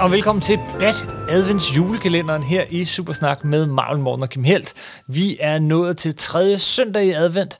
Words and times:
Og 0.00 0.12
velkommen 0.12 0.42
til 0.42 0.58
Bat 0.78 1.06
Advents 1.28 1.76
julekalenderen 1.76 2.42
her 2.42 2.64
i 2.70 2.84
Supersnak 2.84 3.44
med 3.44 3.66
Marvel 3.66 4.02
Morten 4.02 4.22
og 4.22 4.28
Kim 4.28 4.44
Helt. 4.44 4.74
Vi 5.06 5.36
er 5.40 5.58
nået 5.58 5.98
til 5.98 6.16
tredje 6.16 6.58
søndag 6.58 7.04
i 7.04 7.10
advent, 7.10 7.58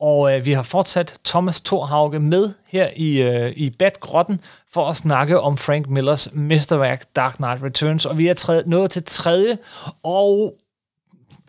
og 0.00 0.36
øh, 0.36 0.44
vi 0.44 0.52
har 0.52 0.62
fortsat 0.62 1.18
Thomas 1.24 1.60
Thorhauge 1.60 2.20
med 2.20 2.52
her 2.66 2.88
i, 2.96 3.22
øh, 3.22 3.52
i 3.56 3.70
Bat-grotten 3.70 4.40
for 4.72 4.88
at 4.88 4.96
snakke 4.96 5.40
om 5.40 5.56
Frank 5.56 5.88
Millers 5.88 6.28
mesterværk 6.32 7.04
Dark 7.16 7.36
Knight 7.36 7.62
Returns. 7.62 8.06
Og 8.06 8.18
vi 8.18 8.28
er 8.28 8.34
tredje, 8.34 8.62
nået 8.66 8.90
til 8.90 9.04
tredje 9.04 9.58
og 10.02 10.54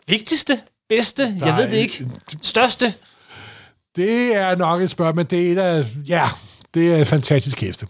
vigtigste, 0.08 0.60
bedste, 0.90 1.40
Der 1.40 1.46
jeg 1.46 1.58
ved 1.58 1.72
det 1.72 1.78
ikke, 1.78 2.10
største. 2.42 2.94
Det 3.96 4.36
er 4.36 4.56
nok 4.56 4.82
et 4.82 4.90
spørgsmål, 4.90 5.16
men 5.16 5.26
det 5.26 5.48
er, 5.48 5.52
et 5.52 5.58
af, 5.58 5.86
ja, 6.08 6.30
det 6.74 6.94
er 6.94 6.98
et 6.98 7.08
fantastisk 7.08 7.62
hæfte. 7.62 7.88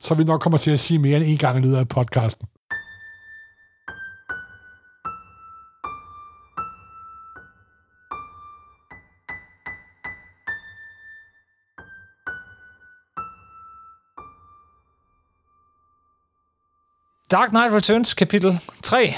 Så 0.00 0.14
vi 0.14 0.24
nok 0.24 0.40
kommer 0.40 0.58
til 0.58 0.70
at 0.70 0.80
sige 0.80 0.98
mere 0.98 1.16
end 1.16 1.24
en 1.26 1.38
gang 1.38 1.58
i 1.58 1.60
løbet 1.60 1.76
af 1.76 1.88
podcasten. 1.88 2.46
Dark 17.32 17.48
Knight 17.48 17.72
Returns, 17.72 18.14
kapitel 18.14 18.60
3. 18.82 19.14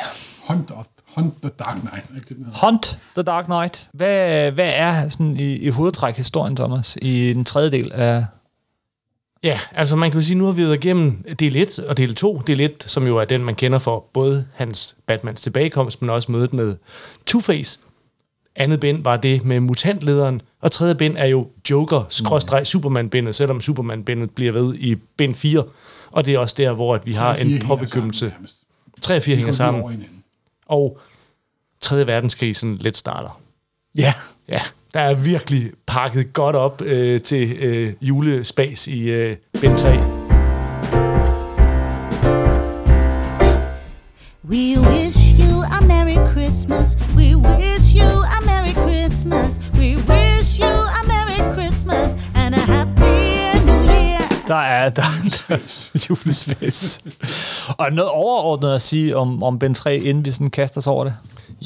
Hunt, 0.49 0.71
of, 0.71 0.87
Hunt 1.17 1.35
the 1.43 1.51
Dark 1.59 1.81
Knight. 1.81 2.07
Ikke 2.17 2.35
det? 2.35 2.47
Hunt 2.63 2.99
the 3.15 3.23
Dark 3.23 3.45
Knight. 3.45 3.89
Hvad, 3.93 4.51
hvad 4.51 4.73
er 4.75 5.09
sådan 5.09 5.37
i, 5.41 5.57
i 5.57 5.69
hovedtræk 5.69 6.17
historien, 6.17 6.57
Thomas, 6.57 6.97
i 7.03 7.33
den 7.33 7.45
tredje 7.45 7.71
del 7.71 7.93
af... 7.93 8.27
Ja, 9.45 9.61
altså 9.73 9.97
man 9.97 10.11
kan 10.11 10.21
jo 10.21 10.27
sige, 10.27 10.39
nu 10.39 10.45
har 10.45 10.53
vi 10.53 10.63
været 10.63 10.85
igennem 10.85 11.25
del 11.39 11.57
1 11.57 11.79
og 11.79 11.97
del 11.97 12.15
2. 12.15 12.39
Del 12.47 12.61
1, 12.61 12.85
som 12.87 13.07
jo 13.07 13.17
er 13.17 13.25
den, 13.25 13.45
man 13.45 13.55
kender 13.55 13.79
for 13.79 14.07
både 14.13 14.47
hans 14.55 14.97
Batmans 15.07 15.41
tilbagekomst, 15.41 16.03
men 16.03 16.11
også 16.11 16.33
mødet 16.33 16.53
med 16.53 16.77
Two-Face. 17.31 17.81
Andet 18.57 18.81
bind 18.81 19.03
var 19.03 19.17
det 19.17 19.45
med 19.45 19.61
mutantlederen, 19.61 20.43
og 20.61 20.73
tredje 20.73 20.95
bind 20.95 21.17
er 21.19 21.27
jo 21.27 21.49
Joker, 21.71 22.05
skråstreg 22.09 22.67
Superman-bindet, 22.67 23.35
selvom 23.35 23.61
Superman-bindet 23.61 24.31
bliver 24.35 24.53
ved 24.53 24.75
i 24.75 24.95
bind 24.95 25.35
4. 25.35 25.65
Og 26.11 26.27
det 26.27 26.35
er 26.35 26.39
også 26.39 26.55
der, 26.59 26.73
hvor 26.73 26.95
at 26.95 27.07
vi 27.07 27.13
har 27.13 27.35
en 27.35 27.59
påbegyndelse. 27.67 28.19
sammen 28.19 28.33
nærmest. 28.35 28.57
3 29.03 29.17
og 29.17 29.23
4 29.23 29.33
De 29.33 29.37
hænger 29.37 29.53
sammen, 29.53 30.05
og 30.67 30.99
3. 31.81 32.07
verdenskrig 32.07 32.57
sådan 32.57 32.77
lidt 32.77 32.97
starter. 32.97 33.41
Ja. 33.95 34.15
Ja, 34.49 34.61
der 34.95 35.01
er 35.01 35.15
virkelig 35.15 35.71
pakket 35.87 36.33
godt 36.33 36.57
op 36.57 36.83
øh, 36.83 37.21
til 37.21 37.53
øh, 37.53 37.95
julespas 38.01 38.87
i 38.87 39.01
øh, 39.11 39.37
bind 39.61 39.79
3. 39.79 39.91
We 44.49 44.81
wish 44.81 45.19
you 45.41 45.63
a 45.63 45.81
Merry 45.81 46.33
Christmas. 46.33 46.97
We 47.17 47.37
wish 47.37 47.97
you 47.97 48.23
a 48.23 48.41
Merry 48.47 48.73
Christmas. 48.73 49.61
We 49.75 49.97
wish 49.97 50.61
you 50.61 50.75
a 50.99 51.03
Merry 51.07 51.55
Christmas 51.55 52.17
and 52.35 52.55
a 52.55 52.59
Happy 52.59 53.67
New 53.67 53.83
Year. 53.85 54.21
Der 54.49 54.55
er, 54.55 54.89
der, 54.89 55.03
der 55.49 55.55
er 55.55 56.07
julespace. 56.09 57.03
og 57.79 57.93
noget 57.93 58.11
overordnet 58.11 58.75
at 58.75 58.83
sige 58.83 59.17
om, 59.17 59.43
om 59.43 59.59
Ben 59.59 59.75
3, 59.75 59.97
inden 59.97 60.25
vi 60.25 60.31
sådan 60.31 60.51
kaster 60.51 60.79
os 60.79 60.87
over 60.87 61.05
det. 61.05 61.15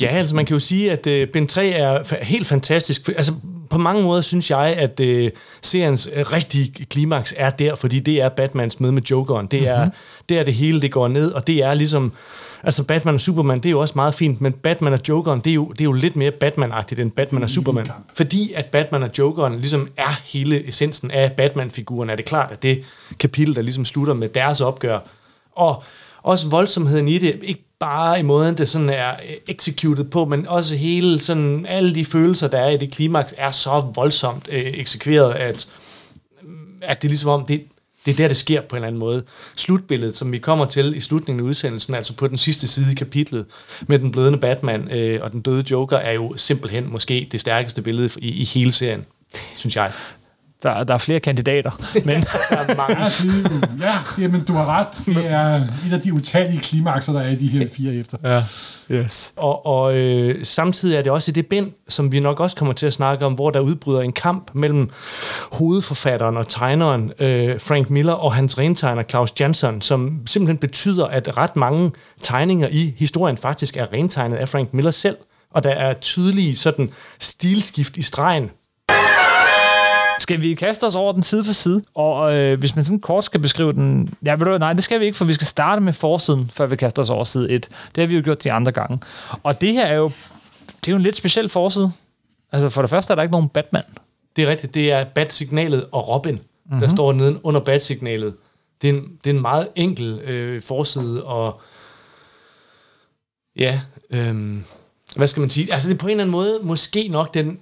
Ja, 0.00 0.06
altså 0.06 0.36
man 0.36 0.46
kan 0.46 0.54
jo 0.54 0.58
sige, 0.58 0.92
at 0.92 1.06
øh, 1.06 1.28
Bind 1.28 1.48
3 1.48 1.68
er 1.68 2.24
helt 2.24 2.46
fantastisk. 2.46 3.08
Altså 3.08 3.32
på 3.70 3.78
mange 3.78 4.02
måder 4.02 4.20
synes 4.20 4.50
jeg, 4.50 4.74
at 4.78 5.00
øh, 5.00 5.30
seriens 5.62 6.10
øh, 6.14 6.32
rigtige 6.32 6.84
klimaks 6.84 7.34
er 7.36 7.50
der, 7.50 7.74
fordi 7.74 7.98
det 7.98 8.20
er 8.20 8.28
Batmans 8.28 8.80
møde 8.80 8.92
med 8.92 9.02
Jokeren. 9.02 9.46
Det 9.46 9.68
er, 9.68 9.84
mm-hmm. 9.84 9.96
det 10.28 10.38
er 10.38 10.42
det 10.42 10.54
hele, 10.54 10.80
det 10.80 10.92
går 10.92 11.08
ned, 11.08 11.32
og 11.32 11.46
det 11.46 11.62
er 11.62 11.74
ligesom... 11.74 12.12
Altså 12.62 12.84
Batman 12.84 13.14
og 13.14 13.20
Superman, 13.20 13.58
det 13.58 13.66
er 13.66 13.70
jo 13.70 13.80
også 13.80 13.92
meget 13.96 14.14
fint, 14.14 14.40
men 14.40 14.52
Batman 14.52 14.92
og 14.92 15.00
Jokeren, 15.08 15.40
det 15.40 15.50
er 15.50 15.54
jo, 15.54 15.68
det 15.72 15.80
er 15.80 15.84
jo 15.84 15.92
lidt 15.92 16.16
mere 16.16 16.32
Batman-agtigt 16.44 17.00
end 17.00 17.10
Batman 17.10 17.42
og 17.42 17.50
Superman. 17.50 17.90
Fordi 18.14 18.52
at 18.52 18.64
Batman 18.66 19.02
og 19.02 19.10
Jokeren 19.18 19.58
ligesom 19.58 19.88
er 19.96 20.20
hele 20.24 20.68
essensen 20.68 21.10
af 21.10 21.32
Batman-figuren, 21.32 22.10
er 22.10 22.16
det 22.16 22.24
klart, 22.24 22.52
at 22.52 22.62
det 22.62 22.84
kapitel, 23.18 23.54
der 23.54 23.62
ligesom 23.62 23.84
slutter 23.84 24.14
med 24.14 24.28
deres 24.28 24.60
opgør, 24.60 24.98
og 25.52 25.82
også 26.22 26.48
voldsomheden 26.48 27.08
i 27.08 27.18
det, 27.18 27.38
ikke 27.42 27.67
bare 27.80 28.20
i 28.20 28.22
måden, 28.22 28.58
det 28.58 28.68
sådan 28.68 28.90
er 28.90 29.10
øh, 29.10 29.36
executed 29.48 30.04
på, 30.04 30.24
men 30.24 30.46
også 30.46 30.76
hele 30.76 31.18
sådan, 31.18 31.66
alle 31.66 31.94
de 31.94 32.04
følelser, 32.04 32.48
der 32.48 32.58
er 32.58 32.70
i 32.70 32.76
det 32.76 32.90
klimaks, 32.90 33.34
er 33.36 33.50
så 33.50 33.84
voldsomt 33.94 34.48
øh, 34.52 34.66
eksekveret, 34.66 35.32
at, 35.34 35.68
mm, 36.42 36.48
at 36.82 37.02
det 37.02 37.08
er 37.08 37.10
ligesom 37.10 37.30
om, 37.30 37.46
det, 37.46 37.62
det 38.06 38.12
er 38.12 38.16
der, 38.16 38.28
det 38.28 38.36
sker 38.36 38.60
på 38.60 38.76
en 38.76 38.78
eller 38.78 38.86
anden 38.86 39.00
måde. 39.00 39.24
Slutbilledet, 39.56 40.16
som 40.16 40.32
vi 40.32 40.38
kommer 40.38 40.64
til 40.64 40.96
i 40.96 41.00
slutningen 41.00 41.44
af 41.44 41.48
udsendelsen, 41.48 41.94
altså 41.94 42.16
på 42.16 42.26
den 42.26 42.38
sidste 42.38 42.68
side 42.68 42.92
i 42.92 42.94
kapitlet, 42.94 43.46
med 43.86 43.98
den 43.98 44.12
blødende 44.12 44.38
Batman 44.38 44.90
øh, 44.90 45.22
og 45.22 45.32
den 45.32 45.40
døde 45.40 45.64
Joker, 45.70 45.96
er 45.96 46.12
jo 46.12 46.36
simpelthen 46.36 46.92
måske 46.92 47.28
det 47.32 47.40
stærkeste 47.40 47.82
billede 47.82 48.10
i, 48.18 48.28
i 48.28 48.44
hele 48.44 48.72
serien, 48.72 49.06
synes 49.56 49.76
jeg. 49.76 49.92
Der, 50.62 50.84
der 50.84 50.94
er 50.94 50.98
flere 50.98 51.20
kandidater. 51.20 51.70
Men 52.06 52.22
Der 52.50 52.56
er 52.56 52.76
mange. 52.76 53.82
Ja, 53.84 54.22
jamen, 54.22 54.44
du 54.44 54.52
har 54.52 54.66
ret. 54.66 54.86
Det 55.06 55.26
er 55.26 55.54
et 55.86 55.92
af 55.92 56.00
de 56.00 56.12
utallige 56.12 56.60
klimakser, 56.60 57.12
der 57.12 57.20
er 57.20 57.28
i 57.28 57.34
de 57.34 57.48
her 57.48 57.68
fire 57.76 57.94
efter. 57.94 58.18
ja. 58.24 58.44
Yes. 58.90 59.32
Og, 59.36 59.66
og 59.66 59.96
øh, 59.96 60.44
samtidig 60.44 60.96
er 60.96 61.02
det 61.02 61.12
også 61.12 61.30
i 61.30 61.32
det 61.32 61.46
bind, 61.46 61.72
som 61.88 62.12
vi 62.12 62.20
nok 62.20 62.40
også 62.40 62.56
kommer 62.56 62.74
til 62.74 62.86
at 62.86 62.92
snakke 62.92 63.26
om, 63.26 63.32
hvor 63.32 63.50
der 63.50 63.60
udbryder 63.60 64.00
en 64.00 64.12
kamp 64.12 64.50
mellem 64.54 64.90
hovedforfatteren 65.52 66.36
og 66.36 66.48
tegneren 66.48 67.12
øh, 67.18 67.60
Frank 67.60 67.90
Miller 67.90 68.12
og 68.12 68.34
hans 68.34 68.58
rentegner 68.58 69.02
Claus 69.02 69.32
Jansson, 69.40 69.82
som 69.82 70.20
simpelthen 70.26 70.58
betyder, 70.58 71.06
at 71.06 71.36
ret 71.36 71.56
mange 71.56 71.92
tegninger 72.22 72.68
i 72.68 72.94
historien 72.98 73.36
faktisk 73.36 73.76
er 73.76 73.92
rentegnet 73.92 74.36
af 74.36 74.48
Frank 74.48 74.74
Miller 74.74 74.90
selv. 74.90 75.16
Og 75.54 75.64
der 75.64 75.70
er 75.70 75.94
tydelige 75.94 76.56
sådan 76.56 76.90
stilskift 77.20 77.96
i 77.96 78.02
stregen. 78.02 78.50
Skal 80.28 80.42
vi 80.42 80.54
kaste 80.54 80.84
os 80.84 80.94
over 80.94 81.12
den 81.12 81.22
side 81.22 81.44
for 81.44 81.52
side? 81.52 81.82
Og 81.94 82.36
øh, 82.36 82.58
hvis 82.58 82.76
man 82.76 82.84
sådan 82.84 83.00
kort 83.00 83.24
skal 83.24 83.40
beskrive 83.40 83.72
den... 83.72 84.14
Ja, 84.24 84.34
ved 84.34 84.46
du, 84.46 84.58
nej, 84.58 84.72
det 84.72 84.84
skal 84.84 85.00
vi 85.00 85.04
ikke, 85.04 85.16
for 85.16 85.24
vi 85.24 85.32
skal 85.32 85.46
starte 85.46 85.80
med 85.80 85.92
forsiden, 85.92 86.50
før 86.54 86.66
vi 86.66 86.76
kaster 86.76 87.02
os 87.02 87.10
over 87.10 87.24
side 87.24 87.50
1. 87.50 87.68
Det 87.94 88.02
har 88.02 88.06
vi 88.06 88.16
jo 88.16 88.22
gjort 88.24 88.44
de 88.44 88.52
andre 88.52 88.72
gange. 88.72 89.00
Og 89.42 89.60
det 89.60 89.72
her 89.72 89.86
er 89.86 89.94
jo, 89.94 90.10
det 90.66 90.88
er 90.88 90.92
jo 90.92 90.96
en 90.96 91.02
lidt 91.02 91.16
speciel 91.16 91.48
forside. 91.48 91.92
Altså 92.52 92.70
for 92.70 92.82
det 92.82 92.90
første 92.90 93.12
er 93.12 93.14
der 93.14 93.22
ikke 93.22 93.32
nogen 93.32 93.48
Batman. 93.48 93.82
Det 94.36 94.44
er 94.44 94.50
rigtigt, 94.50 94.74
det 94.74 94.92
er 94.92 95.04
Bat-signalet 95.04 95.86
og 95.92 96.08
Robin, 96.08 96.34
mm-hmm. 96.34 96.80
der 96.80 96.88
står 96.88 97.12
neden 97.12 97.38
under 97.42 97.60
Bat-signalet. 97.60 98.34
Det 98.82 98.90
er 98.90 98.94
en, 98.94 99.18
det 99.24 99.30
er 99.30 99.34
en 99.34 99.42
meget 99.42 99.68
enkel 99.76 100.18
øh, 100.18 100.62
forside, 100.62 101.24
og 101.24 101.60
ja, 103.56 103.80
øh, 104.10 104.56
hvad 105.16 105.26
skal 105.26 105.40
man 105.40 105.50
sige? 105.50 105.72
Altså 105.72 105.88
det 105.88 105.94
er 105.94 105.98
på 105.98 106.06
en 106.06 106.10
eller 106.10 106.24
anden 106.24 106.32
måde 106.32 106.58
måske 106.62 107.08
nok 107.08 107.34
den 107.34 107.58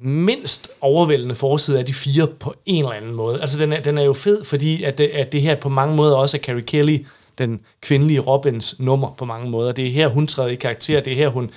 mindst 0.00 0.70
overvældende 0.80 1.34
forside 1.34 1.78
af 1.78 1.86
de 1.86 1.94
fire 1.94 2.26
på 2.26 2.54
en 2.66 2.84
eller 2.84 2.96
anden 2.96 3.14
måde. 3.14 3.40
Altså 3.40 3.58
den 3.58 3.72
er, 3.72 3.80
den 3.80 3.98
er 3.98 4.02
jo 4.02 4.12
fed, 4.12 4.44
fordi 4.44 4.82
at 4.82 4.98
det, 4.98 5.04
at 5.04 5.32
det 5.32 5.42
her 5.42 5.54
på 5.54 5.68
mange 5.68 5.96
måder 5.96 6.16
også 6.16 6.36
er 6.36 6.40
Carrie 6.40 6.62
Kelly, 6.62 6.98
den 7.38 7.60
kvindelige 7.80 8.20
Robins 8.20 8.80
nummer 8.80 9.14
på 9.18 9.24
mange 9.24 9.50
måder. 9.50 9.72
Det 9.72 9.86
er 9.86 9.90
her, 9.90 10.08
hun 10.08 10.26
træder 10.26 10.48
i 10.48 10.54
karakter. 10.54 11.00
Det 11.00 11.12
er 11.12 11.16
her, 11.16 11.28
hun 11.28 11.50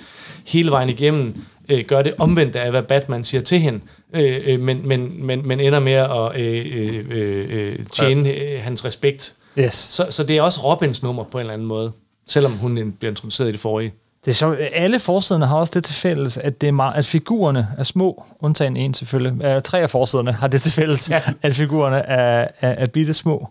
hele 0.46 0.70
vejen 0.70 0.88
igennem 0.88 1.34
øh, 1.68 1.84
gør 1.84 2.02
det 2.02 2.14
omvendt 2.18 2.56
af, 2.56 2.70
hvad 2.70 2.82
Batman 2.82 3.24
siger 3.24 3.42
til 3.42 3.60
hende. 3.60 3.80
Øh, 4.14 4.40
øh, 4.44 4.60
men, 4.60 4.88
men, 4.88 5.26
men, 5.26 5.48
men 5.48 5.60
ender 5.60 5.80
med 5.80 5.92
at 5.92 6.40
øh, 6.40 6.66
øh, 6.74 7.04
øh, 7.50 7.78
tjene 7.92 8.34
øh, 8.34 8.62
hans 8.62 8.84
respekt. 8.84 9.34
Yes. 9.58 9.74
Så, 9.74 10.06
så 10.10 10.24
det 10.24 10.36
er 10.36 10.42
også 10.42 10.60
Robins 10.60 11.02
nummer 11.02 11.24
på 11.24 11.38
en 11.38 11.40
eller 11.40 11.54
anden 11.54 11.68
måde, 11.68 11.92
selvom 12.26 12.52
hun 12.52 12.94
bliver 12.98 13.10
introduceret 13.10 13.48
i 13.48 13.52
det 13.52 13.60
forrige. 13.60 13.92
Det 14.24 14.30
er 14.30 14.34
sjovt. 14.34 14.58
Alle 14.72 14.98
forsiderne 14.98 15.46
har 15.46 15.56
også 15.56 15.70
det 15.74 15.84
til 15.84 15.94
fælles, 15.94 16.38
at, 16.38 16.60
det 16.60 16.68
er 16.68 16.72
meget, 16.72 16.94
at 16.94 17.06
figurerne 17.06 17.68
er 17.78 17.82
små, 17.82 18.24
undtagen 18.40 18.76
en 18.76 18.94
selvfølgelig. 18.94 19.56
Uh, 19.56 19.62
tre 19.62 19.80
af 19.80 19.90
forsiderne 19.90 20.32
har 20.32 20.48
det 20.48 20.62
til 20.62 20.72
fælles, 20.72 21.10
ja. 21.10 21.20
at 21.42 21.54
figurerne 21.54 21.96
er, 21.96 22.48
er, 22.60 22.70
er 22.70 22.86
bitte 22.86 23.14
små. 23.14 23.48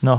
Nå, 0.00 0.18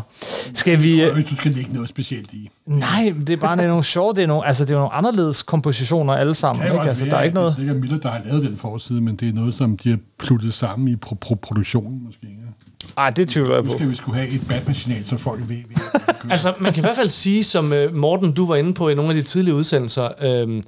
skal 0.53 0.83
vi... 0.83 1.01
Jeg 1.01 1.11
synes, 1.13 1.29
du 1.29 1.35
skal 1.35 1.51
lægge 1.51 1.73
noget 1.73 1.89
specielt 1.89 2.33
i. 2.33 2.49
Nej, 2.65 3.13
det 3.27 3.29
er 3.29 3.37
bare 3.37 3.55
det 3.57 3.63
er 3.63 3.67
nogle 3.67 3.83
sjove, 3.83 4.13
det 4.13 4.23
er 4.23 4.27
nogle, 4.27 4.47
altså 4.47 4.65
det 4.65 4.71
er 4.71 4.77
nogle 4.77 4.93
anderledes 4.93 5.43
kompositioner 5.43 6.13
alle 6.13 6.35
sammen. 6.35 6.67
jo 6.67 6.73
Ikke? 6.73 6.89
Altså, 6.89 7.03
være, 7.03 7.11
der 7.11 7.17
er 7.17 7.23
ikke 7.23 7.35
noget... 7.35 7.51
Det 7.51 7.57
er 7.57 7.59
sikkert 7.61 7.77
Miller, 7.77 7.97
der 7.99 8.09
har 8.09 8.21
lavet 8.25 8.43
den 8.43 8.57
forside, 8.57 9.01
men 9.01 9.15
det 9.15 9.29
er 9.29 9.33
noget, 9.33 9.55
som 9.55 9.77
de 9.77 9.89
har 9.89 9.97
pluttet 10.19 10.53
sammen 10.53 10.87
i 10.87 10.95
pro- 11.05 11.17
pro- 11.25 11.35
produktionen 11.35 12.05
måske. 12.05 12.27
Ja. 12.27 12.66
Ej, 12.97 13.09
det 13.09 13.29
tvivler 13.29 13.55
jeg 13.55 13.63
Nu 13.63 13.71
på. 13.71 13.77
skal 13.77 13.89
vi 13.91 13.95
skulle 13.95 14.17
have 14.19 14.29
et 14.33 14.47
Batman-signal, 14.47 15.05
så 15.05 15.17
folk 15.17 15.39
ved, 15.47 15.47
ved 15.47 16.01
Altså, 16.31 16.53
man 16.59 16.73
kan 16.73 16.81
i 16.81 16.85
hvert 16.85 16.95
fald 16.95 17.09
sige, 17.09 17.43
som 17.43 17.73
øh, 17.73 17.95
Morten, 17.95 18.31
du 18.31 18.45
var 18.45 18.55
inde 18.55 18.73
på 18.73 18.89
i 18.89 18.95
nogle 18.95 19.09
af 19.09 19.15
de 19.15 19.21
tidlige 19.21 19.53
udsendelser, 19.55 20.09
øh, 20.21 20.61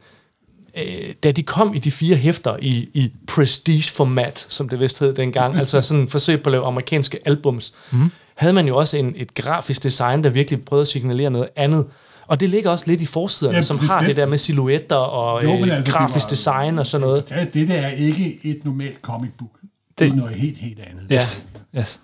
øh, 0.78 1.14
da 1.24 1.32
de 1.32 1.44
kom 1.44 1.74
i 1.74 1.80
de 1.80 1.92
fire 1.92 2.16
hæfter 2.16 2.58
i, 2.62 2.90
i 2.94 3.12
prestige-format, 3.28 4.46
som 4.50 4.70
det 4.70 4.80
vist 4.80 5.00
hed 5.00 5.14
dengang, 5.14 5.56
altså 5.58 5.82
sådan 5.82 6.08
forsøg 6.08 6.42
på 6.44 6.50
at 6.50 6.52
lave 6.52 6.66
amerikanske 6.66 7.20
albums, 7.26 7.74
mm. 7.92 8.12
havde 8.36 8.54
man 8.54 8.68
jo 8.68 8.78
også 8.78 8.98
en, 8.98 9.14
et 9.18 9.34
grafisk 9.34 9.84
design, 9.84 10.24
der 10.24 10.30
virkelig 10.30 10.66
prøvede 10.66 10.82
at 10.82 10.88
signalere 10.88 11.30
noget 11.30 11.50
andet. 11.56 11.86
Og 12.28 12.40
det 12.40 12.50
ligger 12.50 12.70
også 12.70 12.86
lidt 12.88 13.02
i 13.02 13.06
forsiderne, 13.06 13.56
Ja, 13.56 13.62
som 13.62 13.80
har 13.80 13.88
bestemt. 14.00 14.08
det 14.08 14.16
der 14.16 14.26
med 14.30 14.38
silhuetter 14.38 14.96
og 14.96 15.44
Jo, 15.44 15.54
øh, 15.66 15.78
altså, 15.78 15.92
grafisk 15.94 16.26
var- 16.26 16.30
design 16.30 16.80
og 16.80 16.86
sådan 16.86 17.08
noget. 17.08 17.24
Ja, 17.32 17.46
det 17.54 17.68
der 17.68 17.74
er 17.76 17.92
ikke 17.92 18.40
et 18.44 18.66
normalt 18.66 18.98
comic 19.02 19.30
book. 19.38 19.50
Det, 19.62 19.70
det 20.00 20.08
er 20.08 20.14
noget 20.16 20.36
helt, 20.36 20.58
helt 20.58 20.80
andet. 20.80 21.08
Yes. 21.14 21.46
yes. 21.78 22.02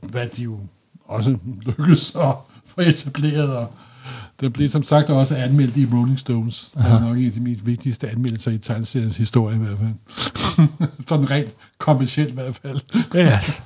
Hvad 0.00 0.26
de 0.26 0.42
jo 0.42 0.58
også 1.04 1.38
lykkedes 1.66 2.14
at 2.14 2.34
for 2.66 2.82
etableret, 2.82 3.56
og 3.56 3.72
det 4.40 4.52
blev 4.52 4.68
som 4.68 4.82
sagt 4.82 5.10
også 5.10 5.36
anmeldt 5.36 5.76
i 5.76 5.86
Rolling 5.92 6.18
Stones. 6.18 6.72
Det 6.74 6.86
er 6.86 7.00
nok 7.00 7.16
en 7.16 7.26
af 7.26 7.32
de 7.32 7.40
mest 7.40 7.66
vigtigste 7.66 8.10
anmeldelser 8.10 8.50
i 8.50 8.58
tegneseriens 8.58 9.16
historie 9.16 9.56
i 9.56 9.58
hvert 9.58 9.78
fald. 9.78 10.68
Sådan 11.08 11.30
rent 11.30 11.50
kommercielt 11.78 12.30
i 12.30 12.34
hvert 12.34 12.60
fald. 12.62 12.80
Yes. 13.16 13.62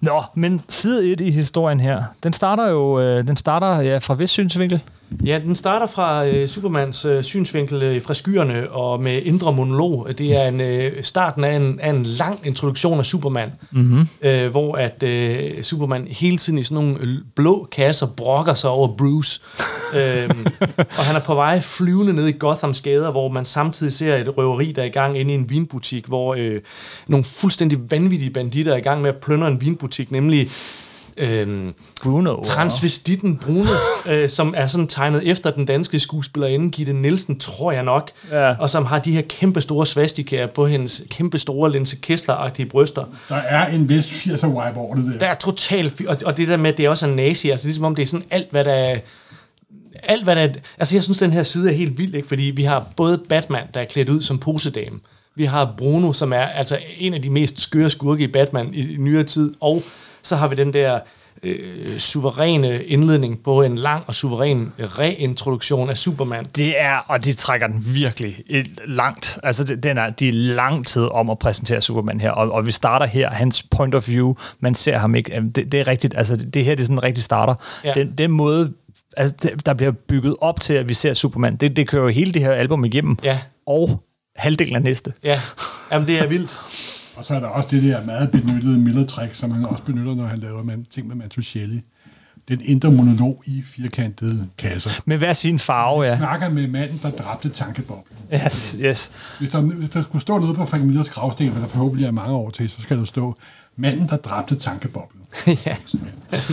Nå, 0.00 0.22
men 0.34 0.62
side 0.68 1.12
1 1.12 1.20
i 1.20 1.30
historien 1.30 1.80
her, 1.80 2.04
den 2.22 2.32
starter 2.32 2.68
jo 2.68 3.00
øh, 3.00 3.26
den 3.26 3.36
starter 3.36 3.80
ja, 3.80 3.98
fra 3.98 4.14
hvis 4.14 4.30
synsvinkel. 4.30 4.82
Ja, 5.24 5.38
den 5.38 5.54
starter 5.54 5.86
fra 5.86 6.26
øh, 6.26 6.48
Supermans 6.48 7.04
øh, 7.04 7.22
synsvinkel 7.22 7.82
øh, 7.82 8.02
fra 8.02 8.14
skyerne 8.14 8.70
og 8.70 9.00
med 9.00 9.22
indre 9.22 9.52
monolog. 9.52 10.08
Det 10.18 10.42
er 10.44 10.48
en, 10.48 10.60
øh, 10.60 11.02
starten 11.02 11.44
af 11.44 11.56
en, 11.56 11.80
af 11.80 11.90
en 11.90 12.02
lang 12.02 12.40
introduktion 12.44 12.98
af 12.98 13.06
Superman, 13.06 13.52
mm-hmm. 13.70 14.08
øh, 14.22 14.50
hvor 14.50 14.76
at 14.76 15.02
øh, 15.02 15.62
Superman 15.62 16.06
hele 16.10 16.36
tiden 16.36 16.58
i 16.58 16.62
sådan 16.62 16.84
nogle 16.84 17.20
blå 17.34 17.68
kasser 17.72 18.06
brokker 18.06 18.54
sig 18.54 18.70
over 18.70 18.96
Bruce. 18.96 19.40
øhm, 19.98 20.46
og 20.78 21.04
han 21.04 21.16
er 21.16 21.24
på 21.24 21.34
vej 21.34 21.60
flyvende 21.60 22.12
ned 22.12 22.26
i 22.26 22.32
Gothams 22.32 22.80
gader, 22.80 23.10
hvor 23.10 23.28
man 23.28 23.44
samtidig 23.44 23.92
ser 23.92 24.16
et 24.16 24.38
røveri, 24.38 24.72
der 24.72 24.82
er 24.82 24.86
i 24.86 24.90
gang 24.90 25.18
inde 25.18 25.32
i 25.32 25.34
en 25.34 25.50
vinbutik, 25.50 26.06
hvor 26.06 26.34
øh, 26.34 26.60
nogle 27.06 27.24
fuldstændig 27.24 27.78
vanvittige 27.90 28.30
banditter 28.30 28.72
er 28.72 28.76
i 28.76 28.80
gang 28.80 29.00
med 29.00 29.10
at 29.10 29.16
plyndre 29.16 29.48
en 29.48 29.60
vinbutik, 29.60 30.10
nemlig... 30.10 30.50
Øhm, 31.16 31.74
Bruno. 32.02 32.42
Transvestitten 32.42 33.36
Bruno, 33.36 33.70
øh, 34.10 34.28
som 34.28 34.54
er 34.56 34.66
sådan 34.66 34.86
tegnet 34.86 35.28
efter 35.28 35.50
den 35.50 35.64
danske 35.66 35.98
skuespillerinde 36.00 36.70
Gitte 36.70 36.92
Nielsen, 36.92 37.38
tror 37.38 37.72
jeg 37.72 37.82
nok, 37.82 38.10
Ja. 38.30 38.54
og 38.58 38.70
som 38.70 38.84
har 38.84 38.98
de 38.98 39.12
her 39.12 39.22
kæmpe 39.22 39.60
store 39.60 39.86
svastikaer 39.86 40.46
på 40.46 40.66
hendes 40.66 41.02
kæmpe 41.10 41.38
store 41.38 41.72
Linse 41.72 41.96
Kessler-agtige 42.06 42.64
bryster. 42.64 43.04
Der 43.28 43.36
er 43.36 43.66
en 43.66 43.88
vis 43.88 44.06
80'er 44.10 44.46
wipe 44.46 44.78
over 44.78 44.94
det 44.94 45.04
der. 45.12 45.18
Der 45.18 45.26
er 45.26 45.34
totalt... 45.34 46.06
Og, 46.06 46.16
og 46.24 46.36
det 46.36 46.48
der 46.48 46.56
med, 46.56 46.72
at 46.72 46.78
det 46.78 46.88
også 46.88 47.06
er 47.06 47.10
nazi, 47.14 47.50
altså 47.50 47.66
ligesom 47.66 47.84
om 47.84 47.94
det 47.94 48.02
er 48.02 48.06
sådan 48.06 48.26
alt, 48.30 48.50
hvad 48.50 48.64
der 48.64 48.72
er... 48.72 48.98
Alt, 50.02 50.24
hvad 50.24 50.36
der 50.36 50.42
er, 50.42 50.48
altså 50.78 50.96
jeg 50.96 51.02
synes, 51.02 51.18
den 51.18 51.32
her 51.32 51.42
side 51.42 51.70
er 51.70 51.74
helt 51.74 51.98
vild, 51.98 52.14
ikke? 52.14 52.28
fordi 52.28 52.42
vi 52.42 52.62
har 52.62 52.86
både 52.96 53.20
Batman, 53.28 53.62
der 53.74 53.80
er 53.80 53.84
klædt 53.84 54.08
ud 54.08 54.20
som 54.20 54.38
posedame, 54.38 54.98
vi 55.34 55.44
har 55.44 55.74
Bruno, 55.78 56.12
som 56.12 56.32
er 56.32 56.40
altså 56.42 56.78
en 56.98 57.14
af 57.14 57.22
de 57.22 57.30
mest 57.30 57.60
skøre 57.60 57.90
skurke 57.90 58.24
i 58.24 58.26
Batman 58.26 58.74
i, 58.74 58.94
i 58.94 58.96
nyere 58.96 59.24
tid, 59.24 59.54
og 59.60 59.82
så 60.22 60.36
har 60.36 60.48
vi 60.48 60.54
den 60.56 60.72
der 60.72 60.98
øh, 61.42 61.98
suveræne 61.98 62.84
indledning 62.84 63.42
på 63.44 63.62
en 63.62 63.78
lang 63.78 64.04
og 64.06 64.14
suveræn 64.14 64.72
reintroduktion 64.78 65.90
af 65.90 65.96
Superman. 65.98 66.44
Det 66.56 66.80
er, 66.80 66.96
og 67.08 67.24
de 67.24 67.32
trækker 67.32 67.66
den 67.66 67.84
virkelig 67.94 68.36
langt. 68.86 69.38
Altså, 69.42 69.64
det, 69.64 69.82
den 69.82 69.98
er, 69.98 70.10
de 70.10 70.28
er 70.28 70.32
lang 70.32 70.86
tid 70.86 71.02
om 71.02 71.30
at 71.30 71.38
præsentere 71.38 71.80
Superman 71.80 72.20
her, 72.20 72.30
og, 72.30 72.52
og 72.52 72.66
vi 72.66 72.72
starter 72.72 73.06
her, 73.06 73.30
hans 73.30 73.62
point 73.62 73.94
of 73.94 74.08
view, 74.08 74.34
man 74.60 74.74
ser 74.74 74.98
ham 74.98 75.14
ikke. 75.14 75.42
Det, 75.54 75.72
det 75.72 75.80
er 75.80 75.88
rigtigt, 75.88 76.14
altså 76.16 76.36
det, 76.36 76.54
det 76.54 76.64
her 76.64 76.74
det 76.74 76.82
er 76.82 76.84
sådan 76.86 76.96
en 76.98 77.02
rigtig 77.02 77.24
starter. 77.24 77.54
Ja. 77.84 77.92
Den, 77.94 78.12
den 78.18 78.30
måde, 78.30 78.72
altså, 79.16 79.36
det, 79.42 79.66
der 79.66 79.74
bliver 79.74 79.92
bygget 79.92 80.36
op 80.40 80.60
til, 80.60 80.74
at 80.74 80.88
vi 80.88 80.94
ser 80.94 81.14
Superman, 81.14 81.56
det, 81.56 81.76
det 81.76 81.88
kører 81.88 82.02
jo 82.02 82.08
hele 82.08 82.32
det 82.32 82.42
her 82.42 82.52
album 82.52 82.84
igennem, 82.84 83.16
Ja. 83.24 83.38
og 83.66 84.02
halvdelen 84.36 84.76
af 84.76 84.82
næste. 84.82 85.12
Ja, 85.24 85.40
Jamen, 85.92 86.08
det 86.08 86.18
er 86.18 86.26
vildt. 86.26 86.60
Og 87.16 87.24
så 87.24 87.34
er 87.34 87.40
der 87.40 87.46
også 87.46 87.68
det 87.70 87.82
der 87.82 88.04
meget 88.04 88.30
benyttede 88.30 88.78
Miller-trick, 88.78 89.34
som 89.34 89.50
han 89.50 89.64
også 89.64 89.84
benytter, 89.84 90.14
når 90.14 90.26
han 90.26 90.38
laver 90.38 90.62
man, 90.62 90.86
ting 90.90 91.08
med 91.08 91.16
Mantuchelli. 91.16 91.82
Den 92.48 92.60
indre 92.64 92.90
monolog 92.90 93.42
i 93.46 93.62
firkantede 93.76 94.48
kasser. 94.58 94.90
Med 95.04 95.18
hver 95.18 95.32
sin 95.32 95.58
farve, 95.58 96.02
Ja. 96.04 96.16
Snakker 96.16 96.48
med 96.48 96.68
manden, 96.68 97.00
der 97.02 97.10
dræbte 97.10 97.48
tankeboblen. 97.48 98.18
Yes, 98.34 98.76
yes. 98.80 99.12
Hvis 99.38 99.50
der, 99.50 99.60
hvis 99.60 99.90
der 99.90 100.02
skulle 100.02 100.22
stå 100.22 100.38
noget 100.38 100.56
på 100.56 100.66
Frank 100.66 100.84
Millers 100.84 101.10
gravsten, 101.10 101.48
hvad 101.48 101.62
der 101.62 101.68
forhåbentlig 101.68 102.06
er 102.06 102.10
mange 102.10 102.34
år 102.34 102.50
til, 102.50 102.70
så 102.70 102.82
skal 102.82 102.98
der 102.98 103.04
stå, 103.04 103.36
manden, 103.76 104.08
der 104.08 104.16
dræbte 104.16 104.54
tankeboblen. 104.56 105.22
ja, 105.46 105.76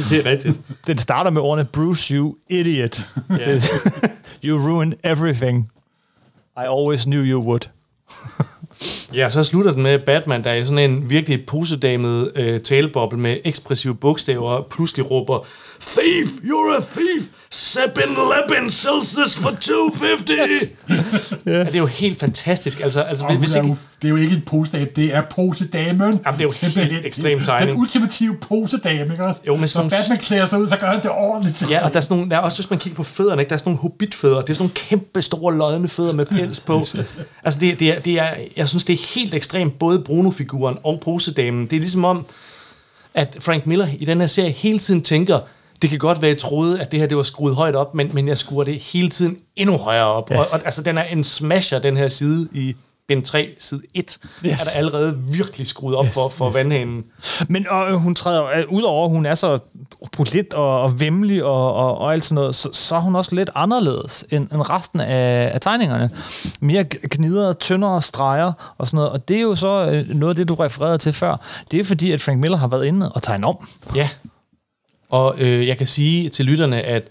det 0.09 0.25
er 0.25 0.25
rigtigt. 0.25 0.59
Den 0.87 0.97
starter 0.97 1.31
med 1.31 1.41
ordene, 1.41 1.65
Bruce, 1.65 2.15
you 2.15 2.35
idiot. 2.49 3.07
You 4.45 4.57
ruined 4.69 4.93
everything. 5.03 5.71
I 6.57 6.61
always 6.61 7.03
knew 7.05 7.23
you 7.23 7.41
would. 7.43 7.61
Ja, 9.13 9.29
så 9.29 9.43
slutter 9.43 9.71
den 9.71 9.83
med 9.83 9.99
Batman, 9.99 10.43
der 10.43 10.49
er 10.49 10.63
sådan 10.63 10.91
en 10.91 11.09
virkelig 11.09 11.45
posedamet 11.45 12.31
øh, 12.35 12.61
taleboble 12.61 13.19
med 13.19 13.37
ekspressive 13.43 13.95
bogstaver, 13.95 14.61
pludselig 14.61 15.11
råber, 15.11 15.45
Thief, 15.81 16.27
you're 16.43 16.77
a 16.77 16.81
thief! 16.81 17.29
Seppin 17.51 18.03
Leppin 18.31 18.69
sells 18.69 19.15
this 19.15 19.37
for 19.37 19.49
250! 19.61 20.31
yes. 20.51 20.73
ja, 21.45 21.59
det 21.63 21.75
er 21.75 21.79
jo 21.79 21.85
helt 21.85 22.19
fantastisk. 22.19 22.79
Altså, 22.79 23.01
altså 23.01 23.25
Og 23.25 23.35
hvis 23.37 23.55
er 23.55 23.61
ikke, 23.61 23.69
jo, 23.69 23.75
det 24.01 24.07
er 24.07 24.09
jo 24.09 24.15
ikke 24.15 24.35
en 24.35 24.41
posedame, 24.45 24.87
det 24.95 25.15
er 25.15 25.21
posedamen. 25.35 25.99
Jamen, 26.01 26.19
det 26.25 26.39
er 26.39 26.43
jo 26.43 26.51
Simpelthen. 26.51 26.91
helt 26.93 27.05
ekstrem 27.05 27.43
tegning. 27.43 27.71
Den 27.71 27.79
ultimative 27.79 28.35
posedame, 28.41 29.11
ikke 29.13 29.25
også? 29.25 29.39
Jo, 29.47 29.53
men 29.53 29.59
Når 29.59 29.67
sådan- 29.67 29.89
Batman 29.89 30.17
klæder 30.17 30.45
sig 30.45 30.61
ud, 30.61 30.67
så 30.67 30.77
gør 30.77 30.87
han 30.87 31.01
det 31.01 31.11
ordentligt. 31.11 31.69
Ja, 31.69 31.85
og 31.85 31.91
der 31.91 31.97
er, 31.97 32.01
sådan 32.01 32.17
nogle, 32.17 32.31
der 32.31 32.37
er 32.37 32.41
også, 32.41 32.57
hvis 32.57 32.69
man 32.69 32.79
kigger 32.79 32.95
på 32.97 33.03
fødderne, 33.03 33.41
ikke? 33.41 33.49
der 33.49 33.53
er 33.55 33.57
sådan 33.57 33.69
nogle 33.69 33.81
hobbitfødder. 33.81 34.41
Det 34.41 34.49
er 34.49 34.53
sådan 34.53 34.63
nogle 34.63 34.73
kæmpe 34.75 35.21
store 35.21 35.57
lodne 35.57 35.87
fødder 35.87 36.13
med 36.13 36.25
pels 36.25 36.59
på. 36.59 36.73
altså, 37.43 37.59
det, 37.61 37.79
det, 37.79 37.81
er, 37.81 37.99
det 37.99 38.19
er, 38.19 38.29
jeg 38.57 38.69
synes, 38.69 38.83
det 38.83 38.93
er 38.93 39.13
helt 39.15 39.33
ekstremt, 39.33 39.79
både 39.79 39.99
Bruno-figuren 39.99 40.77
og 40.83 40.99
posedamen. 41.03 41.65
Det 41.65 41.73
er 41.73 41.79
ligesom 41.79 42.05
om, 42.05 42.25
at 43.13 43.37
Frank 43.39 43.65
Miller 43.67 43.87
i 43.99 44.05
den 44.05 44.19
her 44.19 44.27
serie 44.27 44.51
hele 44.51 44.79
tiden 44.79 45.01
tænker, 45.01 45.39
det 45.81 45.89
kan 45.89 45.99
godt 45.99 46.21
være, 46.21 46.31
at 46.31 46.35
jeg 46.35 46.41
troede, 46.41 46.81
at 46.81 46.91
det 46.91 46.99
her 46.99 47.07
det 47.07 47.17
var 47.17 47.23
skruet 47.23 47.55
højt 47.55 47.75
op, 47.75 47.95
men, 47.95 48.09
men 48.13 48.27
jeg 48.27 48.37
skruer 48.37 48.63
det 48.63 48.79
hele 48.81 49.09
tiden 49.09 49.37
endnu 49.55 49.77
højere 49.77 50.05
op. 50.05 50.31
Yes. 50.31 50.37
Og, 50.37 50.45
og, 50.53 50.65
altså, 50.65 50.81
den 50.83 50.97
er 50.97 51.03
en 51.03 51.23
smasher, 51.23 51.79
den 51.79 51.97
her 51.97 52.07
side 52.07 52.47
i 52.51 52.75
bind 53.07 53.23
3, 53.23 53.49
side 53.59 53.81
1, 53.93 54.17
yes. 54.45 54.51
er 54.53 54.55
der 54.57 54.77
allerede 54.77 55.17
virkelig 55.29 55.67
skruet 55.67 55.95
op 55.95 56.05
Yes, 56.05 56.13
for, 56.13 56.29
for 56.29 56.47
yes. 56.47 56.55
vandhanen. 56.55 57.03
Men 57.47 57.65
og, 57.69 57.89
øh, 57.91 57.95
hun 57.95 58.15
træder, 58.15 58.43
øh, 58.45 58.63
udover 58.69 59.05
at 59.05 59.11
hun 59.11 59.25
er 59.25 59.35
så 59.35 59.59
opulent 60.01 60.53
og, 60.53 60.81
og 60.81 60.99
vemmelig 60.99 61.43
og, 61.43 61.73
og, 61.73 61.97
og 61.97 62.13
alt 62.13 62.23
sådan 62.23 62.35
noget, 62.35 62.55
så, 62.55 62.69
så 62.73 62.95
er 62.95 62.99
hun 62.99 63.15
også 63.15 63.35
lidt 63.35 63.49
anderledes 63.55 64.25
end, 64.31 64.51
end 64.51 64.69
resten 64.69 64.99
af, 65.01 65.51
af 65.53 65.61
tegningerne. 65.61 66.09
Mere 66.59 66.85
g- 66.95 67.07
gnidere, 67.09 67.53
tyndere 67.53 68.01
streger 68.01 68.73
og 68.77 68.87
sådan 68.87 68.95
noget. 68.97 69.11
Og 69.11 69.27
det 69.27 69.37
er 69.37 69.41
jo 69.41 69.55
så 69.55 69.85
øh, 69.91 70.09
noget 70.09 70.29
af 70.31 70.35
det, 70.35 70.47
du 70.47 70.55
refererede 70.55 70.97
til 70.97 71.13
før. 71.13 71.41
Det 71.71 71.79
er 71.79 71.83
fordi, 71.83 72.11
at 72.11 72.21
Frank 72.21 72.39
Miller 72.39 72.57
har 72.57 72.67
været 72.67 72.85
inde 72.85 73.11
og 73.11 73.23
tegnet 73.23 73.45
om. 73.49 73.69
Ja. 73.95 74.09
Og 75.09 75.35
øh, 75.37 75.67
jeg 75.67 75.77
kan 75.77 75.87
sige 75.87 76.29
til 76.29 76.45
lytterne, 76.45 76.81
at 76.81 77.03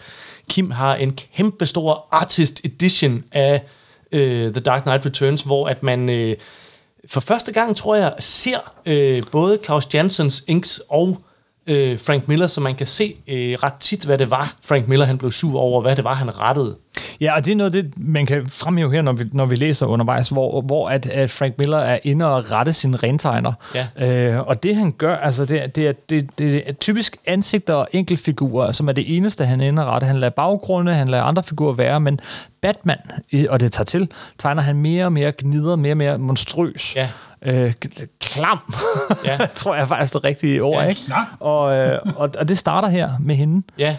Kim 0.48 0.70
har 0.70 0.94
en 0.94 1.12
kæmpe 1.36 1.66
stor 1.66 2.08
artist 2.10 2.60
edition 2.64 3.24
af 3.32 3.62
øh, 4.12 4.52
The 4.52 4.60
Dark 4.60 4.82
Knight 4.82 5.06
Returns, 5.06 5.42
hvor 5.42 5.68
at 5.68 5.82
man 5.82 6.10
øh, 6.10 6.36
for 7.08 7.20
første 7.20 7.52
gang, 7.52 7.76
tror 7.76 7.94
jeg, 7.94 8.14
ser 8.20 8.72
øh, 8.86 9.22
både 9.32 9.58
Klaus 9.58 9.94
Jansons 9.94 10.44
inks 10.46 10.80
og 10.88 11.18
øh, 11.66 11.98
Frank 11.98 12.28
Miller, 12.28 12.46
så 12.46 12.60
man 12.60 12.74
kan 12.74 12.86
se 12.86 13.16
øh, 13.28 13.52
ret 13.62 13.74
tit, 13.80 14.04
hvad 14.04 14.18
det 14.18 14.30
var, 14.30 14.56
Frank 14.62 14.88
Miller 14.88 15.06
han 15.06 15.18
blev 15.18 15.32
sur 15.32 15.60
over, 15.60 15.80
hvad 15.80 15.96
det 15.96 16.04
var, 16.04 16.14
han 16.14 16.38
rettede. 16.38 16.76
Ja, 17.20 17.34
og 17.36 17.44
det 17.44 17.52
er 17.52 17.56
noget, 17.56 17.72
det, 17.72 17.92
man 17.96 18.26
kan 18.26 18.46
fremhæve 18.46 18.92
her, 18.92 19.02
når 19.02 19.12
vi, 19.12 19.24
når 19.32 19.46
vi 19.46 19.56
læser 19.56 19.86
undervejs, 19.86 20.28
hvor, 20.28 20.60
hvor 20.60 20.88
at, 20.88 21.06
at 21.06 21.30
Frank 21.30 21.58
Miller 21.58 21.78
er 21.78 21.98
inde 22.02 22.34
og 22.34 22.52
rette 22.52 22.72
sine 22.72 22.96
rentegner. 22.96 23.52
Ja. 23.74 24.08
Øh, 24.08 24.46
og 24.46 24.62
det 24.62 24.76
han 24.76 24.92
gør, 24.92 25.16
altså 25.16 25.44
det, 25.44 25.76
det, 25.76 25.88
er, 25.88 25.92
det, 26.10 26.38
det 26.38 26.62
er 26.66 26.72
typisk 26.72 27.16
ansigter 27.26 27.74
og 27.74 27.88
enkeltfigurer, 27.92 28.72
som 28.72 28.88
er 28.88 28.92
det 28.92 29.16
eneste, 29.16 29.44
han 29.44 29.60
er 29.60 29.66
inde 29.66 29.86
og 29.86 29.92
rette. 29.92 30.06
Han 30.06 30.16
lader 30.16 30.30
baggrunde, 30.30 30.94
han 30.94 31.08
lader 31.08 31.22
andre 31.24 31.42
figurer 31.42 31.72
være, 31.74 32.00
men 32.00 32.20
Batman, 32.62 32.98
og 33.48 33.60
det 33.60 33.72
tager 33.72 33.84
til, 33.84 34.08
tegner 34.38 34.62
han 34.62 34.76
mere 34.76 35.04
og 35.04 35.12
mere 35.12 35.32
gnider, 35.38 35.76
mere 35.76 35.92
og 35.92 35.96
mere 35.96 36.18
monstrøs. 36.18 36.96
Ja. 36.96 37.08
Øh, 37.42 37.72
klam, 38.20 38.58
Ja. 39.24 39.38
tror 39.54 39.74
jeg 39.74 39.88
faktisk 39.88 40.14
det 40.14 40.24
rigtige 40.24 40.62
ord, 40.62 40.82
Ja, 40.82 40.88
ikke? 40.88 41.00
klam. 41.06 41.24
Og, 41.40 41.76
øh, 41.76 41.98
og, 42.16 42.30
og 42.38 42.48
det 42.48 42.58
starter 42.58 42.88
her 42.88 43.10
med 43.20 43.34
hende. 43.34 43.62
Ja. 43.78 43.96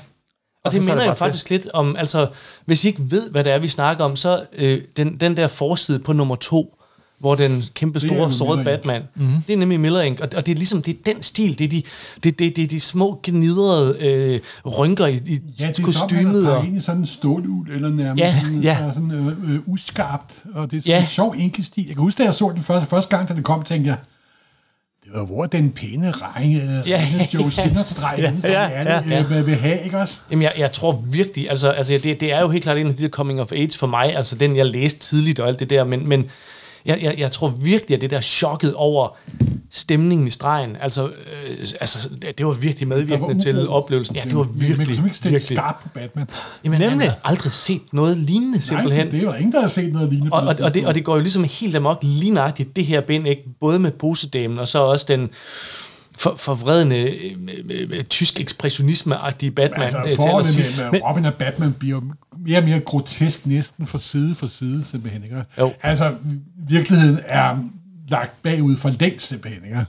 Og, 0.64 0.66
Og 0.68 0.74
så 0.74 0.80
det 0.80 0.86
minder 0.86 0.96
det 0.96 1.02
jo 1.02 1.08
bare 1.08 1.16
til. 1.16 1.20
faktisk 1.20 1.50
lidt 1.50 1.70
om, 1.74 1.96
altså, 1.96 2.28
hvis 2.66 2.86
I 2.86 2.88
ikke 2.88 3.02
ved, 3.12 3.32
hvad 3.32 3.44
det 3.44 3.52
er, 3.52 3.60
vi 3.60 3.68
snakker 3.68 4.04
om, 4.06 4.16
så 4.16 4.46
øh, 4.56 4.82
den, 4.98 5.18
den 5.18 5.38
der 5.38 5.48
forside 5.48 6.00
på 6.00 6.14
nummer 6.14 6.36
to, 6.36 6.76
hvor 7.20 7.36
den 7.36 7.64
kæmpe 7.74 8.00
Det 8.00 8.12
er 8.12 8.30
store 8.30 8.56
Ink. 8.58 8.66
Batman, 8.66 9.04
mm-hmm. 9.16 9.42
det 9.48 9.54
er 9.54 9.58
nemlig 9.58 9.80
Miller 9.80 10.02
Ink, 10.02 10.20
og, 10.20 10.28
og 10.36 10.46
det 10.46 10.52
er 10.52 10.56
ligesom, 10.56 10.82
det 10.82 10.94
er 10.96 11.14
den 11.14 11.24
stil, 11.24 11.60
det 11.60 11.66
er 11.66 11.70
de, 11.70 11.84
det, 12.24 12.40
det, 12.40 12.56
det 12.56 12.64
er 12.64 12.68
de 12.68 12.80
små 12.80 13.20
gnidrede 13.24 13.98
øh, 14.00 14.40
rynker 14.66 15.06
i, 15.06 15.14
i 15.16 15.40
Ja, 15.60 15.68
det 15.68 15.80
er 15.80 15.84
kostymet. 15.84 16.44
som, 16.44 16.52
og, 16.54 16.60
at 16.60 16.66
ind 16.66 16.78
i 16.78 16.82
sådan 16.82 17.02
en 17.02 17.08
stålul, 17.08 17.72
eller 17.72 17.90
nærmest 17.90 18.22
Ja, 18.24 18.40
sådan, 18.44 18.60
ja. 18.64 18.78
der 18.82 18.88
er 18.88 18.94
sådan 18.94 19.12
øh, 19.12 19.54
øh, 19.56 19.60
uskarpt, 19.68 20.34
og 20.54 20.72
det 20.72 20.78
er 20.78 20.82
sådan 20.82 20.92
Ja. 20.92 21.02
en 21.02 21.08
sjov 21.08 21.36
enkestil. 21.38 21.86
Jeg 21.88 21.96
kan 21.96 22.02
huske, 22.04 22.18
da 22.18 22.24
jeg 22.24 22.34
så 22.34 22.52
den 22.56 22.64
første, 22.64 22.88
første 22.90 23.16
gang, 23.18 23.30
da 23.30 23.34
den 23.34 23.44
kom, 23.44 23.64
tænkte 23.64 23.88
jeg, 23.90 23.98
det 23.98 24.08
hvor 25.26 25.44
er 25.44 25.48
den 25.48 25.72
pæne 25.72 26.12
regn, 26.12 26.56
øh, 26.56 26.90
Ja. 26.90 27.08
Joe 27.34 27.52
Sinnerstreg, 27.52 28.16
ja, 28.20 28.32
som 28.42 28.50
ja, 28.50 28.70
alle 28.70 28.92
ja, 28.92 29.02
ja, 29.10 29.26
ja. 29.36 29.42
vil 29.42 29.56
have, 29.56 29.84
ikke 29.84 29.98
også? 29.98 30.20
Jamen, 30.32 30.44
jeg, 30.44 30.54
jeg 30.58 30.72
tror 30.72 31.04
virkelig, 31.12 31.50
altså, 31.50 31.70
altså 31.70 32.00
det, 32.04 32.20
det 32.20 32.34
er 32.34 32.42
jo 32.42 32.50
helt 32.50 32.64
klart 32.64 32.78
en 32.78 32.88
af 32.88 32.96
de 32.96 33.04
der 33.04 33.10
coming 33.10 33.42
of 33.42 33.52
age 33.52 33.78
for 33.78 33.88
mig, 33.88 34.16
altså 34.16 34.36
den, 34.36 34.56
jeg 34.56 34.66
læste 34.66 35.00
tidligt 35.00 35.40
og 35.40 35.48
alt 35.48 35.60
det 35.60 35.70
der, 35.70 35.84
men, 35.84 36.08
men 36.10 36.26
jeg, 36.90 37.04
jeg, 37.04 37.20
jeg 37.20 37.32
tror 37.32 37.48
virkelig, 37.48 37.96
at 37.96 38.02
det 38.02 38.10
der 38.10 38.22
chokket 38.22 38.74
over 38.74 39.18
stemningen 39.72 40.28
i 40.28 40.30
stregen, 40.30 40.78
altså, 40.82 41.08
øh, 41.08 41.68
altså 41.82 42.10
det, 42.38 42.46
var 42.46 42.52
virkelig 42.52 42.88
medvirkende 42.88 43.36
uro. 43.36 43.40
til 43.40 43.70
oplevelsen. 43.70 44.16
Ja, 44.16 44.24
det 44.24 44.36
var 44.36 44.44
virkelig, 44.44 44.90
ikke 44.90 45.18
stille 45.18 45.32
virkelig. 45.32 45.58
skarpt 45.58 45.84
på 45.84 45.90
Batman. 45.94 46.28
Jamen, 46.66 46.80
Nemlig. 46.80 47.08
han 47.08 47.10
har 47.10 47.18
aldrig 47.24 47.52
set 47.52 47.82
noget 47.92 48.18
lignende, 48.18 48.62
simpelthen. 48.62 49.06
Nej, 49.06 49.12
det 49.12 49.20
er 49.20 49.24
jo 49.24 49.34
ingen, 49.34 49.52
der 49.52 49.62
har 49.62 49.68
set 49.68 49.94
noget 49.94 50.10
lignende. 50.10 50.30
på 50.32 50.36
og, 50.36 50.48
og, 50.48 50.58
det 50.58 50.66
og, 50.66 50.74
det, 50.74 50.86
og 50.86 50.96
det 50.96 51.04
går 51.04 51.16
jo 51.16 51.22
ligesom 51.22 51.44
helt 51.44 51.76
amok 51.76 52.00
lige 52.02 52.32
nøjagtigt, 52.32 52.76
det 52.76 52.86
her 52.86 53.02
bind, 53.02 53.28
ikke? 53.28 53.44
både 53.60 53.80
med 53.80 53.92
posedamen, 53.92 54.60
og 54.60 54.68
så 54.68 54.80
også 54.80 55.06
den 55.10 55.30
for, 56.20 56.36
forvredende 56.38 56.96
øh, 56.98 57.32
øh, 57.70 57.88
øh, 57.92 58.04
tysk 58.04 58.40
ekspressionisme-agtige 58.40 59.52
Batman 59.52 59.82
Altså, 59.82 59.98
øh, 60.00 60.06
til 60.20 60.28
allersidst. 60.30 60.78
mellem 60.92 61.02
Robin 61.04 61.26
og 61.26 61.34
Batman 61.34 61.74
bliver 61.74 62.02
mere 62.46 62.58
og 62.58 62.64
mere 62.64 62.80
grotesk 62.80 63.46
næsten 63.46 63.88
fra 63.88 63.98
side 63.98 64.36
for 64.36 64.48
side, 64.48 64.84
simpelthen. 64.84 65.24
Ikke? 65.24 65.44
Jo. 65.60 65.74
Altså, 65.84 66.14
virkeligheden 66.70 67.20
er 67.26 67.58
lagt 68.10 68.44
bagud 68.44 68.78
for 68.78 68.90
længst, 69.00 69.28
simpelthen. 69.28 69.64
Ikke? 69.66 69.76
Men- 69.76 69.86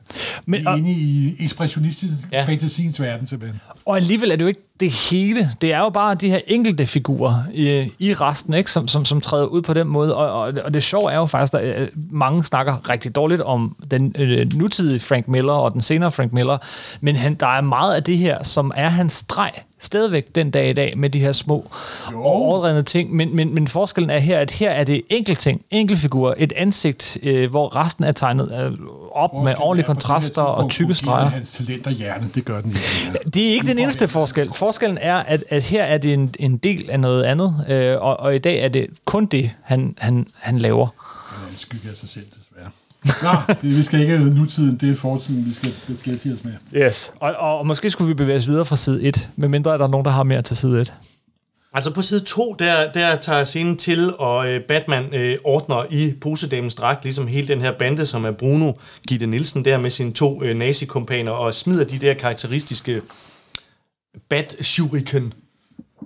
Men, 0.47 0.67
og- 0.67 0.79
inde 0.79 0.91
i 0.93 1.37
ekspressionistisk 1.45 2.13
ja. 2.33 2.45
fantasiens 2.45 3.01
verden, 3.01 3.27
simpelthen. 3.27 3.61
Og 3.87 3.97
alligevel 3.97 4.31
er 4.31 4.37
det 4.37 4.43
jo 4.43 4.49
ikke 4.49 4.61
det 4.81 4.91
hele. 4.91 5.51
Det 5.61 5.73
er 5.73 5.79
jo 5.79 5.89
bare 5.89 6.15
de 6.15 6.31
her 6.31 6.41
enkelte 6.47 6.87
figurer 6.87 7.35
i, 7.55 7.91
i 7.99 8.15
resten, 8.15 8.55
ikke? 8.55 8.71
Som, 8.71 8.89
som, 8.89 9.05
som 9.05 9.21
træder 9.21 9.47
ud 9.47 9.63
på 9.63 9.75
den 9.75 9.89
måde. 9.89 10.17
Og, 10.17 10.41
og, 10.41 10.53
og 10.65 10.75
det 10.75 10.83
sjove 10.83 11.13
er 11.13 11.17
jo 11.17 11.27
faktisk, 11.27 11.55
at 11.55 11.81
øh, 11.81 11.89
mange 12.11 12.45
snakker 12.45 12.89
rigtig 12.89 13.15
dårligt 13.15 13.41
om 13.41 13.77
den 13.91 14.15
øh, 14.19 14.53
nutidige 14.55 15.01
Frank 15.01 15.29
Miller 15.29 15.53
og 15.53 15.73
den 15.73 15.81
senere 15.81 16.13
Frank 16.13 16.33
Miller. 16.33 16.59
Men 17.01 17.17
han, 17.17 17.35
der 17.35 17.47
er 17.47 17.61
meget 17.61 17.95
af 17.95 18.03
det 18.03 18.19
her, 18.19 18.43
som 18.43 18.73
er 18.77 18.89
hans 18.89 19.13
streg 19.13 19.53
stadigvæk 19.81 20.35
den 20.35 20.51
dag 20.51 20.71
i 20.71 20.73
dag 20.73 20.99
med 20.99 21.11
de 21.11 21.19
her 21.19 21.33
små 21.33 21.71
overdrevne 22.15 22.83
ting. 22.83 23.15
Men, 23.15 23.37
men, 23.37 23.55
men 23.55 23.69
forskellen 23.69 24.11
er 24.11 24.19
her, 24.19 24.39
at 24.39 24.51
her 24.51 24.71
er 24.71 24.85
det 24.85 25.03
enkeltting, 25.09 25.63
enkeltfigurer, 25.71 26.35
et 26.39 26.53
ansigt, 26.57 27.19
øh, 27.23 27.51
hvor 27.51 27.77
resten 27.77 28.05
er 28.05 28.13
tegnet 28.13 28.53
øh, 28.61 28.73
op 29.13 29.43
med 29.45 29.55
ordentlige 29.59 29.85
er, 29.85 29.87
kontraster 29.87 30.43
og 30.43 30.71
tykke 30.71 30.95
streger. 30.95 31.29
Hans 31.29 31.51
talent 31.51 31.87
og 31.87 31.93
hjerne, 31.93 32.31
det 32.35 32.45
gør 32.45 32.61
den 32.61 32.71
ikke. 32.71 33.31
Det 33.35 33.49
er 33.49 33.53
ikke 33.53 33.67
den 33.67 33.79
eneste 33.79 34.09
forskel. 34.09 34.53
Forskellen 34.71 34.99
er, 35.00 35.17
at, 35.17 35.45
at 35.49 35.62
her 35.62 35.85
er 35.85 35.99
det 35.99 36.12
en, 36.12 36.35
en 36.39 36.57
del 36.57 36.91
af 36.91 37.00
noget 37.00 37.23
andet, 37.23 37.65
øh, 37.69 37.97
og, 38.00 38.21
og 38.21 38.35
i 38.35 38.39
dag 38.39 38.59
er 38.65 38.69
det 38.69 38.87
kun 39.05 39.27
det, 39.27 39.50
han, 39.62 39.95
han, 39.99 40.27
han 40.39 40.59
laver. 40.59 40.87
Han 41.29 41.47
er 41.47 41.50
en 41.50 41.57
skygge 41.57 41.89
af 41.91 41.97
sig 41.97 42.09
selv, 42.09 42.25
desværre. 42.25 42.71
Nå, 43.23 43.55
det, 43.62 43.77
vi 43.77 43.83
skal 43.83 44.00
ikke 44.00 44.19
nutiden, 44.19 44.77
det 44.77 44.91
er 44.91 44.97
fortiden, 44.97 45.47
vi 45.47 45.55
skal 45.55 45.73
beskæftige 45.87 46.35
os 46.35 46.45
med. 46.45 46.53
Yes. 46.75 47.12
Og, 47.21 47.33
og, 47.39 47.59
og 47.59 47.67
måske 47.67 47.91
skulle 47.91 48.09
vi 48.09 48.15
bevæge 48.15 48.37
os 48.37 48.49
videre 48.49 48.65
fra 48.65 48.77
side 48.77 49.03
1, 49.03 49.31
medmindre 49.37 49.73
er 49.73 49.77
der 49.77 49.89
nogen, 49.89 50.05
der 50.05 50.11
har 50.11 50.23
mere 50.23 50.43
til 50.43 50.57
side 50.57 50.81
1. 50.81 50.95
Altså 51.75 51.95
på 51.95 52.03
side 52.03 52.21
2, 52.21 52.57
der, 52.59 52.93
der 52.93 53.17
tager 53.17 53.45
scenen 53.45 53.77
til, 53.77 54.17
og 54.19 54.49
øh, 54.49 54.61
Batman 54.61 55.15
øh, 55.15 55.39
ordner 55.45 55.85
i 55.91 56.15
posedamens 56.21 56.75
dragt, 56.75 57.05
ligesom 57.05 57.27
hele 57.27 57.49
den 57.49 57.61
her 57.61 57.73
bande, 57.79 58.07
som 58.07 58.25
er 58.25 58.31
Bruno 58.31 58.73
Gitte 59.09 59.27
Nielsen 59.27 59.65
der 59.65 59.79
med 59.79 59.91
sine 59.91 60.12
to 60.12 60.43
øh, 60.43 60.57
nazikompaner, 60.57 61.33
og 61.33 61.55
smider 61.55 61.85
de 61.85 61.99
der 61.99 62.15
karakteristiske 62.15 63.03
bat 64.29 64.57
shuriken 64.62 65.33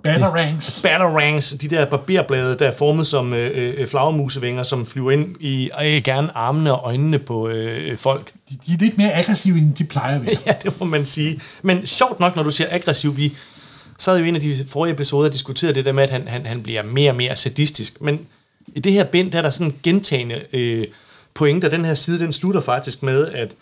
Batarangs. 0.03 0.81
batarangs, 0.81 1.51
de 1.61 1.67
der 1.67 1.85
barberblade, 1.85 2.57
der 2.59 2.67
er 2.67 2.75
formet 2.77 3.07
som 3.07 3.33
øh, 3.33 3.79
øh, 3.79 3.87
flagermusevinger, 3.87 4.63
som 4.63 4.85
flyver 4.85 5.11
ind 5.11 5.35
i 5.39 5.69
øh, 5.83 6.03
gerne 6.03 6.37
armene 6.37 6.73
og 6.73 6.85
øjnene 6.85 7.19
på 7.19 7.47
øh, 7.47 7.97
folk. 7.97 8.31
De, 8.49 8.57
de 8.67 8.73
er 8.73 8.77
lidt 8.79 8.97
mere 8.97 9.13
aggressive, 9.13 9.57
end 9.57 9.75
de 9.75 9.83
plejer 9.83 10.19
at 10.19 10.25
være. 10.25 10.35
Ja, 10.45 10.53
det 10.63 10.79
må 10.79 10.85
man 10.85 11.05
sige. 11.05 11.41
Men 11.61 11.85
sjovt 11.85 12.19
nok, 12.19 12.35
når 12.35 12.43
du 12.43 12.51
siger 12.51 12.67
aggressiv, 12.71 13.17
vi 13.17 13.37
sad 13.97 14.17
jo 14.17 14.25
i 14.25 14.27
en 14.27 14.35
af 14.35 14.41
de 14.41 14.65
forrige 14.67 14.93
episoder 14.93 15.27
og 15.27 15.33
diskuterede 15.33 15.75
det 15.75 15.85
der 15.85 15.91
med, 15.91 16.03
at 16.03 16.09
han, 16.09 16.27
han, 16.27 16.45
han 16.45 16.63
bliver 16.63 16.83
mere 16.83 17.11
og 17.11 17.15
mere 17.15 17.35
sadistisk. 17.35 18.01
Men 18.01 18.27
i 18.67 18.79
det 18.79 18.91
her 18.91 19.03
bind, 19.03 19.31
der 19.31 19.37
er 19.37 19.41
der 19.41 19.49
sådan 19.49 19.73
gentagende 19.83 20.41
øh, 20.53 20.85
pointer. 21.33 21.69
Den 21.69 21.85
her 21.85 21.93
side, 21.93 22.19
den 22.19 22.33
slutter 22.33 22.61
faktisk 22.61 23.03
med, 23.03 23.27
at 23.27 23.55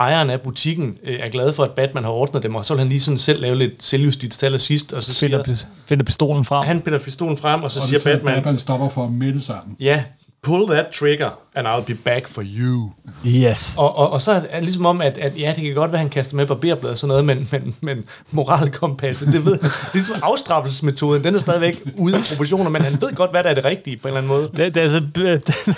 ejeren 0.00 0.30
af 0.30 0.40
butikken 0.40 0.98
øh, 1.04 1.18
er 1.20 1.28
glad 1.28 1.52
for, 1.52 1.62
at 1.64 1.70
Batman 1.70 2.04
har 2.04 2.10
ordnet 2.10 2.42
dem, 2.42 2.54
og 2.54 2.64
så 2.66 2.74
vil 2.74 2.78
han 2.78 2.88
lige 2.88 3.00
sådan 3.00 3.18
selv 3.18 3.42
lave 3.42 3.56
lidt 3.56 3.82
selvjustits 3.82 4.38
til 4.38 4.46
allersidst, 4.46 4.92
og 4.92 5.02
så 5.02 5.14
siger, 5.14 5.42
Finder, 5.44 5.64
finder 5.86 6.04
pistolen 6.04 6.44
frem. 6.44 6.66
han 6.66 6.80
piller 6.80 6.98
pistolen 6.98 7.36
frem, 7.36 7.62
og 7.62 7.70
så 7.70 7.80
Og 7.80 7.86
siger 7.86 8.00
Batman, 8.04 8.34
Batman 8.34 8.58
stopper 8.58 8.88
for 8.88 9.04
at 9.04 9.12
melde 9.12 9.40
sammen. 9.40 9.76
ja, 9.80 10.02
pull 10.42 10.66
that 10.70 10.86
trigger, 11.00 11.30
and 11.54 11.66
I'll 11.68 11.80
be 11.84 11.94
back 11.94 12.28
for 12.28 12.42
you. 12.58 12.90
Yes. 13.26 13.74
Og, 13.78 13.96
og, 13.96 14.10
og 14.10 14.22
så 14.22 14.32
er 14.32 14.40
det 14.40 14.62
ligesom 14.62 14.86
om, 14.86 15.00
at, 15.00 15.18
at 15.18 15.38
ja, 15.38 15.52
det 15.56 15.64
kan 15.64 15.74
godt 15.74 15.92
være, 15.92 15.98
at 15.98 16.04
han 16.04 16.10
kaster 16.10 16.36
med 16.36 16.46
barberblad 16.46 16.90
og 16.90 16.98
sådan 16.98 17.08
noget, 17.08 17.24
men, 17.24 17.48
men, 17.52 17.74
men 17.80 18.04
moralkompasset, 18.30 19.32
det 19.32 19.44
ved. 19.44 19.58
Ligesom 19.92 20.16
afstraffelsesmetoden, 20.22 21.24
den 21.24 21.34
er 21.34 21.38
stadigvæk 21.38 21.82
ude 21.96 22.16
af 22.16 22.22
proportioner, 22.30 22.70
men 22.70 22.82
han 22.82 22.92
ved 23.00 23.14
godt, 23.14 23.30
hvad 23.30 23.44
der 23.44 23.50
er 23.50 23.54
det 23.54 23.64
rigtige 23.64 23.96
på 23.96 24.08
en 24.08 24.14
eller 24.16 24.18
anden 24.18 24.28
måde. 24.56 24.64
Det, 24.64 24.74
det 24.74 24.76
er 24.76 24.84
altså 24.84 25.02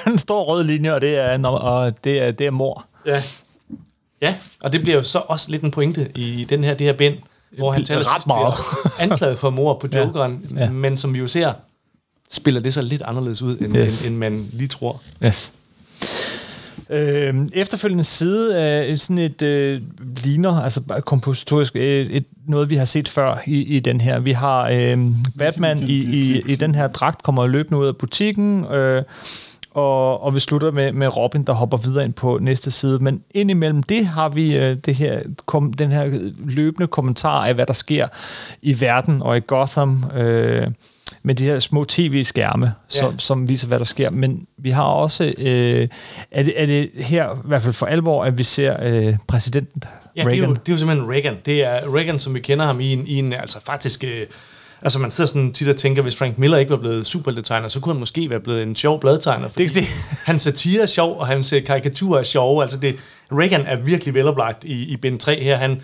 den 0.10 0.18
store 0.18 0.44
røde 0.44 0.64
linje, 0.64 0.94
og 0.94 1.00
det 1.00 1.18
er, 1.18 1.36
når- 1.36 1.58
og 1.58 2.04
det 2.04 2.22
er, 2.22 2.30
det 2.30 2.46
er 2.46 2.50
mor. 2.50 2.84
Ja. 3.06 3.22
Ja, 4.22 4.34
og 4.60 4.72
det 4.72 4.82
bliver 4.82 4.96
jo 4.96 5.02
så 5.02 5.18
også 5.18 5.50
lidt 5.50 5.62
en 5.62 5.70
pointe 5.70 6.08
i 6.14 6.46
den 6.48 6.64
her, 6.64 6.74
det 6.74 6.86
her 6.86 6.92
bind, 6.92 7.14
hvor 7.58 7.72
han 7.72 7.80
Ret 7.80 7.86
taler 7.86 8.00
sidst 8.14 8.26
meget. 8.26 8.54
anklaget 9.10 9.38
for 9.38 9.50
mor 9.50 9.74
på 9.78 9.88
Jokeren, 9.94 10.46
Ja. 10.56 10.60
ja. 10.64 10.70
men 10.70 10.96
som 10.96 11.14
vi 11.14 11.18
jo 11.18 11.26
ser, 11.26 11.52
spiller 12.30 12.60
det 12.60 12.74
så 12.74 12.82
lidt 12.82 13.02
anderledes 13.02 13.42
ud, 13.42 13.58
end, 13.58 13.76
Yes. 13.76 14.04
end, 14.06 14.10
end 14.12 14.18
man 14.18 14.46
lige 14.52 14.68
tror. 14.68 15.00
Yes. 15.24 15.52
Øh, 16.90 17.34
efterfølgende 17.52 18.04
side 18.04 18.58
er 18.60 18.96
sådan 18.96 19.18
et 19.18 19.42
øh, 19.42 19.80
ligner, 20.24 20.60
altså 20.62 20.80
kompositorisk, 21.04 21.76
øh, 21.76 22.06
et, 22.06 22.24
noget 22.48 22.70
vi 22.70 22.76
har 22.76 22.84
set 22.84 23.08
før 23.08 23.38
i, 23.46 23.62
i 23.76 23.80
den 23.80 24.00
her. 24.00 24.18
Vi 24.20 24.32
har 24.32 24.68
øh, 24.68 24.98
Batman 25.38 25.78
i, 25.82 25.92
i, 25.94 26.42
i 26.46 26.54
den 26.54 26.74
her 26.74 26.86
dragt, 26.88 27.22
kommer 27.22 27.46
løbende 27.46 27.78
ud 27.80 27.86
af 27.86 27.96
butikken, 27.96 28.64
øh, 28.72 29.02
og, 29.74 30.22
og 30.22 30.34
vi 30.34 30.40
slutter 30.40 30.70
med, 30.70 30.92
med 30.92 31.16
Robin, 31.16 31.42
der 31.44 31.52
hopper 31.52 31.76
videre 31.76 32.04
ind 32.04 32.12
på 32.12 32.38
næste 32.40 32.70
side. 32.70 32.98
Men 32.98 33.22
indimellem 33.30 33.82
det 33.82 34.06
har 34.06 34.28
vi 34.28 34.56
øh, 34.56 34.76
det 34.76 34.94
her, 34.94 35.20
kom, 35.46 35.72
den 35.72 35.92
her 35.92 36.30
løbende 36.38 36.86
kommentar 36.86 37.44
af, 37.44 37.54
hvad 37.54 37.66
der 37.66 37.72
sker 37.72 38.08
i 38.62 38.80
verden 38.80 39.22
og 39.22 39.36
i 39.36 39.40
Gotham, 39.46 40.04
øh, 40.16 40.66
med 41.22 41.34
de 41.34 41.44
her 41.44 41.58
små 41.58 41.84
tv-skærme, 41.84 42.72
som, 42.88 43.10
Ja. 43.10 43.18
som 43.18 43.48
viser, 43.48 43.68
hvad 43.68 43.78
der 43.78 43.84
sker. 43.84 44.10
Men 44.10 44.46
vi 44.58 44.70
har 44.70 44.82
også, 44.84 45.24
øh, 45.38 45.88
er, 46.30 46.42
det, 46.42 46.62
er 46.62 46.66
det 46.66 46.90
her, 46.94 47.34
i 47.34 47.38
hvert 47.44 47.62
fald 47.62 47.74
for 47.74 47.86
alvor, 47.86 48.24
at 48.24 48.38
vi 48.38 48.42
ser 48.44 48.76
øh, 48.82 49.16
præsidenten 49.28 49.82
Ja, 50.16 50.20
det 50.20 50.26
er, 50.26 50.30
Reagan. 50.30 50.48
jo, 50.48 50.54
det 50.54 50.68
er 50.68 50.72
jo 50.72 50.76
simpelthen 50.76 51.10
Reagan. 51.10 51.36
Det 51.46 51.64
er 51.64 51.94
Reagan, 51.96 52.18
som 52.18 52.34
vi 52.34 52.40
kender 52.40 52.64
ham 52.66 52.80
i 52.80 52.92
en, 52.92 53.06
i 53.06 53.18
en 53.18 53.32
altså 53.32 53.60
faktisk... 53.64 54.04
Øh, 54.04 54.26
altså 54.82 54.98
man 54.98 55.10
sidder 55.10 55.28
sådan 55.28 55.52
tit 55.52 55.68
og 55.68 55.76
tænker, 55.76 56.02
hvis 56.02 56.16
Frank 56.16 56.38
Miller 56.38 56.58
ikke 56.58 56.70
var 56.70 56.76
blevet 56.76 57.06
superdetegner, 57.06 57.68
så 57.68 57.80
kunne 57.80 57.94
han 57.94 58.00
måske 58.00 58.30
være 58.30 58.40
blevet 58.40 58.62
en 58.62 58.76
sjov 58.76 59.00
bladtegner. 59.00 59.48
Fordi 59.48 59.66
Det 59.66 59.76
er 59.76 59.80
det. 59.80 59.88
Hans 60.24 60.42
satire 60.42 60.82
er 60.82 60.86
sjov, 60.86 61.18
og 61.18 61.26
hans 61.26 61.52
øh, 61.52 61.64
karikaturer 61.64 62.18
er 62.18 62.22
sjove. 62.22 62.62
Altså 62.62 62.78
det, 62.78 62.96
Reagan 63.32 63.60
er 63.66 63.76
virkelig 63.76 64.14
veloplagt 64.14 64.64
i, 64.64 64.72
i 64.84 64.96
bind 64.96 65.18
3 65.18 65.42
her. 65.42 65.56
Han, 65.56 65.80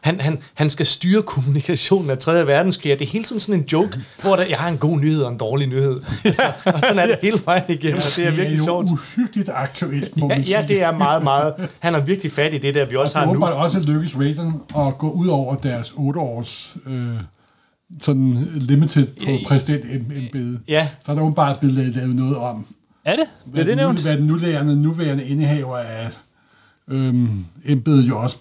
han, 0.00 0.20
han, 0.20 0.38
han 0.54 0.70
skal 0.70 0.86
styre 0.86 1.22
kommunikationen 1.22 2.10
af 2.10 2.18
3. 2.18 2.46
verdenskrig, 2.46 2.92
og 2.92 2.98
det 2.98 3.04
er 3.06 3.10
hele 3.10 3.24
tiden 3.24 3.40
sådan 3.40 3.60
en 3.60 3.66
joke, 3.72 4.00
hvor 4.22 4.36
der, 4.36 4.42
jeg 4.44 4.58
har 4.58 4.68
en 4.68 4.78
god 4.78 4.98
nyhed 4.98 5.22
og 5.22 5.32
en 5.32 5.38
dårlig 5.38 5.66
nyhed. 5.66 6.00
Altså, 6.24 6.42
og 6.64 6.80
sådan 6.80 6.98
er 6.98 7.06
det 7.06 7.18
hele 7.22 7.36
vejen 7.44 7.62
igennem, 7.68 7.96
og 7.96 8.02
det 8.16 8.26
er 8.26 8.30
virkelig 8.30 8.58
jo 8.58 8.64
sjovt. 8.64 8.90
uhyggeligt 8.90 9.50
aktuelt, 9.54 10.16
må 10.16 10.28
Ja, 10.28 10.34
man 10.36 10.44
sige. 10.44 10.60
ja, 10.60 10.66
det 10.66 10.82
er 10.82 10.92
meget, 10.92 11.22
meget. 11.22 11.54
Han 11.78 11.94
har 11.94 12.00
virkelig 12.00 12.32
fat 12.32 12.54
i 12.54 12.58
det 12.58 12.74
der, 12.74 12.84
vi 12.84 12.96
også 12.96 13.12
Det 13.12 13.16
har 13.16 13.22
er 13.22 13.26
nu. 13.26 13.30
åbenbart 13.30 13.52
også 13.52 13.80
lykkes 13.80 14.16
Reagan 14.16 14.52
at 14.88 14.98
gå 14.98 15.10
ud 15.10 15.26
over 15.28 15.54
deres 15.54 15.92
8 15.96 16.20
års 16.20 16.76
øh, 16.86 17.06
sådan 18.00 18.48
limited 18.54 19.06
på 19.06 19.30
præsidentembedet. 19.46 20.60
Ja, 20.68 20.88
Så 21.04 21.12
er 21.12 21.16
der 21.16 21.22
åbenbart 21.22 21.60
blevet 21.60 21.94
lavet 21.96 22.16
noget 22.16 22.36
om, 22.36 22.66
Er 23.04 23.16
det? 23.16 23.24
Bliver 23.52 23.64
det 23.64 23.76
nævnt? 23.76 24.02
hvad 24.02 24.16
den 24.16 24.26
nuværende, 24.26 24.76
nuværende 24.76 25.24
indehaver 25.24 25.78
af 25.78 26.10
øhm, 26.88 27.44
embedet 27.64 28.08
jo 28.08 28.18
også 28.22 28.36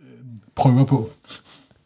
øh, 0.00 0.04
prøver 0.56 0.84
på. 0.84 1.10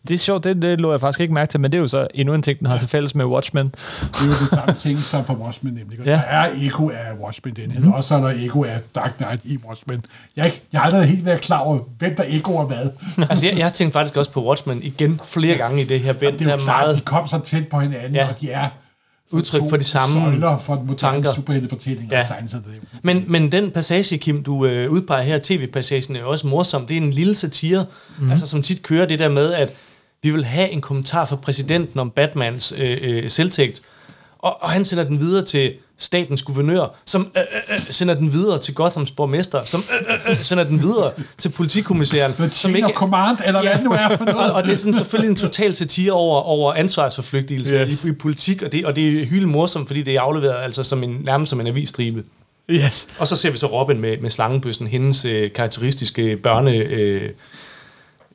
Det 0.08 0.14
er 0.14 0.18
sjovt, 0.18 0.44
det, 0.44 0.62
det 0.62 0.80
lå 0.80 0.90
jeg 0.90 1.00
faktisk 1.00 1.20
ikke 1.20 1.34
mærke 1.34 1.50
til, 1.50 1.60
men 1.60 1.72
det 1.72 1.78
er 1.78 1.82
jo 1.82 1.88
så 1.88 2.06
endnu 2.14 2.34
en 2.34 2.42
ting, 2.42 2.58
den 2.58 2.66
har 2.66 2.78
til 2.78 2.88
fælles 2.88 3.14
med 3.14 3.24
Watchmen. 3.24 3.66
Det 3.68 4.20
er 4.22 4.26
jo 4.26 4.30
det 4.30 4.48
samme 4.50 4.74
ting 4.74 4.98
som 4.98 5.24
for 5.24 5.34
Watchmen 5.34 5.74
nemlig. 5.74 5.98
Ja. 6.06 6.10
Der 6.10 6.18
er 6.18 6.50
eko 6.56 6.88
af 6.90 7.12
Watchmen 7.24 7.56
den 7.56 7.70
her, 7.70 7.92
og 7.92 8.04
så 8.04 8.14
er 8.14 8.20
der 8.20 8.44
eko 8.46 8.64
af 8.64 8.78
Dark 8.94 9.14
Knight 9.16 9.40
i 9.44 9.58
Watchmen. 9.68 10.04
Jeg, 10.36 10.46
er 10.46 10.50
jeg 10.72 10.80
har 10.80 10.86
aldrig 10.90 11.08
helt 11.08 11.24
været 11.24 11.40
klar 11.40 11.58
over, 11.58 11.78
hvem 11.98 12.14
der 12.16 12.24
ekoer 12.26 12.64
hvad. 12.64 12.90
altså 13.30 13.46
jeg, 13.46 13.56
jeg 13.58 13.66
har 13.66 13.72
tænkt 13.72 13.92
faktisk 13.92 14.16
også 14.16 14.30
på 14.30 14.48
Watchmen 14.48 14.82
igen 14.82 15.20
flere 15.24 15.56
gange 15.56 15.82
i 15.82 15.84
det 15.84 16.00
her 16.00 16.12
bind. 16.12 16.38
Det 16.38 16.46
er 16.46 16.52
jo 16.52 16.58
Der 16.58 16.64
klart, 16.64 16.84
meget 16.86 16.96
de 16.96 17.00
kom 17.00 17.28
så 17.28 17.38
tæt 17.44 17.68
på 17.68 17.80
hinanden, 17.80 18.14
Ja. 18.14 18.22
ja. 18.24 18.28
og 18.28 18.40
de 18.40 18.50
er 18.50 18.68
udtryk 19.30 19.62
for 19.70 19.76
de 19.76 19.84
samme 19.84 20.14
søjler 20.14 20.58
for 20.58 20.74
den 20.74 20.86
moderne 20.86 21.14
tanker. 21.22 21.32
superheltefortælling 21.34 22.10
Ja. 22.10 22.26
og. 22.52 22.60
Men, 23.02 23.24
men 23.26 23.52
den 23.52 23.70
passage, 23.70 24.18
Kim, 24.18 24.42
du 24.42 24.66
øh, 24.66 24.90
udpeger 24.90 25.22
her, 25.22 25.38
tv-passagen, 25.42 26.16
er 26.16 26.20
jo 26.20 26.30
også 26.30 26.46
morsom. 26.46 26.86
Det 26.86 26.96
er 26.96 27.00
en 27.00 27.10
lille 27.12 27.34
satire, 27.34 27.84
mm. 28.18 28.30
altså, 28.30 28.46
som 28.46 28.62
tit 28.62 28.82
kører 28.82 29.06
det 29.06 29.18
der 29.18 29.28
med, 29.28 29.52
at 29.52 29.72
vi 30.22 30.30
vil 30.30 30.44
have 30.44 30.70
en 30.70 30.80
kommentar 30.80 31.24
fra 31.24 31.36
præsidenten 31.36 32.00
om 32.00 32.10
Batmans 32.10 32.74
øh, 32.78 32.98
øh, 33.02 33.30
selvtægt. 33.30 33.82
Og, 34.38 34.62
og 34.62 34.70
han 34.70 34.84
sender 34.84 35.04
den 35.04 35.20
videre 35.20 35.44
til 35.44 35.72
statens 35.98 36.42
guvernør, 36.42 36.86
som 37.04 37.32
øh, 37.36 37.42
øh, 37.52 37.74
øh, 37.74 37.80
sender 37.90 38.14
den 38.14 38.32
videre 38.32 38.58
til 38.58 38.74
Gothams 38.74 39.10
borgmester, 39.10 39.64
som 39.64 39.84
øh, 40.00 40.14
øh, 40.14 40.30
øh, 40.30 40.36
sender 40.36 40.64
den 40.64 40.82
videre 40.82 41.12
til 41.38 41.48
politikommissæren, 41.48 42.50
som 42.50 42.76
ikke... 42.76 42.88
command, 42.94 43.38
eller 43.46 43.62
hvad 43.62 43.74
det 43.74 43.82
nu 43.82 43.90
er 43.90 44.16
for 44.16 44.24
og, 44.24 44.32
noget. 44.32 44.52
og 44.52 44.64
det 44.64 44.72
er 44.72 44.76
sådan 44.76 44.94
selvfølgelig 44.94 45.30
en 45.30 45.36
total 45.36 45.74
satire 45.74 46.12
over, 46.12 46.40
over 46.40 46.72
ansvarsforflygtigelse 46.72 47.76
yes. 47.76 48.04
i, 48.04 48.08
i 48.08 48.12
politik, 48.12 48.62
og 48.62 48.72
det, 48.72 48.86
og 48.86 48.96
det 48.96 49.22
er 49.22 49.26
hylde 49.26 49.46
morsomt, 49.46 49.86
fordi 49.86 50.02
det 50.02 50.14
er 50.14 50.20
afleveret 50.20 50.64
altså 50.64 50.82
som 50.82 51.02
en, 51.02 51.20
nærmest 51.24 51.50
som 51.50 51.60
en 51.60 51.66
avisstribe. 51.66 52.24
Yes. 52.70 53.08
Og 53.18 53.28
så 53.28 53.36
ser 53.36 53.50
vi 53.50 53.56
så 53.56 53.66
Robin 53.66 54.00
med, 54.00 54.18
med 54.18 54.30
slangebøssen, 54.30 54.86
hendes 54.86 55.24
øh, 55.24 55.52
karakteristiske 55.52 56.36
børne... 56.36 56.76
Øh, 56.76 57.30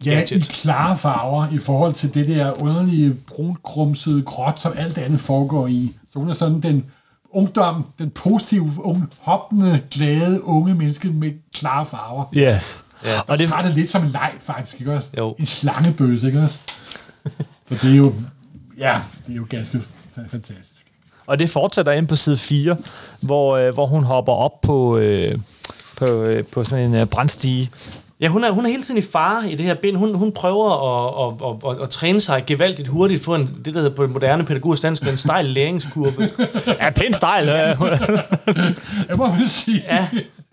Ja, 0.05 0.09
gadget. 0.11 0.31
i 0.31 0.39
klare 0.39 0.97
farver 0.97 1.47
i 1.51 1.57
forhold 1.57 1.93
til 1.93 2.13
det 2.13 2.27
der 2.27 2.61
underlige 2.61 3.13
brunkrumsede 3.27 4.21
gråt, 4.21 4.61
som 4.61 4.73
alt 4.77 4.97
andet 4.97 5.19
foregår 5.19 5.67
i. 5.67 5.95
Så 6.13 6.19
hun 6.19 6.29
er 6.29 6.33
sådan 6.33 6.59
den 6.61 6.85
ungdom, 7.29 7.85
den 7.99 8.09
positive, 8.09 8.73
unge, 8.79 9.03
hoppende, 9.19 9.81
glade, 9.91 10.43
unge 10.43 10.75
menneske 10.75 11.07
med 11.09 11.31
klare 11.53 11.85
farver. 11.85 12.25
Yes. 12.33 12.83
Ja. 13.05 13.19
Og 13.19 13.25
Og 13.27 13.39
det 13.39 13.47
har 13.47 13.61
det 13.61 13.73
lidt 13.73 13.91
som 13.91 14.03
en 14.03 14.09
leg, 14.09 14.33
faktisk, 14.39 14.79
ikke 14.79 14.93
også? 14.93 15.07
Jo. 15.17 15.35
En 15.39 15.45
slangebøse, 15.45 16.27
ikke 16.27 16.41
også? 16.41 16.59
Så 17.69 17.75
det 17.81 17.91
er 17.91 17.95
jo, 17.95 18.13
ja, 18.77 18.99
det 19.27 19.31
er 19.31 19.35
jo 19.37 19.45
ganske 19.49 19.77
fa- 20.17 20.27
fantastisk. 20.29 20.85
og 21.27 21.39
det 21.39 21.49
fortsætter 21.49 21.91
ind 21.91 22.07
på 22.07 22.15
side 22.15 22.37
4, 22.37 22.77
hvor, 23.19 23.57
øh, 23.57 23.73
hvor 23.73 23.85
hun 23.85 24.03
hopper 24.03 24.33
op 24.33 24.61
på, 24.61 24.97
øh, 24.97 25.37
på, 25.97 26.05
øh, 26.05 26.43
på 26.45 26.63
sådan 26.63 26.85
en 26.85 26.95
øh, 26.95 27.05
brandstige. 27.05 27.69
Ja, 28.21 28.27
hun 28.27 28.43
er, 28.43 28.51
hun 28.51 28.65
er 28.65 28.69
hele 28.69 28.83
tiden 28.83 28.97
i 28.97 29.01
fare 29.01 29.51
i 29.51 29.55
det 29.55 29.65
her 29.65 29.73
bind. 29.73 29.97
Hun, 29.97 30.15
hun 30.15 30.31
prøver 30.31 30.69
at, 30.69 31.33
at, 31.33 31.69
at, 31.71 31.77
at, 31.77 31.83
at 31.83 31.89
træne 31.89 32.21
sig 32.21 32.43
gevaldigt 32.47 32.87
hurtigt 32.87 33.23
for 33.23 33.35
en, 33.35 33.61
det, 33.65 33.73
der 33.73 33.79
hedder 33.79 33.95
på 33.95 34.03
det 34.03 34.11
moderne 34.11 34.43
pædagogisk 34.43 34.83
dansk, 34.83 35.03
en 35.03 35.17
stejl 35.17 35.45
læringskurve. 35.45 36.29
Ja, 36.81 36.89
pæn 36.89 37.13
stejl. 37.13 37.49
Øh. 37.49 37.55
Jeg 39.09 39.17
må 39.17 39.31
vel 39.31 39.49
sige, 39.49 39.83
Ja, 39.87 40.07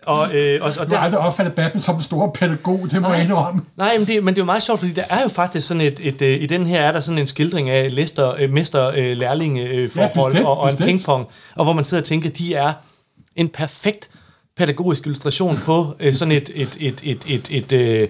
og, 0.05 0.35
øh, 0.35 0.59
og, 0.61 0.67
og 0.67 0.75
jeg 0.77 0.83
har 0.83 0.85
der, 0.85 0.97
aldrig 0.97 1.19
opfattet 1.19 1.53
Batman 1.53 1.83
som 1.83 1.95
en 1.95 2.01
stor 2.01 2.31
pædagog, 2.31 2.87
det 2.91 3.01
må 3.01 3.13
jeg 3.13 3.23
indrømme. 3.23 3.61
Nej, 3.77 3.97
men 3.97 4.07
det, 4.07 4.23
men 4.23 4.33
det 4.33 4.41
er 4.41 4.43
jo 4.43 4.45
meget 4.45 4.63
sjovt, 4.63 4.79
fordi 4.79 4.93
der 4.93 5.03
er 5.09 5.21
jo 5.21 5.27
faktisk 5.27 5.67
sådan 5.67 5.81
et, 5.81 5.99
et, 6.03 6.21
et 6.21 6.41
i 6.41 6.45
den 6.45 6.65
her 6.65 6.81
er 6.81 6.91
der 6.91 6.99
sådan 6.99 7.17
en 7.17 7.27
skildring 7.27 7.69
af 7.69 7.95
Lester, 7.95 8.35
øh, 8.39 8.49
mester 8.53 8.91
øh, 8.95 9.17
lærlinge 9.17 9.67
øh, 9.67 9.89
forhold 9.89 10.31
bestemt, 10.31 10.47
og, 10.47 10.57
og 10.57 10.69
en 10.69 10.71
bestemt. 10.75 10.87
pingpong, 10.87 11.27
og 11.55 11.63
hvor 11.63 11.73
man 11.73 11.83
sidder 11.85 12.01
og 12.01 12.05
tænker, 12.05 12.29
de 12.29 12.53
er 12.53 12.73
en 13.35 13.49
perfekt 13.49 14.09
pædagogisk 14.57 15.05
illustration 15.05 15.57
på 15.65 15.95
øh, 15.99 16.13
sådan 16.19 16.31
et, 16.31 16.51
et, 16.55 16.77
et, 16.79 17.01
et, 17.03 17.51
et, 17.51 17.71
et, 17.71 18.09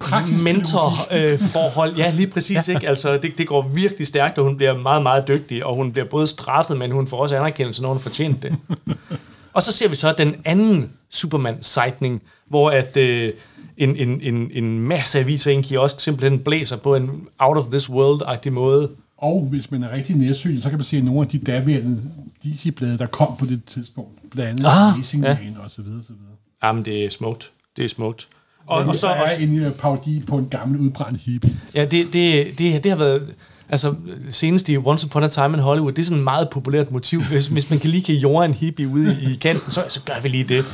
Praktisk 0.00 0.42
mentor-forhold. 0.42 1.92
Øh, 1.92 1.98
ja, 1.98 2.10
lige 2.10 2.26
præcis. 2.26 2.68
Ikke? 2.68 2.88
Altså, 2.88 3.16
det, 3.16 3.38
det 3.38 3.46
går 3.46 3.70
virkelig 3.74 4.06
stærkt, 4.06 4.38
og 4.38 4.44
hun 4.44 4.56
bliver 4.56 4.78
meget, 4.78 5.02
meget 5.02 5.28
dygtig, 5.28 5.64
og 5.64 5.74
hun 5.74 5.92
bliver 5.92 6.04
både 6.04 6.26
straffet, 6.26 6.76
men 6.76 6.90
hun 6.90 7.06
får 7.06 7.16
også 7.16 7.36
anerkendelse, 7.36 7.82
når 7.82 7.88
hun 7.88 8.00
fortjent 8.00 8.42
det. 8.42 8.56
Og 9.52 9.62
så 9.62 9.72
ser 9.72 9.88
vi 9.88 9.96
så 9.96 10.14
den 10.18 10.34
anden 10.44 10.90
Superman-sightning, 11.10 12.22
hvor 12.48 12.70
at 12.70 12.96
øh, 12.96 13.32
en, 13.76 13.96
en, 13.96 14.20
en, 14.20 14.50
en 14.52 14.78
masse 14.80 15.18
aviser 15.18 15.50
i 15.50 15.54
en 15.54 15.62
kiosk 15.62 16.00
simpelthen 16.00 16.38
blæser 16.38 16.76
på 16.76 16.94
en 16.94 17.28
out-of-this-world-agtig 17.38 18.52
måde. 18.52 18.90
Og 19.18 19.46
hvis 19.50 19.70
man 19.70 19.82
er 19.82 19.92
rigtig 19.92 20.16
nærsynet, 20.16 20.62
så 20.62 20.68
kan 20.68 20.78
man 20.78 20.84
se 20.84 21.00
nogle 21.00 21.20
af 21.20 21.28
de 21.28 21.38
daværende 21.38 22.02
DC-blade, 22.44 22.98
der 22.98 23.06
kom 23.06 23.36
på 23.38 23.46
det 23.46 23.64
tidspunkt. 23.64 24.30
Blandt 24.30 24.50
andet 24.50 24.64
Ah, 24.66 24.98
Racing 24.98 25.24
ja. 25.24 25.38
Man 25.44 25.56
og 25.64 25.70
så 25.70 25.82
videre, 25.82 26.02
så 26.02 26.12
videre. 26.12 26.32
Jamen, 26.64 26.84
det 26.84 27.04
er 27.04 27.10
smukt. 27.10 27.50
Det 27.76 27.84
er 27.84 27.88
smukt. 27.88 28.28
Og, 28.66 28.78
Og, 28.78 28.84
og 28.84 28.96
så 28.96 29.06
er 29.06 29.20
også, 29.20 29.42
en 29.42 29.66
uh, 29.66 29.72
parodi 29.72 30.20
på 30.20 30.38
en 30.38 30.48
gammel 30.48 30.80
udbrændt 30.80 31.20
hippie. 31.20 31.60
ja, 31.74 31.84
det, 31.84 32.12
det, 32.12 32.58
det, 32.58 32.84
det 32.84 32.90
har 32.90 32.98
været... 32.98 33.34
Altså, 33.70 33.94
senest 34.30 34.68
i 34.68 34.76
Once 34.76 35.06
Upon 35.06 35.22
a 35.22 35.28
Time 35.28 35.54
in 35.54 35.58
Hollywood, 35.58 35.92
det 35.92 36.02
er 36.02 36.04
sådan 36.06 36.18
et 36.18 36.24
meget 36.24 36.50
populært 36.50 36.90
motiv. 36.90 37.22
Hvis, 37.22 37.46
hvis 37.46 37.70
man 37.70 37.78
kan 37.78 37.90
lige 37.90 38.02
kan 38.02 38.14
jorde 38.14 38.44
en 38.46 38.54
hippie 38.54 38.88
ude 38.88 39.18
i, 39.22 39.32
i 39.32 39.34
kanten, 39.36 39.72
så, 39.72 39.84
så 39.88 40.00
gør 40.04 40.14
vi 40.22 40.28
lige 40.28 40.44
det. 40.44 40.64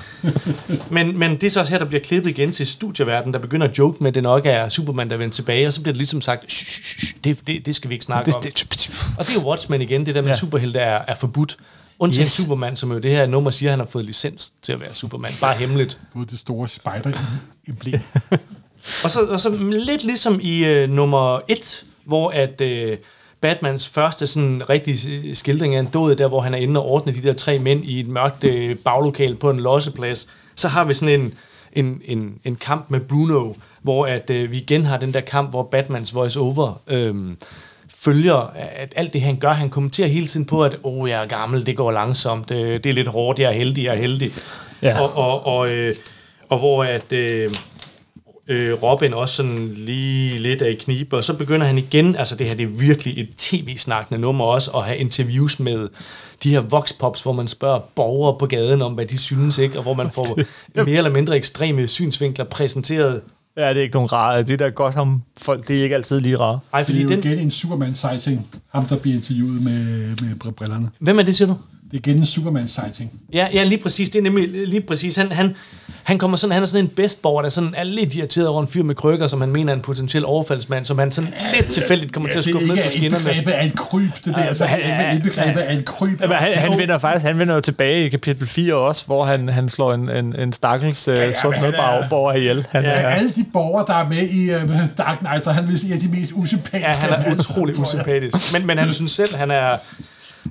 Men, 0.91 1.19
men 1.19 1.31
det 1.31 1.45
er 1.45 1.51
så 1.51 1.61
også 1.61 1.73
her, 1.73 1.79
der 1.79 1.85
bliver 1.87 2.01
klippet 2.03 2.31
igen 2.31 2.53
til 2.53 2.67
studieverden, 2.67 3.33
der 3.33 3.39
begynder 3.39 3.69
at 3.69 3.79
joke 3.79 3.97
med, 4.03 4.09
at 4.09 4.15
det 4.15 4.23
nok 4.23 4.47
er 4.47 4.69
Superman, 4.69 5.11
der 5.11 5.17
vender 5.17 5.35
tilbage, 5.35 5.67
og 5.67 5.73
så 5.73 5.81
bliver 5.81 5.93
det 5.93 5.97
ligesom 5.99 6.21
sagt, 6.21 6.53
"Shh, 6.53 6.67
shh, 6.67 6.99
shh, 6.99 7.15
det, 7.25 7.39
det, 7.47 7.67
det 7.67 7.75
skal 7.77 7.89
vi 7.91 7.95
ikke 7.95 8.05
snakke 8.05 8.27
Det, 8.27 8.35
om. 8.37 8.43
det, 8.43 8.91
Og 9.19 9.27
det 9.27 9.37
er 9.37 9.47
Watchmen 9.47 9.83
igen, 9.83 10.07
det 10.07 10.15
der 10.15 10.23
med, 10.23 10.31
at 10.31 10.39
superhelte 10.39 10.79
er, 10.79 11.01
er 11.09 11.15
forbudt. 11.15 11.57
Undtagen 11.99 12.23
yes. 12.23 12.31
Superman, 12.33 12.77
som 12.77 12.93
jo 12.93 12.99
det 12.99 13.11
her 13.11 13.27
nummer 13.27 13.51
siger, 13.51 13.71
at 13.71 13.73
han 13.73 13.79
har 13.79 13.87
fået 13.87 14.05
licens 14.05 14.53
til 14.63 14.73
at 14.73 14.81
være 14.81 14.95
Superman. 14.95 15.33
Bare 15.41 15.55
hemmeligt. 15.57 15.99
Både 16.15 16.27
det 16.31 16.39
store 16.39 16.69
spider-emblem. 16.69 18.01
Og 19.05 19.11
så, 19.11 19.21
og 19.21 19.41
så 19.41 19.51
lidt 19.71 20.05
ligesom 20.05 20.41
i 20.43 20.65
øh, 20.65 20.91
nummer 20.91 21.41
et, 21.49 21.85
hvor 22.07 22.31
at 22.31 22.61
øh, 22.61 22.97
Batmans 23.41 23.89
første 23.89 24.27
sådan 24.27 24.63
rigtig 24.69 24.97
øh, 25.11 25.35
skildring 25.35 25.75
af 25.75 25.81
en 25.81 25.87
død, 25.87 26.17
der 26.17 26.29
hvor 26.29 26.41
han 26.41 26.55
er 26.55 26.59
inde 26.59 26.81
og 26.81 26.87
ordner 26.87 27.13
de 27.13 27.23
der 27.23 27.33
tre 27.33 27.59
mænd 27.59 27.85
i 27.85 28.01
et 28.01 28.09
mørkt 28.09 28.45
øh, 28.45 28.77
baglokal 28.77 29.37
på 29.37 29.51
en 29.51 29.61
losseplads, 29.61 30.29
så 30.55 30.69
har 30.69 30.85
vi 30.85 30.95
sådan 30.95 31.21
en, 31.21 31.35
en, 31.73 32.03
en, 32.05 32.39
en 32.45 32.57
kamp 32.57 32.91
med 32.91 33.01
Bruno, 33.01 33.53
hvor 33.83 34.07
at 34.07 34.31
øh, 34.31 34.51
vi 34.53 34.57
igen 34.57 34.85
har 34.85 34.97
den 34.97 35.15
der 35.15 35.21
kamp, 35.21 35.51
hvor 35.51 35.63
Batmans 35.63 36.15
voice-over 36.15 36.81
øh, 36.87 37.37
følger 37.89 38.53
at 38.57 38.93
alt 38.97 39.13
det, 39.13 39.21
han 39.23 39.37
gør. 39.37 39.53
Han 39.53 39.71
kommenterer 39.71 40.09
hele 40.09 40.27
tiden 40.27 40.47
på, 40.47 40.65
at 40.65 40.77
åh, 40.83 40.99
oh, 41.03 41.11
jeg 41.11 41.23
er 41.23 41.27
gammel, 41.27 41.67
det 41.67 41.77
går 41.77 41.93
langsomt, 41.93 42.51
øh, 42.51 42.75
det 42.85 42.87
er 42.87 42.95
lidt 42.95 43.09
hårdt, 43.09 43.39
jeg 43.39 43.49
er 43.49 43.57
heldig, 43.57 43.85
jeg 43.85 43.95
er 43.95 44.01
heldig. 44.01 44.33
Ja. 44.83 45.01
Og, 45.01 45.17
og, 45.17 45.47
og, 45.47 45.71
øh, 45.71 45.95
og 46.49 46.59
hvor 46.59 46.85
at... 46.85 47.13
Øh, 47.13 47.51
øh, 48.49 48.83
Robin 48.83 49.15
også 49.15 49.35
sådan 49.35 49.69
lige 49.77 50.39
lidt 50.39 50.63
af 50.63 50.71
i 50.71 50.75
knibe, 50.75 51.17
og 51.17 51.25
så 51.25 51.35
begynder 51.37 51.67
han 51.67 51.79
igen, 51.79 52.17
altså 52.17 52.37
det 52.37 52.47
her 52.47 52.55
det 52.55 52.65
er 52.65 52.69
virkelig 52.79 53.21
et 53.21 53.29
tv-snakkende 53.39 54.21
nummer 54.21 54.45
også, 54.45 54.71
at 54.71 54.85
have 54.85 54.99
interviews 54.99 55.61
med 55.61 55.89
de 56.43 56.51
her 56.51 56.61
voxpops, 56.61 57.23
hvor 57.23 57.33
man 57.33 57.49
spørger 57.49 57.79
borgere 57.95 58.39
på 58.39 58.47
gaden 58.47 58.83
om, 58.83 58.93
hvad 58.93 59.07
de 59.07 59.19
synes, 59.19 59.59
ikke? 59.59 59.77
og 59.79 59.83
hvor 59.83 59.95
man 59.95 60.11
får 60.11 60.39
mere 60.85 60.97
eller 60.97 61.11
mindre 61.11 61.37
ekstreme 61.37 61.89
synsvinkler 61.89 62.45
præsenteret. 62.45 63.21
ja, 63.57 63.69
det 63.69 63.77
er 63.77 63.83
ikke 63.83 63.95
nogen 63.95 64.13
rare. 64.13 64.43
Det 64.43 64.59
der 64.59 64.71
godt 64.71 64.97
om 64.97 65.23
folk, 65.37 65.69
det 65.69 65.79
er 65.79 65.83
ikke 65.83 65.95
altid 65.95 66.21
lige 66.21 66.39
rare. 66.39 66.59
Ej, 66.73 66.79
Det 66.81 66.87
fordi 66.87 66.99
er 66.99 67.03
jo 67.03 67.09
den, 67.09 67.19
igen 67.19 67.39
en 67.39 67.51
Superman-sighting. 67.51 68.41
Ham, 68.69 68.87
der 68.87 68.99
bliver 68.99 69.17
interviewet 69.17 69.63
med, 69.65 69.85
med 70.09 70.35
br- 70.45 70.51
brillerne. 70.51 70.91
hvem 70.99 71.19
er 71.19 71.23
det, 71.23 71.37
siger 71.37 71.49
du? 71.49 71.57
Det 71.91 71.97
er 72.07 72.11
igen 72.11 72.19
en 72.19 72.25
Superman-sighting. 72.27 73.11
Ja, 73.33 73.47
ja, 73.53 73.65
lige 73.65 73.83
præcis. 73.83 74.09
Det 74.11 74.19
er 74.19 74.23
nemlig 74.23 74.49
lige 74.69 74.81
præcis. 74.81 75.17
Han, 75.17 75.33
han, 75.33 75.57
han, 76.03 76.19
kommer 76.19 76.37
sådan, 76.37 76.53
han 76.55 76.63
er 76.63 76.67
sådan 76.67 76.85
en 76.85 76.89
bedstborger, 76.89 77.43
der 77.43 77.49
sådan 77.49 77.75
er 77.77 77.85
lidt 77.85 78.15
irriteret 78.15 78.49
over 78.49 78.63
en 78.63 78.69
fyr 78.69 78.83
med 78.83 78.95
krykker, 78.95 79.27
som 79.27 79.41
han 79.41 79.51
mener 79.51 79.73
er 79.73 79.77
en 79.77 79.83
potentiel 79.83 80.25
overfaldsmand, 80.25 80.85
som 80.85 80.99
han 80.99 81.13
sådan 81.13 81.35
lidt 81.55 81.67
tilfældigt 81.67 82.13
kommer 82.13 82.31
til 82.31 82.39
at 82.39 82.45
det 82.45 82.51
er 82.51 82.55
skubbe 82.59 82.67
ned 82.69 82.77
på 82.77 82.83
ikke 82.83 82.91
skinnerne. 82.99 83.17
indbegrebet 83.25 83.51
af 83.51 83.65
en 83.65 83.71
kryb, 83.77 84.11
det 84.25 84.35
der. 84.35 84.43
Altså, 84.43 84.65
han- 84.65 84.81
han, 84.83 84.91
er 85.59 85.63
af 85.63 85.73
en 85.75 85.83
kryb. 85.85 86.21
Han, 86.21 86.53
han 86.59 86.79
vender 86.79 86.99
faktisk 86.99 87.27
han 87.27 87.39
vender 87.39 87.55
jo 87.55 87.61
tilbage 87.61 88.07
i 88.07 88.09
kapitel 88.09 88.47
4 88.49 88.75
også, 88.75 89.07
hvor 89.07 89.25
han, 89.25 89.49
han 89.49 89.69
slår 89.69 89.93
en, 89.95 90.11
en, 90.11 90.37
en 90.39 90.53
stakkels 90.53 91.09
ja, 91.09 91.33
sort 91.33 91.51
men 91.51 91.61
han 91.65 91.75
er- 91.75 92.01
medborger 92.01 92.33
ihjel. 92.35 92.67
Han, 92.71 92.85
Ja, 92.85 92.91
ja, 92.91 93.11
Af 93.11 93.17
alle 93.19 93.31
de 93.37 93.45
borgere, 93.53 93.85
der 93.89 93.95
er 93.95 94.09
med 94.09 94.29
i 94.29 94.55
uh, 94.55 94.81
Dark 94.99 95.19
Knight, 95.19 95.45
så 95.45 95.51
er 95.51 95.55
han 95.55 95.69
vil 95.69 95.79
sige, 95.79 95.95
at 95.95 96.01
de 96.01 96.09
mest 96.09 96.33
usympatiske. 96.35 96.77
Ja, 96.91 96.95
han 96.95 97.11
er 97.27 97.35
utrolig 97.35 97.79
usympatisk. 97.83 98.53
Men, 98.59 98.67
men 98.67 98.79
han 98.79 98.93
synes 98.93 99.11
selv, 99.11 99.37
han 99.37 99.51
er... 99.51 99.77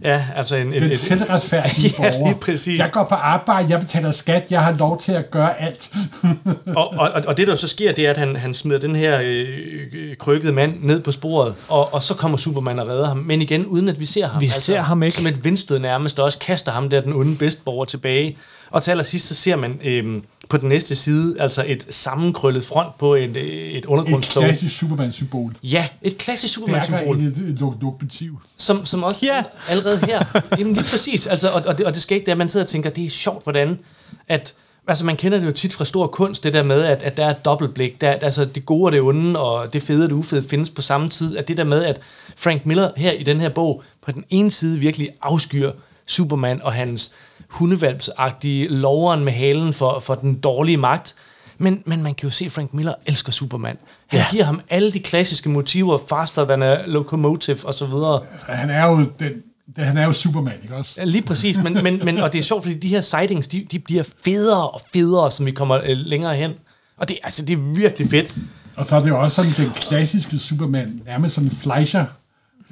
Ja, 0.04 0.26
altså 0.36 0.56
en... 0.56 0.68
en, 0.68 0.82
Den 0.82 0.92
en 0.92 0.98
selvretfærdige 0.98 1.90
Ja, 2.00 2.10
borger. 2.12 2.28
lige 2.28 2.40
præcis. 2.40 2.80
Jeg 2.80 2.90
går 2.92 3.04
på 3.04 3.16
arbejde, 3.16 3.70
jeg 3.70 3.80
betaler 3.80 4.12
skat, 4.12 4.46
jeg 4.50 4.64
har 4.64 4.72
lov 4.72 5.02
til 5.02 5.12
at 5.12 5.32
gøre 5.32 5.62
alt. 5.62 5.92
og, 6.76 6.88
og, 6.98 7.12
og 7.28 7.38
det, 7.38 7.48
der 7.48 7.56
så 7.56 7.68
sker, 7.68 7.92
det 7.92 8.06
er, 8.06 8.10
at 8.10 8.18
han, 8.18 8.36
han 8.36 8.54
smider 8.54 8.80
den 8.80 8.96
her 8.96 9.20
øh, 9.24 10.16
krykkede 10.20 10.54
mand 10.54 10.74
ned 10.82 11.00
på 11.02 11.12
sporet, 11.12 11.56
og, 11.68 11.94
og 11.94 12.04
så 12.04 12.14
kommer 12.16 12.38
Superman 12.38 12.80
og 12.80 12.88
redder 12.88 13.08
ham. 13.08 13.18
Men 13.18 13.42
igen, 13.42 13.66
uden 13.66 13.90
at 13.90 14.00
vi 14.00 14.06
ser 14.06 14.28
ham. 14.28 14.42
Altså, 14.44 14.58
Vi 14.58 14.62
ser 14.62 14.82
ham 14.82 15.04
ikke. 15.04 15.18
Som 15.18 15.28
et 15.28 15.44
vindstød 15.46 15.80
nærmest, 15.80 16.20
og 16.20 16.26
også 16.26 16.40
kaster 16.40 16.72
ham 16.72 16.90
der, 16.90 17.02
den 17.02 17.14
onde 17.14 17.36
bedstborger, 17.38 17.86
tilbage. 17.86 18.38
Og 18.70 18.84
til 18.84 18.92
allersidst, 18.92 19.28
så 19.28 19.36
ser 19.36 19.56
man 19.56 19.80
øh, 19.84 20.22
på 20.54 20.58
den 20.58 20.70
næste 20.70 20.96
side, 20.96 21.42
altså 21.42 21.64
et 21.68 21.86
sammenkrøllet 21.90 22.64
front 22.64 22.98
på 22.98 23.16
et, 23.16 23.24
et 23.38 23.78
Et 23.78 23.86
undergrundstog. 23.86 24.44
klassisk 24.44 24.78
Superman-symbol. 24.80 25.56
Ja, 25.64 25.88
et 26.02 26.18
klassisk 26.18 26.54
Stærkere 26.54 26.84
Superman-symbol. 26.86 27.18
end 27.18 27.28
et, 27.28 27.50
et 27.50 27.60
lokomotiv. 27.60 28.40
Som, 28.58 28.86
som 28.86 29.04
også 29.04 29.26
Ja. 29.26 29.36
ja. 29.36 29.44
allerede 29.70 30.00
her. 30.06 30.42
Jamen 30.60 30.74
lige 30.74 30.84
præcis. 30.84 31.28
Altså, 31.28 31.48
og, 31.50 31.62
og, 31.66 31.78
det, 31.78 31.86
og 31.86 31.94
det 31.94 32.02
skal 32.02 32.16
ikke 32.16 32.26
det, 32.26 32.32
at 32.32 32.38
man 32.38 32.50
sidder 32.50 32.64
og 32.66 32.70
tænker, 32.70 32.90
det 32.90 33.06
er 33.06 33.10
sjovt, 33.10 33.44
hvordan 33.44 33.80
at 34.28 34.54
Altså, 34.88 35.06
man 35.06 35.16
kender 35.18 35.40
det 35.40 35.46
jo 35.48 35.52
tit 35.52 35.74
fra 35.74 35.86
stor 35.86 36.08
kunst, 36.08 36.44
det 36.44 36.54
der 36.54 36.64
med, 36.64 36.84
at, 36.84 37.04
at 37.04 37.18
der 37.18 37.26
er 37.26 37.30
et 37.30 37.46
dobbeltblik. 37.46 38.02
Der, 38.02 38.12
altså, 38.12 38.46
det 38.46 38.66
gode 38.66 38.86
og 38.88 38.92
det 38.92 39.02
onde, 39.02 39.40
og 39.40 39.74
det 39.74 39.82
fede 39.84 40.04
og 40.04 40.10
det 40.10 40.16
ufede 40.16 40.44
findes 40.50 40.70
på 40.70 40.82
samme 40.82 41.10
tid. 41.10 41.38
At 41.38 41.48
det 41.48 41.58
der 41.58 41.64
med, 41.64 41.84
at 41.84 42.00
Frank 42.38 42.66
Miller 42.66 42.90
her 42.98 43.12
i 43.12 43.24
den 43.24 43.40
her 43.40 43.50
bog, 43.50 43.84
på 44.06 44.12
den 44.12 44.24
ene 44.30 44.52
side 44.52 44.80
virkelig 44.80 45.10
afskyr 45.22 45.72
Superman 46.06 46.62
og 46.64 46.74
hans 46.74 47.12
hundevalpsagtige 47.54 48.68
loveren 48.68 49.24
med 49.24 49.34
halen 49.34 49.74
for, 49.74 50.00
for 50.00 50.16
den 50.16 50.34
dårlige 50.40 50.78
magt. 50.78 51.16
Men, 51.58 51.84
men 51.86 52.04
man 52.04 52.14
kan 52.14 52.28
jo 52.30 52.32
se, 52.32 52.46
at 52.46 52.52
Frank 52.52 52.74
Miller 52.74 52.94
elsker 53.06 53.32
Superman. 53.32 53.78
Han 54.08 54.20
Ja. 54.20 54.26
giver 54.32 54.44
ham 54.44 54.62
alle 54.70 54.92
de 54.92 55.00
klassiske 55.00 55.50
motiver, 55.50 55.98
faster 56.10 56.46
than 56.46 56.64
a 56.64 56.78
locomotive 56.86 57.58
og 57.66 57.74
så 57.74 57.86
videre. 57.86 58.22
Han 58.48 58.70
er 58.70 58.86
jo, 58.86 58.98
den, 58.98 59.32
den, 59.76 59.84
han 59.84 59.98
er 59.98 60.06
jo 60.06 60.14
Superman, 60.14 60.54
ikke 60.64 60.76
også? 60.76 60.94
Ja, 60.98 61.04
Lige 61.04 61.22
præcis, 61.22 61.58
men, 61.64 61.74
men, 61.74 62.06
men, 62.06 62.18
og 62.18 62.34
det 62.34 62.40
er 62.40 62.44
sjovt, 62.44 62.64
fordi 62.64 62.76
de 62.80 62.88
her 62.88 63.02
sightings, 63.02 63.48
de, 63.48 63.68
de 63.72 63.80
bliver 63.80 64.04
federe 64.26 64.70
og 64.70 64.82
federe, 64.94 65.32
som 65.32 65.46
vi 65.46 65.52
kommer 65.52 65.78
øh, 65.78 65.98
længere 65.98 66.36
hen. 66.36 66.52
Og 66.98 67.08
det, 67.10 67.18
altså, 67.24 67.46
det 67.46 67.54
er 67.54 67.58
virkelig 67.76 68.10
fedt. 68.10 68.36
Og 68.76 68.86
så 68.86 68.96
er 68.96 69.00
det 69.00 69.10
jo 69.10 69.22
også 69.22 69.36
sådan 69.36 69.52
den 69.58 69.70
klassiske 69.76 70.40
Superman, 70.40 71.02
nærmest 71.06 71.36
sådan 71.36 71.50
en 71.50 71.56
Fleischer 71.56 72.06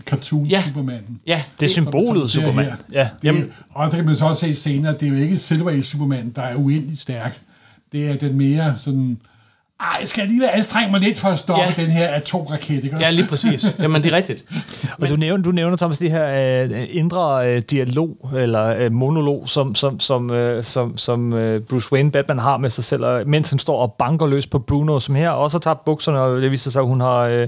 cartoon 0.06 0.46
Ja. 0.46 0.64
Superman. 0.68 1.04
Ja, 1.28 1.44
det 1.60 1.66
er 1.66 1.70
symbolet 1.70 2.30
som 2.30 2.42
ser 2.42 2.48
Superman. 2.48 2.66
her. 2.66 2.76
Ja. 2.92 3.10
Jamen, 3.24 3.52
og 3.70 3.86
det 3.86 3.96
kan 3.96 4.06
man 4.06 4.16
så 4.16 4.26
også 4.26 4.40
se 4.40 4.56
senere, 4.56 4.94
det 4.94 5.04
er 5.04 5.10
jo 5.10 5.16
ikke 5.16 5.38
Silver 5.38 5.72
Age 5.72 5.84
Superman, 5.84 6.30
der 6.36 6.42
er 6.42 6.56
uendelig 6.56 7.00
stærk. 7.00 7.38
Det 7.92 8.10
er 8.10 8.16
den 8.16 8.36
mere 8.38 8.76
sådan, 8.78 9.18
ej, 9.82 9.98
jeg 10.00 10.08
skal 10.08 10.22
alligevel 10.22 10.50
anstrenge 10.54 10.92
mig 10.92 11.00
lidt 11.00 11.20
for 11.20 11.28
at 11.30 11.40
stoppe 11.40 11.62
Ja. 11.64 11.74
ja. 11.78 11.84
den 11.84 11.92
her 11.92 12.08
atomraket, 12.08 12.84
ikke 12.84 12.98
ja 13.00 13.10
lige 13.10 13.28
præcis. 13.28 13.76
Jamen, 13.80 14.04
det 14.04 14.14
er 14.14 14.16
rigtigt. 14.18 14.46
Og 15.02 15.10
du 15.10 15.16
nævner, 15.16 15.44
du 15.44 15.52
nævner, 15.52 15.78
Thomas, 15.78 15.98
det 15.98 16.12
her 16.12 16.64
øh, 16.64 16.88
indre 16.90 17.50
øh, 17.50 17.62
dialog, 17.62 18.30
eller 18.36 18.76
øh, 18.78 18.92
monolog, 18.92 19.50
som, 19.50 19.76
som, 19.76 20.00
som, 20.00 20.32
øh, 20.32 20.64
som, 20.64 20.98
som 20.98 21.34
øh, 21.34 21.62
Bruce 21.62 21.94
Wayne 21.94 22.12
Batman 22.12 22.40
har 22.40 22.58
med 22.58 22.70
sig 22.70 22.84
selv, 22.84 23.06
og, 23.06 23.24
mens 23.28 23.50
han 23.50 23.60
står 23.60 23.82
og 23.82 23.94
banker 23.94 24.28
løs 24.28 24.48
på 24.48 24.60
Bruno, 24.60 25.00
som 25.00 25.16
her 25.16 25.30
også 25.30 25.58
har 25.58 25.60
tabt 25.62 25.86
bukserne, 25.86 26.22
og 26.22 26.42
det 26.42 26.52
viser 26.52 26.72
sig, 26.72 26.80
at 26.80 26.88
hun 26.88 27.02
har, 27.02 27.18
øh, 27.20 27.48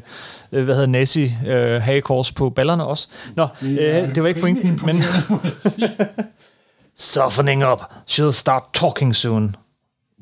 øh, 0.52 0.64
hvad 0.64 0.76
hedder 0.76 0.88
nazi 0.88 1.32
øh, 1.48 1.82
hagekors 1.82 2.32
på 2.32 2.50
ballerne 2.50 2.86
også. 2.86 3.08
Nå, 3.36 3.48
øh, 3.62 4.16
det 4.16 4.24
var 4.24 4.28
ikke 4.30 4.42
pointen, 4.42 4.80
men... 4.86 5.04
Softening 6.98 7.66
up. 7.72 7.82
She'll 8.08 8.32
start 8.32 8.64
talking 8.74 9.16
soon. 9.16 9.56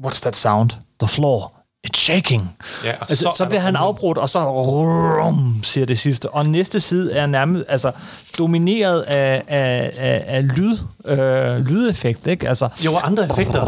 What's 0.03 0.21
that 0.21 0.35
sound? 0.35 0.69
The 0.99 1.07
floor. 1.07 1.60
It's 1.87 1.99
shaking. 1.99 2.41
Ja, 2.83 2.91
og 2.91 3.01
altså, 3.01 3.15
så 3.15 3.31
så, 3.35 3.43
er 3.43 3.47
bliver 3.47 3.61
han 3.61 3.75
afbrudt, 3.75 4.17
og 4.17 4.29
så 4.29 4.51
rum, 4.51 5.59
siger 5.63 5.85
det 5.85 5.99
sidste. 5.99 6.29
Og 6.29 6.45
næste 6.45 6.79
side 6.79 7.13
er 7.13 7.25
nærmest 7.25 7.65
altså, 7.69 7.91
domineret 8.37 9.01
af, 9.01 9.43
af, 9.47 9.91
af, 9.97 10.23
af 10.27 10.57
lyd, 10.57 10.77
øh, 11.05 11.57
lydeffekt, 11.67 12.27
ikke? 12.27 12.47
Altså, 12.47 12.69
Jo, 12.85 12.93
og 12.93 13.07
andre 13.07 13.23
effekter. 13.23 13.61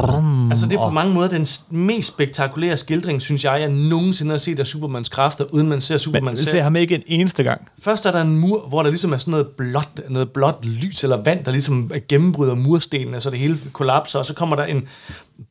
Altså, 0.49 0.65
det 0.65 0.73
er 0.73 0.85
på 0.85 0.89
mange 0.89 1.13
måder 1.13 1.29
den 1.29 1.47
mest 1.69 2.07
spektakulære 2.07 2.77
skildring, 2.77 3.21
synes 3.21 3.43
jeg, 3.43 3.61
jeg 3.61 3.69
nogensinde 3.69 4.31
har 4.31 4.37
set 4.37 4.59
af 4.59 4.67
Supermans 4.67 5.09
kræfter, 5.09 5.45
uden 5.51 5.67
man 5.67 5.81
ser 5.81 5.97
Superman 5.97 6.25
man 6.25 6.37
selv. 6.37 6.47
ser 6.47 6.61
ham 6.63 6.75
ikke 6.75 6.95
en 6.95 7.03
eneste 7.07 7.43
gang. 7.43 7.61
Først 7.81 8.05
er 8.05 8.11
der 8.11 8.21
en 8.21 8.39
mur, 8.39 8.65
hvor 8.69 8.83
der 8.83 8.89
ligesom 8.89 9.13
er 9.13 9.17
sådan 9.17 9.31
noget 9.31 9.47
blåt, 9.47 9.89
noget 10.09 10.29
blåt 10.29 10.65
lys 10.65 11.03
eller 11.03 11.17
vand, 11.17 11.43
der 11.43 11.51
ligesom 11.51 11.91
gennembryder 12.09 12.55
murstenene, 12.55 13.21
så 13.21 13.29
det 13.29 13.39
hele 13.39 13.57
kollapser, 13.73 14.19
og 14.19 14.25
så 14.25 14.33
kommer 14.33 14.55
der 14.55 14.63
en 14.63 14.87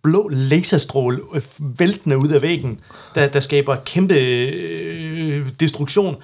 blå 0.02 0.28
laserstråle 0.28 1.20
øh, 1.34 1.42
væltende 1.58 2.18
ud 2.18 2.28
af 2.28 2.42
væggen, 2.42 2.80
der, 3.14 3.26
der 3.26 3.40
skaber 3.40 3.76
kæmpe 3.76 4.14
øh, 4.14 5.46
destruktion. 5.60 6.16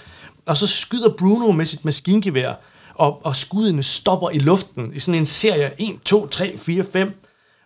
Og 0.46 0.56
så 0.56 0.66
skyder 0.66 1.10
Bruno 1.18 1.52
med 1.52 1.64
sit 1.66 1.84
maskingevær, 1.84 2.52
og, 2.94 3.26
og 3.26 3.36
skuddene 3.36 3.82
stopper 3.82 4.30
i 4.30 4.38
luften 4.38 4.94
i 4.94 4.98
sådan 4.98 5.20
en 5.20 5.26
serie 5.26 5.70
1, 5.78 5.96
2, 6.04 6.26
3, 6.26 6.58
4, 6.58 6.84
5. 6.92 7.20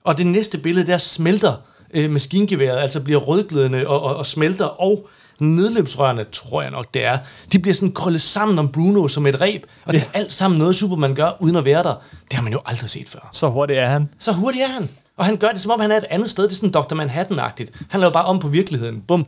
Og 0.04 0.18
det 0.18 0.26
næste 0.26 0.58
billede, 0.58 0.86
der 0.86 0.96
smelter 0.96 1.54
øh, 1.94 2.10
maskingeværet, 2.10 2.78
altså 2.78 3.00
bliver 3.00 3.20
rødglødende 3.20 3.86
og, 3.86 4.02
og, 4.02 4.16
og 4.16 4.26
smelter, 4.26 4.64
og 4.64 5.08
nedløbsrørene, 5.40 6.24
tror 6.24 6.62
jeg 6.62 6.70
nok 6.70 6.94
det 6.94 7.04
er, 7.04 7.18
de 7.52 7.58
bliver 7.58 7.74
sådan 7.74 7.92
krøllet 7.92 8.20
sammen 8.20 8.58
om 8.58 8.68
Bruno 8.68 9.08
som 9.08 9.26
et 9.26 9.40
reb, 9.40 9.64
og 9.84 9.92
det 9.92 10.02
er 10.02 10.18
alt 10.18 10.32
sammen 10.32 10.58
noget 10.58 10.76
Superman 10.76 11.14
gør, 11.14 11.30
uden 11.40 11.56
at 11.56 11.64
være 11.64 11.82
der. 11.82 11.94
Det 12.10 12.32
har 12.32 12.42
man 12.42 12.52
jo 12.52 12.60
aldrig 12.66 12.90
set 12.90 13.08
før. 13.08 13.28
Så 13.32 13.48
hurtigt 13.48 13.78
er 13.78 13.86
han. 13.88 14.08
Så 14.18 14.32
hurtigt 14.32 14.64
er 14.64 14.68
han. 14.68 14.88
Og 15.22 15.26
han 15.26 15.36
gør 15.36 15.48
det, 15.48 15.60
som 15.60 15.70
om 15.70 15.80
han 15.80 15.92
er 15.92 15.96
et 15.96 16.04
andet 16.10 16.30
sted. 16.30 16.44
Det 16.44 16.50
er 16.50 16.54
sådan 16.54 16.70
Dr. 16.70 16.94
Manhattan-agtigt. 16.94 17.70
Han 17.88 18.00
laver 18.00 18.12
bare 18.12 18.24
om 18.24 18.38
på 18.38 18.48
virkeligheden. 18.48 19.00
Bum. 19.00 19.26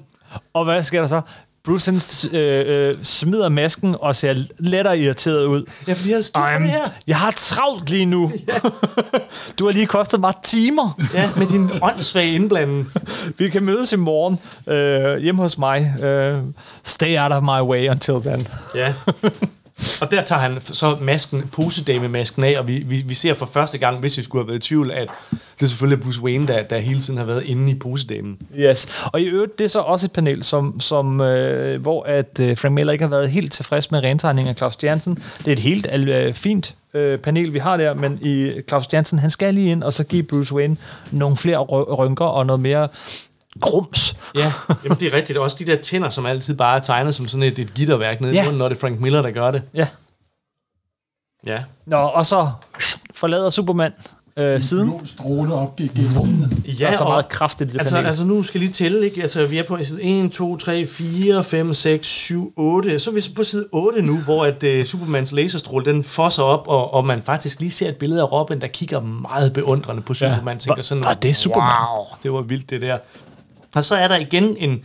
Og 0.55 0.65
hvad 0.65 0.83
sker 0.83 1.01
der 1.01 1.07
så? 1.07 1.21
Bruce 1.65 1.91
han, 1.91 2.01
øh, 2.41 2.89
øh, 2.91 2.97
smider 3.03 3.49
masken 3.49 3.97
og 4.01 4.17
ser 4.17 4.35
lettere 4.59 4.99
irriteret 4.99 5.47
ud. 5.47 5.65
Ja, 5.89 5.93
fordi 5.93 6.11
jeg 6.11 6.23
havde 6.35 6.63
det 6.63 6.71
her. 6.71 6.89
jeg 7.07 7.17
har 7.17 7.31
travlt 7.31 7.91
lige 7.91 8.05
nu. 8.05 8.33
du 9.59 9.65
har 9.65 9.73
lige 9.73 9.87
kostet 9.87 10.21
mig 10.21 10.35
timer. 10.43 11.01
Ja, 11.15 11.31
med 11.37 11.47
din 11.47 11.71
åndssvage 11.83 12.35
indblanding. 12.35 12.93
Vi 13.39 13.49
kan 13.49 13.65
mødes 13.65 13.93
i 13.93 13.97
morgen 13.97 14.39
øh, 14.67 15.19
hjemme 15.19 15.43
hos 15.43 15.59
mig. 15.59 15.95
Øh, 16.03 16.39
stay 16.83 17.19
out 17.19 17.33
of 17.33 17.43
my 17.43 17.61
way 17.61 17.91
until 17.91 18.15
then. 18.15 18.49
Ja. 18.75 18.95
Og 20.01 20.11
der 20.11 20.23
tager 20.23 20.41
han 20.41 20.61
så 20.61 20.97
masken, 21.01 21.49
posedame-masken 21.53 22.45
af, 22.45 22.59
og 22.59 22.69
vi, 22.69 22.79
vi, 22.79 22.97
vi 23.07 23.15
ser 23.15 23.35
for 23.35 23.47
første 23.47 23.79
gang, 23.79 24.01
hvis 24.01 24.19
vi 24.19 24.23
skulle 24.23 24.45
have 24.45 24.49
været 24.49 24.65
i 24.65 24.69
tvivl, 24.69 24.91
at 24.91 25.09
det 25.31 25.63
er 25.63 25.67
selvfølgelig 25.67 26.05
Bruce 26.05 26.23
Wayne, 26.23 26.47
der, 26.47 26.63
der 26.63 26.79
hele 26.79 27.01
tiden 27.01 27.19
har 27.19 27.25
været 27.25 27.43
inde 27.45 27.71
i 27.71 27.75
posedamen. 27.75 28.39
Yes. 28.59 28.89
Og 29.13 29.21
i 29.21 29.25
øvrigt, 29.25 29.59
det 29.59 29.65
er 29.65 29.69
så 29.69 29.81
også 29.81 30.07
et 30.07 30.13
panel, 30.13 30.45
som, 30.45 30.81
som, 30.81 31.21
øh, 31.21 31.83
hvor 31.83 32.03
at, 32.03 32.41
øh, 32.41 32.57
Frank 32.57 32.75
Miller 32.75 32.93
ikke 32.93 33.05
har 33.05 33.11
været 33.11 33.31
helt 33.31 33.53
tilfreds 33.53 33.91
med 33.91 34.05
rentegningen 34.05 34.51
af 34.51 34.57
Claus 34.57 34.77
Jansen. 34.83 35.23
Det 35.39 35.49
er 35.49 35.53
et 35.53 35.59
helt 35.59 35.87
øh, 35.87 36.35
fint 36.35 36.75
øh, 36.95 37.19
panel, 37.19 37.55
vi 37.55 37.59
har 37.59 37.77
der, 37.77 37.95
men 37.95 38.19
i 38.23 38.53
Claus 38.69 38.85
Jansen, 38.93 39.19
han 39.19 39.31
skal 39.31 39.55
lige 39.55 39.71
ind 39.71 39.83
og 39.83 39.93
så 39.93 40.05
give 40.05 40.23
Bruce 40.23 40.55
Wayne 40.55 40.77
nogle 41.11 41.37
flere 41.37 41.59
rynker 41.59 42.25
og 42.25 42.47
noget 42.47 42.61
mere 42.61 42.89
grums. 43.61 44.17
Ja, 44.35 44.53
jamen 44.85 44.99
det 45.01 45.13
er 45.13 45.17
rigtigt. 45.17 45.39
Også 45.39 45.57
de 45.59 45.65
der 45.65 45.77
tænder, 45.77 46.09
som 46.11 46.27
altid 46.27 46.57
bare 46.57 46.77
er 46.77 46.81
tegnet 46.81 47.15
som 47.15 47.29
sådan 47.29 47.43
et, 47.43 47.59
et 47.59 47.75
gitterværk 47.75 48.21
nede 48.21 48.33
i 48.33 48.37
Ja. 48.37 48.43
munden, 48.45 48.59
når 48.59 48.69
det 48.69 48.77
er 48.77 48.81
Frank 48.81 49.01
Miller, 49.01 49.23
der 49.23 49.31
gør 49.31 49.51
det. 49.51 49.63
Ja. 49.75 49.87
Ja. 51.47 51.63
Nå, 51.87 51.97
og 51.97 52.27
så 52.27 52.51
forlader 53.15 53.51
Superman 53.51 53.93
øh, 54.37 54.61
siden. 54.63 54.89
Blå 54.89 55.01
stråle 55.07 55.55
op 55.55 55.77
gennem. 55.77 55.95
Der 56.79 56.89
er 56.89 56.93
så 56.93 57.05
meget 57.05 57.29
kraft 57.29 57.61
i 57.61 57.65
det 57.65 57.79
altså, 57.79 57.95
panel. 57.95 58.07
altså 58.07 58.25
nu 58.25 58.43
skal 58.43 58.59
jeg 58.59 58.65
lige 58.67 58.73
tælle, 58.73 59.05
ikke? 59.05 59.23
Altså 59.23 59.45
vi 59.47 59.59
er 59.59 59.63
på 59.63 59.79
side 59.85 60.03
1, 60.03 60.33
2, 60.33 60.57
3, 60.57 60.87
4, 60.87 61.45
5, 61.45 61.75
6, 61.75 62.07
7, 62.07 62.53
8. 62.57 62.99
Så 62.99 63.11
er 63.11 63.15
vi 63.15 63.21
så 63.21 63.35
på 63.35 63.43
side 63.43 63.67
8 63.73 64.03
nu, 64.03 64.17
hvor 64.19 64.45
at 64.45 64.65
uh, 64.65 64.85
Supermans 64.85 65.33
laserstråle, 65.33 65.85
den 65.85 66.05
fosser 66.05 66.43
op, 66.43 66.69
og, 66.69 66.95
og 66.95 67.05
man 67.05 67.23
faktisk 67.23 67.61
lige 67.61 67.71
ser 67.71 67.89
et 67.89 67.97
billede 67.97 68.21
af 68.21 68.33
Robin, 68.33 68.61
der 68.61 68.67
kigger 68.67 69.01
meget 69.01 69.53
beundrende 69.53 70.03
på 70.03 70.15
Superman. 70.15 70.59
tænker 70.59 70.75
Var- 70.77 70.83
sådan, 70.83 71.05
var 71.05 71.15
det 71.15 71.37
Superman? 71.37 71.87
Wow, 71.97 72.05
det 72.23 72.33
var 72.33 72.41
vildt 72.41 72.71
det 72.71 72.83
der. 72.83 72.99
Og 73.75 73.85
så 73.85 73.95
er 73.95 74.09
der 74.09 74.17
igen 74.17 74.57
en 74.57 74.85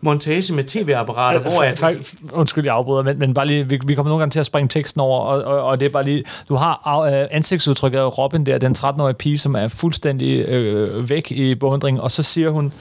montage 0.00 0.52
med 0.54 0.64
tv-apparater, 0.64 1.40
hvor 1.40 1.62
at... 1.62 2.14
Undskyld, 2.32 2.64
jeg 2.64 2.74
afbryder, 2.74 3.02
men, 3.02 3.18
men 3.18 3.34
bare 3.34 3.46
lige, 3.46 3.68
vi, 3.68 3.80
vi 3.86 3.94
kommer 3.94 4.10
nogle 4.10 4.20
gange 4.20 4.30
til 4.30 4.40
at 4.40 4.46
springe 4.46 4.68
teksten 4.68 5.00
over, 5.00 5.20
og, 5.20 5.44
og, 5.44 5.62
og 5.62 5.80
det 5.80 5.86
er 5.86 5.90
bare 5.90 6.04
lige, 6.04 6.24
du 6.48 6.54
har 6.54 7.00
øh, 7.00 7.26
ansigtsudtrykket 7.30 7.98
af 7.98 8.18
Robin 8.18 8.46
der, 8.46 8.58
den 8.58 8.74
13-årige 8.78 9.14
pige, 9.14 9.38
som 9.38 9.54
er 9.54 9.68
fuldstændig 9.68 10.48
øh, 10.48 11.08
væk 11.08 11.30
i 11.30 11.54
beundringen, 11.54 12.00
og 12.00 12.10
så 12.10 12.22
siger 12.22 12.50
hun, 12.50 12.72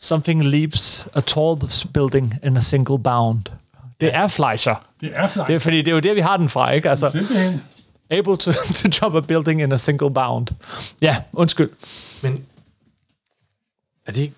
Something 0.00 0.44
leaps 0.44 1.06
a 1.14 1.20
tall 1.20 1.56
building 1.94 2.34
in 2.44 2.56
a 2.56 2.60
single 2.60 2.98
bound. 2.98 3.42
Det 4.00 4.14
er 4.14 4.26
Fleischer. 4.26 4.74
Det 5.00 5.10
er 5.14 5.26
flot. 5.26 5.46
Det 5.46 5.54
er, 5.54 5.58
fordi 5.58 5.76
det 5.76 5.88
er 5.88 5.92
jo 5.92 5.98
der, 5.98 6.14
vi 6.14 6.20
har 6.20 6.36
den 6.36 6.48
fra, 6.48 6.70
ikke? 6.70 6.90
Altså, 6.90 7.10
Simpelthen. 7.10 7.62
able 8.10 8.36
to, 8.36 8.52
to 8.78 8.88
jump 9.02 9.14
a 9.14 9.20
building 9.20 9.62
in 9.62 9.72
a 9.72 9.76
single 9.76 10.10
bound. 10.10 10.46
Ja, 11.02 11.16
undskyld. 11.32 11.70
Men 12.22 12.44
er 14.08 14.12
det 14.12 14.20
ikke, 14.20 14.34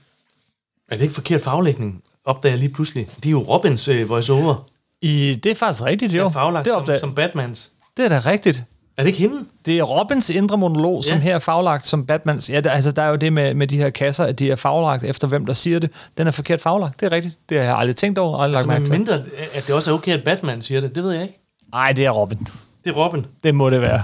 er 0.90 0.94
det 0.96 1.02
ikke 1.02 1.14
forkert 1.14 1.40
faglægning? 1.40 2.02
Opdager 2.24 2.52
jeg 2.52 2.58
lige 2.60 2.72
pludselig. 2.72 3.06
Det 3.16 3.26
er 3.26 3.30
jo 3.30 3.42
Robins 3.42 3.88
øh, 3.88 4.08
voiceover. 4.08 4.66
I, 5.02 5.40
det 5.44 5.52
er 5.52 5.56
faktisk 5.56 5.82
rigtigt, 5.84 6.12
jo. 6.14 6.22
Jo, 6.22 6.28
faglagt 6.28 6.64
det, 6.64 6.72
som, 6.72 6.82
opdager- 6.82 6.98
som 7.00 7.14
Batmans. 7.14 7.70
det 7.96 8.04
er 8.04 8.08
da 8.08 8.30
rigtigt. 8.30 8.64
Er 8.96 9.02
det 9.02 9.08
ikke 9.08 9.18
hende? 9.20 9.44
Det 9.66 9.78
er 9.78 9.82
Robins 9.82 10.30
indre 10.30 10.58
monolog, 10.58 11.04
som 11.04 11.16
Ja. 11.16 11.22
her 11.22 11.34
er 11.34 11.38
faglagt 11.38 11.86
som 11.86 12.06
Batmans. 12.06 12.50
Ja, 12.50 12.60
der, 12.60 12.70
altså, 12.70 12.92
der 12.92 13.02
er 13.02 13.08
jo 13.08 13.16
det 13.16 13.32
med, 13.32 13.54
med 13.54 13.66
de 13.66 13.76
her 13.76 13.90
kasser, 13.90 14.24
at 14.24 14.38
de 14.38 14.50
er 14.50 14.56
faglagt 14.56 15.04
efter, 15.04 15.28
hvem 15.28 15.46
der 15.46 15.52
siger 15.52 15.78
det. 15.78 15.90
Den 16.18 16.26
er 16.26 16.30
forkert 16.30 16.60
faglagt, 16.60 17.00
det 17.00 17.06
er 17.06 17.12
rigtigt. 17.12 17.38
Det 17.48 17.56
har 17.58 17.64
jeg 17.64 17.76
aldrig 17.78 17.96
tænkt 17.96 18.18
over, 18.18 18.38
aldrig 18.38 18.52
lagt 18.52 18.58
Altså, 18.60 18.68
mærke 18.68 18.84
til. 18.84 18.92
mindre, 18.92 19.48
at 19.54 19.66
det 19.66 19.74
også 19.74 19.90
er 19.90 19.94
okay, 19.94 20.12
at 20.12 20.24
Batman 20.24 20.62
siger 20.62 20.80
det. 20.80 20.94
Det 20.94 21.02
ved 21.02 21.10
jeg 21.12 21.22
ikke. 21.22 21.38
Nej, 21.72 21.92
det 21.92 22.04
er 22.06 22.10
Robin. 22.10 22.38
Det 22.84 22.90
er 22.90 22.92
Robin. 22.92 23.26
Det 23.44 23.54
må 23.54 23.70
det 23.70 23.80
være. 23.80 24.02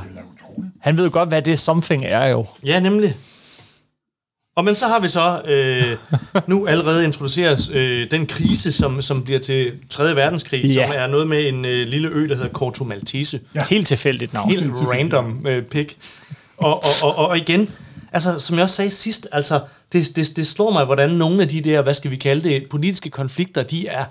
Han 0.81 0.97
ved 0.99 1.11
godt, 1.11 1.29
hvad 1.29 1.43
det 1.43 1.59
something 1.59 2.05
er 2.07 2.27
jo. 2.27 2.47
Ja, 2.65 2.81
nemlig. 2.81 3.17
Og 4.57 4.65
men 4.65 4.75
så 4.75 4.87
har 4.87 4.99
vi 5.01 5.09
så 5.09 5.43
øh, 5.45 5.97
nu 6.47 6.67
allerede 6.67 7.05
introduceret 7.05 7.71
øh, 7.75 8.11
den 8.11 8.27
krise, 8.27 8.73
som, 8.73 9.03
som 9.03 9.23
bliver 9.25 9.39
til 9.41 9.73
3. 9.91 10.17
verdenskrig, 10.17 10.65
Ja. 10.65 10.87
som 10.87 10.95
er 10.97 11.07
noget 11.07 11.29
med 11.29 11.49
en 11.49 11.65
øh, 11.65 11.87
lille 11.89 12.09
ø, 12.09 12.29
der 12.29 12.35
hedder 12.37 12.51
Corto 12.51 12.85
Maltese. 12.85 13.41
Ja. 13.55 13.65
Helt 13.71 13.87
tilfældigt 13.87 14.33
navn. 14.33 14.51
Helt 14.51 14.63
Helt 14.63 14.75
random 14.89 15.47
øh, 15.47 15.63
pick. 15.63 15.97
Og, 16.57 16.85
og, 17.03 17.19
og, 17.19 17.29
og 17.29 17.37
igen, 17.39 17.71
altså 18.13 18.39
som 18.39 18.57
jeg 18.57 18.63
også 18.63 18.77
sagde 18.77 18.91
sidst, 18.91 19.29
altså 19.33 19.61
det, 19.93 20.17
det, 20.17 20.37
det 20.37 20.47
slår 20.47 20.71
mig, 20.71 20.85
hvordan 20.85 21.11
nogle 21.11 21.43
af 21.43 21.49
de 21.49 21.61
der, 21.61 21.83
hvad 21.83 21.95
skal 21.95 22.11
vi 22.11 22.17
kalde 22.17 22.49
det, 22.49 22.67
politiske 22.71 23.11
konflikter, 23.11 23.63
de 23.63 23.87
er, 23.89 24.05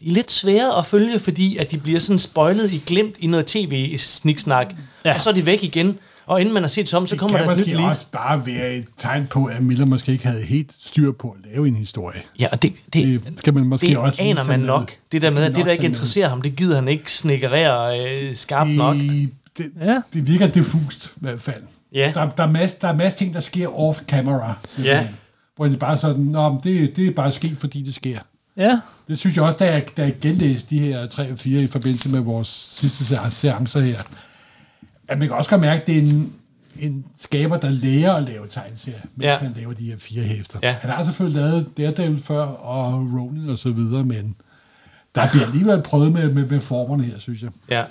de 0.00 0.08
er 0.08 0.12
lidt 0.12 0.30
svære 0.30 0.78
at 0.78 0.86
følge, 0.86 1.18
fordi 1.18 1.56
at 1.56 1.70
de 1.70 1.78
bliver 1.78 2.00
sådan 2.00 2.18
spoilet 2.18 2.72
i 2.72 2.82
glemt 2.86 3.14
i 3.18 3.26
noget 3.26 3.46
tv-sniksnak, 3.46 4.66
ja. 5.04 5.14
og 5.14 5.20
så 5.20 5.30
er 5.30 5.34
de 5.34 5.46
væk 5.46 5.64
igen. 5.64 5.98
Og 6.28 6.40
inden 6.40 6.54
man 6.54 6.62
har 6.62 6.68
set 6.68 6.88
sig 6.88 6.96
om, 6.96 7.06
så 7.06 7.14
Det 7.14 7.20
kommer 7.20 7.38
kan 7.38 7.46
der 7.46 7.52
et 7.52 7.58
nyt 7.58 7.64
måske 7.66 7.76
lead. 7.76 7.88
også 7.90 8.06
bare 8.12 8.46
være 8.46 8.74
et 8.74 8.84
tegn 8.98 9.26
på, 9.26 9.44
at 9.44 9.62
Miller 9.62 9.86
måske 9.86 10.12
ikke 10.12 10.26
havde 10.26 10.42
helt 10.42 10.70
styr 10.80 11.12
på 11.12 11.28
at 11.44 11.50
lave 11.52 11.68
en 11.68 11.74
historie. 11.74 12.20
Ja, 12.38 12.46
og 12.52 12.62
det, 12.62 12.72
det, 12.92 13.24
Det 13.26 13.38
skal 13.38 13.54
man 13.54 13.64
måske 13.66 13.86
det 13.86 13.96
også 13.96 14.22
aner 14.22 14.44
man 14.44 14.60
med. 14.60 14.66
nok. 14.66 14.92
Det 15.12 15.22
der 15.22 15.30
med, 15.30 15.42
at 15.42 15.54
det, 15.54 15.64
der 15.66 15.72
ikke 15.72 15.82
med. 15.82 15.88
interesserer 15.90 16.28
ham, 16.28 16.42
det 16.42 16.56
gider 16.56 16.74
han 16.74 16.88
ikke 16.88 17.12
snikkerere 17.12 18.00
øh, 18.22 18.34
skarpt 18.34 18.70
nok. 18.70 18.96
Det, 18.96 19.30
det, 19.58 19.70
Ja. 19.80 20.00
det 20.12 20.26
virker 20.26 20.46
diffust 20.46 21.06
i 21.06 21.18
hvert 21.20 21.40
fald. 21.40 21.62
Ja. 21.92 22.12
Der, 22.14 22.30
der, 22.30 22.42
er 22.44 22.50
masse, 22.50 22.76
der 22.80 22.88
er 22.88 22.96
masse 22.96 23.18
ting, 23.18 23.34
der 23.34 23.40
sker 23.40 23.68
off-camera. 23.68 24.52
Ja. 24.84 25.06
Hvor 25.56 25.64
det 25.64 25.74
er 25.74 25.78
bare 25.78 25.98
sådan, 25.98 26.22
Nå, 26.22 26.60
det, 26.64 26.96
det 26.96 27.06
er 27.06 27.10
bare 27.12 27.32
sket, 27.32 27.56
fordi 27.58 27.82
det 27.82 27.94
sker. 27.94 28.18
Ja. 28.56 28.80
Det 29.08 29.18
synes 29.18 29.36
jeg 29.36 29.44
også, 29.44 29.58
da 29.58 29.64
jeg, 29.72 29.84
da 29.96 30.02
jeg 30.02 30.14
genlæste 30.20 30.66
de 30.70 30.78
her 30.78 31.06
3 31.06 31.32
og 31.32 31.38
4 31.38 31.62
i 31.62 31.66
forbindelse 31.66 32.08
med 32.08 32.20
vores 32.20 32.48
sidste 32.48 33.04
se- 33.04 33.16
seancer 33.30 33.80
her, 33.80 33.98
at 35.08 35.18
man 35.18 35.28
kan 35.28 35.36
også 35.36 35.50
godt 35.50 35.60
mærke, 35.60 35.80
at 35.80 35.86
det 35.86 35.96
er 35.98 36.02
en, 36.02 36.32
en 36.78 37.04
skaber, 37.20 37.56
der 37.56 37.70
lærer 37.70 38.14
at 38.14 38.22
lave 38.22 38.46
tegneserier, 38.50 38.98
mens 39.16 39.24
Ja. 39.24 39.36
han 39.36 39.52
laver 39.56 39.72
de 39.72 39.84
her 39.84 39.96
fire 39.98 40.22
hæfter. 40.22 40.58
Ja. 40.62 40.76
Han 40.80 40.90
har 40.90 41.04
selvfølgelig 41.04 41.40
lavet 41.42 41.68
Daredevil 41.78 42.22
før, 42.22 42.42
og 42.44 42.92
Ronin 42.94 43.48
og 43.48 43.58
så 43.58 43.70
videre, 43.70 44.04
men 44.04 44.34
der 45.14 45.30
bliver 45.30 45.46
alligevel 45.46 45.82
prøvet 45.82 46.12
med, 46.12 46.32
med, 46.32 46.46
med 46.46 46.60
formerne 46.60 47.02
her, 47.04 47.18
synes 47.18 47.42
jeg. 47.42 47.50
Ja. 47.70 47.84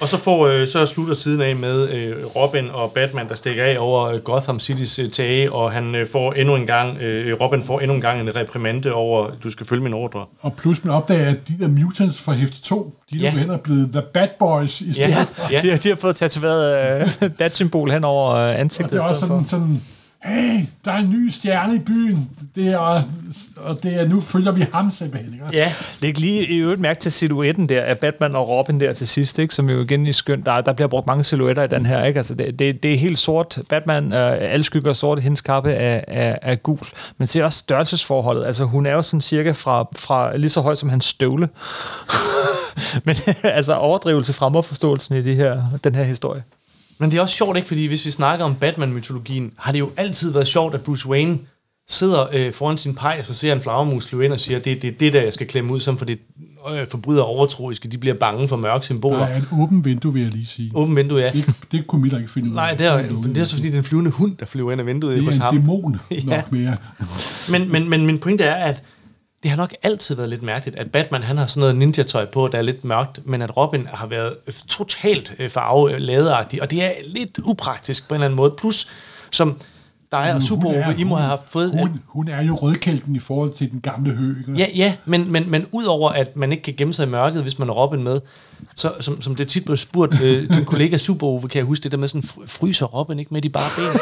Og 0.00 0.08
så, 0.08 0.18
får, 0.18 0.46
øh, 0.46 0.68
så 0.68 0.86
slutter 0.86 1.14
siden 1.14 1.40
af 1.40 1.56
med 1.56 1.88
øh, 1.90 2.26
Robin 2.36 2.70
og 2.72 2.92
Batman, 2.92 3.28
der 3.28 3.34
stikker 3.34 3.64
af 3.64 3.76
over 3.78 4.04
øh, 4.08 4.18
Gotham 4.20 4.60
Citys 4.60 4.98
øh, 4.98 5.10
tage, 5.10 5.52
og 5.52 5.72
han 5.72 5.94
øh, 5.94 6.06
får 6.12 6.32
endnu 6.32 6.54
en 6.56 6.66
gang, 6.66 6.98
øh, 6.98 7.40
Robin 7.40 7.62
får 7.62 7.80
endnu 7.80 7.94
en 7.94 8.00
gang 8.00 8.20
en 8.20 8.36
reprimande 8.36 8.92
over, 8.92 9.30
du 9.44 9.50
skal 9.50 9.66
følge 9.66 9.82
min 9.82 9.94
ordre. 9.94 10.24
Og 10.40 10.52
plus 10.56 10.84
man 10.84 10.94
opdager, 10.94 11.28
at 11.30 11.36
de 11.48 11.56
der 11.60 11.68
mutants 11.68 12.20
fra 12.20 12.32
hæfte 12.32 12.62
2, 12.62 12.94
de 13.10 13.16
er 13.16 13.20
Ja. 13.22 13.30
nu 13.32 13.38
hen 13.38 13.50
og 13.50 13.60
blevet 13.60 13.88
The 13.92 14.02
Bad 14.14 14.28
Boys 14.38 14.80
i 14.80 14.92
stedet. 14.92 15.10
Ja, 15.10 15.24
ja. 15.50 15.60
De, 15.60 15.70
har, 15.70 15.76
de 15.76 15.88
har 15.88 15.96
fået 15.96 16.16
tatoveret 16.16 17.00
øh, 17.22 17.30
bat-symbol 17.38 17.90
hen 17.90 18.04
over 18.04 18.30
øh, 18.30 18.36
Og 18.36 18.60
ansigtet. 18.60 18.92
det 18.92 18.98
er 18.98 19.02
også 19.02 19.20
sådan, 19.20 19.46
sådan 19.48 19.82
hey, 20.24 20.66
der 20.84 20.92
er 20.92 20.96
en 20.96 21.10
ny 21.10 21.28
stjerne 21.30 21.74
i 21.74 21.78
byen, 21.78 22.30
det 22.54 22.68
er, 22.68 23.02
og 23.56 23.82
det 23.82 24.00
er, 24.00 24.08
nu 24.08 24.20
følger 24.20 24.52
vi 24.52 24.66
ham 24.72 24.90
simpelthen. 24.90 25.32
Ikke? 25.32 25.46
Ja, 25.52 25.72
Læg 26.00 26.18
lige 26.18 26.46
i 26.46 26.56
øvrigt 26.56 26.80
mærke 26.80 27.00
til 27.00 27.12
silhuetten 27.12 27.68
der 27.68 27.82
af 27.82 27.98
Batman 27.98 28.36
og 28.36 28.48
Robin 28.48 28.80
der 28.80 28.92
til 28.92 29.08
sidst, 29.08 29.38
ikke? 29.38 29.54
som 29.54 29.70
jo 29.70 29.80
igen 29.80 30.06
er 30.06 30.12
skønt. 30.12 30.46
Der, 30.46 30.60
der 30.60 30.72
bliver 30.72 30.88
brugt 30.88 31.06
mange 31.06 31.24
silhuetter 31.24 31.62
i 31.62 31.68
den 31.68 31.86
her. 31.86 32.04
Ikke? 32.04 32.18
Altså, 32.18 32.34
det, 32.34 32.58
det, 32.58 32.82
det 32.82 32.94
er 32.94 32.98
helt 32.98 33.18
sort. 33.18 33.58
Batman, 33.68 34.12
øh, 34.12 34.36
alle 34.40 34.64
skygger 34.64 34.92
sort, 34.92 35.20
hendes 35.20 35.40
kappe 35.40 35.72
er, 35.72 36.00
er, 36.08 36.36
er 36.42 36.54
gul. 36.54 36.78
Men 37.18 37.26
se 37.26 37.44
også 37.44 37.58
størrelsesforholdet. 37.58 38.46
Altså, 38.46 38.64
hun 38.64 38.86
er 38.86 38.92
jo 38.92 39.02
sådan 39.02 39.20
cirka 39.20 39.50
fra, 39.50 39.88
fra 39.96 40.36
lige 40.36 40.50
så 40.50 40.60
høj 40.60 40.74
som 40.74 40.88
hans 40.88 41.04
støvle. 41.04 41.48
Men 43.04 43.16
altså 43.42 43.74
overdrivelse 43.74 44.32
fremmer 44.32 44.62
forståelsen 44.62 45.16
i 45.16 45.22
det 45.22 45.36
her, 45.36 45.62
den 45.84 45.94
her 45.94 46.04
historie. 46.04 46.42
Men 47.00 47.10
det 47.10 47.16
er 47.16 47.20
også 47.20 47.34
sjovt, 47.34 47.56
ikke? 47.56 47.68
Fordi 47.68 47.86
hvis 47.86 48.06
vi 48.06 48.10
snakker 48.10 48.44
om 48.44 48.54
Batman-mytologien, 48.54 49.52
har 49.58 49.72
det 49.72 49.78
jo 49.78 49.90
altid 49.96 50.32
været 50.32 50.46
sjovt, 50.46 50.74
at 50.74 50.80
Bruce 50.80 51.08
Wayne 51.08 51.38
sidder 51.88 52.26
øh, 52.32 52.52
foran 52.52 52.78
sin 52.78 52.94
pejs 52.94 53.28
og 53.28 53.34
ser 53.34 53.52
en 53.52 53.60
flagermus 53.60 54.06
flyve 54.08 54.24
ind 54.24 54.32
og 54.32 54.40
siger, 54.40 54.58
det 54.58 54.72
er 54.72 54.80
det, 54.80 55.00
det, 55.00 55.12
der 55.12 55.22
jeg 55.22 55.32
skal 55.32 55.46
klemme 55.46 55.72
ud 55.72 55.80
som, 55.80 55.98
for 55.98 56.04
det 56.04 56.18
øh, 56.72 56.86
forbryder 56.86 57.22
overtroiske, 57.22 57.88
de 57.88 57.98
bliver 57.98 58.14
bange 58.14 58.48
for 58.48 58.56
mørke 58.56 58.84
symboler. 58.84 59.26
er 59.26 59.36
et 59.36 59.46
åbent 59.52 59.84
vindue, 59.84 60.12
vil 60.12 60.22
jeg 60.22 60.30
lige 60.30 60.46
sige. 60.46 60.70
Åben 60.74 60.96
vindue, 60.96 61.18
ja. 61.20 61.30
Det, 61.30 61.50
det 61.72 61.86
kunne 61.86 62.02
Miller 62.02 62.18
ikke 62.18 62.30
finde 62.30 62.48
ud 62.50 62.52
af. 62.56 62.56
Nej, 62.56 62.74
det 62.74 62.86
er, 62.86 63.22
det 63.22 63.38
er 63.38 63.44
så 63.44 63.54
fordi, 63.56 63.66
det 63.68 63.74
er 63.74 63.78
en 63.78 63.84
flyvende 63.84 64.10
hund, 64.10 64.36
der 64.36 64.46
flyver 64.46 64.72
ind 64.72 64.80
af 64.80 64.86
vinduet 64.86 65.16
det 65.16 65.24
hos 65.24 65.38
er 65.38 65.42
ham. 65.42 65.54
en 65.56 65.60
dæmon 65.60 65.96
Ja. 66.10 66.16
nok 66.24 66.52
mere. 66.52 66.76
Men, 67.50 67.72
men, 67.72 67.88
men 67.90 68.06
min 68.06 68.18
pointe 68.18 68.44
er, 68.44 68.54
at 68.54 68.82
det 69.42 69.50
har 69.50 69.56
nok 69.56 69.74
altid 69.82 70.14
været 70.14 70.28
lidt 70.28 70.42
mærkeligt, 70.42 70.76
at 70.78 70.92
Batman 70.92 71.22
han 71.22 71.36
har 71.38 71.46
sådan 71.46 71.60
noget 71.60 71.76
ninja-tøj 71.76 72.24
på, 72.26 72.48
der 72.48 72.58
er 72.58 72.62
lidt 72.62 72.84
mørkt, 72.84 73.20
men 73.26 73.42
at 73.42 73.56
Robin 73.56 73.86
har 73.92 74.06
været 74.06 74.34
totalt 74.68 75.32
øh, 75.38 75.50
farveladeagtig, 75.50 76.62
og 76.62 76.70
det 76.70 76.82
er 76.82 76.92
lidt 77.06 77.38
upraktisk 77.44 78.08
på 78.08 78.14
en 78.14 78.16
eller 78.16 78.26
anden 78.26 78.36
måde. 78.36 78.54
Plus, 78.58 78.88
som 79.30 79.56
er 80.12 80.32
Hun 80.32 80.42
super 80.42 80.70
er- 80.72 80.94
I 80.98 81.04
må 81.04 81.16
have 81.16 81.28
haft 81.28 81.48
fået... 81.52 81.70
Hun, 81.70 82.00
hun 82.06 82.28
er 82.28 82.42
jo 82.42 82.54
rødkælken 82.54 83.16
i 83.16 83.18
forhold 83.18 83.52
til 83.52 83.70
den 83.70 83.80
gamle 83.80 84.10
hø. 84.12 84.28
Ikke? 84.38 84.52
Ja, 84.52 84.66
ja, 84.74 84.94
men, 85.04 85.32
men, 85.32 85.50
men 85.50 85.66
udover 85.72 86.10
at 86.10 86.36
man 86.36 86.52
ikke 86.52 86.62
kan 86.62 86.74
gemme 86.76 86.92
sig 86.94 87.06
i 87.06 87.10
mørket, 87.10 87.42
hvis 87.42 87.58
man 87.58 87.68
er 87.68 87.72
Robin 87.72 88.02
med, 88.02 88.20
så 88.74 88.92
som, 89.00 89.22
som 89.22 89.34
det 89.34 89.48
tit 89.48 89.64
blev 89.64 89.76
spurgt, 89.76 90.20
øh, 90.22 90.54
din 90.54 90.64
kollega 90.72 90.96
Super 90.96 91.26
Ove, 91.26 91.48
kan 91.48 91.58
jeg 91.58 91.64
huske 91.64 91.82
det 91.82 91.92
der 91.92 91.98
med 91.98 92.08
sådan, 92.08 92.22
fr- 92.26 92.46
fryser 92.46 92.86
Robin 92.86 93.18
ikke 93.18 93.34
med 93.34 93.42
de 93.42 93.48
bare 93.48 93.62
ben? 93.76 94.00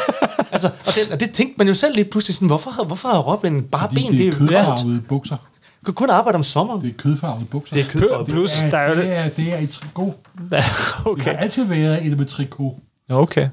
Altså, 0.65 0.67
og, 0.85 0.93
det, 0.95 1.13
og 1.13 1.19
det 1.19 1.31
tænkte 1.31 1.55
man 1.57 1.67
jo 1.67 1.73
selv 1.73 1.95
lidt 1.95 2.09
pludselig 2.09 2.35
sådan, 2.35 2.47
hvorfor, 2.47 2.71
har- 2.71 2.83
hvorfor 2.83 3.09
har 3.09 3.19
Robin 3.19 3.63
bare 3.63 3.87
Fordi 3.89 4.01
ben? 4.03 4.11
det 4.11 4.21
er 4.21 4.25
jo 4.25 4.31
værd. 4.39 4.39
kødfarvede 4.39 5.01
bukser. 5.09 5.35
Du 5.79 5.85
kan 5.85 5.93
kun 5.93 6.09
arbejde 6.09 6.35
om 6.35 6.43
sommeren. 6.43 6.81
Det 6.81 6.89
er 6.89 6.93
kødfarvede 6.97 7.45
bukser. 7.45 7.73
Det 7.75 7.85
er 7.85 7.89
kødfarvet. 7.91 8.27
Plus, 8.27 8.51
det 8.51 8.71
der 8.71 8.77
er 8.77 8.93
det, 8.93 9.03
det. 9.03 9.13
er, 9.13 9.29
det 9.29 9.53
er 9.53 9.57
i 9.57 9.67
trikot. 9.67 10.13
Det 10.51 10.63
okay. 11.05 11.23
har 11.35 11.37
altid 11.43 11.63
været 11.63 12.05
et 12.05 12.17
med 12.17 12.25
trikot. 12.25 12.73
Okay. 13.11 13.49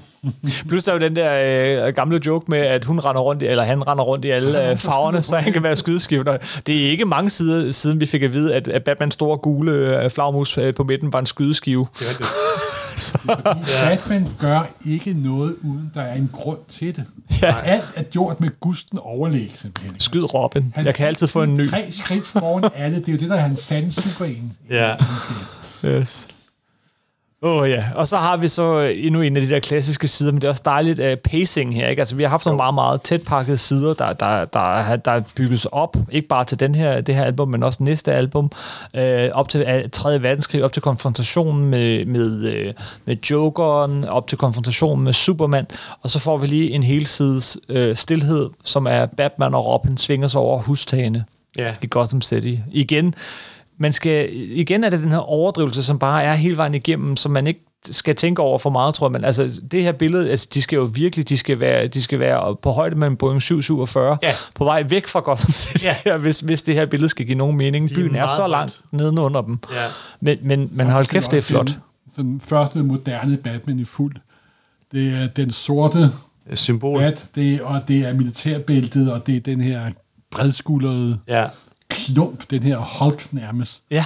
Plus 0.69 0.85
der 0.85 0.93
er 0.93 0.97
jo 0.97 1.01
den 1.01 1.17
der 1.17 1.87
øh, 1.87 1.95
gamle 1.95 2.21
joke 2.27 2.45
med, 2.51 2.59
at 2.59 2.85
hun 2.85 2.99
render 2.99 3.21
rundt, 3.23 3.43
i, 3.43 3.47
eller 3.47 3.65
han 3.65 3.87
render 3.89 4.05
rundt 4.05 4.25
i 4.25 4.31
alle 4.31 4.71
øh, 4.71 4.77
farverne, 4.77 5.23
så 5.23 5.37
han 5.37 5.53
kan 5.53 5.63
være 5.63 5.77
skydeskifter. 5.77 6.37
Det 6.67 6.87
er 6.87 6.91
ikke 6.91 7.05
mange 7.05 7.31
sider 7.31 7.73
siden, 7.73 8.01
vi 8.01 8.07
fik 8.07 8.23
at 8.23 8.33
vide, 8.33 8.55
at, 8.55 8.69
at 8.69 8.85
Batmans 8.85 9.15
store 9.15 9.39
gule 9.39 9.73
øh, 10.05 10.11
flagmus 10.11 10.59
øh, 10.59 10.75
på 10.75 10.85
midten 10.85 11.13
var 11.13 11.19
en 11.19 11.27
skydeskive. 11.27 11.87
Det 11.99 12.07
er 12.11 12.17
det. 12.19 12.27
Batman 13.85 14.29
gør 14.39 14.61
ikke 14.87 15.13
noget, 15.15 15.57
uden 15.63 15.91
der 15.95 16.03
er 16.03 16.15
en 16.15 16.31
grund 16.33 16.59
til 16.69 16.97
det. 16.97 17.05
Ja. 17.43 17.61
Alt 17.61 17.85
er 17.95 18.03
gjort 18.03 18.41
med 18.41 18.51
gusten 18.61 18.99
overlæg, 18.99 19.53
simpelthen. 19.57 20.01
Skyd 20.01 20.35
Robin. 20.35 20.73
Han 20.75 20.87
Jeg 20.87 20.95
kan 20.95 21.07
altid 21.07 21.27
få 21.27 21.43
en 21.43 21.57
ny. 21.57 21.71
Tre 21.71 21.87
skridt 21.91 22.27
foran 22.27 22.71
alle. 22.75 23.01
Det 23.01 23.09
er 23.09 23.13
jo 23.13 23.19
det, 23.19 23.29
der 23.29 23.37
er 23.37 23.41
hans 23.41 23.61
sande 23.61 23.93
superen. 23.93 24.53
Ja. 24.71 24.95
Yes. 25.85 26.29
Åh 27.43 27.63
oh, 27.63 27.71
ja, 27.71 27.85
og 27.95 28.09
så 28.09 28.17
har 28.17 28.37
vi 28.37 28.49
så 28.49 28.81
øh, 28.81 29.07
endnu 29.07 29.21
en 29.21 29.37
af 29.37 29.43
de 29.43 29.49
der 29.49 29.61
klassiske 29.61 30.09
sider, 30.09 30.33
men 30.33 30.41
det 30.41 30.47
er 30.47 30.51
også 30.51 30.63
dejligt 30.65 31.01
uh, 31.01 31.15
pacing 31.25 31.75
her. 31.75 31.89
Ikke? 31.89 32.01
Altså, 32.01 32.17
vi 32.17 32.23
har 32.23 32.31
haft 32.31 32.47
nogle 32.47 32.57
meget, 32.57 32.75
meget 32.75 33.03
tæt 33.03 33.23
pakkede 33.23 33.59
sider, 33.59 33.95
der, 33.95 34.13
der, 34.13 34.45
der, 34.45 34.97
der 34.97 35.11
er 35.11 35.21
bygget 35.37 35.67
op, 35.73 35.97
ikke 36.11 36.29
bare 36.29 36.45
til 36.45 36.61
den 36.61 36.75
her, 36.75 37.01
det 37.01 37.15
her 37.15 37.25
album, 37.25 37.49
men 37.49 37.63
også 37.63 37.83
næste 37.83 38.13
album, 38.13 38.51
uh, 38.99 39.01
op 39.33 39.49
til 39.49 39.81
uh, 39.85 39.91
3. 39.93 40.23
verdenskrig, 40.23 40.65
op 40.65 40.73
til 40.73 40.83
konfrontationen 40.83 41.67
med, 41.67 42.05
med, 42.05 42.67
uh, 42.67 42.73
med 43.05 43.17
Jokeren, 43.31 44.05
op 44.05 44.27
til 44.29 44.39
konfrontationen 44.39 45.05
med 45.05 45.13
Superman, 45.13 45.67
og 46.03 46.11
så 46.11 46.19
får 46.19 46.37
vi 46.39 46.47
lige 46.47 46.71
en 46.71 46.83
hel 46.83 47.07
sides 47.07 47.59
uh, 47.69 47.95
stillhed, 47.95 48.51
som 48.65 48.87
er 48.87 49.07
Batman 49.07 49.55
og 49.55 49.67
Robin 49.67 49.97
svinger 49.97 50.29
sig 50.29 50.41
over 50.41 50.59
hustagene 50.63 51.25
Ja. 51.59 51.75
i 51.83 51.87
Gotham 51.91 52.23
City. 52.23 52.55
Igen, 52.73 53.15
man 53.79 53.93
skal, 53.93 54.29
igen 54.33 54.85
er 54.85 54.91
det 54.91 55.01
den 55.03 55.11
her 55.11 55.19
overdrivelse, 55.19 55.83
som 55.83 55.99
bare 55.99 56.23
er 56.23 56.35
hele 56.35 56.57
vejen 56.57 56.75
igennem, 56.75 57.17
som 57.17 57.33
man 57.33 57.47
ikke 57.47 57.61
skal 57.91 58.15
tænke 58.17 58.43
over 58.43 58.59
for 58.59 58.71
meget, 58.71 58.95
tror 58.95 59.07
jeg. 59.07 59.13
Men 59.13 59.25
altså, 59.25 59.61
det 59.71 59.83
her 59.83 59.93
billede, 59.93 60.31
altså, 60.31 60.49
de 60.55 60.63
skal 60.63 60.77
jo 60.77 60.83
virkelig, 60.93 61.29
de 61.29 61.37
skal 61.37 61.61
være, 61.61 61.87
de 61.87 62.03
skal 62.03 62.19
være 62.19 62.57
på 62.63 62.71
højde 62.71 62.97
med 62.97 63.09
en 63.09 63.17
Boeing 63.17 63.43
747, 63.43 64.19
Ja. 64.23 64.33
på 64.55 64.65
vej 64.65 64.83
væk 64.89 65.07
fra 65.07 65.21
Gotham 65.21 65.53
City, 65.53 65.85
Ja. 66.07 66.17
hvis, 66.17 66.41
hvis 66.41 66.63
det 66.63 66.75
her 66.75 66.87
billede 66.87 67.09
skal 67.09 67.27
give 67.27 67.39
nogen 67.39 67.57
mening. 67.57 67.89
De 67.89 67.95
er 67.95 67.97
Byen 67.97 68.09
er 68.15 68.19
meget 68.19 68.31
så 68.31 68.47
langt 68.47 68.81
nedenunder 68.93 69.41
dem. 69.41 69.59
Ja. 69.73 69.77
Men, 70.21 70.39
men, 70.43 70.69
men 70.73 70.87
hold 70.87 71.07
kæft, 71.07 71.31
det 71.31 71.37
er 71.37 71.43
flot. 71.43 71.67
Den, 71.67 71.77
den 72.17 72.41
første 72.45 72.79
moderne 72.79 73.37
Batman 73.37 73.79
i 73.79 73.85
fuld. 73.85 74.15
Det 74.93 75.09
er 75.23 75.27
den 75.27 75.51
sorte 75.51 76.11
Symbol. 76.55 76.99
bat, 77.01 77.25
det, 77.35 77.61
og 77.61 77.81
det 77.89 77.99
er 77.99 78.15
militærbæltet, 78.15 79.13
og 79.13 79.27
det 79.27 79.37
er 79.37 79.41
den 79.41 79.61
her 79.61 79.91
bredskuldrede 80.31 81.19
Ja. 81.29 81.45
Klump, 81.89 82.51
den 82.51 82.63
her 82.63 82.79
Hulk 82.79 83.33
nærmest. 83.33 83.83
Ja, 83.91 84.05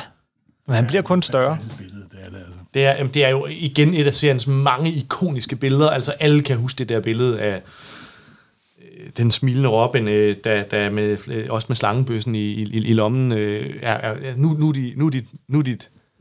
men 0.67 0.77
han 0.77 0.87
bliver 0.87 1.03
kun 1.03 1.23
større. 1.23 1.59
Billede, 1.79 2.05
det 2.13 2.19
er 2.25 2.31
det 2.31 2.37
altså. 2.37 2.61
Det 2.75 2.85
er, 2.85 3.07
det 3.07 3.25
er 3.25 3.29
jo 3.29 3.47
igen 3.51 3.95
et 3.95 4.07
af 4.07 4.15
seriens 4.15 4.47
mange 4.47 4.93
ikoniske 4.93 5.57
billeder. 5.57 5.91
Altså 5.91 6.13
alle 6.13 6.43
kan 6.43 6.57
huske 6.57 6.79
det 6.79 6.89
der 6.89 7.01
billede 7.01 7.41
af 7.41 7.63
øh, 8.83 9.11
den 9.17 9.31
smilende 9.31 9.69
Robin, 9.69 10.09
øh, 10.09 10.37
der, 10.45 10.63
der 10.63 10.91
med, 10.91 11.19
øh, 11.29 11.47
også 11.51 11.67
med 11.69 11.77
slangebøssen 11.77 12.35
i, 12.35 12.39
i, 12.39 12.63
i 12.63 12.93
lommen. 12.93 13.33
Er, 13.33 13.37
er, 13.83 14.37
nu, 14.37 14.49
nu, 14.49 14.69
er 14.69 14.73
de, 14.73 14.93
nu, 14.97 15.07
er 15.07 15.11
de, 15.11 15.23
nu, 15.49 15.59
er 15.59 15.63
de, 15.63 15.77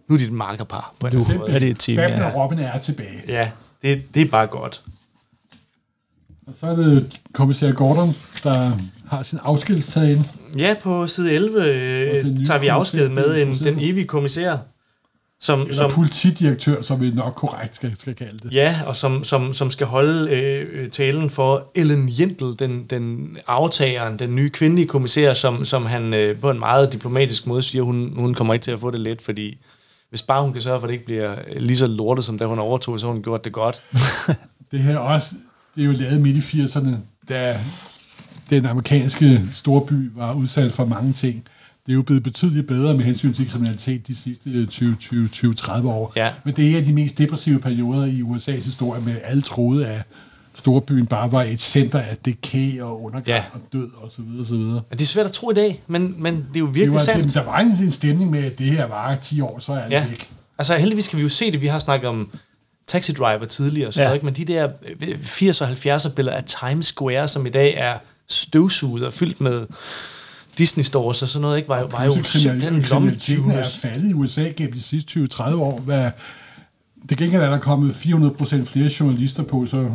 nu 0.07 0.15
er 0.15 0.19
et 0.19 0.31
markerpar. 0.31 0.93
På 0.99 1.07
en 1.07 1.13
Nu 1.13 1.43
er 1.47 1.59
det 1.59 1.69
et 1.69 1.79
team, 1.79 1.95
Batman 1.95 2.19
ja. 2.19 2.25
og 2.25 2.43
Robin 2.43 2.59
er 2.59 2.77
tilbage. 2.77 3.21
Ja, 3.27 3.51
det, 3.81 4.03
det 4.13 4.21
er 4.21 4.25
bare 4.25 4.47
godt. 4.47 4.81
Og 6.47 6.53
så 6.59 6.67
er 6.67 6.75
det 6.75 7.19
kommissær 7.33 7.71
Gordon, 7.71 8.15
der 8.43 8.77
har 9.09 9.23
sin 9.23 9.39
afskedstale. 9.43 10.25
Ja, 10.57 10.75
på 10.81 11.07
side 11.07 11.31
11 11.31 11.59
Og 11.59 11.67
øh, 11.67 12.45
tager 12.45 12.59
vi 12.59 12.67
afsked 12.67 13.09
med 13.09 13.41
en, 13.41 13.53
den 13.53 13.79
evige 13.79 14.05
kommissær, 14.05 14.57
som, 15.39 15.61
Eller 15.61 15.73
som, 15.73 15.91
politidirektør, 15.91 16.81
som 16.81 17.01
vi 17.01 17.11
nok 17.11 17.33
korrekt 17.33 17.75
skal, 17.75 17.95
skal 17.99 18.15
kalde 18.15 18.39
det. 18.39 18.53
Ja, 18.53 18.75
og 18.87 18.95
som, 18.95 19.23
som, 19.23 19.53
som 19.53 19.71
skal 19.71 19.87
holde 19.87 20.31
øh, 20.31 20.89
talen 20.89 21.29
for 21.29 21.71
Ellen 21.75 22.09
Jindl, 22.09 22.59
den, 22.59 22.83
den 22.83 23.37
aftageren, 23.47 24.19
den 24.19 24.35
nye 24.35 24.49
kvindelige 24.49 24.87
kommissær, 24.87 25.33
som, 25.33 25.65
som 25.65 25.85
han 25.85 26.13
øh, 26.13 26.39
på 26.39 26.51
en 26.51 26.59
meget 26.59 26.93
diplomatisk 26.93 27.47
måde 27.47 27.61
siger, 27.61 27.83
hun, 27.83 28.13
hun 28.15 28.33
kommer 28.33 28.53
ikke 28.53 28.63
til 28.63 28.71
at 28.71 28.79
få 28.79 28.91
det 28.91 28.99
let, 28.99 29.21
fordi 29.21 29.57
hvis 30.09 30.21
bare 30.21 30.41
hun 30.41 30.53
kan 30.53 30.61
sørge 30.61 30.79
for, 30.79 30.87
at 30.87 30.89
det 30.89 30.93
ikke 30.93 31.05
bliver 31.05 31.31
øh, 31.31 31.61
lige 31.61 31.77
så 31.77 31.87
lortet, 31.87 32.25
som 32.25 32.37
da 32.37 32.45
hun 32.45 32.59
overtog, 32.59 32.99
så 32.99 33.07
hun 33.07 33.23
gjort 33.23 33.43
det 33.43 33.53
godt. 33.53 33.81
Det 34.71 34.79
her 34.79 34.97
også, 34.97 35.29
det 35.75 35.81
er 35.81 35.85
jo 35.85 35.91
lavet 35.91 36.21
midt 36.21 36.37
i 36.37 36.63
80'erne, 36.63 36.89
da 37.29 37.59
den 38.49 38.65
amerikanske 38.65 39.41
storby 39.53 40.11
var 40.15 40.33
udsat 40.33 40.71
for 40.73 40.85
mange 40.85 41.13
ting. 41.13 41.43
Det 41.85 41.91
er 41.93 41.95
jo 41.95 42.01
blevet 42.01 42.23
betydeligt 42.23 42.67
bedre 42.67 42.93
med 42.93 43.05
hensyn 43.05 43.33
til 43.33 43.49
kriminalitet 43.49 44.07
de 44.07 44.15
sidste 44.15 44.67
20-30 44.71 45.87
år. 45.87 46.13
Ja. 46.15 46.29
Men 46.43 46.55
det 46.55 46.65
er 46.65 46.69
en 46.69 46.75
af 46.75 46.83
de 46.85 46.93
mest 46.93 47.17
depressive 47.17 47.59
perioder 47.59 48.05
i 48.05 48.21
USA's 48.21 48.63
historie, 48.65 49.01
med 49.01 49.15
alle 49.23 49.41
troede, 49.41 49.87
at 49.87 50.01
storbyen 50.55 51.05
bare 51.05 51.31
var 51.31 51.43
et 51.43 51.61
center 51.61 51.99
af 51.99 52.17
dekay 52.25 52.81
og 52.81 53.03
undergang 53.03 53.27
Ja. 53.27 53.43
og 53.53 53.59
død 53.73 53.89
og 54.01 54.11
så 54.11 54.21
videre, 54.21 54.45
så 54.45 54.55
videre. 54.57 54.75
Og 54.91 54.91
det 54.91 55.01
er 55.01 55.05
svært 55.05 55.25
at 55.25 55.31
tro 55.31 55.51
i 55.51 55.53
dag, 55.53 55.81
men, 55.87 56.15
men 56.17 56.35
det 56.35 56.55
er 56.55 56.59
jo 56.59 56.65
Det 56.65 56.75
virkelig 56.75 56.93
var, 56.93 56.99
sandt. 56.99 57.23
det, 57.25 57.33
der 57.33 57.43
var 57.43 57.59
en, 57.59 57.67
en 57.67 57.91
stemning 57.91 58.31
med, 58.31 58.43
at 58.43 58.59
det 58.59 58.65
her 58.71 58.87
var 58.87 59.15
10 59.15 59.41
år, 59.41 59.59
så 59.59 59.73
er 59.73 59.83
det 59.83 59.91
Ja. 59.91 60.05
væk. 60.09 60.29
Altså 60.57 60.77
heldigvis 60.77 61.07
kan 61.07 61.17
vi 61.17 61.23
jo 61.23 61.29
se 61.29 61.51
det, 61.51 61.61
vi 61.61 61.67
har 61.67 61.79
snakket 61.79 62.09
om 62.09 62.29
Taxi 62.87 63.11
Driver 63.11 63.45
tidligere, 63.45 63.91
så 63.91 64.03
Ja. 64.03 64.13
ikke? 64.13 64.25
men 64.25 64.33
de 64.35 64.45
der 64.45 64.69
øh, 65.01 65.07
80'er 65.19 65.61
og 65.61 65.71
70'er 65.71 66.09
billeder 66.15 66.37
af 66.37 66.43
Times 66.43 66.85
Square, 66.85 67.27
som 67.27 67.45
i 67.45 67.49
dag 67.49 67.73
er 67.77 67.97
støvsuget 68.29 69.05
og 69.05 69.13
fyldt 69.13 69.41
med 69.41 69.67
Disney 70.57 70.83
stores 70.83 71.21
og 71.21 71.27
sådan 71.27 71.41
noget, 71.41 71.57
ikke? 71.57 71.69
var, 71.69 71.83
var 71.83 72.03
jo 72.03 72.23
simpelthen 72.23 72.59
Kriminaliteten 72.59 72.83
er 72.83 72.89
lommetyvenes. 72.89 73.77
faldet 73.77 74.09
i 74.09 74.13
USA 74.13 74.41
gennem 74.41 74.73
de 74.73 74.81
sidste 74.81 75.27
20-30 75.33 75.53
år. 75.55 75.79
Hvad, 75.79 76.11
det 77.09 77.17
gengæld 77.17 77.41
er 77.41 77.49
der 77.49 77.57
kommet 77.57 77.93
400% 77.93 78.65
flere 78.65 78.89
journalister 78.99 79.43
på, 79.43 79.65
så... 79.65 79.89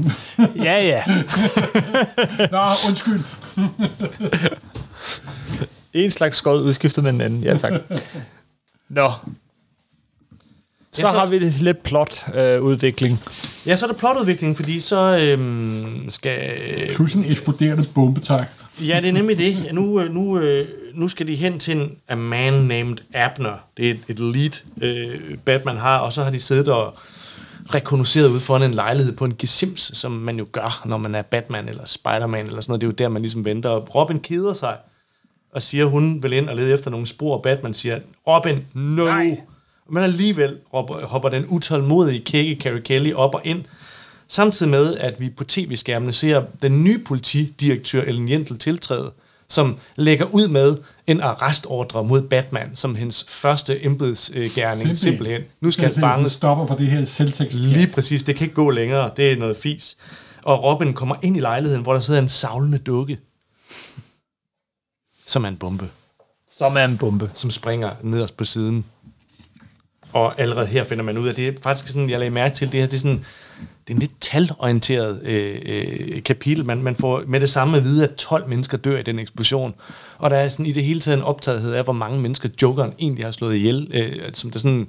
Ja, 0.56 0.86
ja. 0.86 1.02
Nå, 2.52 2.70
undskyld. 2.88 3.20
En 5.92 6.10
slags 6.10 6.36
skod 6.36 6.62
udskiftet 6.62 7.04
med 7.04 7.12
den 7.12 7.20
anden. 7.20 7.44
Ja, 7.44 7.56
tak. 7.56 7.72
Nå. 8.88 9.12
Så 10.94 11.06
Ja, 11.06 11.12
så- 11.12 11.18
har 11.18 11.26
vi 11.26 11.38
lidt 11.38 11.82
plot-udvikling. 11.82 13.20
Ja, 13.66 13.76
så 13.76 13.86
er 13.86 13.90
der 13.90 13.98
plotudvikling, 13.98 14.56
fordi 14.56 14.80
så 14.80 15.18
øhm, 15.18 16.04
skal... 16.08 16.40
Plus 16.94 17.14
en 17.14 17.24
eksploderende 17.24 17.84
bombetak. 17.94 18.46
Ja, 18.80 19.00
det 19.00 19.08
er 19.08 19.12
nemlig 19.12 19.38
det. 19.38 19.68
Nu, 19.72 20.00
øh, 20.00 20.14
nu, 20.14 20.38
øh, 20.38 20.68
nu 20.94 21.08
skal 21.08 21.28
de 21.28 21.34
hen 21.34 21.58
til 21.58 21.76
en 21.76 21.96
a 22.08 22.14
man 22.14 22.52
named 22.52 22.96
Abner. 23.14 23.52
Det 23.76 23.86
er 23.86 23.90
et, 23.90 24.00
et 24.08 24.18
lead, 24.18 24.50
øh, 24.82 25.38
Batman 25.44 25.76
har, 25.76 25.98
og 25.98 26.12
så 26.12 26.22
har 26.24 26.30
de 26.30 26.38
siddet 26.38 26.68
og 26.68 26.94
rekognoseret 27.74 28.28
ud 28.28 28.40
foran 28.40 28.62
en 28.62 28.74
lejlighed 28.74 29.12
på 29.16 29.24
en 29.24 29.34
gesims, 29.38 29.90
som 29.94 30.12
man 30.12 30.38
jo 30.38 30.46
gør, 30.52 30.82
når 30.84 30.96
man 30.96 31.14
er 31.14 31.22
Batman 31.22 31.68
eller 31.68 31.84
Spider-Man 31.86 32.46
eller 32.46 32.60
sådan 32.60 32.70
noget. 32.70 32.80
Det 32.80 32.86
er 32.86 32.90
jo 32.90 33.08
der, 33.08 33.08
man 33.08 33.22
ligesom 33.22 33.44
venter. 33.44 33.68
Og 33.70 33.94
Robin 33.94 34.20
keder 34.20 34.52
sig 34.52 34.76
og 35.52 35.62
siger, 35.62 35.84
hun 35.84 36.22
vil 36.22 36.32
ind 36.32 36.48
og 36.48 36.56
lede 36.56 36.72
efter 36.72 36.90
nogle 36.90 37.06
spor, 37.06 37.36
og 37.36 37.42
Batman 37.42 37.74
siger, 37.74 37.98
Robin, 38.26 38.64
no! 38.74 39.04
Nej. 39.04 39.36
Men 39.90 40.02
alligevel 40.02 40.58
hopper, 40.70 41.06
hopper 41.06 41.28
den 41.28 41.44
utålmodige 41.48 42.20
kække 42.24 42.62
Carrie 42.62 42.80
Kelly 42.80 43.12
op 43.12 43.34
og 43.34 43.40
ind, 43.44 43.64
samtidig 44.28 44.70
med, 44.70 44.96
at 44.96 45.20
vi 45.20 45.30
på 45.30 45.44
tv-skærmene 45.44 46.12
ser 46.12 46.44
den 46.62 46.84
nye 46.84 46.98
politidirektør 46.98 48.02
Ellen 48.02 48.28
Jentel 48.28 48.58
tiltræde, 48.58 49.12
som 49.48 49.78
lægger 49.96 50.24
ud 50.24 50.48
med 50.48 50.76
en 51.06 51.20
arrestordre 51.20 52.04
mod 52.04 52.22
Batman, 52.22 52.76
som 52.76 52.94
hendes 52.94 53.24
første 53.28 53.84
embedsgerning 53.84 54.96
simpelthen. 54.96 55.42
Nu 55.60 55.70
skal 55.70 55.84
han 55.84 56.00
fanges. 56.00 56.32
stopper 56.32 56.66
for 56.66 56.74
det 56.74 56.86
her 56.86 57.04
selvtægt. 57.04 57.54
Lige 57.54 57.86
præcis, 57.86 58.22
det 58.22 58.36
kan 58.36 58.44
ikke 58.44 58.54
gå 58.54 58.70
længere. 58.70 59.10
Det 59.16 59.32
er 59.32 59.36
noget 59.36 59.56
fis. 59.56 59.96
Og 60.42 60.64
Robin 60.64 60.94
kommer 60.94 61.16
ind 61.22 61.36
i 61.36 61.40
lejligheden, 61.40 61.82
hvor 61.82 61.92
der 61.92 62.00
sidder 62.00 62.20
en 62.20 62.28
savlende 62.28 62.78
dukke, 62.78 63.18
som 65.26 65.44
er 65.44 65.48
en 65.48 65.56
bombe, 65.56 65.90
Som 66.58 66.76
er 66.76 66.84
en 66.84 66.98
bombe. 66.98 67.30
som 67.34 67.50
springer 67.50 67.90
nederst 68.02 68.36
på 68.36 68.44
siden. 68.44 68.84
Og 70.14 70.40
allerede 70.40 70.66
her 70.66 70.84
finder 70.84 71.04
man 71.04 71.18
ud 71.18 71.28
af, 71.28 71.34
det 71.34 71.48
er 71.48 71.52
faktisk 71.62 71.88
sådan, 71.88 72.10
jeg 72.10 72.18
lagde 72.18 72.30
mærke 72.30 72.54
til, 72.54 72.72
det 72.72 72.80
her, 72.80 72.86
det 72.86 72.94
er 72.94 72.98
sådan, 72.98 73.24
det 73.58 73.90
er 73.90 73.94
en 73.94 73.98
lidt 73.98 74.12
talorienteret 74.20 75.22
øh, 75.22 75.60
øh, 75.66 76.22
kapitel. 76.22 76.64
Man, 76.64 76.82
man 76.82 76.96
får 76.96 77.22
med 77.26 77.40
det 77.40 77.50
samme 77.50 77.76
at 77.76 77.84
vide, 77.84 78.04
at 78.04 78.14
12 78.14 78.48
mennesker 78.48 78.78
dør 78.78 78.98
i 78.98 79.02
den 79.02 79.18
eksplosion. 79.18 79.74
Og 80.18 80.30
der 80.30 80.36
er 80.36 80.48
sådan 80.48 80.66
i 80.66 80.72
det 80.72 80.84
hele 80.84 81.00
taget 81.00 81.18
en 81.18 81.22
optagethed 81.24 81.72
af, 81.72 81.84
hvor 81.84 81.92
mange 81.92 82.20
mennesker 82.20 82.48
Jokeren 82.62 82.92
egentlig 82.98 83.24
har 83.24 83.30
slået 83.30 83.56
ihjel. 83.56 83.90
Øh, 83.94 84.32
som 84.32 84.50
der 84.50 84.58
sådan 84.58 84.88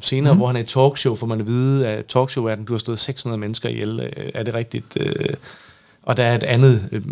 senere, 0.00 0.32
mm. 0.32 0.38
hvor 0.38 0.46
han 0.46 0.56
er 0.56 0.60
i 0.60 0.64
talkshow, 0.64 1.14
får 1.14 1.26
man 1.26 1.40
at 1.40 1.46
vide, 1.46 1.88
at 1.88 2.06
talkshow 2.06 2.44
er 2.44 2.54
den, 2.54 2.64
du 2.64 2.72
har 2.72 2.78
slået 2.78 2.98
600 2.98 3.40
mennesker 3.40 3.68
ihjel. 3.68 4.00
Øh, 4.00 4.30
Er 4.34 4.42
det 4.42 4.54
rigtigt? 4.54 4.96
Øh, 5.00 5.34
og 6.02 6.16
der 6.16 6.24
er 6.24 6.34
et 6.34 6.42
andet 6.42 6.88
øh, 6.92 7.02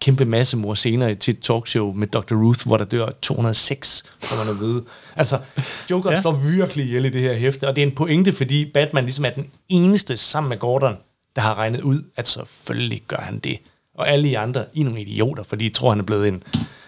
kæmpe 0.00 0.24
massemor 0.24 0.74
senere 0.74 1.14
til 1.14 1.34
et 1.34 1.40
talkshow 1.40 1.92
med 1.92 2.06
Dr. 2.06 2.34
Ruth, 2.34 2.66
hvor 2.66 2.76
der 2.76 2.84
dør 2.84 3.06
206, 3.22 4.04
får 4.22 4.44
man 4.44 4.54
at 4.54 4.60
vide. 4.60 4.84
Altså, 5.16 5.38
Joker 5.90 6.10
ja. 6.10 6.20
Slår 6.20 6.32
virkelig 6.32 6.84
ihjel 6.86 7.04
i 7.04 7.10
det 7.10 7.20
her 7.20 7.34
hæfte, 7.34 7.68
og 7.68 7.76
det 7.76 7.82
er 7.82 7.86
en 7.86 7.94
pointe, 7.94 8.32
fordi 8.32 8.64
Batman 8.74 9.04
ligesom 9.04 9.24
er 9.24 9.30
den 9.30 9.46
eneste 9.68 10.16
sammen 10.16 10.48
med 10.48 10.58
Gordon, 10.58 10.94
der 11.36 11.42
har 11.42 11.54
regnet 11.54 11.80
ud, 11.80 12.02
at 12.16 12.28
selvfølgelig 12.28 13.02
gør 13.08 13.16
han 13.16 13.38
det. 13.38 13.58
Og 13.94 14.08
alle 14.08 14.28
de 14.28 14.38
andre, 14.38 14.64
I 14.74 14.80
er 14.80 14.84
nogle 14.84 15.00
idioter, 15.00 15.42
fordi 15.42 15.66
I 15.66 15.70
tror, 15.70 15.90
han 15.90 15.98
er 15.98 16.04
blevet 16.04 16.28
en 16.28 16.42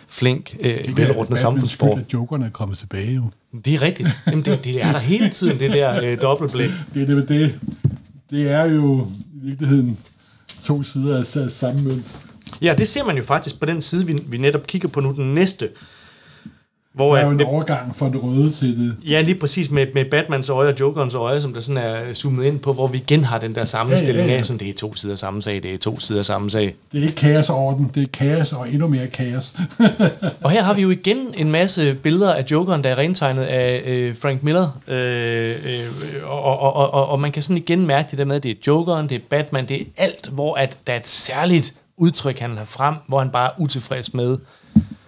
flink, 0.09 0.57
øh, 0.61 0.97
velrundende 0.97 1.39
samfundsborger. 1.41 1.99
at 2.01 2.13
jokerne 2.13 2.47
er 2.47 2.51
kommet 2.51 2.79
tilbage 2.79 3.13
jo. 3.15 3.23
Det 3.65 3.75
er 3.75 3.83
rigtigt. 3.83 4.09
Jamen, 4.27 4.45
det, 4.45 4.65
det 4.65 4.83
er 4.85 4.93
der 4.93 4.99
hele 4.99 5.29
tiden, 5.29 5.61
det 5.61 5.71
der 5.71 6.03
øh, 6.03 6.21
dobbeltblik. 6.21 6.71
Det 6.95 7.03
er 7.03 7.07
det, 7.07 7.29
det. 7.29 7.61
Det 8.31 8.51
er 8.51 8.65
jo 8.65 9.09
i 9.35 9.47
virkeligheden 9.47 9.99
to 10.65 10.83
sider 10.83 11.19
af 11.19 11.51
samme 11.51 11.83
mønt. 11.83 12.05
Ja, 12.63 12.75
det 12.79 12.89
ser 12.89 13.05
man 13.05 13.17
jo 13.17 13.23
faktisk 13.23 13.61
på 13.61 13.67
den 13.67 13.83
side, 13.83 14.07
vi, 14.07 14.23
vi 14.27 14.39
netop 14.39 14.67
kigger 14.67 14.89
på 14.89 15.01
nu, 15.01 15.13
den 15.13 15.35
næste. 15.35 15.69
Hvor 16.93 17.15
Der 17.15 17.21
er 17.23 17.25
jo 17.27 17.31
en 17.33 17.39
det, 17.39 17.47
overgang 17.47 17.97
fra 17.97 18.07
det 18.07 18.23
røde 18.23 18.53
til 18.53 18.77
det. 18.79 19.11
ja, 19.11 19.21
lige 19.21 19.35
præcis 19.35 19.71
med, 19.71 19.87
med 19.95 20.05
Batmans 20.05 20.49
øje 20.49 20.69
og 20.73 20.81
Jokerens 20.81 21.15
øje, 21.15 21.41
som 21.41 21.53
der 21.55 21.61
sådan 21.61 21.83
er 21.85 22.13
zoomet 22.15 22.45
ind 22.45 22.61
på, 22.61 22.73
hvor 22.73 22.87
vi 22.87 22.99
igen 22.99 23.25
har 23.25 23.39
den 23.39 23.55
der 23.55 23.65
sammenstilling 23.65 24.19
Ja, 24.19 24.27
ja, 24.27 24.33
ja. 24.33 24.39
af, 24.39 24.45
sådan 24.47 24.61
det 24.61 24.69
er 24.69 24.73
to 24.75 24.95
sider 24.95 25.15
samme 25.15 25.43
sag, 25.43 25.63
det 25.63 25.75
er 25.75 25.79
to 25.79 25.99
sider 26.01 26.23
samme 26.23 26.51
sag. 26.51 26.75
Det 26.93 26.99
er 26.99 27.03
ikke 27.03 27.15
kaos 27.15 27.51
og 27.51 27.57
orden, 27.57 27.91
det 27.95 28.03
er 28.03 28.07
kaos 28.13 28.53
og 28.53 28.69
endnu 28.73 28.89
mere 28.89 29.07
kaos. 29.07 29.55
Og 30.45 30.51
her 30.51 30.63
har 30.63 30.75
vi 30.75 30.83
jo 30.83 30.91
igen 30.91 31.17
en 31.35 31.51
masse 31.51 31.95
billeder 31.95 32.35
af 32.35 32.45
Jokeren, 32.51 32.85
der 32.85 32.91
er 32.91 32.99
rentegnet 32.99 33.43
af 33.43 33.83
øh, 33.87 34.17
Frank 34.17 34.43
Miller. 34.43 34.81
Øh, 34.89 35.51
øh, 35.51 35.81
og, 36.25 36.43
og, 36.61 36.77
og, 36.77 36.95
og, 36.95 37.09
og 37.09 37.21
man 37.21 37.33
kan 37.33 37.43
sådan 37.43 37.57
igen 37.57 37.87
mærke 37.87 38.09
det 38.11 38.19
der 38.19 38.25
med, 38.25 38.37
at 38.37 38.43
det 38.43 38.51
er 38.51 38.55
Jokeren, 38.67 39.09
det 39.09 39.15
er 39.15 39.21
Batman, 39.31 39.69
det 39.69 39.81
er 39.81 39.85
alt, 39.97 40.27
hvor 40.33 40.55
at 40.55 40.77
der 40.87 40.93
er 40.93 40.97
et 40.97 41.07
særligt 41.07 41.75
udtryk, 41.97 42.39
han 42.39 42.57
har 42.57 42.65
frem, 42.65 42.95
hvor 43.07 43.19
han 43.19 43.31
bare 43.31 43.47
er 43.47 43.61
utilfreds 43.61 44.15
med. 44.15 44.39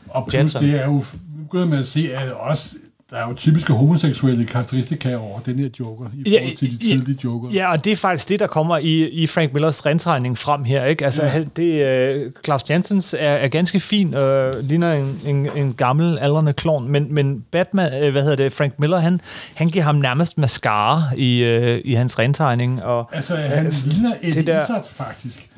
Og 0.08 0.24
plus, 0.26 0.34
Jensen. 0.34 0.62
det 0.64 0.80
er 0.80 0.84
jo, 0.84 1.04
begynder 1.52 1.68
man 1.68 1.78
at 1.78 1.86
se, 1.86 2.10
at 2.14 2.32
også, 2.32 2.68
der 3.10 3.18
er 3.18 3.28
jo 3.28 3.34
typiske 3.34 3.72
homoseksuelle 3.72 4.44
karakteristika 4.44 5.16
over 5.16 5.40
den 5.40 5.58
her 5.58 5.68
Joker, 5.80 6.06
i 6.24 6.30
Ja, 6.30 6.38
forhold 6.40 6.56
til 6.56 6.80
de 6.80 6.88
ja, 6.88 6.96
tidlige 6.96 7.18
Joker. 7.24 7.50
Ja, 7.52 7.72
og 7.72 7.84
det 7.84 7.92
er 7.92 7.96
faktisk 7.96 8.28
det, 8.28 8.40
der 8.40 8.46
kommer 8.46 8.78
i, 8.78 9.08
i 9.08 9.26
Frank 9.26 9.52
Millers 9.52 9.86
rentegning 9.86 10.38
frem 10.38 10.64
her. 10.64 10.84
Ikke? 10.84 11.04
Altså, 11.04 11.24
ja. 11.24 11.44
det, 11.56 12.26
uh, 12.26 12.32
Klaus 12.42 12.70
Jensens 12.70 13.14
er, 13.18 13.18
er 13.28 13.48
ganske 13.48 13.80
fin, 13.80 14.14
og 14.14 14.54
ligner 14.62 14.92
en, 14.92 15.20
en, 15.26 15.48
en 15.56 15.74
gammel, 15.74 16.18
aldrende 16.18 16.52
klon, 16.52 16.88
men, 16.88 17.14
men 17.14 17.44
Batman, 17.50 18.04
uh, 18.04 18.10
hvad 18.10 18.22
hedder 18.22 18.36
det, 18.36 18.52
Frank 18.52 18.78
Miller, 18.78 18.98
han, 18.98 19.20
han 19.54 19.68
giver 19.68 19.84
ham 19.84 19.94
nærmest 19.94 20.38
mascara 20.38 21.02
i, 21.16 21.58
uh, 21.58 21.78
i 21.90 21.92
hans 21.94 22.18
rentegning. 22.18 22.82
Og, 22.82 23.10
Altså, 23.12 23.36
han 23.36 23.72
ligner 23.84 24.12
Eddie 24.22 24.42
der- 24.46 24.62
Izzard, 24.62 24.86
faktisk. 24.92 25.48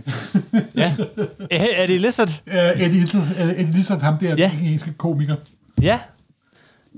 Ja, 0.77 0.95
er, 1.51 1.67
er 1.77 1.87
det 1.87 2.01
Lizard? 2.01 2.31
Uh, 2.47 2.83
Eddie 2.83 3.03
Izzard, 3.03 3.23
uh, 3.23 3.61
Eddie 3.61 3.81
Izzard, 3.81 4.01
ham 4.01 4.19
der 4.19 4.29
Ja. 4.29 4.35
ja. 4.37 4.51
engelske 4.65 4.93
komiker. 4.99 5.37
Ja. 5.83 5.99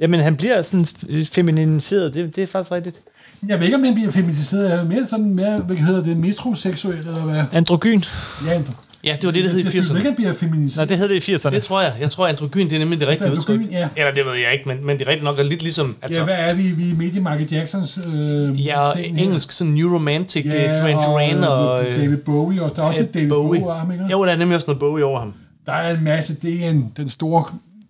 Jamen, 0.00 0.20
han 0.20 0.36
bliver 0.36 0.62
sådan 0.62 0.86
feminiseret, 1.32 2.14
det, 2.14 2.36
det 2.36 2.42
er 2.42 2.46
faktisk 2.46 2.72
rigtigt. 2.72 3.00
Jeg 3.48 3.58
ved 3.58 3.64
ikke, 3.66 3.76
om 3.76 3.84
han 3.84 3.94
bliver 3.94 4.10
feminiseret. 4.10 4.72
Er 4.72 4.76
han 4.76 4.86
mere 4.88 5.06
sådan, 5.06 5.34
mere, 5.34 5.58
hvad 5.60 5.76
hedder 5.76 6.02
det, 6.02 6.16
metroseksuel, 6.16 6.98
eller 6.98 7.20
hvad? 7.24 7.44
Androgyn? 7.52 8.00
Ja, 8.46 8.52
han- 8.52 8.66
ja 9.04 9.16
det 9.20 9.26
var 9.26 9.30
det, 9.32 9.44
der 9.44 9.50
hed 9.50 9.58
i 9.58 9.62
jeg 9.62 9.70
synes 9.70 9.90
80'erne. 9.90 9.96
ikke, 9.96 10.08
han 10.08 10.16
bliver 10.16 10.32
feminiseret. 10.32 10.88
Nå, 10.88 10.92
det 10.94 10.98
hed 10.98 11.08
det 11.08 11.28
i 11.28 11.34
80'erne. 11.34 11.50
Det 11.50 11.62
tror 11.62 11.82
jeg. 11.82 11.92
Jeg 12.00 12.10
tror, 12.10 12.26
androgyn, 12.26 12.64
det 12.68 12.72
er 12.74 12.78
nemlig 12.78 13.00
det 13.00 13.08
rigtige 13.08 13.28
Androgyn, 13.30 13.58
udtryk. 13.60 13.72
ja. 13.72 13.88
Eller 13.96 14.14
det 14.14 14.24
ved 14.24 14.32
jeg 14.34 14.52
ikke, 14.52 14.68
men, 14.68 14.86
men 14.86 14.98
det 14.98 15.04
er 15.06 15.08
rigtigt 15.10 15.24
nok 15.24 15.38
er 15.38 15.42
lidt 15.42 15.62
ligesom... 15.62 15.96
Altså, 16.02 16.18
Ja, 16.20 16.24
hvad 16.24 16.34
er 16.38 16.54
vi? 16.54 16.62
Vi 16.62 16.90
er 16.90 16.94
midt 16.94 17.16
i 17.16 17.18
Michael 17.18 17.48
Jacksons 17.52 17.98
øh, 18.14 18.66
ja, 18.66 18.80
og 18.80 19.00
engelsk, 19.06 19.52
sådan 19.52 19.72
New 19.72 19.94
Romantic, 19.94 20.44
ja, 20.46 20.80
Duran 20.80 20.94
Duran 20.94 21.44
og... 21.44 21.70
og 21.70 21.86
øh, 21.86 21.96
David 22.00 22.16
Bowie, 22.16 22.62
og 22.62 22.76
der 22.76 22.82
er 22.82 22.86
også 22.86 23.00
øh, 23.02 23.06
David 23.14 23.28
Bowie, 23.28 23.60
Bowie 23.60 23.74
ham, 23.78 23.92
ikke? 23.92 24.04
Jo, 24.10 24.24
der 24.24 24.32
er 24.32 24.36
nemlig 24.36 24.54
også 24.54 24.66
noget 24.66 24.80
Bowie 24.80 25.04
over 25.04 25.18
ham. 25.20 25.32
Der 25.66 25.72
er 25.72 25.96
en 25.96 26.04
masse, 26.04 26.36
det 26.42 26.64
er 26.64 26.70
en, 26.70 26.92
den 26.96 27.10
store 27.10 27.44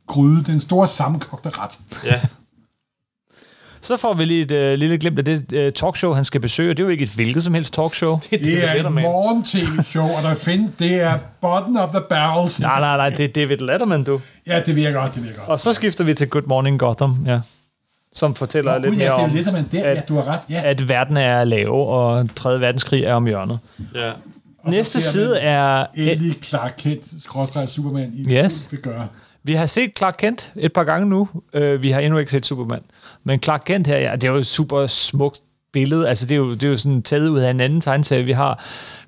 gryde, 0.07 0.45
den 0.45 0.61
store 0.61 0.89
sammenkogte 0.89 1.49
ret. 1.49 1.71
Ja. 2.05 2.21
Så 3.81 3.97
får 3.97 4.15
vi 4.15 4.25
lige 4.25 4.43
et 4.43 4.51
øh, 4.51 4.79
lille 4.79 4.99
glimt 4.99 5.19
af 5.19 5.25
det 5.25 5.53
øh, 5.53 5.73
talkshow, 5.73 6.13
han 6.13 6.25
skal 6.25 6.41
besøge. 6.41 6.69
Det 6.71 6.79
er 6.79 6.83
jo 6.83 6.89
ikke 6.89 7.05
et 7.05 7.11
hvilket 7.15 7.43
som 7.45 7.55
helst 7.55 7.75
talkshow. 7.75 8.19
Det, 8.31 8.41
Det 8.41 8.65
er 8.65 8.69
et 8.71 8.75
Letterman. 8.75 9.03
morgen-tv-show, 9.05 10.05
og 10.05 10.23
der 10.23 10.35
find, 10.35 10.69
det 10.79 10.95
er 10.95 11.19
bottom 11.41 11.77
of 11.77 11.89
the 11.91 12.01
barrels. 12.11 12.61
Nej, 12.61 12.81
nej, 12.81 12.97
nej, 12.97 13.11
det 13.11 13.25
er 13.25 13.29
David 13.29 13.57
Letterman, 13.57 14.05
du. 14.05 14.21
Ja, 14.47 14.61
det 14.67 14.77
virker 14.77 15.01
godt, 15.01 15.15
det 15.15 15.23
virker 15.25 15.39
godt. 15.39 15.49
Og 15.49 15.61
så 15.61 15.73
skifter 15.73 16.05
vi 16.05 16.15
til 16.15 16.29
Good 16.29 16.43
Morning 16.43 16.79
Gotham, 16.81 17.19
ja. 17.27 17.41
Som 18.13 18.35
fortæller 18.35 18.79
Nå, 18.79 18.85
lidt 18.85 18.97
mere 18.97 19.05
ja, 19.07 19.13
det 19.13 19.21
er 19.21 19.25
om, 19.25 19.31
lidt, 19.35 19.53
man 19.53 19.69
der, 19.73 19.85
at- 19.85 19.97
ja, 19.97 20.01
du 20.09 20.15
har 20.15 20.25
ret, 20.29 20.41
ja. 20.51 20.61
at 20.65 20.89
verden 20.89 21.17
er 21.17 21.45
lav, 21.45 21.89
og 21.89 22.29
3. 22.37 22.61
verdenskrig 22.61 23.05
er 23.05 23.15
om 23.15 23.27
hjørnet. 23.27 23.59
Ja. 23.95 24.11
Og 24.59 24.71
Næste 24.71 25.01
side 25.01 25.39
er... 25.39 25.87
Endelig 25.95 26.37
Clark 26.43 26.75
Kent, 26.79 27.05
Superman, 27.71 28.13
i 28.15 28.33
Yes. 28.33 28.67
fuld 28.71 28.83
gøre. 28.83 29.07
Vi 29.47 29.55
har 29.55 29.67
set 29.67 29.91
Clark 29.97 30.15
Kent 30.19 30.53
et 30.57 30.73
par 30.73 30.85
gange 30.85 31.09
nu. 31.09 31.29
Uh, 31.57 31.83
vi 31.83 31.91
har 31.91 32.01
endnu 32.01 32.19
ikke 32.19 32.31
set 32.31 32.47
Superman. 32.47 32.81
Men 33.25 33.43
Clark 33.43 33.63
Kent 33.67 33.87
her, 33.87 33.99
ja, 33.99 34.13
det 34.13 34.25
er 34.25 34.29
jo 34.29 34.37
et 34.37 34.47
super 34.47 34.87
smukt 34.87 35.41
billede. 35.73 36.09
Altså, 36.09 36.27
det 36.27 36.35
er 36.35 36.39
jo, 36.39 36.55
det 36.55 36.63
er 36.63 36.69
jo 36.69 36.77
sådan 36.77 37.03
taget 37.03 37.29
ud 37.29 37.39
af 37.39 37.51
en 37.51 37.61
anden 37.61 37.81
tegneserie. 37.81 38.25
Vi 38.25 38.33
har 38.33 38.65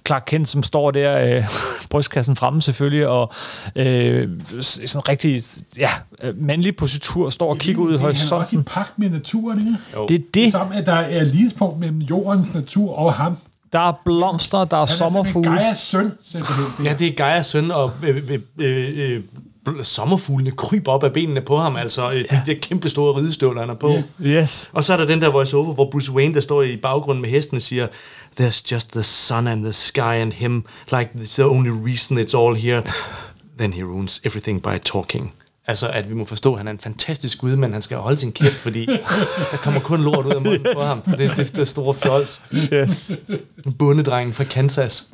Clark 0.07 0.23
Kent, 0.27 0.49
som 0.49 0.63
står 0.63 0.91
der, 0.91 1.37
øh, 1.37 1.45
brystkassen 1.91 2.37
fremme 2.37 2.63
selvfølgelig, 2.63 3.09
og 3.09 3.33
øh, 3.77 4.29
sådan 4.61 5.09
rigtig 5.09 5.43
ja, 5.79 5.91
øh, 6.23 6.45
mandlig 6.45 6.77
positur, 6.77 7.31
står 7.31 7.51
og 7.51 7.59
kigger 7.59 7.83
ud 7.83 7.95
i 7.95 7.97
Han 7.97 8.05
er 8.05 8.09
også 8.09 8.27
i 8.27 8.37
horisonten. 8.37 8.65
pagt 8.65 8.99
med 8.99 9.11
naturen, 9.11 9.59
ikke? 9.59 10.07
Det 10.09 10.15
er 10.15 10.25
det. 10.35 10.53
Som 10.53 10.73
at 10.73 10.87
der 10.87 10.93
er 10.93 11.25
lighedspunkt 11.25 11.81
mellem 11.81 11.99
jordens 11.99 12.55
natur 12.55 12.95
og 12.95 13.15
ham. 13.15 13.37
Der 13.73 13.89
er 13.89 13.93
blomster, 14.05 14.65
der 14.65 14.77
er 14.77 14.81
Han 14.81 14.89
er 14.89 14.97
sommerfugle. 14.97 15.51
Gaias 15.51 15.79
søn, 15.79 16.13
simpelthen. 16.25 16.87
ja, 16.87 16.95
det 16.99 17.07
er 17.07 17.13
Gaias 17.13 17.47
søn, 17.47 17.71
og 17.71 17.93
øh, 18.03 18.23
øh, 18.29 18.41
øh, 18.59 18.93
øh, 18.97 19.23
sommerfuglene 19.83 20.51
kryber 20.51 20.93
op 20.93 21.05
af 21.05 21.13
benene 21.13 21.41
på 21.41 21.57
ham, 21.57 21.77
altså 21.77 22.11
øh, 22.11 22.25
ja. 22.33 22.43
de 22.47 22.53
der 22.53 22.61
kæmpe 22.63 22.89
store 22.89 23.21
ridestøvler, 23.21 23.61
han 23.61 23.71
er 23.71 23.75
på. 23.75 24.03
Ja. 24.21 24.43
Yes. 24.43 24.71
Og 24.73 24.85
så 24.85 24.93
er 24.93 24.97
der 24.97 25.05
den 25.05 25.21
der 25.21 25.31
voice-over, 25.31 25.75
hvor 25.75 25.91
Bruce 25.91 26.13
Wayne, 26.13 26.35
der 26.35 26.41
står 26.41 26.63
i 26.63 26.77
baggrunden 26.77 27.23
med 27.23 27.31
hesten, 27.31 27.61
siger, 27.61 27.89
There's 28.41 28.63
just 28.73 28.93
the 28.93 29.03
sun 29.03 29.47
and 29.47 29.63
the 29.63 29.73
sky 29.73 29.99
and 30.01 30.33
him, 30.33 30.65
like 30.93 31.11
it's 31.15 31.35
the 31.35 31.45
only 31.45 31.71
reason 31.71 32.19
it's 32.19 32.39
all 32.39 32.57
here. 32.57 32.83
Then 33.59 33.73
he 33.73 33.83
ruins 33.83 34.21
everything 34.25 34.63
by 34.63 34.79
talking. 34.85 35.33
Altså, 35.67 35.89
at 35.89 36.09
vi 36.09 36.15
må 36.15 36.25
forstå, 36.25 36.53
at 36.53 36.59
han 36.59 36.69
er 36.69 36.73
en 36.73 36.79
fantastisk 36.79 37.39
gud, 37.39 37.57
men 37.57 37.73
han 37.73 37.83
skal 37.83 37.97
holde 37.97 38.19
sin 38.19 38.33
kæft, 38.33 38.55
fordi 38.55 38.87
der 39.53 39.57
kommer 39.63 39.81
kun 39.81 40.01
lort 40.03 40.27
ud 40.27 40.33
af 40.33 40.41
munden 40.41 40.67
yes. 40.67 40.75
på 40.75 40.81
ham. 40.89 41.03
Det, 41.03 41.37
det, 41.37 41.37
det 41.37 41.59
er 41.59 41.65
store 41.65 41.95
fjols. 41.95 42.41
yes. 42.55 43.13
Bundedrengen 43.79 44.35
fra 44.35 44.45
Kansas. 44.45 45.07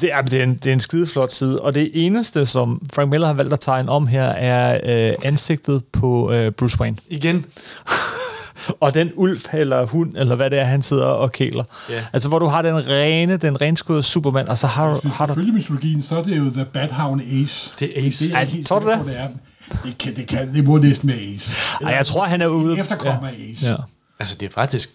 Det 0.00 0.12
er, 0.12 0.22
det, 0.22 0.38
er 0.40 0.42
en, 0.44 0.54
det 0.54 0.66
er 0.66 0.72
en 0.72 0.80
skideflot 0.80 1.30
side, 1.32 1.60
og 1.60 1.74
det 1.74 1.90
eneste, 1.94 2.46
som 2.46 2.82
Frank 2.94 3.10
Miller 3.10 3.26
har 3.26 3.34
valgt 3.34 3.52
at 3.52 3.60
tegne 3.60 3.90
om 3.90 4.06
her, 4.06 4.24
er 4.24 4.80
øh, 5.10 5.16
ansigtet 5.22 5.84
på 5.92 6.32
øh, 6.32 6.52
Bruce 6.52 6.80
Wayne. 6.80 6.96
Igen. 7.08 7.46
Og 8.80 8.94
den 8.94 9.10
ulv 9.14 9.38
eller 9.52 9.86
hund, 9.86 10.12
eller 10.16 10.34
hvad 10.36 10.50
det 10.50 10.58
er, 10.58 10.64
han 10.64 10.82
sidder 10.82 11.04
og 11.04 11.32
kæler. 11.32 11.64
Ja. 11.90 11.94
Altså, 12.12 12.28
hvor 12.28 12.38
du 12.38 12.46
har 12.46 12.62
den 12.62 12.86
rene, 12.88 13.36
den 13.36 13.60
renskudde 13.60 14.02
Superman, 14.02 14.48
og 14.48 14.58
så 14.58 14.66
har, 14.66 14.86
du- 14.94 15.08
har 15.08 15.26
du... 15.26 15.34
Selvfølgelig 15.34 15.54
mytologien, 15.54 16.02
så 16.02 16.18
er 16.18 16.22
det 16.22 16.36
jo 16.38 16.50
The 16.50 16.64
Bathound 16.64 17.20
Ace. 17.42 17.74
Det 17.80 18.02
er 18.02 18.06
Ace. 18.06 18.26
Det 18.28 18.34
er 18.34 18.44
helt 18.44 18.66
tror 18.66 18.78
du 18.78 18.86
sikker 18.86 19.02
på, 19.02 19.08
det? 19.08 19.16
Er. 19.18 19.28
Det, 19.84 19.98
kan, 19.98 20.16
det, 20.16 20.26
kan, 20.26 20.54
det 20.54 20.64
må 20.64 20.78
næsten 20.78 21.08
være 21.08 21.18
Ace. 21.34 21.56
Ej, 21.84 21.92
jeg 21.92 22.06
tror, 22.06 22.24
han 22.24 22.40
er 22.42 22.46
ude... 22.46 22.78
Efterkommer 22.78 23.28
ja. 23.28 23.52
Ace. 23.52 23.66
Ja. 23.66 23.70
Ja. 23.70 23.76
Altså, 24.20 24.36
det 24.40 24.46
er 24.46 24.50
faktisk 24.50 24.88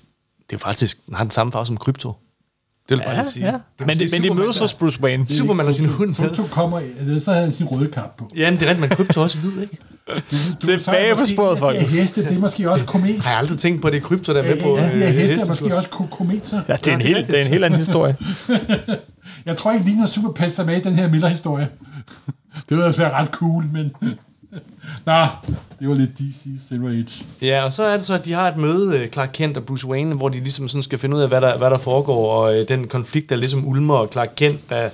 Det 0.49 0.55
er 0.55 0.59
faktisk, 0.59 1.05
den 1.05 1.15
har 1.15 1.23
den 1.23 1.31
samme 1.31 1.51
farve 1.51 1.65
som 1.65 1.77
krypto. 1.77 2.13
Det 2.89 2.97
vil 2.97 2.97
jeg 2.97 3.05
bare 3.05 3.15
Ja, 3.15 3.21
lige 3.21 3.31
sige. 3.31 3.45
ja. 3.45 3.51
Det 3.51 3.59
er 3.79 3.85
Men, 3.85 3.89
det, 3.89 3.97
men 3.99 3.99
det 3.99 4.09
Superman, 4.11 4.37
mødes 4.43 4.57
hos 4.59 4.73
Bruce 4.73 5.01
Wayne. 5.03 5.29
Superman 5.29 5.65
og 5.67 5.73
sin 5.73 5.85
hund 5.85 6.07
med. 6.07 6.15
Krypto 6.15 6.43
kommer, 6.51 6.81
så 7.23 7.31
havde 7.31 7.43
han 7.43 7.51
sin 7.53 7.65
røde 7.65 7.87
kap 7.91 8.17
på. 8.17 8.31
Ja, 8.35 8.49
men 8.49 8.59
det 8.59 8.65
er 8.65 8.69
rigtigt, 8.69 8.89
men 8.89 8.97
krypto 8.97 9.21
også 9.21 9.37
hvid, 9.37 9.61
ikke? 9.61 9.77
Tilbage 10.63 11.15
på 11.15 11.25
sporet, 11.25 11.59
folkens. 11.59 11.93
De 11.93 12.01
heste, 12.01 12.23
det 12.23 12.31
er 12.31 12.39
måske 12.39 12.71
også 12.71 12.85
komet. 12.85 13.19
Har 13.19 13.29
jeg 13.31 13.39
aldrig 13.39 13.57
tænkt 13.59 13.81
på, 13.81 13.87
at 13.87 13.93
det 13.93 13.99
er 14.03 14.07
krypto, 14.07 14.33
der 14.33 14.39
er 14.43 14.55
med 14.55 14.61
på 14.61 14.77
Ja, 14.77 14.83
de 14.83 14.89
her 14.89 15.07
øh, 15.07 15.13
heste 15.13 15.43
er 15.45 15.47
måske 15.49 15.75
også 15.75 15.89
ko- 15.89 16.03
kometer. 16.11 16.61
Ja, 16.67 16.73
det 16.73 16.87
er, 16.87 16.93
en 16.95 17.01
helt, 17.01 17.27
det 17.27 17.39
er 17.39 17.43
en 17.45 17.47
helt 17.51 17.63
anden 17.65 17.79
historie. 17.79 18.15
Jeg 19.45 19.57
tror 19.57 19.71
ikke, 19.73 19.85
ligner 19.85 20.05
Superpets 20.05 20.59
er 20.59 20.63
med 20.65 20.77
i 20.77 20.81
den 20.81 20.95
her 20.95 21.09
Miller-historie. 21.09 21.67
Det 22.69 22.69
ville 22.77 22.85
også 22.85 22.99
være 22.99 23.13
ret 23.13 23.27
cool, 23.31 23.63
men... 23.73 23.91
Nå, 25.05 25.25
det 25.79 25.89
var 25.89 25.95
lidt 25.95 26.17
DC 26.17 26.67
Silver 26.69 26.89
Age. 26.89 27.25
Ja, 27.41 27.63
og 27.63 27.73
så 27.73 27.83
er 27.83 27.97
det 27.97 28.05
så, 28.05 28.13
at 28.13 28.25
de 28.25 28.33
har 28.33 28.47
et 28.47 28.57
møde, 28.57 28.99
øh, 28.99 29.09
Clark 29.09 29.29
Kent 29.33 29.57
og 29.57 29.65
Bruce 29.65 29.87
Wayne, 29.87 30.15
hvor 30.15 30.29
de 30.29 30.39
ligesom 30.39 30.67
sådan 30.67 30.83
skal 30.83 30.99
finde 30.99 31.15
ud 31.17 31.21
af, 31.21 31.27
hvad 31.27 31.41
der, 31.41 31.57
hvad 31.57 31.69
der 31.69 31.77
foregår, 31.77 32.33
og 32.33 32.57
øh, 32.57 32.67
den 32.67 32.87
konflikt, 32.87 33.29
der 33.29 33.35
ligesom 33.35 33.67
ulmer, 33.67 33.95
og 33.95 34.09
Clark 34.11 34.29
Kent, 34.35 34.69
der 34.69 34.89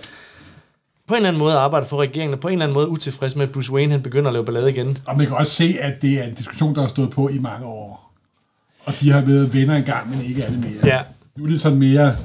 på 1.08 1.14
en 1.14 1.16
eller 1.16 1.28
anden 1.30 1.40
måde 1.40 1.54
arbejder 1.54 1.88
for 1.88 1.98
regeringen, 1.98 2.34
og 2.34 2.40
på 2.40 2.48
en 2.48 2.52
eller 2.54 2.66
anden 2.66 2.74
måde 2.74 2.90
utilfreds 2.90 3.36
med, 3.36 3.44
at 3.44 3.52
Bruce 3.52 3.72
Wayne 3.72 3.92
han 3.92 4.02
begynder 4.02 4.28
at 4.28 4.34
lave 4.34 4.46
ballade 4.46 4.70
igen. 4.70 4.98
Og 5.06 5.18
man 5.18 5.28
kan 5.28 5.36
også 5.36 5.54
se, 5.54 5.78
at 5.80 6.02
det 6.02 6.20
er 6.20 6.24
en 6.24 6.34
diskussion, 6.34 6.76
der 6.76 6.82
har 6.82 6.88
stået 6.88 7.12
på 7.12 7.30
i 7.30 7.38
mange 7.38 7.66
år. 7.66 8.14
Og 8.86 8.94
de 9.00 9.12
har 9.12 9.22
været 9.22 9.54
venner 9.54 9.76
engang, 9.76 10.10
men 10.10 10.26
ikke 10.26 10.42
det 10.42 10.60
mere. 10.60 10.96
Ja. 10.96 11.02
Nu 11.38 11.44
er 11.44 11.48
det 11.48 11.62
sådan 11.62 11.78
mere 11.80 12.16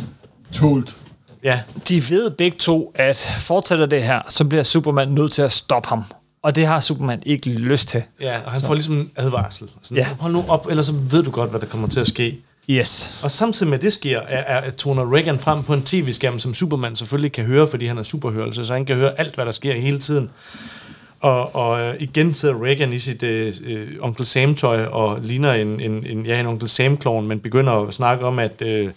tålt. 0.53 0.97
Ja, 1.45 1.61
De 1.89 2.03
ved 2.11 2.31
begge 2.31 2.57
to, 2.59 2.93
at 2.95 3.35
fortsætter 3.39 3.87
det 3.87 4.03
her, 4.03 4.21
så 4.29 4.45
bliver 4.45 4.63
Superman 4.63 5.09
nødt 5.09 5.33
til 5.33 5.43
at 5.43 5.53
stoppe 5.53 5.89
ham. 5.89 6.05
Og 6.43 6.55
det 6.55 6.67
har 6.67 6.81
Superman 6.81 7.23
ikke 7.27 7.51
lyst 7.51 7.89
til. 7.89 8.03
ja 8.21 8.39
og 8.45 8.51
han 8.51 8.61
så. 8.61 8.67
får 8.67 8.75
ligesom 8.75 8.95
en 8.95 9.11
advarsel. 9.17 9.71
Sådan, 9.83 9.97
Ja. 9.97 10.09
Hold 10.21 10.33
nu 10.33 10.45
op, 10.49 10.67
ellers 10.71 10.87
så 10.87 10.93
ved 10.93 11.23
du 11.23 11.31
godt, 11.31 11.51
hvad 11.51 11.61
der 11.61 11.67
kommer 11.67 11.89
til 11.89 12.01
at 12.01 12.07
ske. 12.07 12.39
Yes. 12.71 13.15
Og 13.23 13.31
samtidig 13.31 13.71
med 13.71 13.79
det 13.79 13.93
sker, 13.93 14.21
er, 14.21 14.61
er, 14.61 14.71
toner 14.71 15.15
Reagan 15.15 15.39
frem 15.39 15.63
på 15.63 15.75
en 15.75 15.83
tv-skærm, 15.83 16.39
som 16.39 16.55
Superman 16.55 16.97
selvfølgelig 16.97 17.33
kan 17.33 17.45
høre, 17.45 17.67
fordi 17.67 17.87
han 17.87 17.97
har 17.97 18.05
superhørelse, 18.05 18.65
så 18.65 18.73
han 18.73 18.85
kan 18.85 18.97
høre 18.97 19.19
alt, 19.21 19.35
hvad 19.35 19.47
der 19.47 19.53
sker 19.53 19.75
hele 19.75 19.99
tiden. 19.99 20.31
Og, 21.21 21.55
og 21.55 21.81
øh, 21.81 21.95
igen 21.99 22.35
sidder 22.35 22.65
Reagan 22.65 22.93
i 22.93 22.99
sit 22.99 23.23
øh, 23.23 23.53
øh, 23.65 23.89
Onkel 24.01 24.27
Sam-tøj 24.27 24.85
og 24.85 25.19
ligner 25.23 25.53
en, 25.53 25.81
en, 25.81 26.07
en, 26.07 26.27
ja, 26.27 26.41
en 26.41 26.47
Onkel 26.47 26.69
Sam-klon, 26.69 27.27
men 27.27 27.41
begynder 27.41 27.73
at 27.73 27.95
snakke 27.95 28.25
om, 28.25 28.39
at 28.39 28.63
øh, 28.63 28.91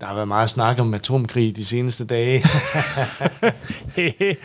der 0.00 0.06
har 0.06 0.14
været 0.14 0.28
meget 0.28 0.50
snak 0.50 0.78
om 0.78 0.94
atomkrig 0.94 1.56
de 1.56 1.64
seneste 1.64 2.04
dage. 2.04 2.38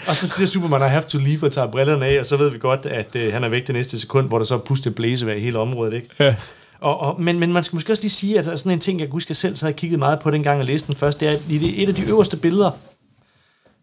og 0.09 0.15
så 0.15 0.27
siger 0.27 0.47
Superman, 0.47 0.81
I 0.81 0.89
have 0.89 1.03
to 1.03 1.17
leave 1.17 1.43
og 1.43 1.51
tager 1.51 1.67
brillerne 1.67 2.05
af, 2.05 2.19
og 2.19 2.25
så 2.25 2.37
ved 2.37 2.49
vi 2.49 2.57
godt, 2.57 2.85
at 2.85 3.15
øh, 3.15 3.33
han 3.33 3.43
er 3.43 3.49
væk 3.49 3.67
det 3.67 3.75
næste 3.75 3.99
sekund, 3.99 4.27
hvor 4.27 4.37
der 4.37 4.45
så 4.45 4.55
er 4.55 4.59
pustet 4.59 4.95
blæsevejr 4.95 5.35
i 5.35 5.39
hele 5.39 5.59
området. 5.59 5.93
Ikke? 5.93 6.07
yes. 6.23 6.55
Og, 6.79 6.99
og, 6.99 7.21
men, 7.21 7.39
men 7.39 7.53
man 7.53 7.63
skal 7.63 7.75
måske 7.75 7.93
også 7.93 8.01
lige 8.01 8.11
sige, 8.11 8.39
at 8.39 8.45
der 8.45 8.51
er 8.51 8.55
sådan 8.55 8.71
en 8.71 8.79
ting, 8.79 8.99
jeg 8.99 9.07
kan 9.07 9.11
huske, 9.11 9.31
jeg 9.31 9.35
selv 9.35 9.55
så 9.55 9.65
havde 9.65 9.77
kigget 9.77 9.99
meget 9.99 10.19
på, 10.19 10.31
dengang 10.31 10.57
jeg 10.57 10.65
læste 10.65 10.87
den 10.87 10.95
først, 10.95 11.19
det 11.19 11.27
er, 11.27 11.31
at 11.31 11.41
i 11.49 11.57
det, 11.57 11.83
et 11.83 11.89
af 11.89 11.95
de 11.95 12.03
øverste 12.03 12.37
billeder, 12.37 12.71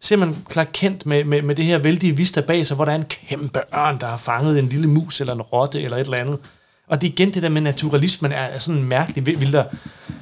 ser 0.01 0.15
man 0.15 0.35
Clark 0.51 0.69
Kent 0.73 1.05
med, 1.05 1.23
med, 1.23 1.41
med 1.41 1.55
det 1.55 1.65
her 1.65 1.77
vældige 1.77 2.15
vista 2.17 2.41
bag 2.41 2.65
sig, 2.65 2.75
hvor 2.75 2.85
der 2.85 2.91
er 2.91 2.95
en 2.95 3.05
kæmpe 3.05 3.59
ørn, 3.75 3.99
der 3.99 4.07
har 4.07 4.17
fanget 4.17 4.59
en 4.59 4.69
lille 4.69 4.87
mus 4.87 5.21
eller 5.21 5.33
en 5.33 5.41
rotte 5.41 5.81
eller 5.81 5.97
et 5.97 6.05
eller 6.05 6.17
andet. 6.17 6.39
Og 6.87 7.01
det 7.01 7.07
er 7.07 7.11
igen 7.11 7.33
det 7.33 7.43
der 7.43 7.49
med 7.49 7.61
naturalismen 7.61 8.31
er, 8.31 8.35
er 8.35 8.59
sådan 8.59 8.83
mærkeligt. 8.83 9.25
Vil, 9.25 9.39
vil, 9.39 9.51
der, 9.53 9.63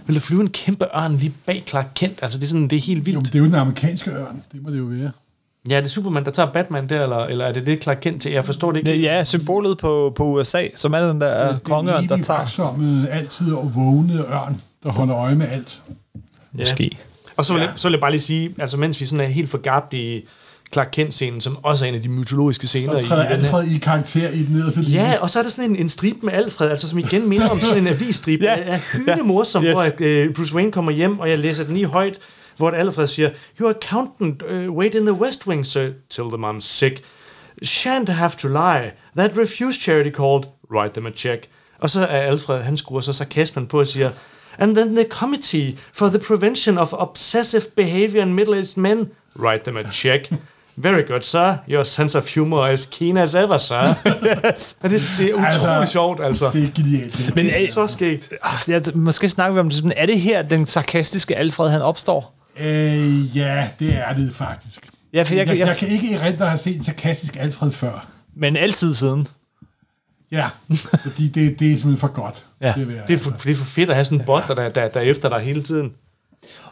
vil 0.05 0.16
der 0.16 0.22
flyve 0.22 0.41
en 0.41 0.49
kæmpe 0.49 0.86
ørn 0.95 1.18
lige 1.18 1.34
bag 1.45 1.64
Clark 1.68 1.88
Kent? 1.95 2.20
Altså 2.22 2.38
det 2.38 2.43
er, 2.43 2.47
sådan, 2.47 2.68
det 2.68 2.76
er 2.76 2.80
helt 2.82 3.07
Jo, 3.07 3.14
men 3.14 3.16
vildt. 3.22 3.26
det 3.34 3.36
er 3.36 3.39
jo 3.39 3.45
den 3.45 3.55
amerikanske 3.55 4.12
ørn. 4.12 4.43
Det 4.51 4.62
må 4.64 4.70
det 4.70 4.78
jo 4.78 4.84
være. 4.84 5.12
Ja, 5.70 5.76
er 5.78 5.82
det 5.82 5.91
Superman, 5.91 6.26
der 6.26 6.32
tager 6.32 6.51
Batman 6.51 6.89
der, 6.89 7.03
eller, 7.03 7.18
eller 7.18 7.45
er 7.45 7.51
det 7.53 7.66
det 7.66 7.84
Clark 7.84 7.97
Kent 8.01 8.22
til? 8.22 8.32
Jeg 8.32 8.45
forstår 8.45 8.72
det 8.72 8.88
ikke. 8.88 9.01
Ja, 9.01 9.24
symbolet 9.24 9.78
på, 9.78 10.14
på 10.16 10.26
USA, 10.26 10.68
som 10.76 10.93
er 10.93 11.07
den 11.07 11.22
der 11.22 11.51
Den 11.51 11.59
kongeørn, 11.59 12.09
der 12.09 12.18
tager. 12.22 12.39
vaksomme, 12.39 13.09
altid 13.09 13.53
og 13.53 13.76
vågne 13.76 14.14
ørn, 14.34 14.62
der 14.84 14.91
holder 14.91 15.16
øje 15.18 15.36
med 15.36 15.47
alt. 15.51 15.82
Måske. 16.51 16.91
Og 17.38 17.45
så 17.45 17.53
vil, 17.53 17.59
Ja. 17.62 17.66
jeg, 17.68 17.74
så 17.76 17.88
vil 17.88 17.93
jeg 17.93 18.01
bare 18.01 18.12
lige 18.12 18.22
sige, 18.22 18.55
altså 18.59 18.78
mens 18.78 19.01
vi 19.01 19.05
sådan 19.05 19.26
er 19.26 19.30
helt 19.30 19.49
forgabt 19.49 19.93
i 19.93 20.26
Clark 20.74 20.90
Kent-scenen, 20.92 21.42
som 21.42 21.58
også 21.64 21.86
er 21.86 21.90
en 21.90 21.96
af 21.96 22.02
de 22.02 22.10
mytologiske 22.10 22.68
scener 22.68 23.00
Så 23.00 23.06
i 23.06 23.08
træder 23.08 23.24
her. 23.24 23.30
Alfred 23.36 23.72
i 23.72 23.78
karakter 23.78 24.30
i 24.30 24.44
den 24.44 24.48
nederste 24.56 24.82
linje. 24.82 25.00
Ja, 25.02 25.18
og 25.22 25.30
så 25.30 25.40
er 25.40 25.44
der 25.44 25.50
sådan 25.50 25.70
en, 25.70 25.76
en 25.76 25.90
stribe 25.90 26.20
med 26.26 26.34
Alfred, 26.34 26.70
altså 26.70 26.90
som 26.90 26.98
igen 27.00 27.30
minder 27.30 27.50
om 27.50 27.60
sådan 27.60 27.78
en 27.78 27.88
avisstrip. 27.96 28.42
Ja. 28.42 28.56
er 28.60 28.80
hyldende 28.94 29.24
morsom, 29.24 29.64
Yes. 29.64 29.72
hvor 29.72 30.26
uh, 30.28 30.34
Bruce 30.34 30.56
Wayne 30.56 30.72
kommer 30.72 30.92
hjem, 30.92 31.20
og 31.20 31.30
jeg 31.30 31.40
læser 31.40 31.64
den 31.64 31.74
lige 31.74 31.86
højt, 31.86 32.20
hvor 32.58 32.70
Alfred 32.72 33.08
siger, 33.08 33.30
Your 33.62 33.70
accountant 33.70 34.42
uh, 34.52 34.76
wait 34.76 34.96
in 34.96 35.02
the 35.06 35.14
West 35.14 35.48
Wing, 35.48 35.66
sir. 35.66 35.90
Tell 36.10 36.28
them 36.30 36.46
I'm 36.46 36.60
sick. 36.60 37.04
Shan't 37.66 38.12
have 38.12 38.32
to 38.40 38.48
lie. 38.48 38.92
That 39.18 39.32
refuse 39.38 39.80
charity 39.82 40.10
called. 40.16 40.44
Write 40.74 40.94
them 40.94 41.06
a 41.06 41.12
check. 41.16 41.48
Og 41.80 41.90
så 41.90 42.02
er 42.02 42.06
Alfred, 42.22 42.62
han 42.62 42.78
skruer 42.78 43.02
så 43.02 43.14
sarkasmen 43.14 43.68
på 43.68 43.80
og 43.80 43.88
siger, 43.88 44.10
And 44.60 44.76
then 44.76 44.96
the 44.96 45.06
Committee 45.10 45.78
for 45.94 46.08
the 46.08 46.20
Prevention 46.20 46.78
of 46.78 46.94
Obsessive 46.94 47.62
Behavior 47.76 48.22
in 48.22 48.40
Middle-Aged 48.40 48.74
Men. 48.80 49.10
Write 49.40 49.64
them 49.64 49.78
a 49.78 49.92
check. 49.92 50.32
Very 50.76 51.02
good, 51.08 51.22
sir. 51.22 51.56
Your 51.70 51.84
sense 51.84 52.18
of 52.18 52.34
humor 52.36 52.68
is 52.68 52.86
keen 52.86 53.18
as 53.18 53.36
ever, 53.36 53.58
sir. 53.58 53.76
Og 54.84 54.90
det, 54.90 55.02
det 55.18 55.30
er 55.30 55.34
utrolig 55.34 55.46
Altså, 55.46 55.70
altså, 55.70 55.92
sjovt, 55.92 56.24
altså. 56.24 56.50
Det 56.54 56.64
er 56.64 56.72
genialt. 56.76 57.36
Men 57.36 57.46
Det 57.46 57.54
er 57.56 57.62
øh, 57.62 57.68
så 57.68 57.88
skægt. 57.88 58.30
altså, 58.44 58.72
jeg, 58.72 58.82
måske 58.96 59.30
snakker 59.30 59.54
vi 59.54 59.60
om 59.60 59.70
det 59.70 59.94
er 59.98 60.06
det 60.06 60.20
her, 60.22 60.42
den 60.42 60.68
sarkastiske 60.68 61.36
Alfred, 61.38 61.70
han 61.70 61.82
opstår? 61.82 62.36
Øh, 62.60 63.38
ja, 63.38 63.68
det 63.80 63.94
er 63.96 64.14
det 64.14 64.36
faktisk. 64.36 64.90
Ja, 65.14 65.24
for 65.24 65.36
jeg, 65.36 65.48
Jeg, 65.48 65.58
jeg, 65.58 65.68
jeg 65.68 65.78
kan 65.78 65.88
ikke 65.88 66.14
erindre 66.14 66.44
at 66.46 66.50
have 66.50 66.58
set 66.58 66.76
en 66.76 66.84
sarkastisk 66.84 67.36
Alfred 67.40 67.72
før. 67.72 68.06
men 68.36 68.56
altid 68.58 68.94
siden. 68.96 69.28
Ja, 70.32 70.50
fordi 71.04 71.28
det, 71.28 71.60
det 71.60 71.68
er 71.68 71.76
simpelthen 71.76 71.98
for 71.98 72.08
godt. 72.08 72.44
Ja. 72.62 72.74
at 72.78 72.88
være, 72.88 73.02
Det 73.08 73.14
er, 73.14 73.18
for, 73.18 73.32
det 73.32 73.52
er 73.52 73.56
for 73.56 73.66
fedt 73.66 73.90
at 73.90 73.96
have 73.96 74.06
sådan 74.06 74.20
en 74.20 74.26
bot, 74.26 74.44
der, 74.48 74.56
der, 74.56 74.70
der, 74.70 74.88
der 74.90 75.00
er 75.00 75.04
efter 75.04 75.30
dig 75.30 75.40
hele 75.40 75.64
tiden. 75.64 75.92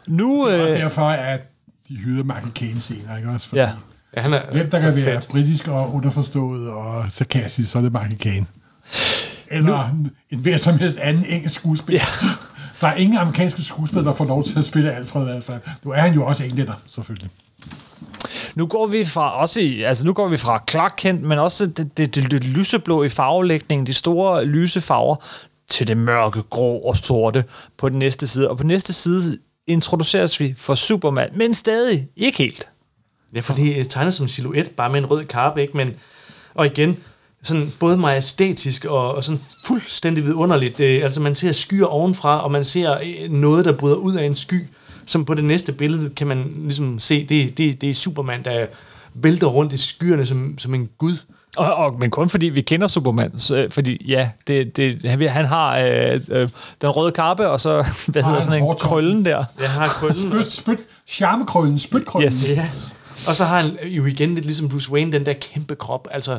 Nu, 0.06 0.46
Og 0.46 0.52
øh, 0.52 0.68
derfor 0.68 1.02
at 1.02 1.40
de 1.88 1.96
hyrede 1.96 2.24
Michael 2.24 2.50
Caine 2.54 2.82
senere, 2.82 3.16
ikke 3.18 3.30
også? 3.30 3.48
Fordi 3.48 3.60
ja. 3.60 3.70
Ja, 4.16 4.20
han 4.20 4.32
er, 4.32 4.40
Hvem 4.52 4.70
der 4.70 4.80
kan 4.80 4.96
være 4.96 5.04
fedt. 5.04 5.28
britisk 5.28 5.68
og 5.68 5.94
underforstået 5.94 6.70
og 6.70 7.04
sarkastisk, 7.12 7.70
så 7.70 7.78
er 7.78 7.82
det 7.82 7.92
Michael 7.92 8.18
Caine. 8.18 8.46
Eller 9.48 9.88
en 10.30 10.38
hver 10.38 10.56
som 10.56 10.78
helst 10.78 10.98
anden 10.98 11.24
engelsk 11.28 11.54
skuespiller. 11.54 12.02
Ja. 12.22 12.28
Der 12.80 12.88
er 12.88 12.94
ingen 12.94 13.18
amerikanske 13.18 13.62
skuespillere, 13.62 14.06
der 14.06 14.12
får 14.12 14.24
lov 14.24 14.44
til 14.44 14.58
at 14.58 14.64
spille 14.64 14.92
Alfred 14.92 15.22
i 15.22 15.24
hvert 15.24 15.44
fald. 15.44 15.60
Nu 15.84 15.90
er 15.90 16.00
han 16.00 16.14
jo 16.14 16.26
også 16.26 16.44
englænder, 16.44 16.72
selvfølgelig. 16.88 17.30
Nu 18.54 18.66
går 18.66 18.86
vi 18.86 19.04
fra 19.04 19.40
også 19.40 19.60
i, 19.60 19.82
altså 19.82 20.06
nu 20.06 20.12
går 20.12 20.28
vi 20.28 20.36
fra 20.36 20.62
Clark 20.70 20.94
Kent, 20.96 21.22
men 21.22 21.38
også 21.38 21.66
det, 21.66 21.96
det, 21.96 22.14
det, 22.14 22.30
det 22.30 22.44
lyseblå 22.44 23.02
i 23.02 23.08
farvelægningen, 23.08 23.86
de 23.86 23.94
store 23.94 24.44
lyse 24.44 24.80
farver, 24.80 25.16
til 25.68 25.86
det 25.86 25.96
mørke, 25.96 26.42
grå 26.42 26.78
og 26.78 26.96
sorte 26.96 27.44
på 27.78 27.88
den 27.88 27.98
næste 27.98 28.26
side. 28.26 28.50
Og 28.50 28.56
på 28.56 28.62
næste 28.62 28.92
side 28.92 29.38
introduceres 29.66 30.40
vi 30.40 30.54
for 30.56 30.74
Superman, 30.74 31.28
men 31.34 31.54
stadig 31.54 32.08
ikke 32.16 32.38
helt. 32.38 32.68
Ja, 33.34 33.40
for 33.40 33.54
det 33.54 33.80
er 33.80 33.84
tegnet 33.84 34.14
som 34.14 34.24
en 34.24 34.28
silhuet, 34.28 34.70
bare 34.70 34.90
med 34.90 34.98
en 34.98 35.06
rød 35.06 35.24
karpe, 35.24 35.62
ikke? 35.62 35.76
Men, 35.76 35.96
og 36.54 36.66
igen, 36.66 36.96
sådan 37.42 37.72
både 37.78 37.96
majestætisk 37.96 38.84
og, 38.84 39.14
og 39.14 39.24
sådan 39.24 39.40
fuldstændig 39.64 40.26
vidunderligt. 40.26 40.80
Øh, 40.80 41.04
altså 41.04 41.20
man 41.20 41.34
ser 41.34 41.52
skyer 41.52 41.86
ovenfra, 41.86 42.44
og 42.44 42.50
man 42.50 42.64
ser 42.64 42.98
øh, 42.98 43.30
noget, 43.30 43.64
der 43.64 43.72
bryder 43.72 43.96
ud 43.96 44.14
af 44.14 44.24
en 44.24 44.34
sky, 44.34 44.66
som 45.06 45.24
på 45.24 45.34
det 45.34 45.44
næste 45.44 45.72
billede 45.72 46.10
kan 46.10 46.26
man 46.26 46.52
ligesom 46.62 46.98
se, 46.98 47.26
det, 47.26 47.58
det, 47.58 47.80
det 47.80 47.90
er 47.90 47.94
Superman, 47.94 48.44
der 48.44 48.66
vælter 49.14 49.46
rundt 49.46 49.72
i 49.72 49.76
skyerne 49.76 50.26
som, 50.26 50.58
som 50.58 50.74
en 50.74 50.88
gud. 50.98 51.16
Og, 51.56 51.74
og, 51.74 51.98
men 51.98 52.10
kun 52.10 52.28
fordi 52.28 52.46
vi 52.46 52.60
kender 52.60 52.88
Superman. 52.88 53.38
Så, 53.38 53.56
øh, 53.56 53.70
fordi 53.70 54.06
ja, 54.08 54.30
det, 54.46 54.76
det, 54.76 55.04
han, 55.04 55.28
han 55.28 55.46
har 55.46 55.78
øh, 55.78 56.20
øh, 56.28 56.48
den 56.80 56.90
røde 56.90 57.12
kappe, 57.12 57.48
og 57.48 57.60
så 57.60 57.72
hvad 58.08 58.22
hedder 58.22 58.36
en 58.36 58.42
sådan 58.42 58.62
en 58.62 58.74
krøllen 58.80 59.24
der. 59.24 59.44
Jeg 59.60 59.70
har 59.70 59.88
krøllen. 59.88 60.30
Spyt, 60.30 60.52
spyt, 60.52 60.78
charmekrøllen, 61.06 61.78
spytkrøllen. 61.78 62.26
Yes. 62.26 62.50
Ja. 62.50 62.68
Og 63.26 63.34
så 63.36 63.44
har 63.44 63.60
han 63.62 63.78
jo 63.84 64.04
igen 64.06 64.34
lidt 64.34 64.44
ligesom 64.44 64.68
Bruce 64.68 64.92
Wayne, 64.92 65.12
den 65.12 65.26
der 65.26 65.32
kæmpe 65.32 65.74
krop. 65.74 66.08
Altså, 66.10 66.38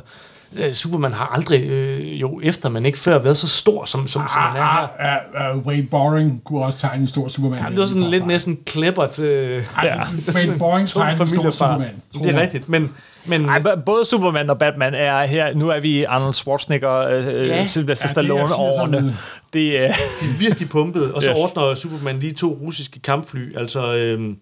øh, 0.55 0.73
Superman 0.73 1.13
har 1.13 1.25
aldrig, 1.36 1.61
øh, 1.63 2.21
jo 2.21 2.39
efter, 2.43 2.69
men 2.69 2.86
ikke 2.86 2.97
før, 2.97 3.19
været 3.19 3.38
så 3.38 3.47
stor, 3.47 3.86
som, 3.86 4.07
som, 4.07 4.07
som 4.07 4.21
han 4.27 4.61
er 4.61 4.63
her. 4.63 4.88
Ah, 4.99 5.15
ah, 5.36 5.51
ah, 5.51 5.57
Wade 5.57 5.84
Boring 5.91 6.41
kunne 6.43 6.65
også 6.65 6.79
tegne 6.79 7.01
en 7.01 7.07
stor 7.07 7.27
Superman. 7.27 7.63
Ja, 7.63 7.69
det 7.69 7.77
var 7.77 7.86
sådan 7.86 8.03
lidt 8.03 8.27
næsten 8.27 8.59
klippert. 8.65 9.19
Øh, 9.19 9.63
Ja. 9.84 9.95
Wade 10.36 10.59
Boring 10.59 10.88
tegnede 10.89 11.11
en 11.11 11.17
stor 11.17 11.25
familiefar. 11.25 11.51
Superman. 11.51 11.95
Det 12.13 12.36
er 12.36 12.41
rigtigt, 12.41 12.69
men... 12.69 12.91
men 13.25 13.45
Ej, 13.49 13.61
både 13.86 14.05
Superman 14.05 14.49
og 14.49 14.59
Batman 14.59 14.93
er 14.93 15.25
her. 15.25 15.53
Nu 15.55 15.69
er 15.69 15.79
vi 15.79 15.89
i 15.99 16.03
Arnold 16.03 16.34
Schwarzenegger, 16.34 16.97
øh, 17.07 17.25
Ja. 17.25 17.45
ja. 17.55 17.65
Sylvester 17.65 18.07
Ja, 18.15 18.21
det 18.21 18.29
er 18.29 18.47
Stallone 18.47 18.55
årene. 18.55 18.97
80'erne. 18.97 19.11
Det 19.53 19.79
er... 19.86 19.88
de 20.21 20.25
er 20.25 20.38
virkelig 20.39 20.69
pumpet, 20.69 21.13
og 21.13 21.21
så 21.23 21.29
Yes. 21.29 21.38
ordner 21.38 21.75
Superman 21.75 22.19
lige 22.19 22.34
to 22.34 22.57
russiske 22.61 22.99
kampfly. 22.99 23.57
Altså, 23.57 23.95
øhm, 23.95 24.36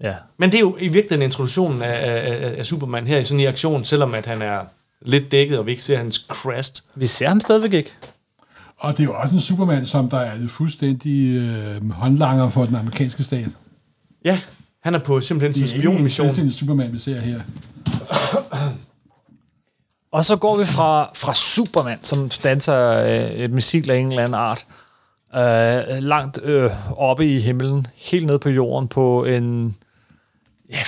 Ja. 0.00 0.14
men 0.38 0.50
det 0.52 0.56
er 0.56 0.60
jo 0.60 0.76
i 0.80 0.88
virkeligheden 0.88 1.22
introduktionen 1.22 1.82
af, 1.82 1.88
af, 1.92 2.54
af 2.58 2.66
Superman 2.66 3.06
her 3.06 3.18
i 3.18 3.24
sådan 3.24 3.40
en 3.40 3.48
aktion, 3.48 3.84
selvom 3.84 4.14
at 4.14 4.26
han 4.26 4.42
er 4.42 4.60
lidt 5.02 5.30
dækket, 5.30 5.58
og 5.58 5.66
vi 5.66 5.70
ikke 5.70 5.82
ser 5.82 5.96
hans 5.96 6.26
crest. 6.28 6.84
Vi 6.94 7.06
ser 7.06 7.28
ham 7.28 7.40
stadigvæk 7.40 7.72
ikke. 7.72 7.90
Og 8.76 8.92
det 8.92 9.00
er 9.00 9.04
jo 9.04 9.14
også 9.14 9.34
en 9.34 9.40
Superman, 9.40 9.86
som 9.86 10.10
der 10.10 10.18
er 10.18 10.36
det 10.38 10.50
fuldstændig 10.50 11.36
øh, 11.36 11.90
håndlanger 11.90 12.50
for 12.50 12.64
den 12.64 12.74
amerikanske 12.76 13.22
stat. 13.22 13.48
Ja, 14.24 14.40
han 14.82 14.94
er 14.94 14.98
på 14.98 15.20
simpelthen 15.20 15.62
Det 15.62 15.70
sin 15.70 15.78
er 15.78 15.82
ikke 15.82 15.88
en 15.88 15.94
spionmission. 15.94 16.26
selvstændig 16.26 16.54
Superman, 16.54 16.92
vi 16.92 16.98
ser 16.98 17.20
her. 17.20 17.40
Og 20.12 20.24
så 20.24 20.36
går 20.36 20.56
vi 20.56 20.64
fra, 20.64 21.10
fra 21.14 21.34
Superman, 21.34 21.98
som 22.02 22.30
stanser 22.30 23.00
øh, 23.04 23.30
et 23.30 23.50
missil 23.50 23.90
af 23.90 23.96
en 23.96 24.08
eller 24.08 24.22
anden 24.22 24.34
art, 24.34 24.66
øh, 25.36 26.02
langt 26.02 26.38
øh, 26.42 26.70
oppe 26.96 27.26
i 27.28 27.40
himlen, 27.40 27.86
helt 27.94 28.26
nede 28.26 28.38
på 28.38 28.48
jorden 28.48 28.88
på 28.88 29.24
en 29.24 29.76
ja, 30.70 30.78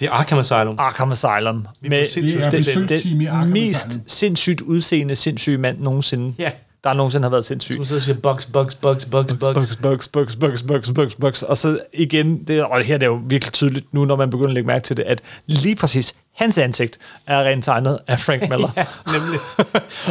Det 0.00 0.06
er 0.08 0.12
Arkham 0.12 0.38
Asylum. 0.38 0.74
Arkham 0.78 1.12
Asylum. 1.12 1.66
Vi 1.80 1.88
Det 1.88 2.16
er 2.16 2.86
den- 2.88 3.20
i 3.22 3.26
Arkham 3.26 3.48
mest 3.48 3.86
Asylum. 3.86 4.04
sindssygt 4.08 4.60
udseende, 4.60 5.16
sindssyge 5.16 5.58
mand 5.58 5.78
nogensinde, 5.78 6.34
Ja. 6.38 6.50
der 6.84 6.92
nogensinde 6.92 7.22
har 7.24 7.30
været 7.30 7.44
sindssyg. 7.44 7.74
Som 7.76 7.84
sidder 7.84 7.98
og 8.00 8.02
siger, 8.04 8.14
bugs, 8.16 8.46
bugs, 8.46 8.74
bugs, 8.74 9.04
bugs, 9.04 9.32
bugs. 9.34 9.76
bugs, 9.76 9.76
bugs, 9.76 10.08
bugs, 10.08 10.36
bugs, 10.36 10.62
bugs, 10.62 10.92
bugs, 10.92 11.14
bugs. 11.14 11.42
Og 11.42 11.56
så 11.56 11.78
igen, 11.94 12.44
det, 12.44 12.64
og 12.64 12.80
her 12.82 12.98
det 12.98 13.06
er 13.06 13.10
jo 13.10 13.20
virkelig 13.26 13.52
tydeligt 13.52 13.94
nu, 13.94 14.04
når 14.04 14.16
man 14.16 14.30
begynder 14.30 14.48
at 14.48 14.54
lægge 14.54 14.66
mærke 14.66 14.82
til 14.82 14.96
det, 14.96 15.02
at 15.02 15.20
lige 15.46 15.76
præcis 15.76 16.14
hans 16.36 16.58
ansigt 16.58 16.98
er 17.26 17.42
rent 17.44 17.64
tegnet 17.64 17.98
af 18.06 18.20
Frank 18.20 18.48
Miller. 18.50 18.68
Ja, 18.76 18.84
nemlig. 19.12 19.40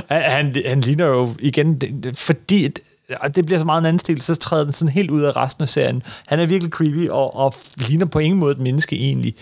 han, 0.32 0.56
han 0.66 0.82
ligner 0.82 1.06
jo 1.06 1.36
igen, 1.40 1.82
det- 1.82 2.04
det- 2.04 2.18
fordi 2.18 2.70
og 3.20 3.36
det 3.36 3.46
bliver 3.46 3.60
så 3.60 3.66
meget 3.66 3.80
en 3.82 3.86
anden 3.86 4.00
stil, 4.00 4.22
så 4.22 4.36
træder 4.36 4.64
den 4.64 4.74
sådan 4.74 4.94
helt 4.94 5.12
ud 5.12 5.22
af 5.22 5.36
resten 5.36 5.62
af 5.62 5.70
serien. 5.70 6.04
Han 6.28 6.40
er 6.40 6.46
virkelig 6.46 6.72
creepy, 6.72 7.10
og, 7.10 7.36
og 7.36 7.54
ligner 7.78 8.06
på 8.06 8.20
ingen 8.20 8.40
måde 8.40 8.52
et 8.52 8.60
menneske 8.60 8.96
egentlig. 8.96 9.36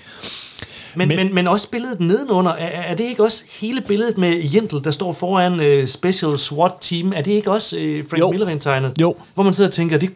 Men, 0.96 1.08
Men- 1.08 1.18
men, 1.18 1.36
men, 1.36 1.48
også 1.48 1.70
billedet 1.70 2.00
nedenunder, 2.00 2.52
er, 2.52 2.82
er 2.82 2.96
det 2.96 3.04
ikke 3.04 3.24
også 3.24 3.44
hele 3.60 3.82
billedet 3.82 4.18
med 4.18 4.44
Jentel, 4.44 4.84
der 4.84 4.92
står 4.92 5.14
foran 5.14 5.54
uh, 5.82 5.88
Special 5.88 6.38
SWAT 6.40 6.72
Team, 6.82 7.14
er 7.16 7.22
det 7.22 7.32
ikke 7.32 7.52
også 7.52 7.78
uh, 7.78 8.10
Frank 8.10 8.20
Jo. 8.20 8.32
Miller 8.32 8.48
indtegnet? 8.50 8.94
Jo. 9.02 9.16
Hvor 9.34 9.44
man 9.44 9.54
sidder 9.54 9.70
og 9.70 9.74
tænker, 9.74 9.98
det, 9.98 10.10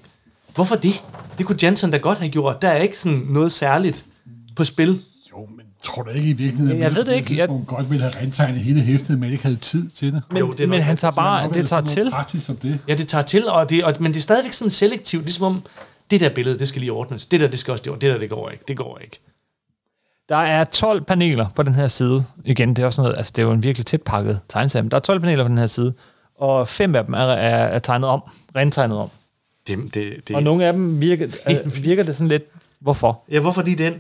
hvorfor 0.56 0.76
det? 0.76 1.04
Det 1.38 1.46
kunne 1.46 1.58
Jensen 1.64 1.92
da 1.92 1.98
godt 1.98 2.18
have 2.18 2.30
gjort. 2.32 2.62
Der 2.62 2.68
er 2.70 2.82
ikke 2.82 3.00
sådan 3.00 3.22
noget 3.30 3.52
særligt 3.52 4.06
på 4.56 4.64
spil. 4.66 5.00
Tror 5.84 6.02
du 6.04 6.10
ikke 6.10 6.30
i 6.30 6.34
virkeligheden, 6.34 6.82
Jeg 6.82 6.96
ved 6.96 7.06
det 7.06 7.16
ikke. 7.16 7.38
Jeg- 7.38 7.48
Hun 7.48 7.66
godt 7.66 7.90
ville 7.92 8.04
have 8.04 8.22
rentegnet 8.26 8.62
hele 8.62 8.82
hæftet, 8.82 9.20
men 9.20 9.32
ikke 9.32 9.44
havde 9.44 9.56
tid 9.58 9.90
til 9.90 10.14
det? 10.14 10.22
Men, 10.30 10.38
Jo, 10.38 10.52
det 10.52 10.62
er 10.62 10.68
men 10.68 10.82
han 10.82 10.98
tager 10.98 11.12
bare, 11.12 11.48
det 11.50 11.58
er 11.58 11.64
tager 11.66 11.82
til. 11.82 12.12
Praktisk 12.12 12.46
som 12.46 12.56
det. 12.58 12.80
Ja, 12.88 12.94
det 12.96 13.08
tager 13.08 13.22
til, 13.22 13.48
og 13.50 13.70
det, 13.70 13.84
og, 13.84 13.94
men 14.00 14.12
det 14.12 14.18
er 14.18 14.22
stadigvæk 14.22 14.54
sådan 14.54 14.72
selektivt, 14.72 15.24
ligesom 15.24 15.46
om, 15.46 15.64
det 16.12 16.20
der 16.20 16.30
billede, 16.30 16.60
det 16.60 16.68
skal 16.68 16.80
lige 16.80 16.92
ordnes. 16.92 17.26
Det 17.26 17.40
der, 17.40 17.48
det 17.48 17.60
skal 17.60 17.72
også 17.72 17.84
det, 17.84 18.02
det 18.02 18.12
der, 18.14 18.18
det 18.20 18.30
går 18.30 18.50
ikke. 18.50 18.64
Det 18.68 18.78
går 18.78 19.00
ikke. 19.04 19.20
Der 20.30 20.36
er 20.38 20.64
12 20.64 21.02
paneler 21.02 21.46
på 21.56 21.64
den 21.64 21.74
her 21.76 21.88
side. 21.88 22.26
Igen, 22.46 22.70
det 22.70 22.80
er 22.82 22.86
også 22.86 23.02
noget, 23.02 23.18
altså 23.18 23.34
det 23.36 23.42
er 23.42 23.46
jo 23.48 23.52
en 23.54 23.64
virkelig 23.64 23.86
tæt 23.86 24.02
pakket 24.02 24.40
tegneserie, 24.50 24.90
der 24.90 24.96
er 24.98 25.02
12 25.02 25.20
paneler 25.20 25.44
på 25.44 25.48
den 25.48 25.58
her 25.58 25.68
side, 25.68 25.94
og 26.40 26.68
fem 26.68 26.96
af 26.96 27.06
dem 27.06 27.14
er, 27.14 27.18
er, 27.18 27.66
er 27.66 27.80
tegnet 27.80 28.10
om, 28.10 28.22
rentegnet 28.56 28.98
om. 28.98 29.10
Det, 29.68 29.94
det, 29.94 30.14
det. 30.28 30.36
Og 30.36 30.44
nogle 30.44 30.66
af 30.66 30.74
dem 30.74 31.02
virker, 31.02 31.28
øh, 31.50 31.84
virker 31.84 32.04
det 32.04 32.16
sådan 32.16 32.28
lidt, 32.28 32.44
hvorfor? 32.80 33.24
Ja, 33.32 33.40
hvorfor 33.40 33.62
lige 33.62 33.78
den? 33.78 33.94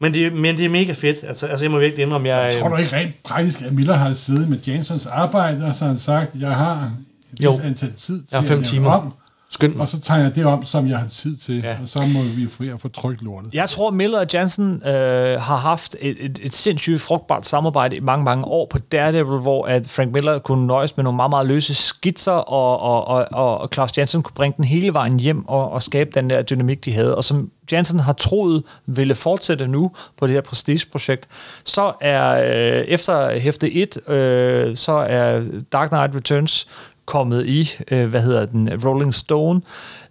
Men 0.00 0.14
det, 0.14 0.32
men 0.32 0.56
det 0.56 0.64
er 0.64 0.68
mega 0.68 0.92
fedt. 0.92 1.24
Altså, 1.24 1.46
altså 1.46 1.64
jeg 1.64 1.70
må 1.72 1.78
virkelig 1.78 2.02
indrømme, 2.02 2.28
jeg... 2.28 2.60
Tror 2.60 2.68
du 2.68 2.76
ikke 2.76 2.96
rent 2.96 3.22
praktisk, 3.22 3.62
at 3.62 3.72
Miller 3.72 3.94
har 3.94 4.14
siddet 4.14 4.48
med 4.48 4.58
Jansons 4.58 5.06
arbejde, 5.06 5.64
og 5.64 5.74
så 5.74 5.84
har 5.84 5.88
han 5.88 5.98
sagt, 5.98 6.30
jeg 6.40 6.54
har 6.54 6.92
et 7.40 7.60
antal 7.64 7.92
tid 7.92 8.18
til 8.18 8.24
Jeg 8.30 8.40
har 8.40 8.46
fem 8.46 8.58
at 8.58 8.64
timer. 8.64 8.90
om, 8.90 9.12
Skynd 9.50 9.72
mig. 9.74 9.80
og 9.82 9.88
så 9.88 10.00
tager 10.00 10.20
jeg 10.20 10.34
det 10.36 10.44
om, 10.44 10.64
som 10.64 10.88
jeg 10.88 10.98
har 10.98 11.08
tid 11.08 11.36
til, 11.36 11.56
Ja. 11.62 11.76
og 11.82 11.88
så 11.88 12.02
må 12.14 12.22
vi 12.22 12.48
få 12.48 12.64
at 12.74 12.80
få 12.80 12.88
trykt 12.88 13.22
lortet. 13.22 13.54
Jeg 13.54 13.68
tror, 13.68 13.90
Miller 13.90 14.18
og 14.20 14.26
Jansen 14.34 14.82
øh, 14.86 15.40
har 15.40 15.56
haft 15.56 15.96
et, 16.00 16.16
et, 16.20 16.38
et 16.42 16.54
sindssygt 16.54 17.00
frugtbart 17.00 17.46
samarbejde 17.46 17.96
i 17.96 18.00
mange, 18.00 18.24
mange 18.24 18.44
år 18.44 18.66
på 18.70 18.78
Daredevil, 18.78 19.38
hvor 19.40 19.66
at 19.66 19.88
Frank 19.88 20.12
Miller 20.12 20.38
kunne 20.38 20.66
nøjes 20.66 20.96
med 20.96 21.04
nogle 21.04 21.16
meget, 21.16 21.30
meget 21.30 21.46
løse 21.46 21.74
skitser, 21.74 22.32
og, 22.32 22.80
og, 22.80 23.08
og, 23.08 23.26
og, 23.32 23.58
og 23.60 23.68
Claus 23.74 23.98
Jansen 23.98 24.22
kunne 24.22 24.34
bringe 24.34 24.56
den 24.56 24.64
hele 24.64 24.92
vejen 24.92 25.20
hjem 25.20 25.48
og, 25.48 25.70
og 25.70 25.82
skabe 25.82 26.10
den 26.14 26.30
der 26.30 26.42
dynamik, 26.42 26.84
de 26.84 26.92
havde. 26.92 27.16
Og 27.16 27.24
som 27.24 27.50
Jansen 27.72 28.00
har 28.00 28.12
troet 28.12 28.62
ville 28.86 29.14
fortsætte 29.14 29.66
nu 29.68 29.90
på 30.18 30.26
det 30.26 30.34
her 30.34 30.40
prestigeprojekt, 30.40 31.28
så 31.64 31.92
er 32.00 32.34
øh, 32.78 32.84
efter 32.84 33.38
hæfte 33.38 33.72
1, 33.72 34.08
øh, 34.10 34.76
så 34.76 34.92
er 34.92 35.44
Dark 35.72 35.88
Knight 35.88 36.14
Returns 36.14 36.66
kommet 37.06 37.46
i, 37.46 37.72
øh, 37.90 38.06
hvad 38.06 38.22
hedder 38.22 38.46
den, 38.46 38.84
Rolling 38.84 39.14
Stone. 39.14 39.60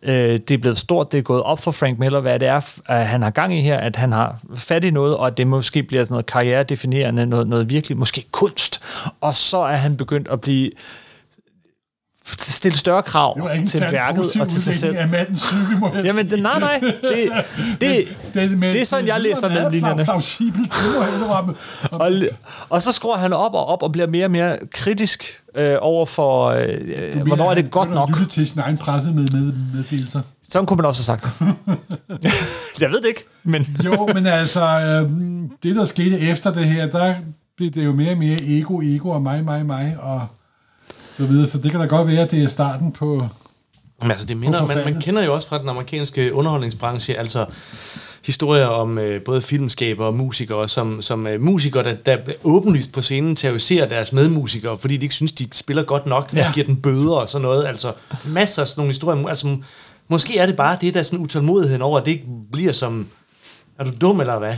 Øh, 0.03 0.13
det 0.13 0.51
er 0.51 0.57
blevet 0.57 0.77
stort, 0.77 1.11
det 1.11 1.17
er 1.17 1.21
gået 1.21 1.43
op 1.43 1.59
for 1.59 1.71
Frank 1.71 1.99
Miller, 1.99 2.19
hvad 2.19 2.39
det 2.39 2.47
er, 2.47 2.79
at 2.85 3.07
han 3.07 3.21
har 3.21 3.29
gang 3.29 3.57
i 3.57 3.61
her, 3.61 3.77
at 3.77 3.95
han 3.95 4.11
har 4.11 4.39
fat 4.55 4.85
i 4.85 4.89
noget, 4.89 5.17
og 5.17 5.27
at 5.27 5.37
det 5.37 5.47
måske 5.47 5.83
bliver 5.83 6.03
sådan 6.03 6.13
noget 6.13 6.25
karrieredefinerende, 6.25 7.25
noget, 7.25 7.47
noget 7.47 7.69
virkelig, 7.69 7.97
måske 7.97 8.25
kunst. 8.31 8.81
Og 9.21 9.35
så 9.35 9.57
er 9.57 9.75
han 9.75 9.97
begyndt 9.97 10.27
at 10.27 10.41
blive 10.41 10.71
stille 12.25 12.77
større 12.77 13.03
krav 13.03 13.49
Det 13.53 13.69
til 13.69 13.81
værket 13.91 14.41
og 14.41 14.49
til 14.49 14.61
sig 14.63 14.75
selv. 14.75 14.97
af 14.97 15.09
mandens 15.09 15.41
psyke, 15.41 15.79
må 15.79 15.93
jeg 15.95 16.05
Jamen, 16.05 16.29
det, 16.29 16.41
nej, 16.41 16.59
nej. 16.59 16.79
Det, 16.79 17.31
det, 17.81 18.07
det, 18.33 18.61
det 18.61 18.81
er 18.81 18.85
sådan, 18.85 19.07
jeg 19.07 19.21
læser 19.21 19.49
mellem 19.49 19.71
linjerne. 19.71 20.03
Plausibelt, 20.03 20.73
det. 20.73 21.55
Og 21.91 22.11
og, 22.69 22.81
så 22.81 22.91
skruer 22.91 23.17
han 23.17 23.33
op 23.33 23.53
og 23.53 23.67
op 23.67 23.83
og 23.83 23.91
bliver 23.91 24.07
mere 24.07 24.25
og 24.25 24.31
mere 24.31 24.57
kritisk 24.71 25.41
øh, 25.55 25.77
over 25.81 26.05
for, 26.05 26.47
øh, 26.49 26.67
Du 27.13 27.19
hvornår 27.19 27.35
mener, 27.35 27.49
er 27.49 27.53
det 27.55 27.71
godt 27.71 27.89
nok. 27.89 28.09
Lytte 28.09 28.25
til 28.25 28.47
sin 28.47 28.59
egen 28.59 28.77
presse 28.77 29.11
med, 29.11 29.27
med 29.33 29.53
meddelelser. 29.73 30.21
Sådan 30.49 30.65
kunne 30.65 30.77
man 30.77 30.85
også 30.85 31.11
have 31.11 31.19
sagt 31.19 31.39
det. 32.19 32.31
jeg 32.81 32.89
ved 32.89 33.01
det 33.01 33.07
ikke, 33.07 33.23
men... 33.43 33.77
Jo, 33.85 34.09
men 34.13 34.27
altså, 34.27 34.65
øhm, 34.65 35.51
det 35.63 35.75
der 35.75 35.85
skete 35.85 36.19
efter 36.19 36.53
det 36.53 36.65
her, 36.65 36.85
der 36.85 37.15
blev 37.57 37.71
det 37.71 37.85
jo 37.85 37.93
mere 37.93 38.11
og 38.11 38.17
mere 38.17 38.37
ego, 38.41 38.81
ego 38.81 39.09
og 39.09 39.21
mig, 39.21 39.43
mig, 39.43 39.65
mig, 39.65 39.95
og 39.99 40.27
så 41.17 41.25
videre. 41.25 41.49
Så 41.49 41.57
det 41.57 41.71
kan 41.71 41.79
da 41.79 41.85
godt 41.85 42.07
være, 42.07 42.21
at 42.21 42.31
det 42.31 42.43
er 42.43 42.47
starten 42.47 42.91
på... 42.91 43.27
Men 44.01 44.11
altså, 44.11 44.25
det 44.25 44.37
minder, 44.37 44.65
man, 44.65 44.77
man 44.77 45.01
kender 45.01 45.25
jo 45.25 45.33
også 45.33 45.47
fra 45.47 45.59
den 45.59 45.69
amerikanske 45.69 46.33
underholdningsbranche, 46.33 47.17
altså 47.17 47.45
historier 48.25 48.65
om 48.65 48.97
øh, 48.97 49.21
både 49.21 49.41
filmskaber 49.41 50.05
og 50.05 50.13
musikere, 50.13 50.69
som, 50.69 51.01
som 51.01 51.27
øh, 51.27 51.41
musikere, 51.41 51.83
der, 51.83 51.95
der 52.05 52.17
åbenlyst 52.43 52.91
på 52.91 53.01
scenen 53.01 53.35
terroriserer 53.35 53.87
deres 53.87 54.13
medmusikere, 54.13 54.77
fordi 54.77 54.97
de 54.97 55.03
ikke 55.03 55.15
synes, 55.15 55.31
de 55.31 55.47
spiller 55.51 55.83
godt 55.83 56.05
nok, 56.05 56.29
ja. 56.33 56.39
Ja. 56.39 56.51
giver 56.53 56.65
den 56.65 56.75
bøder 56.75 57.15
og 57.15 57.29
sådan 57.29 57.41
noget. 57.41 57.67
Altså 57.67 57.93
masser 58.25 58.61
af 58.61 58.67
sådan 58.67 58.79
nogle 58.79 58.89
historier. 58.89 59.27
Altså, 59.27 59.57
måske 60.07 60.37
er 60.37 60.45
det 60.45 60.55
bare 60.55 60.77
det, 60.81 60.93
der 60.93 60.99
er 60.99 61.03
sådan 61.03 61.19
utålmodigheden 61.19 61.81
over, 61.81 61.99
at 61.99 62.05
det 62.05 62.11
ikke 62.11 62.25
bliver 62.51 62.71
som... 62.71 63.07
Er 63.79 63.83
du 63.83 63.91
dum, 64.01 64.19
eller 64.19 64.39
hvad? 64.39 64.55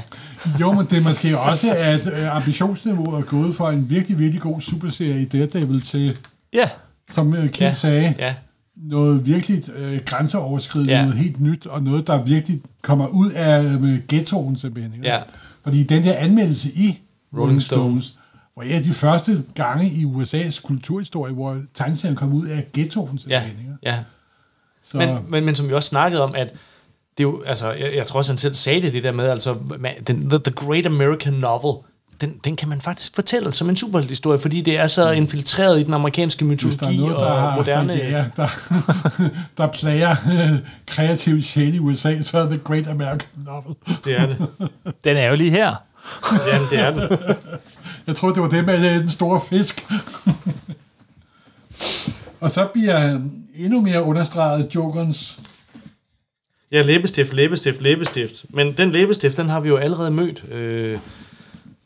Jo, 0.59 0.71
men 0.71 0.85
det 0.85 0.97
er 0.97 1.01
måske 1.01 1.39
også, 1.39 1.73
at 1.77 2.07
øh, 2.07 2.35
ambitionsniveauet 2.35 3.19
er 3.19 3.23
gået 3.23 3.55
fra 3.55 3.71
en 3.71 3.89
virkelig, 3.89 4.19
virkelig 4.19 4.41
god 4.41 4.61
superserie 4.61 5.21
i 5.21 5.25
Daredevil 5.25 5.81
til, 5.81 6.17
Ja, 6.57 6.69
som 7.13 7.33
øh, 7.35 7.49
Kim 7.49 7.63
Ja. 7.67 7.73
sagde, 7.73 8.15
Ja, 8.19 8.35
noget 8.75 9.25
virkelig 9.25 9.69
øh, 9.75 9.99
grænseoverskridende, 10.05 10.93
Ja. 10.93 10.99
ja. 10.99 11.05
noget 11.05 11.19
helt 11.19 11.41
nyt, 11.41 11.65
og 11.65 11.83
noget, 11.83 12.07
der 12.07 12.23
virkelig 12.23 12.61
kommer 12.81 13.07
ud 13.07 13.31
af 13.31 13.63
øh, 13.63 13.99
ghettoen 14.07 14.57
simpelthen. 14.57 14.93
ikke? 14.93 15.07
Ja. 15.07 15.19
Fordi 15.63 15.83
den 15.83 16.03
der 16.03 16.13
anmeldelse 16.13 16.69
i 16.69 16.75
Rolling 16.79 17.01
Rolling 17.41 17.61
Stone. 17.61 17.81
Stones, 18.01 18.13
var 18.57 18.63
en 18.63 18.71
af 18.71 18.83
de 18.83 18.93
første 18.93 19.43
gange 19.55 19.89
i 19.89 20.05
USA's 20.05 20.61
kulturhistorie, 20.61 21.33
hvor 21.33 21.61
tegneserien 21.73 22.15
kom 22.15 22.33
ud 22.33 22.47
af 22.47 22.67
ghettoen 22.73 23.19
ja, 23.29 23.41
simpelthen. 23.41 23.59
ikke? 23.59 23.77
ja. 23.83 23.99
Så, 24.83 24.97
Men, 24.97 25.17
men, 25.27 25.45
men 25.45 25.55
som 25.55 25.67
vi 25.67 25.73
også 25.73 25.89
snakkede 25.89 26.23
om, 26.23 26.35
at 26.35 26.47
det 27.17 27.23
er 27.23 27.27
jo, 27.27 27.41
altså, 27.45 27.71
jeg, 27.71 27.95
jeg 27.95 28.05
tror 28.07 28.17
også, 28.17 28.31
han 28.31 28.37
selv 28.37 28.53
sagde 28.53 28.81
det, 28.81 28.93
det 28.93 29.03
der 29.03 29.11
med, 29.11 29.25
altså, 29.29 29.55
man, 29.79 29.91
den, 30.07 30.29
the, 30.29 30.39
the 30.39 30.53
Great 30.53 30.85
American 30.85 31.33
Novel, 31.33 31.83
den, 32.21 32.39
den 32.43 32.55
kan 32.55 32.69
man 32.69 32.81
faktisk 32.81 33.15
fortælle 33.15 33.53
som 33.53 33.69
en 33.69 33.75
superhelthistorie, 33.75 34.39
fordi 34.39 34.61
det 34.61 34.77
er 34.77 34.87
så 34.87 35.11
infiltreret 35.11 35.79
i 35.79 35.83
den 35.83 35.93
amerikanske 35.93 36.45
hvis 36.45 36.59
der 36.59 36.87
er 36.87 36.91
mytologi 36.91 36.97
noget, 36.97 37.15
der, 37.15 37.25
og 37.25 37.41
har, 37.41 37.55
moderne... 37.55 37.93
der, 37.93 38.03
jager, 38.03 38.25
der, 38.37 38.47
der 39.57 39.67
plager 39.67 40.15
øh, 40.31 40.59
kreativ 40.85 41.41
sjæl 41.43 41.75
i 41.75 41.79
USA, 41.79 42.21
så 42.21 42.37
er 42.37 42.45
The 42.45 42.57
Great 42.57 42.87
American 42.87 43.29
Novel. 43.45 43.75
Det 44.05 44.19
er 44.19 44.25
det. 44.25 44.47
den 45.03 45.17
er 45.17 45.29
jo 45.29 45.35
lige 45.35 45.51
her. 45.51 45.75
Jamen, 46.53 46.67
det 46.69 46.79
er 46.79 46.93
det. 46.93 47.19
Jeg 48.07 48.15
troede, 48.15 48.35
det 48.35 48.43
var 48.43 48.49
det 48.49 48.65
med 48.65 48.93
øh, 48.93 49.01
den 49.01 49.09
store 49.09 49.41
fisk. 49.49 49.85
og 52.39 52.51
så 52.51 52.67
bliver 52.73 53.13
øh, 53.13 53.19
endnu 53.55 53.81
mere 53.81 54.03
understreget 54.03 54.75
Jokerens... 54.75 55.39
Ja, 56.71 56.81
læbestift, 56.81 57.33
læbestift, 57.33 57.81
læbestift. 57.81 58.45
Men 58.49 58.73
den 58.77 58.91
læbestift, 58.91 59.37
den 59.37 59.49
har 59.49 59.59
vi 59.59 59.69
jo 59.69 59.77
allerede 59.77 60.11
mødt. 60.11 60.43
Øh, 60.51 60.99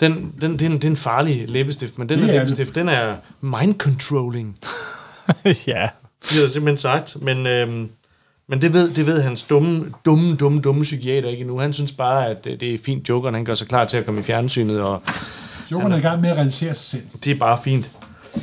den, 0.01 0.33
den, 0.41 0.51
det, 0.51 0.61
er 0.61 0.65
en, 0.65 0.73
det 0.73 0.83
er 0.83 0.87
en 0.87 0.97
farlig 0.97 1.49
læbestift, 1.49 1.97
men 1.97 2.09
den 2.09 2.19
her 2.19 2.27
er 2.27 2.31
det. 2.31 2.39
læbestift, 2.39 2.75
den 2.75 2.89
er 2.89 3.15
mind-controlling. 3.41 4.57
ja. 5.67 5.89
Det 6.21 6.41
har 6.41 6.47
simpelthen 6.47 6.77
sagt, 6.77 7.17
men, 7.21 7.47
øhm, 7.47 7.89
men 8.47 8.61
det, 8.61 8.73
ved, 8.73 8.91
det 8.91 9.05
ved 9.05 9.21
hans 9.21 9.43
dumme, 9.43 9.93
dumme, 10.05 10.35
dumme, 10.35 10.61
dumme 10.61 10.83
psykiater 10.83 11.29
ikke 11.29 11.41
endnu. 11.41 11.59
Han 11.59 11.73
synes 11.73 11.91
bare, 11.91 12.27
at 12.27 12.45
det, 12.45 12.59
det 12.59 12.73
er 12.73 12.77
fint, 12.85 13.09
Jokeren 13.09 13.35
han 13.35 13.45
gør 13.45 13.55
sig 13.55 13.67
klar 13.67 13.85
til 13.85 13.97
at 13.97 14.05
komme 14.05 14.19
i 14.19 14.23
fjernsynet, 14.23 14.81
og 14.81 15.01
Jokeren 15.71 15.91
er 15.91 15.97
i 15.97 16.01
gang 16.01 16.21
med 16.21 16.29
at 16.29 16.35
realisere 16.35 16.73
sig 16.73 16.85
selv. 16.85 17.03
det 17.23 17.31
er 17.31 17.39
bare 17.39 17.57
fint. 17.63 17.91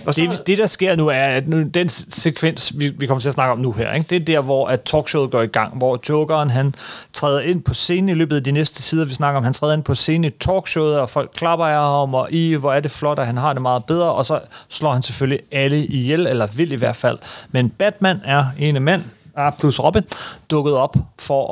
Og 0.07 0.15
så, 0.15 0.21
Det, 0.21 0.47
det, 0.47 0.59
der 0.59 0.67
sker 0.67 0.97
nu, 0.97 1.09
er, 1.09 1.25
at 1.25 1.49
nu, 1.49 1.63
den 1.63 1.89
sekvens, 1.89 2.73
vi, 2.79 2.89
vi 2.89 3.07
kommer 3.07 3.21
til 3.21 3.29
at 3.29 3.35
snakke 3.35 3.53
om 3.53 3.59
nu 3.59 3.73
her, 3.73 3.93
ikke? 3.93 4.07
det 4.11 4.17
er 4.17 4.25
der, 4.25 4.41
hvor 4.41 4.67
at 4.67 4.83
talkshowet 4.83 5.31
går 5.31 5.43
i 5.43 5.47
gang, 5.47 5.79
hvor 5.79 6.01
Jokeren, 6.09 6.51
han 6.51 6.75
træder 7.13 7.41
ind 7.41 7.63
på 7.63 7.75
scenen 7.75 8.09
i 8.09 8.15
løbet 8.15 8.37
af 8.37 8.45
de 8.45 8.53
næste 8.53 8.83
sider, 8.83 9.05
vi 9.05 9.15
snakker 9.15 9.39
om, 9.39 9.45
han 9.45 9.53
træder 9.53 9.75
ind 9.75 9.83
på 9.83 9.95
scenen 9.95 10.25
i 10.25 10.31
talkshowet, 10.31 11.01
og 11.01 11.11
folk 11.11 11.31
klapper 11.35 11.67
af 11.67 12.01
ham, 12.01 12.15
og 12.15 12.33
i, 12.33 12.55
hvor 12.55 12.73
er 12.73 12.81
det 12.81 12.91
flot, 12.91 13.19
og 13.19 13.27
han 13.27 13.37
har 13.37 13.53
det 13.53 13.63
meget 13.63 13.85
bedre, 13.85 14.13
og 14.13 14.25
så 14.25 14.41
slår 14.69 14.93
han 14.93 15.03
selvfølgelig 15.03 15.41
alle 15.53 15.87
ihjel, 15.87 16.27
eller 16.27 16.47
vil 16.47 16.73
i 16.73 16.77
hvert 16.77 16.97
fald. 16.97 17.19
Men 17.51 17.71
Batman 17.71 18.21
er 18.25 18.45
ene 18.59 18.81
mand, 18.81 19.03
ah, 19.39 19.53
plus 19.59 19.81
Robin, 19.81 20.03
dukket 20.51 20.75
op 20.75 20.97
for 21.19 21.43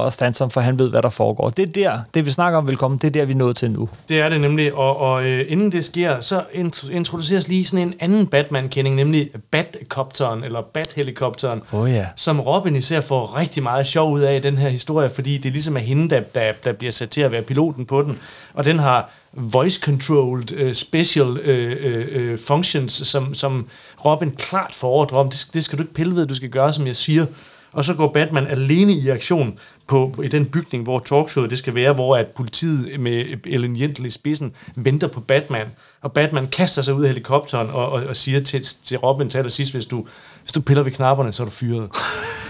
at, 0.00 0.06
at 0.06 0.12
stanse 0.12 0.44
ham, 0.44 0.50
for 0.50 0.60
han 0.60 0.78
ved, 0.78 0.90
hvad 0.90 1.02
der 1.02 1.08
foregår. 1.08 1.50
Det 1.50 1.68
er 1.68 1.72
der, 1.72 2.00
det 2.14 2.26
vi 2.26 2.30
snakker 2.30 2.58
om, 2.58 2.68
velkommen, 2.68 2.98
det 2.98 3.06
er 3.06 3.10
der, 3.10 3.24
vi 3.24 3.32
er 3.32 3.36
nået 3.36 3.56
til 3.56 3.70
nu. 3.70 3.88
Det 4.08 4.20
er 4.20 4.28
det 4.28 4.40
nemlig, 4.40 4.74
og, 4.74 4.96
og 4.96 5.26
øh, 5.26 5.44
inden 5.48 5.72
det 5.72 5.84
sker, 5.84 6.20
så 6.20 6.42
int- 6.54 6.92
introduceres 6.92 7.48
lige 7.48 7.64
sådan 7.64 7.88
en 7.88 7.94
anden 8.00 8.26
Batman-kending, 8.26 8.96
nemlig 8.96 9.30
Batcopteren, 9.50 10.44
eller 10.44 10.60
Bat-helikopteren, 10.60 11.62
Åh 11.72 11.90
ja. 11.90 12.06
som 12.16 12.40
Robin 12.40 12.76
især 12.76 13.00
får 13.00 13.36
rigtig 13.38 13.62
meget 13.62 13.86
sjov 13.86 14.12
ud 14.12 14.20
af 14.20 14.36
i 14.36 14.40
den 14.40 14.58
her 14.58 14.68
historie, 14.68 15.10
fordi 15.10 15.38
det 15.38 15.52
ligesom 15.52 15.76
er 15.76 15.80
hende, 15.80 16.10
der, 16.10 16.20
der, 16.20 16.52
der 16.64 16.72
bliver 16.72 16.92
sat 16.92 17.10
til 17.10 17.20
at 17.20 17.32
være 17.32 17.42
piloten 17.42 17.86
på 17.86 18.02
den, 18.02 18.18
og 18.54 18.64
den 18.64 18.78
har 18.78 19.10
voice-controlled 19.36 20.66
uh, 20.66 20.72
special 20.72 21.26
uh, 21.26 22.32
uh, 22.32 22.38
functions, 22.46 22.92
som, 22.92 23.34
som 23.34 23.66
Robin 24.04 24.30
klart 24.30 24.74
får 24.74 24.90
ordre 24.90 25.18
om. 25.18 25.30
Det, 25.30 25.46
det 25.54 25.64
skal 25.64 25.78
du 25.78 25.82
ikke 25.82 25.94
pille 25.94 26.16
ved, 26.16 26.26
du 26.26 26.34
skal 26.34 26.48
gøre, 26.50 26.72
som 26.72 26.86
jeg 26.86 26.96
siger. 26.96 27.26
Og 27.72 27.84
så 27.84 27.94
går 27.94 28.12
Batman 28.12 28.46
alene 28.46 28.92
i 28.92 29.08
aktion 29.08 29.58
på, 29.86 30.14
i 30.24 30.28
den 30.28 30.46
bygning, 30.46 30.84
hvor 30.84 30.98
talkshowet 30.98 31.50
det 31.50 31.58
skal 31.58 31.74
være, 31.74 31.92
hvor 31.92 32.16
at 32.16 32.26
politiet 32.26 33.00
med 33.00 33.24
Ellen 33.46 33.80
Jentel 33.80 34.06
i 34.06 34.10
spidsen 34.10 34.52
venter 34.76 35.08
på 35.08 35.20
Batman. 35.20 35.66
Og 36.00 36.12
Batman 36.12 36.46
kaster 36.46 36.82
sig 36.82 36.94
ud 36.94 37.02
af 37.02 37.08
helikopteren 37.08 37.70
og, 37.70 37.92
og, 37.92 38.02
og 38.02 38.16
siger 38.16 38.40
til, 38.40 38.62
til 38.84 38.98
Robin 38.98 39.28
til 39.30 39.38
allersidst, 39.38 39.72
hvis 39.72 39.86
du, 39.86 40.06
hvis 40.44 40.52
du 40.52 40.60
piller 40.60 40.82
ved 40.82 40.92
knapperne, 40.92 41.32
så 41.32 41.42
er 41.42 41.44
du 41.44 41.50
fyret. 41.50 41.88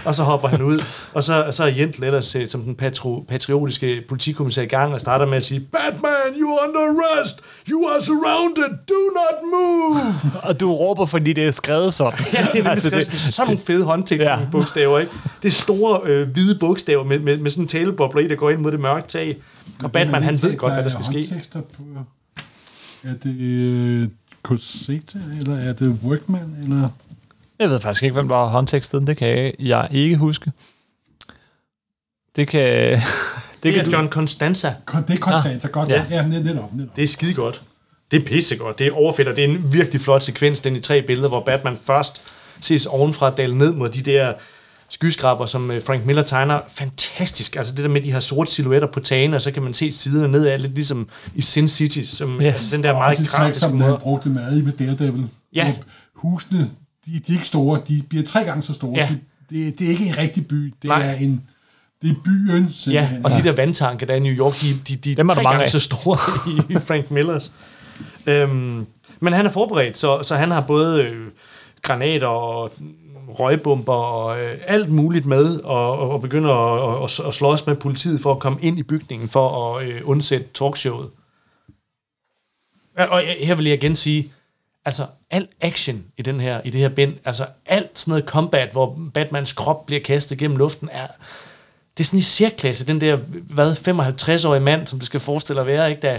og 0.05 0.15
så 0.15 0.23
hopper 0.23 0.47
han 0.47 0.61
ud, 0.61 0.79
og 1.13 1.23
så, 1.23 1.47
så 1.51 1.63
er 1.63 1.67
Jentel 1.67 2.03
ellers 2.03 2.35
som 2.47 2.61
den 2.61 2.75
patro, 2.75 3.25
patriotiske 3.27 4.03
politikommissær 4.09 4.61
i 4.61 4.65
gang 4.65 4.93
og 4.93 4.99
starter 4.99 5.25
med 5.25 5.37
at 5.37 5.43
sige, 5.43 5.59
Batman, 5.59 6.11
you 6.39 6.51
are 6.51 6.67
under 6.67 6.79
arrest! 6.79 7.41
You 7.69 7.87
are 7.87 8.01
surrounded! 8.01 8.69
Do 8.87 9.01
not 9.15 9.37
move! 9.53 10.13
Og 10.49 10.59
du 10.59 10.73
råber, 10.73 11.05
fordi 11.05 11.33
det 11.33 11.47
er 11.47 11.51
skrevet 11.51 11.93
sådan. 11.93 12.19
Ja, 12.33 12.47
det 12.53 12.65
er 12.65 12.69
Altså, 12.69 12.95
altså, 12.95 13.11
det, 13.11 13.19
sådan 13.19 13.47
nogle 13.47 13.65
fede 13.65 13.83
håndtekstbogstaver, 13.85 14.99
ikke? 14.99 15.11
Det 15.43 15.47
er 15.49 15.53
store 15.53 15.99
øh, 16.03 16.29
hvide 16.29 16.59
bogstaver 16.59 17.03
med, 17.03 17.19
med, 17.19 17.37
med 17.37 17.51
sådan 17.51 17.63
en 17.63 17.67
talebobler 17.67 18.21
i, 18.21 18.27
der 18.27 18.35
går 18.35 18.49
ind 18.49 18.59
mod 18.59 18.71
det 18.71 18.79
mørke 18.79 19.07
tag. 19.07 19.37
Og 19.83 19.91
Batman, 19.91 20.23
han 20.23 20.41
ved 20.41 20.57
godt, 20.57 20.73
hvad 20.73 20.83
der 20.83 20.89
skal 20.89 21.05
ske. 21.05 21.13
Håndtekster 21.13 21.61
på, 21.61 21.83
er 23.03 23.13
det 23.23 23.41
øh, 23.41 24.07
Coseta, 24.43 25.19
eller 25.39 25.55
er 25.55 25.73
det 25.73 25.97
Workman, 26.03 26.55
eller... 26.63 26.89
Jeg 27.59 27.69
ved 27.69 27.79
faktisk 27.79 28.03
ikke, 28.03 28.13
hvem 28.13 28.27
der 28.27 28.35
har 28.35 28.45
håndtekstet. 28.45 29.07
Det 29.07 29.17
kan 29.17 29.27
jeg, 29.27 29.53
jeg 29.59 29.87
ikke 29.91 30.15
huske. 30.17 30.51
Det 32.35 32.47
kan... 32.47 32.61
Det, 33.63 33.73
det 33.73 33.79
er 33.79 33.83
kan 33.83 33.91
du, 33.91 33.97
John 33.97 34.09
Constanza. 34.09 34.73
Det 35.07 35.09
er 35.09 35.17
Constanza, 35.17 35.67
godt. 35.67 35.89
Ja. 35.89 36.05
Ja, 36.09 36.15
ja 36.15 36.21
net- 36.23 36.43
netop, 36.45 36.73
netop. 36.73 36.95
Det 36.95 37.03
er 37.03 37.07
skide 37.07 37.33
godt. 37.33 37.61
Det 38.11 38.21
er 38.21 38.25
pissegodt. 38.25 38.79
Det 38.79 38.87
er 38.87 38.91
overfedt, 38.91 39.27
og 39.27 39.35
det 39.35 39.43
er 39.43 39.47
en 39.47 39.73
virkelig 39.73 40.01
flot 40.01 40.23
sekvens, 40.23 40.59
den 40.59 40.75
i 40.75 40.79
tre 40.79 41.01
billeder, 41.01 41.27
hvor 41.29 41.39
Batman 41.43 41.77
først 41.77 42.21
ses 42.61 42.85
ovenfra 42.85 43.29
dale 43.29 43.57
ned 43.57 43.71
mod 43.73 43.89
de 43.89 44.01
der 44.01 44.33
skyskraber, 44.89 45.45
som 45.45 45.71
øh, 45.71 45.81
Frank 45.83 46.05
Miller 46.05 46.23
tegner. 46.23 46.59
Fantastisk. 46.67 47.55
Altså 47.55 47.75
det 47.75 47.83
der 47.83 47.89
med 47.89 48.01
de 48.01 48.11
her 48.11 48.19
sorte 48.19 48.51
silhuetter 48.51 48.87
på 48.87 48.99
tagene, 48.99 49.35
og 49.35 49.41
så 49.41 49.51
kan 49.51 49.63
man 49.63 49.73
se 49.73 49.91
siderne 49.91 50.31
nedad, 50.31 50.59
lidt 50.59 50.73
ligesom 50.75 51.07
i 51.35 51.41
Sin 51.41 51.67
City, 51.67 52.01
som 52.03 52.41
Yes. 52.41 52.71
den 52.71 52.83
der 52.83 52.91
Og 52.91 52.97
meget 52.97 53.27
grafiske 53.29 53.59
som 53.59 53.71
måde. 53.73 53.89
han 53.91 53.99
brugte 53.99 54.29
meget 54.29 54.57
i 54.57 54.61
med 54.61 54.73
Daredevil. 54.73 55.27
Ja. 55.53 55.73
Husene, 56.15 56.69
de, 57.05 57.19
de 57.19 57.31
er 57.31 57.35
ikke 57.35 57.45
store, 57.47 57.81
de 57.87 58.03
bliver 58.09 58.23
tre 58.25 58.43
gange 58.43 58.63
så 58.63 58.73
store. 58.73 58.93
Ja. 58.95 59.09
De, 59.49 59.55
det, 59.65 59.79
det 59.79 59.87
er 59.87 59.91
ikke 59.91 60.05
en 60.05 60.17
rigtig 60.17 60.47
by, 60.47 60.55
det 60.81 60.87
Nej. 60.87 61.05
er 61.07 61.13
en 61.13 61.43
det 62.01 62.09
er 62.11 62.15
byen, 62.25 62.63
Ja, 62.63 62.71
simpelthen. 62.73 63.25
og 63.25 63.31
de 63.31 63.43
der 63.43 63.51
vandtanke, 63.55 64.05
der 64.05 64.11
er 64.13 64.17
i 64.17 64.19
New 64.19 64.33
York, 64.33 64.61
de, 64.61 64.79
de, 64.87 64.95
de 64.95 65.15
Dem 65.15 65.29
er 65.29 65.33
tre 65.33 65.43
mange 65.43 65.53
gange 65.53 65.63
af. 65.65 65.71
så 65.71 65.79
store 65.79 66.17
i, 66.75 66.79
Frank 66.79 67.11
Millers. 67.11 67.51
Øhm, 68.25 68.85
men 69.19 69.33
han 69.33 69.45
er 69.45 69.49
forberedt, 69.49 69.97
så, 69.97 70.23
så 70.23 70.35
han 70.35 70.51
har 70.51 70.61
både 70.61 71.03
øh, 71.03 71.27
granater 71.81 72.27
og 72.27 72.71
røgbomber 73.39 73.93
og 73.93 74.39
øh, 74.43 74.57
alt 74.67 74.89
muligt 74.89 75.25
med, 75.25 75.59
og, 75.61 75.99
og, 75.99 76.09
og 76.09 76.21
begynder 76.21 76.51
at, 76.51 77.03
at, 77.03 77.27
at 77.27 77.33
slås 77.33 77.67
med 77.67 77.75
politiet 77.75 78.21
for 78.21 78.31
at 78.31 78.39
komme 78.39 78.59
ind 78.61 78.79
i 78.79 78.83
bygningen 78.83 79.29
for 79.29 79.75
at 79.77 79.87
øh, 79.87 80.01
undsætte 80.03 80.45
talkshowet. 80.53 81.09
Ja, 82.97 83.05
Og 83.05 83.21
jeg- 83.25 83.37
her 83.39 83.55
vil 83.55 83.65
jeg 83.65 83.73
igen 83.83 83.95
sige, 83.95 84.31
altså 84.85 85.03
al 85.31 85.47
action 85.61 86.03
i, 86.17 86.21
den 86.21 86.39
her, 86.39 86.61
i 86.63 86.69
det 86.69 86.81
her 86.81 86.89
bind, 86.89 87.13
altså 87.25 87.45
alt 87.65 87.99
sådan 87.99 88.11
noget 88.11 88.25
combat, 88.25 88.69
hvor 88.71 88.99
Batmans 89.13 89.53
krop 89.53 89.85
bliver 89.85 90.01
kastet 90.01 90.37
gennem 90.37 90.57
luften, 90.57 90.89
er, 90.91 91.07
det 91.97 92.03
er 92.03 92.05
sådan 92.05 92.19
i 92.19 92.21
særklasse, 92.21 92.85
den 92.87 93.01
der, 93.01 93.15
hvad, 93.49 93.71
55-årige 93.71 94.59
mand, 94.63 94.87
som 94.87 94.99
det 94.99 95.05
skal 95.05 95.19
forestille 95.19 95.61
at 95.61 95.67
være, 95.67 95.89
ikke, 95.89 96.01
der 96.01 96.17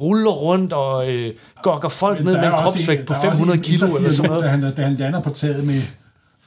ruller 0.00 0.30
rundt 0.30 0.72
og 0.72 1.10
øh, 1.12 1.32
gokker 1.62 1.88
folk 1.88 2.18
Men 2.18 2.24
ned 2.26 2.36
med 2.36 2.44
en 2.44 2.52
kropsvægt 2.52 3.06
på 3.06 3.12
der 3.12 3.20
er 3.20 3.26
også 3.26 3.30
500 3.30 3.56
en 3.56 3.62
kilo 3.62 3.96
eller 3.96 4.10
sådan 4.10 4.30
noget. 4.30 4.44
Da 4.44 4.48
han, 4.48 4.74
da 4.74 4.82
han 4.82 4.94
lander 4.94 5.20
på 5.20 5.30
taget 5.30 5.64
med, 5.64 5.82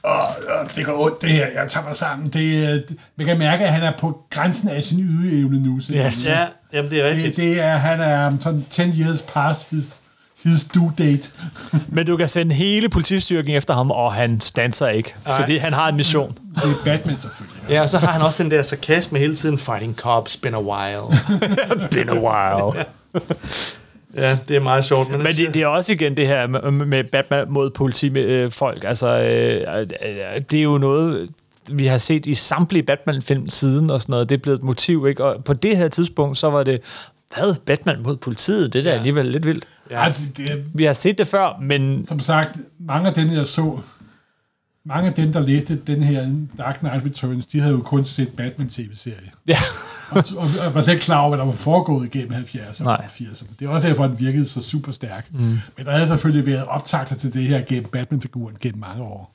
Åh, 0.06 0.12
åh, 0.60 0.68
det 0.76 0.86
går 0.86 1.04
ondt 1.04 1.22
det 1.22 1.30
her, 1.30 1.46
jeg 1.46 1.70
tager 1.70 1.86
mig 1.86 1.96
sammen. 1.96 2.26
Det, 2.28 2.84
det, 2.88 2.96
man 3.16 3.26
kan 3.26 3.38
mærke, 3.38 3.64
at 3.64 3.72
han 3.72 3.82
er 3.82 3.92
på 3.98 4.20
grænsen 4.30 4.68
af 4.68 4.82
sin 4.82 5.00
ydeevne 5.00 5.60
nu. 5.62 5.80
Yes. 5.90 6.30
Ja, 6.30 6.46
jamen 6.72 6.90
det 6.90 7.00
er 7.00 7.04
Det, 7.04 7.12
rigtigt. 7.12 7.36
det 7.36 7.60
er, 7.60 7.76
han 7.76 8.00
er 8.00 8.32
sådan 8.40 8.66
10 8.70 8.82
years 8.82 9.22
past 9.22 9.70
his, 9.70 9.84
his 10.44 10.64
due 10.74 10.92
date. 10.98 11.22
men 11.88 12.06
du 12.06 12.16
kan 12.16 12.28
sende 12.28 12.54
hele 12.54 12.88
politistyrken 12.88 13.50
efter 13.54 13.74
ham, 13.74 13.90
og 13.90 14.14
han 14.14 14.40
stanser 14.40 14.88
ikke, 14.88 15.14
Nej. 15.26 15.40
fordi 15.40 15.56
han 15.56 15.72
har 15.72 15.88
en 15.88 15.96
mission. 15.96 16.30
Det 16.54 16.62
er 16.64 16.68
Batman 16.84 17.16
selvfølgelig. 17.20 17.70
Ja, 17.70 17.82
og 17.82 17.88
så 17.88 17.98
har 17.98 18.06
han 18.12 18.22
også 18.22 18.42
den 18.42 18.50
der 18.50 18.62
sarkasme 18.62 19.18
hele 19.18 19.36
tiden, 19.36 19.58
fighting 19.58 19.94
cops, 19.96 20.36
been 20.36 20.54
a 20.54 20.60
while. 20.62 21.02
Been 21.90 22.08
a 22.08 22.14
while. 22.14 22.84
ja, 24.24 24.38
det 24.48 24.56
er 24.56 24.60
meget 24.60 24.84
sjovt. 24.84 25.10
Men, 25.10 25.22
Men 25.22 25.36
det, 25.36 25.54
det 25.54 25.62
er 25.62 25.66
også 25.66 25.92
igen 25.92 26.16
det 26.16 26.26
her 26.26 26.46
med, 26.46 26.70
med 26.70 27.04
Batman 27.04 27.44
mod 27.48 27.70
politifolk. 27.70 28.84
Altså, 28.84 29.08
øh, 29.08 29.60
øh, 29.80 30.40
det 30.50 30.58
er 30.58 30.62
jo 30.62 30.78
noget, 30.78 31.28
vi 31.72 31.86
har 31.86 31.98
set 31.98 32.26
i 32.26 32.34
samtlige 32.34 32.82
Batman-film 32.82 33.48
siden 33.48 33.90
og 33.90 34.00
sådan 34.02 34.10
noget. 34.12 34.28
Det 34.28 34.34
er 34.34 34.42
blevet 34.42 34.58
et 34.58 34.64
motiv, 34.64 35.06
ikke? 35.08 35.24
Og 35.24 35.44
på 35.44 35.52
det 35.52 35.76
her 35.76 35.88
tidspunkt, 35.88 36.38
så 36.38 36.50
var 36.50 36.62
det, 36.62 36.80
hvad, 37.38 37.54
Batman 37.66 38.02
mod 38.02 38.16
politiet? 38.16 38.72
Det 38.72 38.78
er 38.78 38.82
da 38.82 38.90
Ja. 38.90 38.96
alligevel 38.96 39.26
lidt 39.26 39.46
vildt. 39.46 39.64
Ja. 39.90 40.04
Ja. 40.04 40.12
det, 40.12 40.36
det, 40.36 40.64
Vi 40.74 40.84
har 40.84 40.92
set 40.92 41.18
det 41.18 41.28
før, 41.28 41.58
men 41.60 42.06
som 42.06 42.20
sagt, 42.20 42.56
mange 42.80 43.08
af 43.08 43.14
dem, 43.14 43.32
jeg 43.32 43.46
så, 43.46 43.80
mange 44.84 45.08
af 45.08 45.14
dem, 45.14 45.32
der 45.32 45.40
læste 45.40 45.76
den 45.86 46.02
her 46.02 46.30
Dark 46.58 46.78
Knight 46.78 47.04
Returns, 47.04 47.46
de 47.46 47.60
havde 47.60 47.72
jo 47.74 47.80
kun 47.82 48.04
set 48.04 48.28
Batman-tv-serie. 48.28 49.30
ja, 49.46 49.58
Og, 50.10 50.24
og, 50.36 50.46
og 50.66 50.74
var 50.74 50.80
slet 50.82 50.92
ikke 50.94 51.04
klar 51.04 51.18
over, 51.20 51.28
hvad 51.28 51.38
der 51.38 51.44
var 51.44 51.52
foregået 51.52 52.14
igennem 52.14 52.32
70'erne 52.32 52.84
Nej. 52.84 52.94
og 52.94 53.04
80'erne. 53.04 53.46
Det 53.58 53.66
er 53.66 53.70
også 53.70 53.88
derfor, 53.88 54.06
den 54.06 54.20
virkede 54.20 54.48
så 54.48 54.62
super 54.62 54.92
stærk. 54.92 55.26
Mm. 55.32 55.38
Men 55.76 55.86
der 55.86 55.90
havde 55.92 56.08
selvfølgelig 56.08 56.46
været 56.46 56.64
optagter 56.66 57.14
til 57.16 57.32
det 57.34 57.42
her 57.42 57.62
gennem 57.68 57.84
Batman-figuren 57.90 58.56
gennem 58.60 58.80
mange 58.80 59.02
år. 59.02 59.34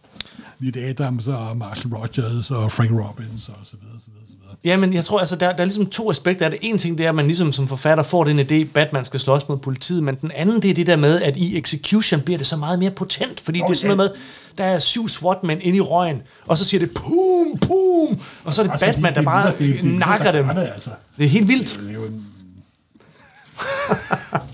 Lidt 0.59 0.77
Adams 0.77 1.27
og 1.27 1.57
Marshall 1.57 1.95
Rogers 1.95 2.51
og 2.51 2.71
Frank 2.71 2.91
Robbins 2.91 3.49
og 3.49 3.55
så 3.63 3.75
videre, 3.81 3.99
så 3.99 4.05
videre, 4.11 4.18
så 4.61 4.63
videre. 4.63 4.77
Ja, 4.77 4.77
men 4.77 4.93
jeg 4.93 5.05
tror, 5.05 5.19
altså, 5.19 5.35
der, 5.35 5.51
der 5.51 5.59
er 5.59 5.65
ligesom 5.65 5.85
to 5.85 6.09
aspekter 6.11 6.45
af 6.45 6.51
det. 6.51 6.59
En 6.63 6.77
ting, 6.77 6.97
det 6.97 7.05
er, 7.05 7.09
at 7.09 7.15
man 7.15 7.25
ligesom 7.25 7.51
som 7.51 7.67
forfatter 7.67 8.03
får 8.03 8.23
den 8.23 8.39
idé, 8.39 8.71
Batman 8.73 9.05
skal 9.05 9.19
slås 9.19 9.49
mod 9.49 9.57
politiet, 9.57 10.03
men 10.03 10.15
den 10.15 10.31
anden, 10.35 10.61
det 10.61 10.69
er 10.69 10.73
det 10.73 10.87
der 10.87 10.95
med, 10.95 11.21
at 11.21 11.37
i 11.37 11.57
execution 11.57 12.21
bliver 12.21 12.37
det 12.37 12.47
så 12.47 12.55
meget 12.57 12.79
mere 12.79 12.91
potent, 12.91 13.39
fordi 13.39 13.61
oh, 13.61 13.67
det 13.67 13.73
er 13.73 13.77
sådan 13.77 13.97
noget 13.97 14.11
med, 14.11 14.19
der 14.57 14.63
er 14.63 14.79
syv 14.79 15.07
SWAT-mænd 15.07 15.59
inde 15.63 15.77
i 15.77 15.81
røgen, 15.81 16.21
og 16.47 16.57
så 16.57 16.65
siger 16.65 16.79
det 16.79 16.91
pum, 16.93 17.57
pum, 17.61 18.19
og 18.43 18.53
så 18.53 18.61
er 18.61 18.65
det 18.65 18.71
Altså, 18.71 18.85
Batman, 18.85 19.03
det- 19.13 19.15
der 19.15 19.21
det 19.21 19.25
bare 19.25 19.53
det- 19.59 19.83
det 19.83 19.93
nakker 19.93 20.31
dem. 20.31 20.49
Altså. 20.49 20.89
Det 21.17 21.25
er 21.25 21.29
helt 21.29 21.47
vildt. 21.47 21.79
Det 21.81 21.89
er 21.89 21.93
jo 21.93 22.03
en 22.05 22.25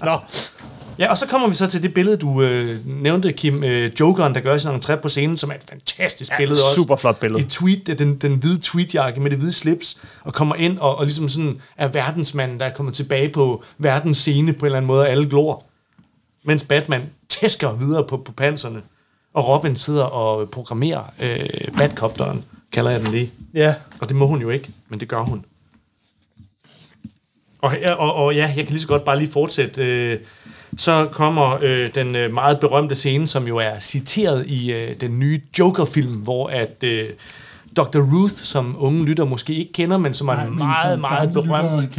Nå. 0.03 0.19
Ja, 0.99 1.09
og 1.09 1.17
så 1.17 1.27
kommer 1.27 1.47
vi 1.47 1.55
så 1.55 1.67
til 1.67 1.83
det 1.83 1.93
billede, 1.93 2.17
du 2.17 2.41
øh, 2.41 2.87
nævnte, 2.87 3.31
Kim, 3.33 3.63
øh, 3.63 3.91
Jokeren, 3.99 4.35
der 4.35 4.41
gør 4.41 4.57
sin 4.57 4.69
entré 4.71 4.95
på 4.95 5.09
scenen, 5.09 5.37
som 5.37 5.49
er 5.49 5.53
et 5.53 5.63
fantastisk 5.69 6.31
ja, 6.31 6.37
billede 6.37 6.59
også. 6.59 6.75
super 6.75 6.95
flot 6.95 7.19
billede. 7.19 7.39
I 7.39 7.43
tweet, 7.43 7.99
den, 7.99 8.17
den 8.17 8.35
hvide 8.35 8.59
tweetjakke 8.61 9.19
med 9.21 9.29
det 9.29 9.37
hvide 9.37 9.53
slips, 9.53 9.97
og 10.23 10.33
kommer 10.33 10.55
ind 10.55 10.79
og, 10.79 10.95
og 10.97 11.05
ligesom 11.05 11.29
sådan 11.29 11.61
er 11.77 11.87
verdensmanden, 11.87 12.59
der 12.59 12.65
er 12.65 12.73
kommet 12.73 12.95
tilbage 12.95 13.29
på 13.29 13.63
verdens 13.77 14.17
scene 14.17 14.53
på 14.53 14.59
en 14.59 14.65
eller 14.65 14.77
anden 14.77 14.87
måde, 14.87 15.01
og 15.01 15.09
alle 15.09 15.29
glor. 15.29 15.63
Mens 16.43 16.63
Batman 16.63 17.09
tæsker 17.29 17.73
videre 17.73 18.03
på, 18.07 18.17
på 18.17 18.31
panserne, 18.31 18.81
og 19.33 19.47
Robin 19.47 19.75
sidder 19.75 20.03
og 20.03 20.49
programmerer 20.49 21.03
øh, 21.21 21.77
Batcopteren, 21.77 22.43
kalder 22.71 22.91
jeg 22.91 22.99
den 22.99 23.11
lige. 23.11 23.31
ja. 23.53 23.73
Og 23.99 24.09
det 24.09 24.15
må 24.15 24.27
hun 24.27 24.41
jo 24.41 24.49
ikke, 24.49 24.69
men 24.89 24.99
det 24.99 25.07
gør 25.07 25.21
hun. 25.21 25.45
Og, 27.61 27.75
og, 27.97 28.13
og 28.13 28.35
ja, 28.35 28.53
jeg 28.55 28.65
kan 28.65 28.71
lige 28.73 28.81
så 28.81 28.87
godt 28.87 29.05
bare 29.05 29.17
lige 29.17 29.31
fortsætte. 29.31 29.83
Øh, 29.83 30.19
så 30.77 31.07
kommer 31.11 31.57
øh, 31.61 31.89
den 31.95 32.15
øh, 32.15 32.33
meget 32.33 32.59
berømte 32.59 32.95
scene, 32.95 33.27
som 33.27 33.47
jo 33.47 33.57
er 33.57 33.79
citeret 33.79 34.47
i 34.47 34.71
øh, 34.73 34.95
den 35.01 35.19
nye 35.19 35.41
Joker-film, 35.59 36.11
hvor 36.13 36.47
at 36.47 36.83
øh, 36.83 37.09
Dr. 37.77 37.99
Ruth, 37.99 38.33
som 38.35 38.75
unge 38.79 39.05
lytter 39.05 39.25
måske 39.25 39.53
ikke 39.53 39.73
kender, 39.73 39.97
men 39.97 40.13
som 40.13 40.27
er 40.27 40.35
Nej, 40.35 40.45
en 40.45 40.57
meget, 40.57 40.99
meget 40.99 41.33
berømt 41.33 41.89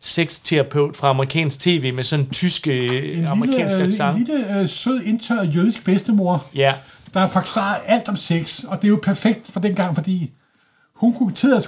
sexterapeut 0.00 0.96
fra 0.96 1.10
amerikansk 1.10 1.58
tv 1.60 1.92
med 1.94 2.04
sådan 2.04 2.24
en 2.24 2.30
tysk 2.30 2.66
øh, 2.68 3.18
En 3.18 3.26
amerikansk 3.26 3.76
lille, 3.76 3.86
accent. 3.86 4.16
en 4.18 4.24
lille 4.24 4.60
øh, 4.60 4.68
sød, 4.68 5.00
indtørret 5.04 5.54
jødisk 5.54 5.84
bedstemor, 5.84 6.46
Ja, 6.54 6.74
der 7.14 7.28
forklarer 7.28 7.76
alt 7.86 8.08
om 8.08 8.16
sex, 8.16 8.64
og 8.64 8.76
det 8.82 8.84
er 8.84 8.88
jo 8.88 9.00
perfekt 9.02 9.46
for 9.52 9.60
den 9.60 9.74
gang, 9.74 9.94
fordi 9.94 10.30
hun 10.94 11.14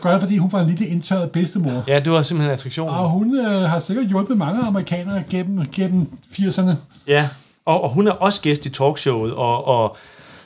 gøre 0.03 0.15
det, 0.15 0.23
fordi 0.23 0.37
hun 0.37 0.53
var 0.53 0.61
en 0.61 0.67
lille 0.67 0.87
indtørret 0.87 1.31
bedstemor. 1.31 1.85
ja, 1.89 2.01
det 2.01 2.13
var 2.13 2.23
simpelthen 2.23 2.53
attraktionen. 2.53 2.95
Og 2.95 3.11
hun 3.11 3.39
øh, 3.39 3.61
har 3.63 3.79
sikkert 3.79 4.07
hjulpet 4.07 4.37
mange 4.37 4.63
amerikanere 4.63 5.23
gennem, 5.31 5.67
gennem 5.73 6.11
80'erne. 6.33 6.71
Ja, 7.07 7.29
og, 7.65 7.83
og 7.83 7.91
hun 7.91 8.09
er 8.09 8.13
også 8.13 8.41
gæst 8.41 8.67
i 8.67 8.71
talkshowet, 8.71 9.35
og, 9.35 9.67
og 9.67 9.97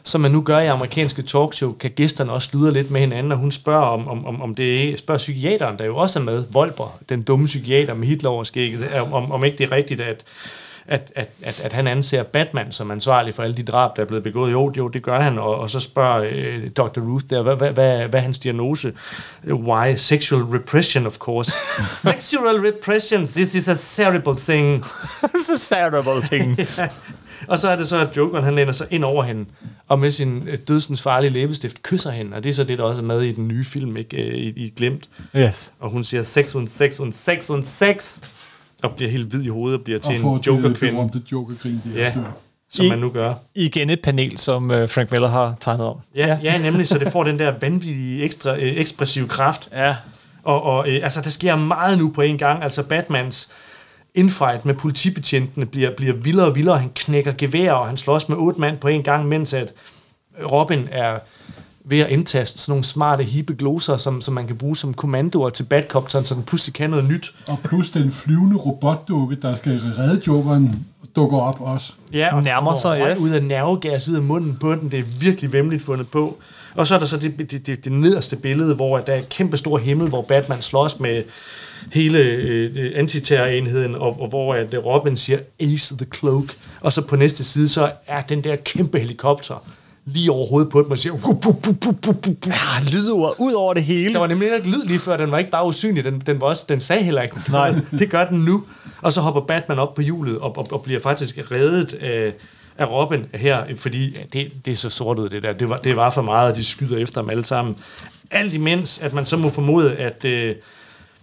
som 0.03 0.20
man 0.20 0.31
nu 0.31 0.43
gør 0.43 0.59
i 0.59 0.66
amerikanske 0.66 1.22
talkshow, 1.22 1.72
kan 1.72 1.91
gæsterne 1.91 2.33
også 2.33 2.49
sludre 2.49 2.72
lidt 2.72 2.91
med 2.91 3.01
hinanden, 3.01 3.33
og 3.33 3.39
hun 3.39 3.51
spørger 3.51 3.87
om, 3.87 4.09
om, 4.09 4.26
om, 4.26 4.43
om 4.43 4.55
det 4.55 4.93
er, 4.93 4.97
spørger 4.97 5.18
psykiateren, 5.18 5.78
der 5.78 5.85
jo 5.85 5.97
også 5.97 6.18
er 6.18 6.22
med, 6.22 6.45
Volper, 6.53 6.99
den 7.09 7.22
dumme 7.22 7.47
psykiater 7.47 7.95
med 7.95 8.09
Hitler 8.09 8.31
over 8.31 8.45
skægget, 8.45 9.01
om, 9.01 9.12
om, 9.12 9.33
om 9.33 9.45
ikke 9.45 9.59
det 9.59 9.64
er 9.64 9.72
rigtigt, 9.72 10.01
at, 10.01 10.24
at, 10.91 11.12
at, 11.14 11.28
at, 11.43 11.61
at 11.61 11.72
han 11.72 11.86
anser 11.86 12.22
Batman 12.22 12.72
som 12.72 12.91
ansvarlig 12.91 13.34
for 13.34 13.43
alle 13.43 13.57
de 13.57 13.62
drab, 13.62 13.97
der 13.97 14.03
er 14.03 14.07
blevet 14.07 14.22
begået. 14.22 14.53
Jo, 14.53 14.72
jo 14.76 14.88
det 14.88 15.03
gør 15.03 15.20
han, 15.20 15.38
og, 15.38 15.59
og 15.59 15.70
så 15.70 15.80
spørger 15.80 16.28
øh, 16.32 16.70
Dr. 16.70 17.01
Ruth 17.01 17.24
der, 17.30 17.43
hvad, 17.43 17.57
hvad, 17.57 17.70
hvad, 17.70 18.09
hvad 18.09 18.20
er 18.20 18.22
hans 18.22 18.38
diagnose? 18.38 18.93
Why? 19.47 19.95
Sexual 19.95 20.43
repression, 20.43 21.07
of 21.07 21.18
course. 21.18 21.53
Sexual 22.09 22.57
repression, 22.66 23.26
this 23.26 23.55
is 23.55 23.68
a 23.68 24.03
terrible 24.03 24.34
thing. 24.36 24.84
It's 25.34 25.72
a 25.72 25.74
terrible 25.76 26.28
thing. 26.28 26.59
Og 27.49 27.59
så 27.59 27.68
er 27.68 27.76
det 27.76 27.88
så, 27.88 27.97
at 27.97 28.16
Jokeren 28.16 28.45
han 28.45 28.55
læner 28.55 28.72
sig 28.72 28.86
ind 28.91 29.05
over 29.05 29.24
hende, 29.24 29.45
og 29.88 29.99
med 29.99 30.11
sin 30.11 30.49
øh, 30.49 30.59
dødsens 30.68 31.03
farlige 31.03 31.30
læbestift 31.30 31.82
kysser 31.82 32.11
hende, 32.11 32.36
og 32.36 32.45
det 32.45 32.51
er 32.51 32.55
så 32.55 32.64
det, 32.64 32.78
der 32.78 32.84
også 32.84 33.03
er 33.03 33.07
med 33.07 33.22
i 33.22 33.32
den 33.32 33.49
nye 33.49 33.64
film, 33.64 33.97
ikke? 33.97 34.22
Øh, 34.22 34.34
I, 34.34 34.49
I 34.49 34.72
Glemt. 34.76 35.09
yes. 35.36 35.72
Og 35.80 35.91
hun 35.91 36.05
siger 36.05 36.22
sex 36.22 36.55
und 36.55 36.68
sex 36.68 37.01
und 37.01 37.12
sex 37.12 37.51
und 37.51 37.64
sex, 37.64 38.20
og 38.83 38.95
bliver 38.95 39.11
helt 39.11 39.26
hvid 39.26 39.43
i 39.43 39.49
hovedet 39.49 39.78
og 39.78 39.85
bliver 39.85 39.99
til 39.99 40.09
Og 40.09 40.14
en 40.14 40.22
får 40.22 40.37
det 40.37 40.47
jokerkvinde, 40.47 40.95
berømte 40.95 41.22
jokergrin 41.33 41.81
der. 41.85 42.01
Ja. 42.01 42.07
Ja. 42.07 42.12
som 42.70 42.87
man 42.87 42.99
nu 42.99 43.11
gør. 43.11 43.35
Igen 43.55 43.91
et 43.91 44.01
panel, 44.03 44.39
som 44.39 44.70
øh, 44.70 44.89
Frank 44.89 45.11
Miller 45.12 45.28
har 45.28 45.57
tegnet 45.61 45.87
om. 45.87 45.97
Ja, 46.14 46.39
ja, 46.43 46.59
nemlig, 46.59 46.89
så 46.89 46.99
det 46.99 47.12
får 47.12 47.24
den 47.24 47.39
der 47.39 47.55
vanvittige, 47.61 48.22
ekstra 48.22 48.57
øh, 48.57 48.76
ekspressive 48.76 49.28
kraft. 49.28 49.68
Ja. 49.72 49.97
Og, 50.43 50.62
og 50.62 50.89
øh, 50.89 51.01
altså, 51.03 51.20
der 51.20 51.31
sker 51.31 51.57
meget 51.57 51.99
nu 51.99 52.11
på 52.11 52.20
en 52.20 52.39
gang. 52.39 52.62
Altså, 52.62 52.83
Batmans 52.83 53.49
infight 54.14 54.64
med 54.64 54.74
politibetjentene 54.74 55.66
bliver, 55.66 55.97
bliver 55.97 56.12
vildere 56.12 56.47
og 56.47 56.55
vildere. 56.55 56.78
Han 56.78 56.91
knækker 56.95 57.33
gevær, 57.39 57.72
og 57.72 57.87
han 57.87 57.97
slås 57.97 58.28
med 58.28 58.37
otte 58.37 58.61
mand 58.61 58.78
på 58.78 58.89
en 58.89 59.03
gang, 59.03 59.28
mens 59.28 59.55
at 59.55 59.72
Robin 60.53 60.89
er 60.91 61.18
ved 61.85 61.99
at 61.99 62.11
indtaste 62.11 62.59
sådan 62.59 62.72
nogle 62.72 62.85
smarte, 62.85 63.24
hippe 63.24 63.55
gloser, 63.55 63.97
som, 63.97 64.20
som 64.20 64.35
man 64.35 64.47
kan 64.47 64.57
bruge 64.57 64.76
som 64.76 64.95
kommandoer 64.95 65.51
til 65.51 65.62
Batcopteren, 65.62 66.24
så 66.24 66.35
den 66.35 66.43
pludselig 66.43 66.74
kan 66.74 66.91
noget 66.91 67.05
nyt. 67.05 67.35
Og 67.47 67.59
plus 67.64 67.91
den 67.91 68.12
flyvende 68.12 68.57
robotdukke, 68.57 69.37
der 69.43 69.57
skal 69.57 69.81
redde 69.99 70.22
jokeren, 70.26 70.87
dukker 71.16 71.39
op 71.39 71.61
også. 71.61 71.93
Ja, 72.12 72.35
og 72.35 72.43
Nærmer 72.43 72.74
sig, 72.74 73.07
yes. 73.11 73.20
ud 73.20 73.31
af 73.31 73.43
nervegas 73.43 74.09
ud 74.09 74.14
af 74.14 74.22
munden 74.22 74.57
på 74.61 74.74
den. 74.74 74.91
Det 74.91 74.99
er 74.99 75.05
virkelig 75.20 75.53
vemmeligt 75.53 75.83
fundet 75.83 76.09
på. 76.09 76.39
Og 76.74 76.87
så 76.87 76.95
er 76.95 76.99
der 76.99 77.07
så 77.07 77.16
det, 77.16 77.51
det, 77.51 77.66
det, 77.66 77.85
det 77.85 77.93
nederste 77.93 78.37
billede, 78.37 78.74
hvor 78.74 78.99
der 78.99 79.12
er 79.12 79.18
en 79.18 79.24
kæmpe 79.31 79.57
stor 79.57 79.78
himmel, 79.78 80.09
hvor 80.09 80.22
Batman 80.22 80.62
slås 80.62 81.01
med 81.01 81.22
hele 81.93 82.18
øh, 82.18 82.93
antiterrorenheden, 82.95 83.95
og, 83.95 84.20
og 84.20 84.28
hvor 84.28 84.55
at 84.55 84.85
Robin 84.85 85.16
siger, 85.16 85.39
Ace 85.61 85.97
the 85.97 86.07
Cloak. 86.14 86.45
Og 86.81 86.93
så 86.93 87.03
på 87.03 87.16
næste 87.16 87.45
side, 87.45 87.68
så 87.68 87.93
er 88.07 88.20
den 88.20 88.45
der 88.45 88.57
kæmpe 88.57 88.99
helikopter 88.99 89.64
lige 90.14 90.30
over 90.30 90.46
hovedet 90.46 90.70
på 90.72 90.82
dem, 90.82 90.90
og 90.90 90.98
siger, 90.98 91.12
"Wup, 91.12 91.46
wup, 91.46 91.66
wup, 91.66 91.86
wup, 91.86 92.06
wup, 92.06 92.26
wup." 92.26 92.46
Ja, 92.46 92.90
lydord 92.92 93.34
ud 93.38 93.52
over 93.52 93.74
det 93.74 93.82
hele. 93.82 94.12
Der 94.12 94.18
var 94.18 94.26
nemlig 94.26 94.54
ikke 94.54 94.68
lyd 94.68 94.84
lige 94.84 94.98
før, 94.98 95.16
den 95.16 95.30
var 95.30 95.38
ikke 95.38 95.50
bare 95.50 95.66
usynlig, 95.66 96.04
den, 96.04 96.22
den, 96.26 96.40
var 96.40 96.46
også, 96.46 96.64
den 96.68 96.80
sagde 96.80 97.02
heller 97.02 97.22
ikke 97.22 97.36
Nej. 97.50 97.74
det 97.98 98.11
gør 98.11 98.24
den 98.24 98.38
nu. 98.38 98.64
Og 99.02 99.12
så 99.12 99.20
hopper 99.20 99.40
Batman 99.40 99.78
op 99.78 99.94
på 99.94 100.02
hjulet 100.02 100.38
og, 100.38 100.58
og, 100.58 100.68
og 100.72 100.82
bliver 100.82 101.00
faktisk 101.00 101.38
reddet 101.50 101.92
af, 101.92 102.32
af 102.78 102.90
Robin 102.90 103.26
her, 103.34 103.64
fordi 103.76 104.11
ja, 104.11 104.20
det, 104.32 104.52
det 104.64 104.70
er 104.70 104.76
så 104.76 104.90
sort 104.90 105.18
ud 105.18 105.28
det 105.28 105.42
der. 105.42 105.52
Det 105.52 105.68
var, 105.68 105.76
det 105.76 105.96
var 105.96 106.11
for 106.11 106.22
meget, 106.22 106.50
at 106.50 106.56
de 106.56 106.64
skyder 106.64 106.98
efter 106.98 107.20
dem 107.20 107.30
alle 107.30 107.44
sammen. 107.44 107.76
Alt 108.30 108.54
imens, 108.54 108.98
at 108.98 109.12
man 109.12 109.26
så 109.26 109.36
må 109.36 109.48
formode, 109.48 109.96
at 109.96 110.24
øh, 110.24 110.54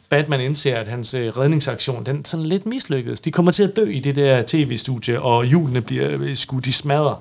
Batman 0.09 0.41
indser, 0.41 0.75
at 0.75 0.87
hans 0.87 1.13
øh, 1.13 1.37
redningsaktion, 1.37 2.05
den 2.05 2.25
sådan 2.25 2.45
lidt 2.45 2.65
mislykkedes. 2.65 3.21
De 3.21 3.31
kommer 3.31 3.51
til 3.51 3.63
at 3.63 3.75
dø 3.75 3.85
i 3.85 3.99
det 3.99 4.15
der 4.15 4.43
tv-studie, 4.47 5.21
og 5.21 5.45
hjulene 5.45 5.81
bliver 5.81 6.09
øh, 6.19 6.35
skudt 6.35 6.67
i 6.67 6.71
smadre 6.71 7.15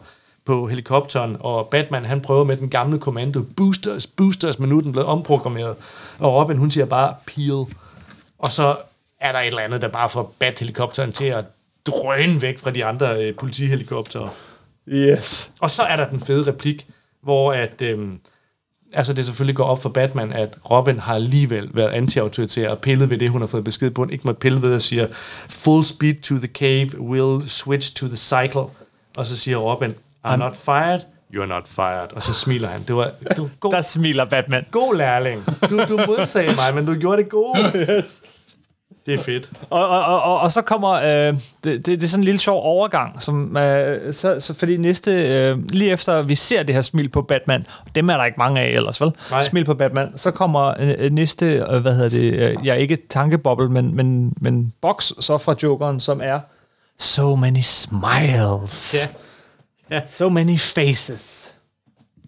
på 0.47 0.67
helikopteren, 0.67 1.37
og 1.41 1.69
Batman 1.69 2.05
han 2.05 2.21
prøver 2.21 2.45
med 2.45 2.57
den 2.57 2.69
gamle 2.69 2.99
kommando, 2.99 3.43
boosters, 3.57 4.07
boosters, 4.07 4.59
men 4.59 4.69
nu 4.69 4.79
er 4.79 4.81
den 4.81 4.93
blevet 4.93 5.09
omprogrammeret. 5.09 5.77
Og 6.19 6.35
Robin, 6.35 6.57
hun 6.57 6.71
siger 6.71 6.85
bare, 6.85 7.15
peel. 7.27 7.65
Og 8.39 8.51
så 8.51 8.77
er 9.21 9.33
der 9.33 9.39
et 9.39 9.47
eller 9.47 9.63
andet, 9.63 9.83
der 9.83 9.89
bare 9.89 10.09
får 10.09 10.35
Bat-helikopteren 10.39 11.13
til 11.13 11.25
at 11.25 11.45
drøne 11.87 12.43
væk 12.43 12.59
fra 12.59 12.71
de 12.71 12.85
andre 12.85 13.25
øh, 13.25 13.35
politihelikoptere. 13.35 14.31
Yes. 14.89 15.51
Og 15.61 15.71
så 15.71 15.83
er 15.83 15.97
der 15.97 16.09
den 16.09 16.21
fede 16.21 16.47
replik, 16.47 16.87
hvor 17.23 17.53
at, 17.53 17.83
øhm, 17.83 18.19
altså 18.93 19.13
det 19.13 19.27
selvfølgelig 19.27 19.57
går 19.57 19.65
op 19.65 19.83
for 19.83 19.89
Batman, 19.89 20.33
at 20.33 20.59
Robin 20.71 20.99
har 20.99 21.15
alligevel 21.15 21.71
været 21.75 21.91
anti-autoritær 21.91 22.69
og 22.69 22.79
pillet 22.79 23.11
ved 23.11 23.19
det, 23.19 23.31
hun 23.31 23.41
har 23.41 23.47
fået 23.47 23.65
besked 23.65 23.91
på, 23.91 24.01
hun 24.01 24.11
ikke 24.11 24.25
måtte 24.25 24.41
pille 24.41 24.63
ved 24.63 24.75
og 24.75 24.83
siger, 24.83 25.07
full 25.49 25.85
speed 25.85 26.15
to 26.15 26.35
the 26.35 26.47
cave, 26.47 27.01
will 27.01 27.49
switch 27.49 27.95
to 27.95 28.07
the 28.07 28.17
cycle. 28.17 28.65
Og 29.17 29.27
så 29.27 29.37
siger 29.37 29.57
Robin, 29.57 29.95
I'm 30.35 30.37
not 30.37 30.57
fired, 30.57 31.01
you're 31.35 31.47
not 31.47 31.69
fired. 31.69 32.13
Og 32.15 32.23
så 32.23 32.33
smiler 32.35 32.69
han. 32.69 32.83
Det 32.83 32.97
var, 32.97 33.11
det 33.29 33.39
var 33.39 33.49
god, 33.61 33.71
Der 33.73 33.83
smiler 33.83 34.25
Batman. 34.25 34.65
god 34.71 34.97
lærling. 34.97 35.45
Du, 35.71 35.85
du 35.89 36.01
modsagde 36.07 36.49
mig, 36.57 36.75
men 36.75 36.87
du 36.87 37.01
gjorde 37.01 37.23
det 37.23 37.31
gode. 37.31 37.87
Yes. 37.91 38.23
Det 39.07 39.15
er 39.15 39.19
fedt. 39.19 39.51
Og, 39.71 39.89
og, 39.89 40.05
og, 40.05 40.23
og, 40.23 40.41
og 40.41 40.53
så 40.53 40.63
kommer, 40.63 40.91
øh, 40.91 41.03
det, 41.05 41.39
det, 41.65 41.87
det 41.87 42.03
er 42.03 42.07
sådan 42.07 42.21
en 42.21 42.25
lille 42.25 42.39
sjov 42.41 42.63
overgang, 42.65 43.23
som, 43.23 43.57
øh, 43.57 44.15
så, 44.15 44.41
så 44.41 44.55
fordi 44.55 44.77
næste, 44.77 45.13
øh, 45.13 45.69
lige 45.69 45.91
efter 45.91 46.23
vi 46.23 46.35
ser 46.35 46.63
det 46.63 46.75
her 46.75 46.83
smil 46.83 47.09
på 47.09 47.23
Batman, 47.23 47.67
dem 47.95 48.09
er 48.11 48.17
der 48.17 48.25
ikke 48.25 48.39
mange 48.39 48.61
af 48.61 48.69
ellers, 48.71 49.01
vel? 49.01 49.13
Nej. 49.31 49.43
Smil 49.43 49.65
på 49.65 49.75
Batman, 49.75 50.19
så 50.19 50.31
kommer 50.31 50.75
øh, 50.81 51.13
næste, 51.13 51.47
øh, 51.71 51.81
hvad 51.81 51.95
hedder 51.95 52.09
det, 52.09 52.33
øh, 52.35 52.57
jeg 52.67 52.73
er 52.73 52.79
ikke 52.79 52.99
tankeboble, 53.09 53.69
men, 53.69 53.97
men, 53.97 54.35
men 54.41 54.73
boks 54.81 55.13
så 55.21 55.39
fra 55.39 55.55
Jokeren, 55.63 56.01
som 56.01 56.21
er 56.25 56.41
So 56.99 57.35
many 57.37 57.61
smiles. 57.63 58.95
Ja. 58.95 59.09
Ja. 59.91 60.01
So 60.09 60.29
many 60.29 60.59
faces. 60.59 61.53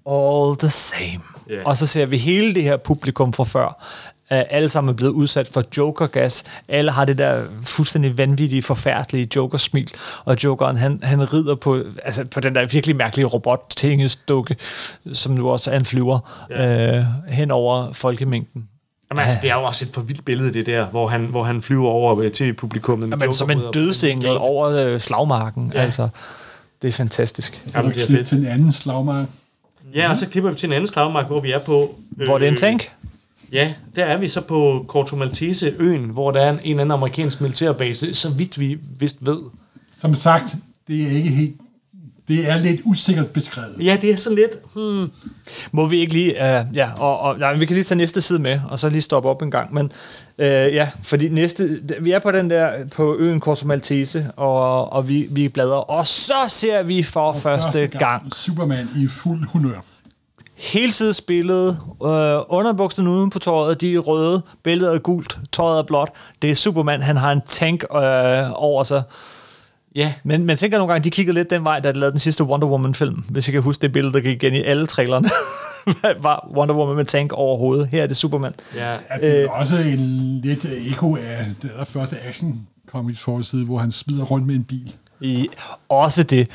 All 0.06 0.56
the 0.56 0.68
same. 0.68 1.20
Ja. 1.50 1.62
Og 1.64 1.76
så 1.76 1.86
ser 1.86 2.06
vi 2.06 2.16
hele 2.16 2.54
det 2.54 2.62
her 2.62 2.76
publikum 2.76 3.32
fra 3.32 3.44
før. 3.44 3.84
Uh, 4.30 4.38
alle 4.50 4.68
sammen 4.68 4.92
er 4.92 4.96
blevet 4.96 5.12
udsat 5.12 5.48
for 5.48 5.64
Joker-gas. 5.76 6.44
Alle 6.68 6.90
har 6.90 7.04
det 7.04 7.18
der 7.18 7.42
fuldstændig 7.66 8.18
vanvittige, 8.18 8.62
forfærdelige 8.62 9.28
Joker-smil. 9.36 9.90
Og 10.24 10.44
Jokeren, 10.44 10.76
han, 10.76 11.00
han 11.02 11.32
rider 11.32 11.54
på, 11.54 11.82
altså 12.04 12.24
på 12.24 12.40
den 12.40 12.54
der 12.54 12.66
virkelig 12.66 12.96
mærkelige 12.96 13.26
robot 13.26 13.84
dukke 14.28 14.56
som 15.12 15.32
nu 15.32 15.50
også 15.50 15.70
er 15.70 15.76
en 15.76 15.84
flyver, 15.84 16.46
ja. 16.50 16.98
uh, 16.98 17.04
hen 17.28 17.50
over 17.50 17.92
folkemængden. 17.92 18.68
Jamen, 19.10 19.22
altså, 19.22 19.38
det 19.42 19.50
er 19.50 19.54
jo 19.54 19.62
også 19.62 19.84
et 19.84 19.90
for 19.94 20.00
vildt 20.00 20.24
billede, 20.24 20.52
det 20.52 20.66
der, 20.66 20.86
hvor 20.86 21.08
han, 21.08 21.24
hvor 21.24 21.44
han 21.44 21.62
flyver 21.62 21.88
over 21.88 22.18
øh, 22.18 22.32
til 22.32 22.52
publikummet. 22.52 23.08
med 23.08 23.16
Men 23.16 23.32
som 23.32 23.50
en 23.50 23.62
dødsengel 23.74 24.36
over 24.36 24.94
uh, 24.94 25.00
slagmarken. 25.00 25.72
Ja. 25.74 25.82
Altså, 25.82 26.08
det 26.82 26.88
er 26.88 26.92
fantastisk. 26.92 27.64
Jamen, 27.74 27.94
Så 27.94 28.00
det 28.00 28.04
er 28.10 28.16
fedt. 28.16 28.26
til 28.28 28.38
en 28.38 28.46
anden 28.46 28.72
slagmark. 28.72 29.26
Ja, 29.94 30.10
og 30.10 30.16
så 30.16 30.28
klipper 30.28 30.50
vi 30.50 30.56
til 30.56 30.66
en 30.66 30.72
anden 30.72 30.86
slagmark, 30.88 31.26
hvor 31.26 31.40
vi 31.40 31.52
er 31.52 31.58
på... 31.58 31.96
Øh, 32.18 32.24
Hvor 32.26 32.38
det 32.38 32.46
er 32.46 32.50
en 32.50 32.56
tank. 32.56 32.90
Ja, 33.52 33.72
der 33.96 34.04
er 34.04 34.16
vi 34.16 34.28
så 34.28 34.40
på 34.40 34.84
Corto 34.88 35.16
Maltese 35.16 35.74
øen, 35.78 36.04
hvor 36.04 36.30
der 36.30 36.40
er 36.40 36.50
en, 36.50 36.54
en 36.54 36.60
eller 36.70 36.80
anden 36.80 36.90
amerikansk 36.92 37.40
militærbase, 37.40 38.14
så 38.14 38.30
vidt 38.30 38.60
vi 38.60 38.78
vist 38.98 39.16
ved. 39.20 39.38
Som 40.00 40.14
sagt, 40.14 40.56
det 40.88 41.02
er 41.02 41.10
ikke 41.10 41.28
helt... 41.30 41.56
Det 42.28 42.48
er 42.50 42.58
lidt 42.58 42.80
usikkert 42.84 43.26
beskrevet. 43.26 43.74
Ja, 43.80 43.98
det 44.02 44.10
er 44.10 44.16
sådan 44.16 44.36
lidt... 44.38 44.74
Hmm, 44.74 45.10
Må 45.72 45.86
vi 45.86 45.98
ikke 46.00 46.12
lige... 46.12 46.30
Uh, 46.32 46.76
ja, 46.76 46.90
og, 46.96 47.20
og 47.20 47.38
nej, 47.38 47.54
vi 47.54 47.66
kan 47.66 47.74
lige 47.74 47.84
tage 47.84 47.98
næste 47.98 48.20
side 48.20 48.38
med, 48.38 48.60
og 48.68 48.78
så 48.78 48.88
lige 48.88 49.00
stoppe 49.02 49.28
op 49.28 49.42
en 49.42 49.50
gang. 49.50 49.74
Men 49.74 49.90
uh, 50.38 50.44
ja, 50.46 50.90
fordi 51.02 51.28
næste... 51.28 51.80
Vi 52.00 52.10
er 52.10 52.18
på 52.18 52.32
den 52.32 52.50
der... 52.50 52.72
På 52.96 53.16
øen 53.16 53.40
Corso 53.40 53.66
Maltese, 53.66 54.30
og, 54.36 54.92
og 54.92 55.08
vi, 55.08 55.26
vi 55.30 55.48
bladrer. 55.48 55.76
Og 55.76 56.06
så 56.06 56.44
ser 56.48 56.82
vi 56.82 57.02
for 57.02 57.32
første 57.32 57.86
gang 57.86 58.34
Superman 58.34 58.88
i 58.96 59.06
fuld 59.08 59.44
humør. 59.46 59.80
helsidesbilledet, 60.56 61.78
øh, 62.04 62.38
underbukserne 62.48 63.10
uden 63.10 63.30
på 63.30 63.38
tøjet, 63.38 63.80
de 63.80 63.94
er 63.94 63.98
røde, 63.98 64.42
billedet 64.62 64.94
er 64.94 64.98
gult, 64.98 65.38
tøjet 65.52 65.78
er 65.78 65.82
blåt. 65.82 66.08
Det 66.42 66.50
er 66.50 66.54
Superman, 66.54 67.02
han 67.02 67.16
har 67.16 67.32
en 67.32 67.40
tank 67.46 67.84
øh, 67.94 67.98
over 68.54 68.82
sig. 68.82 69.02
ja, 69.94 70.12
Men 70.24 70.46
man 70.46 70.56
tænker 70.56 70.78
nogle 70.78 70.92
gange, 70.92 71.04
de 71.04 71.10
kiggede 71.10 71.34
lidt 71.34 71.50
den 71.50 71.64
vej, 71.64 71.80
da 71.80 71.92
de 71.92 71.98
lavede 71.98 72.12
den 72.12 72.20
sidste 72.20 72.44
Wonder 72.44 72.68
Woman-film. 72.68 73.24
Hvis 73.28 73.48
I 73.48 73.52
kan 73.52 73.62
huske 73.62 73.82
det 73.82 73.92
billede, 73.92 74.14
der 74.14 74.20
gik 74.20 74.42
igen 74.42 74.54
i 74.54 74.62
alle 74.62 74.86
trailerne. 74.86 75.30
var 76.22 76.48
Wonder 76.56 76.74
Woman 76.74 76.96
med 76.96 77.04
tank 77.04 77.32
over 77.32 77.58
hovedet. 77.58 77.88
Her 77.88 78.02
er 78.02 78.06
det 78.06 78.16
Superman. 78.16 78.52
ja. 78.76 78.92
Ja, 78.92 78.98
det 79.20 79.42
er 79.44 79.48
også 79.48 79.76
en 79.76 80.40
lidt 80.44 80.64
ekko 80.64 81.16
af 81.16 81.44
den 81.44 81.70
der 81.70 81.84
første 81.84 82.16
action 82.28 82.66
comics 82.86 83.20
forside, 83.20 83.64
hvor 83.64 83.78
han 83.78 83.92
smider 83.92 84.24
rundt 84.24 84.46
med 84.46 84.54
en 84.54 84.64
bil. 84.64 84.94
I, 85.20 85.48
også 85.88 86.22
det. 86.22 86.48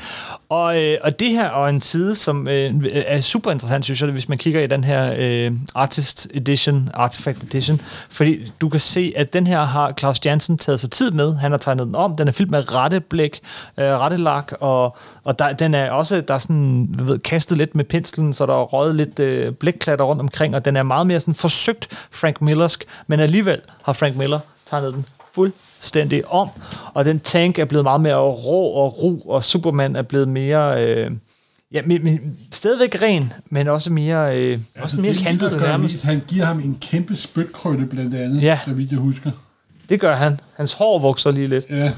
Og, 0.48 0.82
øh, 0.82 0.98
og 1.02 1.18
det 1.18 1.30
her 1.30 1.44
er 1.44 1.66
en 1.66 1.80
side, 1.80 2.14
som 2.14 2.48
øh, 2.48 2.74
er 2.92 3.20
super 3.20 3.50
interessant, 3.50 3.84
synes 3.84 4.02
jeg, 4.02 4.10
hvis 4.10 4.28
man 4.28 4.38
kigger 4.38 4.60
i 4.60 4.66
den 4.66 4.84
her 4.84 5.14
øh, 5.18 5.52
Artist 5.74 6.28
Edition, 6.34 6.90
Artifact 6.94 7.42
Edition, 7.42 7.80
fordi 8.10 8.52
du 8.60 8.68
kan 8.68 8.80
se, 8.80 9.12
at 9.16 9.32
den 9.32 9.46
her 9.46 9.64
har 9.64 9.92
Claus 9.98 10.24
Jansen 10.24 10.58
taget 10.58 10.80
sig 10.80 10.90
tid 10.90 11.10
med. 11.10 11.36
Han 11.36 11.50
har 11.50 11.58
tegnet 11.58 11.86
den 11.86 11.94
om. 11.94 12.16
Den 12.16 12.28
er 12.28 12.32
fyldt 12.32 12.50
med 12.50 12.74
rette 12.74 13.00
blæk, 13.00 13.40
øh, 13.78 13.84
rettelak, 13.84 14.52
og, 14.60 14.96
og 15.24 15.38
der, 15.38 15.52
den 15.52 15.74
er 15.74 15.90
også 15.90 16.20
der 16.20 16.34
er 16.34 16.38
sådan, 16.38 16.88
ved, 16.98 17.18
kastet 17.18 17.58
lidt 17.58 17.74
med 17.74 17.84
penslen, 17.84 18.34
så 18.34 18.46
der 18.46 18.54
er 18.54 18.64
røget 18.64 18.94
lidt 18.94 19.18
øh, 19.18 19.52
blækklatter 19.52 20.04
rundt 20.04 20.20
omkring, 20.20 20.54
og 20.54 20.64
den 20.64 20.76
er 20.76 20.82
meget 20.82 21.06
mere 21.06 21.20
sådan 21.20 21.34
forsøgt 21.34 22.08
Frank 22.10 22.40
Millersk, 22.40 22.84
men 23.06 23.20
alligevel 23.20 23.60
har 23.82 23.92
Frank 23.92 24.16
Miller 24.16 24.40
tegnet 24.66 24.94
den 24.94 25.06
fuld 25.34 25.52
fuldstændig 25.84 26.28
om, 26.28 26.48
og 26.94 27.04
den 27.04 27.20
tank 27.20 27.58
er 27.58 27.64
blevet 27.64 27.84
meget 27.84 28.00
mere 28.00 28.16
rå 28.16 28.64
og 28.72 29.02
ru, 29.02 29.30
og 29.30 29.44
Superman 29.44 29.96
er 29.96 30.02
blevet 30.02 30.28
mere, 30.28 30.86
øh, 30.86 31.10
Ja, 31.72 31.82
men, 31.86 32.04
men 32.04 32.36
stadigvæk 32.52 33.02
ren, 33.02 33.32
men 33.50 33.68
også 33.68 33.92
mere... 33.92 34.38
Øh, 34.40 34.60
Også 34.80 35.00
mere 35.00 35.12
det, 35.12 35.22
kantet 35.22 35.50
gør 35.58 35.66
nærmest. 35.66 35.94
mest, 35.94 36.04
Han 36.04 36.22
giver 36.28 36.44
ham 36.44 36.60
en 36.60 36.78
kæmpe 36.80 37.16
spytkrølle 37.16 37.86
blandt 37.86 38.14
andet, 38.14 38.42
Ja. 38.42 38.58
så 38.64 38.72
vidt 38.72 38.90
jeg 38.90 38.98
husker. 38.98 39.30
det 39.88 40.00
gør 40.00 40.16
han. 40.16 40.40
Hans 40.56 40.72
hår 40.72 40.98
vokser 40.98 41.30
lige 41.30 41.46
lidt. 41.46 41.64
Ja, 41.70 41.92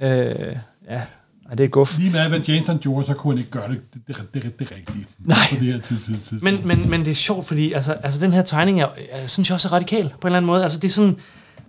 Øh, 0.00 0.56
ja, 0.90 1.02
Ej, 1.48 1.54
det 1.54 1.64
er 1.64 1.68
guf. 1.68 1.98
lige 1.98 2.10
med 2.10 2.28
hvad 2.28 2.40
Jameson 2.40 2.78
gjorde, 2.78 3.06
så 3.06 3.14
kunne 3.14 3.32
han 3.34 3.38
ikke 3.38 3.50
gøre 3.50 3.68
det 3.68 3.80
det, 3.94 4.02
det, 4.08 4.16
det, 4.34 4.42
det, 4.42 4.58
det 4.58 4.70
rigtige. 4.76 5.06
Nej. 5.18 5.36
På 5.50 5.54
det 5.60 5.72
her 5.72 5.80
tidspunkt. 5.80 6.20
Tid, 6.22 6.28
tid. 6.28 6.40
Men, 6.40 6.60
men, 6.64 6.90
men 6.90 7.00
det 7.00 7.08
er 7.10 7.14
sjovt, 7.14 7.46
fordi 7.46 7.72
altså, 7.72 7.92
altså, 7.92 8.20
den 8.20 8.32
her 8.32 8.42
tegning 8.42 8.80
er, 8.80 8.86
jeg 9.20 9.30
synes 9.30 9.48
jeg 9.50 9.54
også 9.54 9.68
er 9.68 9.72
radikal 9.72 10.08
på 10.20 10.26
en 10.26 10.26
eller 10.26 10.36
anden 10.36 10.46
måde. 10.46 10.62
Altså, 10.62 10.78
det 10.78 10.88
er 10.88 10.92
sådan, 10.92 11.16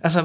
altså, 0.02 0.24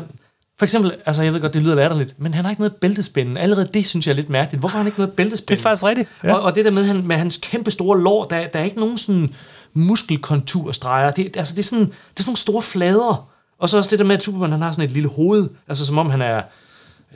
for 0.57 0.65
eksempel, 0.65 0.95
altså 1.05 1.21
jeg 1.21 1.33
ved 1.33 1.41
godt, 1.41 1.53
det 1.53 1.61
lyder 1.61 1.75
latterligt, 1.75 2.15
men 2.17 2.33
han 2.33 2.45
har 2.45 2.51
ikke 2.51 2.61
noget 2.61 2.75
bæltespænde. 2.75 3.41
Allerede 3.41 3.69
det 3.73 3.85
synes 3.85 4.07
jeg 4.07 4.11
er 4.11 4.15
lidt 4.15 4.29
mærkeligt. 4.29 4.59
Hvorfor 4.59 4.77
har 4.77 4.83
han 4.83 4.87
ikke 4.87 4.99
noget 4.99 5.13
bæltespænde? 5.13 5.57
Det 5.57 5.65
er 5.65 5.69
faktisk 5.69 5.85
rigtigt. 5.85 6.09
Ja. 6.23 6.33
Og, 6.33 6.41
og 6.41 6.55
det 6.55 6.65
der 6.65 6.71
med, 6.71 6.85
han, 6.85 7.07
med 7.07 7.15
hans 7.15 7.39
kæmpe 7.41 7.71
store 7.71 8.01
lår, 8.01 8.25
der, 8.25 8.47
der 8.47 8.59
er 8.59 8.63
ikke 8.63 8.79
nogen 8.79 8.97
sådan 8.97 9.33
muskelkonturstreger. 9.73 11.11
Det, 11.11 11.37
altså, 11.37 11.53
det, 11.55 11.59
er 11.59 11.63
sådan, 11.63 11.85
det 11.85 11.91
er 11.91 11.95
sådan 12.17 12.29
nogle 12.29 12.37
store 12.37 12.61
flader. 12.61 13.29
Og 13.59 13.69
så 13.69 13.77
også 13.77 13.89
det 13.89 13.99
der 13.99 14.05
med, 14.05 14.15
at 14.15 14.23
Superman 14.23 14.51
han 14.51 14.61
har 14.61 14.71
sådan 14.71 14.85
et 14.85 14.91
lille 14.91 15.09
hoved. 15.09 15.49
Altså 15.67 15.85
som 15.85 15.97
om 15.97 16.09
han 16.09 16.21
er 16.21 16.41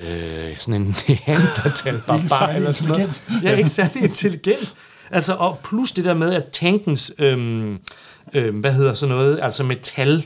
øh, 0.02 0.58
sådan 0.58 0.82
en 0.82 0.88
neandertal 1.08 2.02
barbar 2.08 2.48
eller 2.48 2.72
sådan 2.72 2.98
noget. 2.98 3.22
Ja, 3.44 3.56
ikke 3.56 3.70
særlig 3.70 4.04
intelligent. 4.04 4.74
Altså, 5.12 5.34
og 5.34 5.60
plus 5.64 5.92
det 5.92 6.06
der 6.06 6.14
med, 6.14 6.34
at 6.34 6.44
tankens, 6.52 7.12
øhm, 7.20 7.78
øhm, 8.34 8.60
hvad 8.60 8.72
hedder 8.72 8.94
sådan 8.94 9.16
noget, 9.16 9.40
altså 9.42 9.64
metal, 9.64 10.26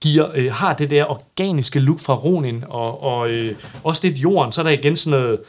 giver, 0.00 0.30
øh, 0.34 0.52
har 0.52 0.74
det 0.74 0.90
der 0.90 1.04
organiske 1.10 1.78
look 1.78 2.00
fra 2.00 2.14
Ronin, 2.14 2.64
og, 2.68 3.02
og 3.02 3.30
øh, 3.30 3.56
også 3.84 4.00
lidt 4.04 4.18
jorden, 4.18 4.52
så 4.52 4.60
er 4.60 4.62
der 4.62 4.70
igen 4.70 4.96
sådan 4.96 5.20
noget 5.20 5.40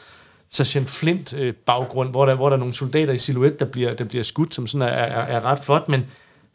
Sergeant 0.49 0.89
Flint 0.89 1.33
øh, 1.33 1.53
baggrund, 1.53 2.09
hvor 2.09 2.25
der, 2.25 2.35
hvor 2.35 2.49
der 2.49 2.55
er 2.55 2.59
nogle 2.59 2.73
soldater 2.73 3.13
i 3.13 3.17
silhuet, 3.17 3.59
der 3.59 3.65
bliver, 3.65 3.93
der 3.93 4.03
bliver 4.03 4.23
skudt, 4.23 4.55
som 4.55 4.67
sådan 4.67 4.87
er, 4.87 4.91
er, 4.91 5.37
er 5.37 5.45
ret 5.45 5.59
flot, 5.59 5.89
men 5.89 6.05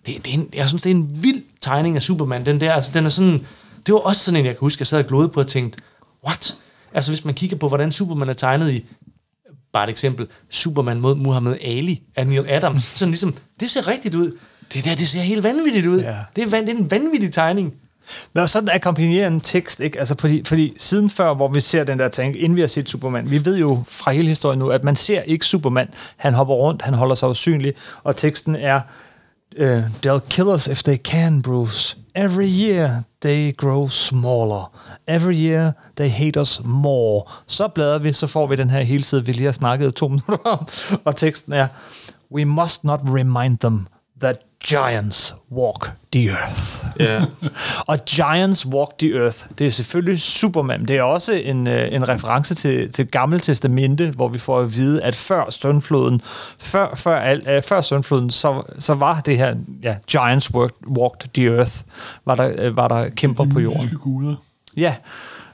det, 0.06 0.24
det 0.24 0.30
er 0.30 0.34
en, 0.34 0.48
jeg 0.54 0.68
synes, 0.68 0.82
det 0.82 0.90
er 0.90 0.94
en 0.94 1.22
vild 1.22 1.42
tegning 1.60 1.96
af 1.96 2.02
Superman, 2.02 2.46
den 2.46 2.60
der, 2.60 2.72
altså 2.72 2.90
den 2.94 3.04
er 3.04 3.08
sådan, 3.08 3.46
det 3.86 3.94
var 3.94 4.00
også 4.00 4.24
sådan 4.24 4.40
en, 4.40 4.46
jeg 4.46 4.54
kan 4.54 4.60
huske, 4.60 4.80
jeg 4.80 4.86
sad 4.86 4.98
og 4.98 5.06
glodede 5.06 5.28
på 5.28 5.40
og 5.40 5.46
tænkte, 5.46 5.78
what? 6.26 6.56
Altså 6.94 7.10
hvis 7.10 7.24
man 7.24 7.34
kigger 7.34 7.56
på, 7.56 7.68
hvordan 7.68 7.92
Superman 7.92 8.28
er 8.28 8.32
tegnet 8.32 8.72
i, 8.72 8.84
bare 9.72 9.84
et 9.84 9.90
eksempel, 9.90 10.26
Superman 10.48 11.00
mod 11.00 11.14
Muhammad 11.14 11.56
Ali 11.60 12.02
af 12.16 12.26
Neil 12.26 12.44
Adams, 12.48 12.82
sådan 12.82 13.10
ligesom, 13.10 13.34
det 13.60 13.70
ser 13.70 13.88
rigtigt 13.88 14.14
ud. 14.14 14.38
Det 14.74 14.84
der, 14.84 14.94
det 14.94 15.08
ser 15.08 15.20
helt 15.20 15.42
vanvittigt 15.42 15.86
ud. 15.86 16.00
Ja. 16.00 16.16
Det, 16.36 16.54
er, 16.54 16.60
det 16.60 16.68
er 16.68 16.74
en 16.78 16.90
vanvittig 16.90 17.32
tegning. 17.32 17.74
Men 18.32 18.48
sådan 18.48 18.68
akkompagnerer 18.68 19.26
en 19.26 19.40
tekst, 19.40 19.80
ikke? 19.80 19.98
Altså, 19.98 20.14
fordi, 20.18 20.44
fordi 20.44 20.74
siden 20.76 21.10
før, 21.10 21.34
hvor 21.34 21.48
vi 21.48 21.60
ser 21.60 21.84
den 21.84 21.98
der 21.98 22.08
tank, 22.08 22.36
inden 22.36 22.56
vi 22.56 22.60
har 22.60 22.68
set 22.68 22.90
Superman, 22.90 23.30
vi 23.30 23.44
ved 23.44 23.56
jo 23.56 23.82
fra 23.88 24.12
hele 24.12 24.28
historien 24.28 24.58
nu, 24.58 24.70
at 24.70 24.84
man 24.84 24.96
ser 24.96 25.20
ikke 25.20 25.46
Superman. 25.46 25.88
Han 26.16 26.34
hopper 26.34 26.54
rundt, 26.54 26.82
han 26.82 26.94
holder 26.94 27.14
sig 27.14 27.28
usynlig, 27.28 27.74
og 28.04 28.16
teksten 28.16 28.56
er, 28.56 28.80
uh, 29.60 29.84
they'll 30.06 30.28
kill 30.28 30.48
us 30.48 30.66
if 30.66 30.82
they 30.82 30.96
can, 30.96 31.42
Bruce. 31.42 31.96
Every 32.14 32.48
year 32.48 33.02
they 33.22 33.56
grow 33.56 33.88
smaller. 33.88 34.72
Every 35.08 35.34
year 35.34 35.72
they 35.96 36.08
hate 36.10 36.40
us 36.40 36.60
more. 36.64 37.22
Så 37.46 37.68
bladrer 37.68 37.98
vi, 37.98 38.12
så 38.12 38.26
får 38.26 38.46
vi 38.46 38.56
den 38.56 38.70
her 38.70 38.80
hele 38.80 39.04
side, 39.04 39.26
vi 39.26 39.32
lige 39.32 39.44
har 39.44 39.52
snakket 39.52 39.94
to 39.94 40.08
minutter 40.28 40.50
om, 40.50 40.68
og 41.04 41.16
teksten 41.16 41.52
er, 41.52 41.66
we 42.32 42.44
must 42.44 42.84
not 42.84 43.00
remind 43.04 43.58
them 43.58 43.86
that 44.22 44.36
giants 44.70 45.34
walk 45.50 45.90
the 46.12 46.30
earth. 46.30 46.84
Ja. 47.00 47.24
Og 47.90 48.04
Giants 48.04 48.66
Walk 48.66 48.98
the 48.98 49.18
Earth, 49.18 49.38
det 49.58 49.66
er 49.66 49.70
selvfølgelig 49.70 50.20
Superman. 50.20 50.84
Det 50.88 50.96
er 50.96 51.02
også 51.02 51.32
en, 51.32 51.66
øh, 51.66 51.92
en 51.92 52.08
reference 52.08 52.54
til, 52.54 52.92
til 52.92 53.06
Gammel 53.06 53.40
Testamente, 53.40 54.10
hvor 54.10 54.28
vi 54.28 54.38
får 54.38 54.60
at 54.60 54.76
vide, 54.76 55.02
at 55.02 55.16
før 55.16 55.50
stønfloden, 55.50 56.20
før, 56.58 56.94
før, 56.94 57.16
al, 57.16 57.48
øh, 57.48 57.62
før 57.62 57.80
stønfloden, 57.80 58.30
så, 58.30 58.62
så 58.78 58.94
var 58.94 59.20
det 59.20 59.36
her, 59.36 59.54
ja, 59.82 59.96
Giants 60.10 60.54
walked, 60.54 60.88
walked 60.88 61.28
the 61.34 61.56
Earth, 61.56 61.76
var 62.24 62.34
der, 62.34 62.52
øh, 62.58 62.76
var 62.76 62.88
der 62.88 63.08
kæmper 63.08 63.44
på 63.44 63.60
jorden. 63.60 63.98
Guder. 64.00 64.34
Ja, 64.76 64.94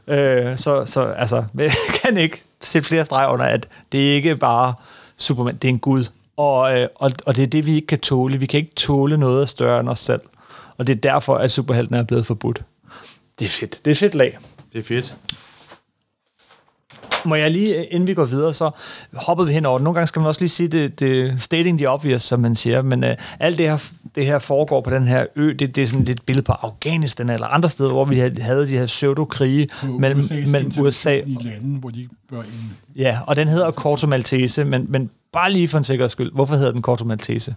øh, 0.06 0.56
så, 0.56 0.84
så 0.86 1.00
altså, 1.00 1.44
jeg 1.58 1.72
kan 2.02 2.16
ikke 2.16 2.44
sætte 2.60 2.88
flere 2.88 3.04
streger 3.04 3.28
under, 3.28 3.44
at 3.46 3.68
det 3.92 4.10
er 4.10 4.14
ikke 4.14 4.36
bare 4.36 4.74
Superman, 5.16 5.56
det 5.56 5.68
er 5.68 5.72
en 5.72 5.78
gud. 5.78 6.04
Og, 6.38 6.78
øh, 6.78 6.88
og, 6.94 7.12
og 7.26 7.36
det 7.36 7.42
er 7.42 7.46
det, 7.46 7.66
vi 7.66 7.74
ikke 7.74 7.86
kan 7.86 8.00
tåle. 8.00 8.38
Vi 8.38 8.46
kan 8.46 8.60
ikke 8.60 8.74
tåle 8.74 9.18
noget 9.18 9.48
større 9.48 9.80
end 9.80 9.88
os 9.88 9.98
selv. 9.98 10.20
Og 10.76 10.86
det 10.86 10.96
er 10.96 11.00
derfor, 11.00 11.34
at 11.34 11.50
superhelten 11.50 11.94
er 11.94 12.02
blevet 12.02 12.26
forbudt. 12.26 12.62
Det 13.38 13.44
er 13.44 13.48
fedt. 13.48 13.84
Det 13.84 13.90
er 13.90 13.94
fedt 13.94 14.14
lag. 14.14 14.38
Det 14.72 14.78
er 14.78 14.82
fedt. 14.82 15.16
Må 17.24 17.34
jeg 17.34 17.50
lige, 17.50 17.78
øh, 17.78 17.84
inden 17.90 18.06
vi 18.06 18.14
går 18.14 18.24
videre, 18.24 18.54
så 18.54 18.70
hoppede 19.14 19.48
vi 19.48 19.54
hen 19.54 19.66
over 19.66 19.78
det. 19.78 19.84
Nogle 19.84 19.94
gange 19.94 20.06
skal 20.06 20.20
man 20.20 20.28
også 20.28 20.40
lige 20.40 20.48
sige 20.48 20.68
det, 20.68 21.00
det 21.00 21.42
stating 21.42 21.78
the 21.78 21.90
obvious, 21.90 22.22
som 22.22 22.40
man 22.40 22.54
siger, 22.56 22.82
men 22.82 23.04
øh, 23.04 23.16
alt 23.40 23.58
det 23.58 23.70
her, 23.70 23.90
det 24.14 24.26
her 24.26 24.38
foregår 24.38 24.80
på 24.80 24.90
den 24.90 25.08
her 25.08 25.26
ø, 25.36 25.54
det, 25.58 25.76
det 25.76 25.82
er 25.82 25.86
sådan 25.86 26.04
lidt 26.04 26.18
et 26.18 26.26
billede 26.26 26.44
på 26.44 26.52
Afghanistan 26.52 27.30
eller 27.30 27.46
andre 27.46 27.68
steder, 27.68 27.90
hvor 27.90 28.04
vi 28.04 28.18
havde 28.40 28.68
de 28.68 28.78
her 28.78 28.86
pseudo-krige 28.86 29.68
mellem, 29.98 30.20
USA's 30.20 30.50
mellem 30.50 30.72
USA 30.78 31.20
i 31.26 31.36
lande, 31.40 31.78
hvor 31.78 31.90
de 31.90 32.00
ikke 32.00 32.14
bør 32.30 32.42
ind. 32.42 32.52
Ja, 32.96 33.18
og 33.26 33.36
den 33.36 33.48
hedder 33.48 33.70
Corto 33.70 34.06
Maltese, 34.06 34.64
men, 34.64 34.86
men 34.88 35.10
bare 35.32 35.52
lige 35.52 35.68
for 35.68 35.78
en 35.78 35.84
sikkerheds 35.84 36.12
skyld, 36.12 36.32
hvorfor 36.32 36.56
hedder 36.56 36.72
den 36.72 36.82
Corto 36.82 37.04
Maltese? 37.04 37.54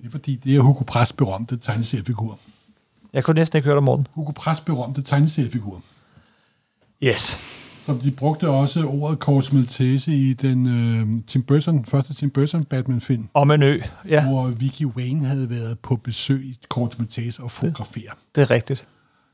Det 0.00 0.06
er 0.06 0.10
fordi, 0.10 0.36
det 0.44 0.56
er 0.56 0.60
Hugo 0.60 0.84
Prass 0.84 1.12
berømte 1.12 1.56
tegneseriefigur. 1.56 2.38
Jeg 3.12 3.24
kunne 3.24 3.34
næsten 3.34 3.56
ikke 3.56 3.66
høre 3.66 3.76
dig, 3.76 3.82
Morten. 3.82 4.06
Hugo 4.14 4.32
Prass 4.32 4.60
berømte 4.60 5.02
tegneseriefigur. 5.02 5.82
Yes. 7.02 7.40
Som 7.86 7.98
de 7.98 8.10
brugte 8.10 8.48
også 8.48 8.84
ordet 8.86 9.18
Corto 9.18 9.56
Maltese 9.56 10.14
i 10.14 10.32
den 10.34 10.66
øh, 10.66 11.22
Tim 11.26 11.42
Burton, 11.42 11.84
første 11.84 12.14
Tim 12.14 12.30
Burton 12.30 12.64
Batman-film, 12.64 13.28
Om 13.34 13.50
en 13.50 13.62
ø. 13.62 13.80
Ja, 14.08 14.24
hvor 14.28 14.46
Vicky 14.48 14.84
Wayne 14.84 15.26
havde 15.26 15.50
været 15.50 15.78
på 15.78 15.96
besøg 15.96 16.44
i 16.44 16.58
Corto 16.68 16.96
Maltese 16.98 17.42
og 17.42 17.50
fotografere. 17.50 18.10
det 18.34 18.42
er 18.42 18.50
rigtigt. 18.50 18.88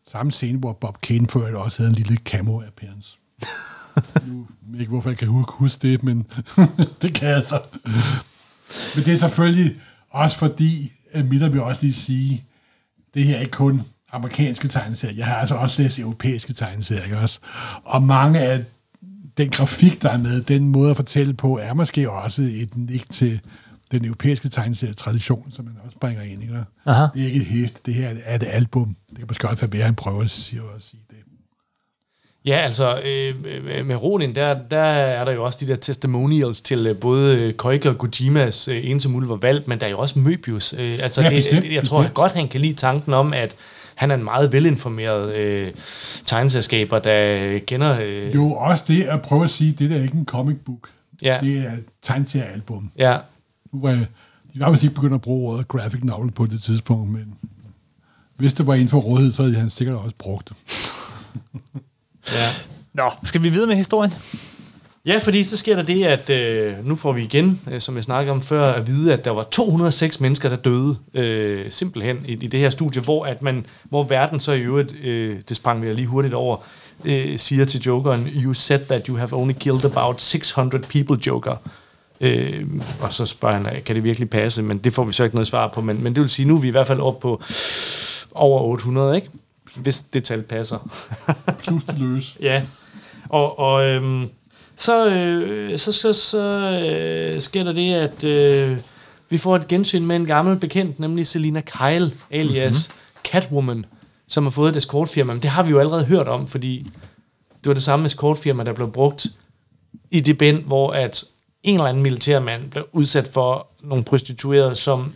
Samme 0.09 0.33
scene, 0.33 0.59
hvor 0.59 0.73
Bob 0.73 1.01
Kane 1.01 1.27
øvrigt 1.37 1.57
også 1.57 1.79
havde 1.79 1.89
en 1.91 1.95
lille 1.95 2.19
camo-appearance. 2.29 3.19
nu 4.29 4.47
jeg 4.73 4.81
ikke, 4.81 4.91
hvorfor 4.91 5.11
jeg 5.11 5.19
kan 5.19 5.29
hu- 5.29 5.45
huske 5.49 5.89
det, 5.89 6.03
men 6.03 6.27
det 7.03 7.15
kan 7.15 7.29
jeg 7.29 7.45
så. 7.45 7.61
Men 8.97 9.05
det 9.05 9.15
er 9.15 9.19
selvfølgelig 9.19 9.77
også 10.11 10.39
fordi, 10.39 10.93
at 11.13 11.25
Miller 11.29 11.49
vil 11.49 11.61
også 11.63 11.83
lige 11.83 11.95
sige, 11.95 12.45
det 13.15 13.25
her 13.25 13.37
er 13.37 13.41
ikke 13.41 13.51
kun 13.53 13.83
amerikanske 14.13 14.69
tegneserier. 14.69 15.17
Jeg 15.17 15.27
har 15.27 15.35
altså 15.35 15.55
også 15.55 15.83
læst 15.83 15.99
europæiske 15.99 16.53
tegneserier 16.53 17.05
ikke 17.05 17.19
også. 17.19 17.39
Og 17.85 18.03
mange 18.03 18.41
af 18.41 18.65
den 19.39 19.51
grafik, 19.51 20.03
der 20.03 20.11
er 20.11 20.19
med, 20.19 20.43
den 20.43 20.69
måde 20.69 20.91
at 20.91 20.97
fortælle 20.97 21.35
på, 21.35 21.59
er 21.59 21.75
måske 21.75 22.11
også 22.11 22.43
et 22.43 22.77
nik 22.77 23.11
til 23.11 23.41
den 23.91 24.05
europæiske 24.05 24.49
tegneserietradition, 24.49 25.53
som 25.53 25.65
man 25.65 25.75
også 25.85 25.99
bringer 25.99 26.23
ind. 26.23 26.43
Ikke? 26.43 26.65
Aha. 26.87 27.07
Det 27.15 27.23
er 27.23 27.27
ikke 27.27 27.41
et 27.41 27.47
hæft, 27.47 27.87
det 27.87 27.95
her 27.95 28.15
er 28.25 28.35
et 28.35 28.45
album. 28.51 28.97
Det 29.11 29.19
kan 29.19 29.27
måske 29.29 29.49
også 29.49 29.67
være, 29.67 29.81
at 29.81 29.85
han 29.87 29.95
prøver 29.95 30.23
at 30.23 30.31
sige, 30.31 30.61
at 30.77 30.83
sige 30.83 31.01
det. 31.11 31.17
Ja, 32.45 32.57
altså 32.57 33.01
øh, 33.05 33.35
øh, 33.79 33.87
med 33.87 33.97
Ronin, 34.03 34.35
der, 34.35 34.59
der 34.71 34.79
er 34.81 35.25
der 35.25 35.33
jo 35.33 35.45
også 35.45 35.59
de 35.61 35.67
der 35.67 35.77
testimonials 35.77 36.61
til 36.61 36.87
øh, 36.87 36.97
både 37.01 37.37
øh, 37.39 37.53
Koike 37.53 37.89
og 37.91 37.99
Kojimas 37.99 38.69
øh, 38.69 38.91
En 38.91 39.01
som 39.01 39.15
ulv 39.15 39.31
og 39.31 39.43
valg, 39.43 39.63
men 39.67 39.81
der 39.81 39.87
er 39.87 39.91
jo 39.91 39.99
også 39.99 40.15
Möbius. 40.19 40.81
Øh, 40.81 40.99
altså 41.03 41.23
Ja, 41.23 41.31
bestemt, 41.31 41.63
det, 41.63 41.73
jeg 41.73 41.85
tror 41.85 42.01
bestemt. 42.01 42.15
godt, 42.15 42.33
han 42.33 42.49
kan 42.49 42.61
lide 42.61 42.75
tanken 42.75 43.15
om, 43.15 43.33
at 43.33 43.57
han 43.99 44.11
er 44.11 44.15
en 44.15 44.25
meget 44.25 44.53
velinformeret 44.53 45.35
øh, 45.37 45.73
tegneselskaber, 46.25 46.99
der 46.99 47.59
kender... 47.59 47.99
Øh, 48.03 48.35
Jo, 48.35 48.53
også 48.53 48.85
det 48.89 49.03
at 49.05 49.23
prøve 49.23 49.45
at 49.45 49.51
sige, 49.51 49.73
det 49.73 49.91
der 49.91 49.97
er 49.97 50.03
ikke 50.03 50.15
en 50.17 50.25
comic 50.27 50.57
book. 50.67 50.89
Ja. 51.23 51.39
Det 51.43 51.59
er 51.59 51.73
et 51.73 51.85
tegneseriealbum. 52.03 52.91
Ja, 52.99 53.17
Nu 53.73 53.81
var, 53.81 53.91
de 54.55 54.61
var 54.61 54.71
vist 54.71 54.83
ikke 54.83 54.95
begyndt 54.95 55.15
at 55.15 55.21
bruge 55.21 55.53
ordet 55.53 55.69
graphic 55.69 56.01
novel 56.05 56.31
på 56.31 56.47
det 56.47 56.63
tidspunkt, 56.63 57.11
men 57.11 57.35
hvis 58.37 58.53
det 58.53 58.67
var 58.67 58.75
inden 58.75 58.89
for 58.89 58.99
rådighed, 58.99 59.33
så 59.33 59.43
havde 59.43 59.57
han 59.57 59.71
sikkert 59.71 59.97
også 59.97 60.17
brugt 60.19 60.49
det. 60.49 60.57
ja. 62.33 62.49
Nå, 62.93 63.11
skal 63.23 63.43
vi 63.43 63.49
videre 63.49 63.67
med 63.67 63.77
historien? 63.77 64.15
Ja, 65.09 65.19
fordi 65.19 65.45
så 65.45 65.57
sker 65.57 65.77
der 65.77 65.83
det, 65.83 66.05
at 66.05 66.31
øh, 66.31 66.87
nu 66.87 66.97
får 66.97 67.13
vi 67.13 67.23
igen, 67.23 67.61
øh, 67.71 67.81
som 67.81 67.97
jeg 67.97 68.05
snakkede 68.05 68.33
om 68.33 68.43
før, 68.43 68.73
at 68.73 68.87
vide, 68.87 69.13
at 69.13 69.25
der 69.25 69.31
var 69.31 69.43
206 69.43 70.21
mennesker, 70.21 70.49
der 70.49 70.57
døde 70.57 70.97
øh, 71.15 71.67
simpelthen 71.71 72.25
i, 72.27 72.33
i 72.33 72.47
det 72.47 72.61
her 72.61 72.71
studie, 72.71 73.03
hvor, 73.03 73.25
at 73.25 73.43
man, 73.43 73.67
hvor 73.85 74.03
verden 74.03 74.41
så 74.41 74.53
i 74.53 74.61
øvrigt, 74.61 74.95
øh, 75.05 75.39
det 75.49 75.57
sprang 75.57 75.83
vi 75.83 75.93
lige 75.93 76.07
hurtigt 76.07 76.35
over, 76.35 76.57
øh, 77.05 77.39
siger 77.39 77.65
til 77.65 77.81
Jokeren, 77.81 78.29
you 78.35 78.55
said 78.55 78.81
that 78.81 79.07
you 79.07 79.17
have 79.17 79.33
only 79.33 79.53
killed 79.53 79.85
about 79.85 80.21
600 80.21 80.85
people, 80.85 81.19
Joker. 81.27 81.57
Øh, 82.21 82.67
og 83.01 83.13
så 83.13 83.27
spørger 83.27 83.55
han, 83.55 83.83
kan 83.83 83.97
det 83.97 84.05
virkelig 84.05 84.31
passe? 84.31 84.63
Men 84.63 84.79
det 84.79 84.93
får 84.93 85.05
vi 85.05 85.13
så 85.13 85.25
ikke 85.25 85.37
noget 85.37 85.49
svar 85.49 85.69
på. 85.69 85.81
Men, 85.81 86.03
men 86.03 86.15
det 86.15 86.21
vil 86.21 86.31
sige, 86.31 86.49
nu 86.49 86.57
er 86.57 86.61
vi 86.61 86.69
i 86.69 86.71
hvert 86.71 86.87
fald 86.87 87.01
oppe 87.01 87.21
på 87.21 87.43
over 88.35 88.61
800, 88.61 89.17
ikke? 89.17 89.29
Hvis 89.75 90.01
det 90.01 90.25
tal 90.25 90.43
passer. 90.43 90.91
Plus 91.63 91.85
det 91.85 91.99
løs. 91.99 92.37
Ja, 92.41 92.63
og, 93.29 93.59
og 93.59 93.85
øhm, 93.85 94.29
så, 94.79 95.09
øh, 95.09 95.79
så, 95.79 95.93
så, 95.93 96.13
så 96.13 96.43
øh, 96.87 97.41
sker 97.41 97.65
der 97.65 97.73
det, 97.73 97.95
at 97.95 98.25
øh, 98.25 98.79
vi 99.31 99.39
får 99.39 99.57
et 99.57 99.69
gensyn 99.69 100.07
med 100.07 100.17
en 100.17 100.27
gammel 100.27 100.57
bekendt, 100.57 101.01
nemlig 101.01 101.27
Selina 101.27 101.61
Kyle, 101.61 102.13
alias 102.31 102.89
mm-hmm. 102.89 103.31
Catwoman, 103.33 103.85
som 104.29 104.45
har 104.45 104.51
fået 104.51 104.71
et 104.71 104.77
escortfirma. 104.77 105.33
Men 105.33 105.43
det 105.43 105.51
har 105.51 105.63
vi 105.63 105.71
jo 105.71 105.79
allerede 105.79 106.05
hørt 106.05 106.29
om, 106.29 106.47
fordi 106.47 106.91
det 107.51 107.67
var 107.67 107.75
det 107.75 107.83
samme 107.83 108.07
escortfirma, 108.07 108.65
der 108.65 108.73
blev 108.73 108.93
brugt 108.93 109.27
i 110.11 110.21
det 110.21 110.39
bind, 110.39 110.65
hvor 110.65 110.91
at 110.91 111.25
en 111.63 111.75
eller 111.75 111.87
anden 111.87 112.03
militærmand 112.03 112.71
blev 112.71 112.87
udsat 112.93 113.29
for 113.33 113.67
nogle 113.83 114.05
prostituerede, 114.05 114.75
som 114.75 115.13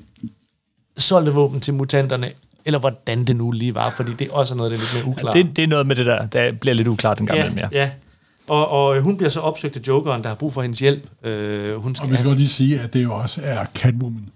solgte 0.97 1.33
våben 1.33 1.61
til 1.61 1.75
mutanterne, 1.75 2.33
eller 2.65 2.79
hvordan 2.79 3.25
det 3.25 3.37
nu 3.37 3.51
lige 3.51 3.75
var, 3.75 3.91
fordi 3.91 4.13
det 4.13 4.31
også 4.31 4.55
er 4.55 4.57
noget, 4.57 4.71
der 4.71 4.77
er 4.77 4.81
lidt 4.81 4.95
mere 4.95 5.13
uklart. 5.13 5.35
Det, 5.35 5.57
det 5.57 5.65
er 5.65 5.69
noget 5.69 5.87
med 5.87 5.97
det 5.97 6.07
der, 6.07 6.27
der 6.27 6.53
bliver 6.53 6.75
lidt 6.75 6.89
uklart 6.89 7.21
en 7.21 7.27
gang 7.27 7.39
ja, 7.39 7.45
imellem, 7.45 7.69
ja. 7.73 7.81
ja. 7.81 7.91
Og, 8.49 8.69
og 8.69 9.01
hun 9.03 9.17
bliver 9.17 9.31
så 9.31 9.41
opsøgt 9.41 9.77
af 9.77 9.81
Jokeren, 9.89 10.23
der 10.23 10.29
har 10.29 10.35
brug 10.37 10.53
for 10.53 10.63
hendes 10.63 10.79
hjælp. 10.79 11.27
Øh, 11.27 11.77
hun 11.77 11.91
Og 11.91 11.97
skal 11.97 12.11
vi 12.11 12.17
kan 12.17 12.25
godt 12.25 12.39
lige 12.39 12.49
sige, 12.49 12.81
at 12.81 12.93
det 12.95 13.03
jo 13.03 13.15
også 13.15 13.41
er 13.45 13.65
Catwoman. 13.75 14.29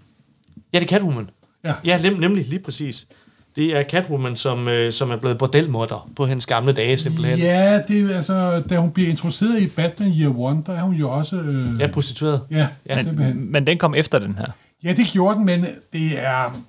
Ja, 0.73 0.79
det 0.79 0.85
er 0.85 0.89
Catwoman. 0.89 1.29
Ja. 1.63 1.73
Ja, 1.85 2.01
nem, 2.01 2.13
nemlig, 2.13 2.47
lige 2.47 2.59
præcis. 2.59 3.07
Det 3.55 3.77
er 3.77 3.83
Catwoman, 3.83 4.35
som, 4.35 4.67
øh, 4.67 4.93
som 4.93 5.11
er 5.11 5.15
blevet 5.15 5.37
bordelmutter 5.37 6.09
på 6.15 6.25
hendes 6.25 6.45
gamle 6.45 6.73
dage, 6.73 6.97
simpelthen. 6.97 7.39
Ja, 7.39 7.81
det 7.87 8.11
er 8.11 8.17
altså, 8.17 8.59
da 8.69 8.77
hun 8.77 8.91
bliver 8.91 9.09
introduceret 9.09 9.61
i 9.61 9.67
Batman 9.67 10.11
Year 10.19 10.39
One, 10.39 10.63
der 10.65 10.73
er 10.73 10.81
hun 10.81 10.95
jo 10.95 11.09
også... 11.09 11.35
Øh, 11.39 11.79
Ja, 11.79 11.87
prostitueret. 11.87 12.41
ja, 12.51 12.67
Ja. 12.89 13.03
simpelthen. 13.03 13.51
Men 13.51 13.67
den 13.67 13.77
kom 13.77 13.95
efter 13.95 14.19
den 14.19 14.35
her. 14.37 14.45
Ja, 14.83 14.93
det 14.93 15.07
gjorde 15.07 15.35
den, 15.37 15.45
men 15.45 15.65
det 15.93 16.19
er... 16.25 16.59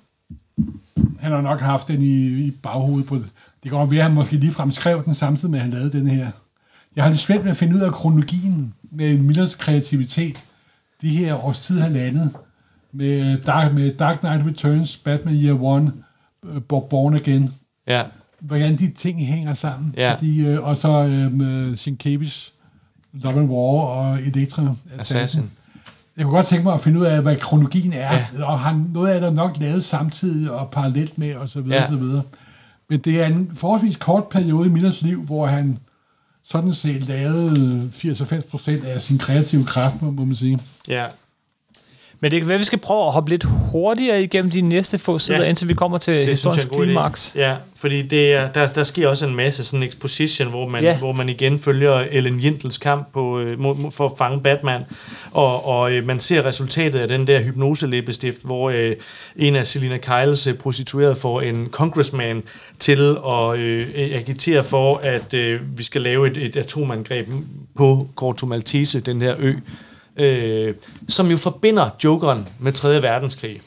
Han 1.19 1.31
har 1.31 1.41
nok 1.41 1.59
haft 1.59 1.87
den 1.87 2.01
i, 2.01 2.27
i 2.27 2.51
baghovedet 2.63 3.07
på 3.07 3.15
det. 3.15 3.25
Godt 3.71 3.91
være, 3.91 3.99
at 3.99 4.03
han 4.05 4.13
måske 4.13 4.35
ligefrem 4.37 4.71
skrev 4.71 5.05
den 5.05 5.13
samtidig 5.13 5.51
med, 5.51 5.59
at 5.59 5.63
han 5.65 5.73
lavede 5.73 5.91
den 5.91 6.07
her. 6.07 6.27
Jeg 6.95 7.03
har 7.03 7.09
lidt 7.09 7.19
svært 7.19 7.43
med 7.43 7.51
at 7.51 7.57
finde 7.57 7.75
ud 7.75 7.81
af 7.81 7.91
kronologien 7.91 8.73
med 8.91 9.17
Millers 9.17 9.55
kreativitet. 9.55 10.43
De 11.01 11.09
her 11.09 11.45
års 11.45 11.59
tid 11.59 11.79
halvandet 11.79 12.29
med 12.91 13.37
Dark, 13.37 13.73
med 13.73 13.93
Dark 13.93 14.19
Knight 14.19 14.45
Returns, 14.47 14.97
Batman 14.97 15.35
Year 15.35 15.63
One, 15.63 15.91
øh, 16.45 16.61
Born 16.67 17.13
Again. 17.15 17.53
Ja. 17.87 18.03
Hvordan 18.39 18.75
de 18.75 18.87
ting 18.91 19.25
hænger 19.25 19.53
sammen. 19.53 19.93
Ja. 19.97 20.13
Fordi, 20.13 20.45
øh, 20.47 20.63
og 20.63 20.77
så 20.77 21.03
øh, 21.03 21.31
med 21.33 21.77
Sienkiewicz, 21.77 22.49
Love 23.13 23.39
and 23.39 23.49
War 23.49 23.81
og 23.85 24.21
Electra 24.21 24.61
Assassin. 24.99 25.17
Assassin. 25.17 25.51
Jeg 26.17 26.25
kunne 26.25 26.35
godt 26.35 26.45
tænke 26.47 26.63
mig 26.63 26.73
at 26.73 26.81
finde 26.81 26.99
ud 26.99 27.05
af, 27.05 27.21
hvad 27.21 27.35
kronologien 27.35 27.93
er, 27.93 28.13
Ja. 28.13 28.25
og 28.43 28.59
han, 28.59 28.85
noget 28.93 29.09
af 29.09 29.21
det 29.21 29.33
nok 29.33 29.57
lavet 29.59 29.83
samtidig 29.83 30.51
og 30.51 30.69
parallelt 30.71 31.17
med, 31.17 31.35
og 31.35 31.49
så 31.49 31.61
videre, 31.61 31.81
Ja. 31.81 31.87
så 31.87 31.95
videre. 31.95 32.21
Men 32.89 32.99
det 32.99 33.21
er 33.21 33.25
en 33.25 33.51
forholdsvis 33.55 33.95
kort 33.97 34.27
periode 34.27 34.67
i 34.67 34.71
Millers 34.71 35.01
liv, 35.01 35.23
hvor 35.23 35.45
han 35.47 35.77
sådan 36.51 36.73
set 36.73 37.07
lavede 37.07 37.91
80-90 37.95 38.49
procent 38.49 38.83
af 38.83 39.01
sin 39.01 39.17
kreative 39.17 39.65
kraft, 39.65 40.01
må 40.01 40.11
må 40.11 40.25
man 40.25 40.35
sige. 40.35 40.59
Ja. 40.87 41.05
Men 42.21 42.31
det 42.31 42.39
kan 42.39 42.47
være, 42.47 42.55
at 42.55 42.59
vi 42.59 42.65
skal 42.65 42.79
prøve 42.79 43.05
at 43.05 43.11
hoppe 43.13 43.29
lidt 43.31 43.43
hurtigere 43.43 44.23
igennem 44.23 44.51
de 44.51 44.61
næste 44.61 44.97
få 44.97 45.19
sider, 45.19 45.41
Ja. 45.41 45.49
indtil 45.49 45.67
vi 45.67 45.73
kommer 45.73 45.97
til 45.97 46.13
Det 46.13 46.27
historiens 46.27 46.65
klimaks. 46.65 47.31
Ja, 47.35 47.55
fordi 47.75 48.01
det 48.01 48.33
er, 48.33 48.51
der, 48.51 48.67
der 48.67 48.83
sker 48.83 49.07
også 49.07 49.25
en 49.27 49.35
masse 49.35 49.63
sådan 49.63 49.83
exposition, 49.83 50.49
hvor 50.49 50.69
man, 50.69 50.83
Ja. 50.83 50.97
hvor 50.97 51.11
man 51.11 51.29
igen 51.29 51.59
følger 51.59 51.93
Ellen 52.11 52.43
Jentels 52.43 52.77
kamp 52.77 53.07
på, 53.13 53.39
øh, 53.39 53.57
for 53.91 54.05
at 54.05 54.11
fange 54.17 54.41
Batman, 54.41 54.81
og, 55.31 55.65
og 55.67 55.93
øh, 55.93 56.05
man 56.07 56.19
ser 56.19 56.45
resultatet 56.45 56.99
af 56.99 57.07
den 57.07 57.27
der 57.27 57.39
hypnoselæbestift, 57.41 58.43
hvor 58.45 58.69
øh, 58.69 58.95
en 59.35 59.55
af 59.55 59.67
Selina 59.67 59.97
Kyles 59.97 60.47
øh, 60.47 60.53
prostituerede 60.53 61.15
får 61.15 61.41
en 61.41 61.67
congressman 61.71 62.43
til 62.79 63.17
at 63.27 63.57
øh, 63.59 63.87
agitere 63.95 64.63
for, 64.63 64.97
at 65.03 65.33
øh, 65.33 65.59
vi 65.77 65.83
skal 65.83 66.01
lave 66.01 66.27
et, 66.31 66.37
et 66.37 66.57
atomangreb 66.57 67.27
på 67.75 68.07
Corto 68.15 68.45
Maltese, 68.45 68.99
den 68.99 69.21
her 69.21 69.35
ø, 69.39 69.53
øh, 70.19 70.75
som 71.09 71.27
jo 71.27 71.37
forbinder 71.37 71.89
Jokeren 72.03 72.47
med 72.59 72.73
3. 72.73 73.01
verdenskrig. 73.01 73.61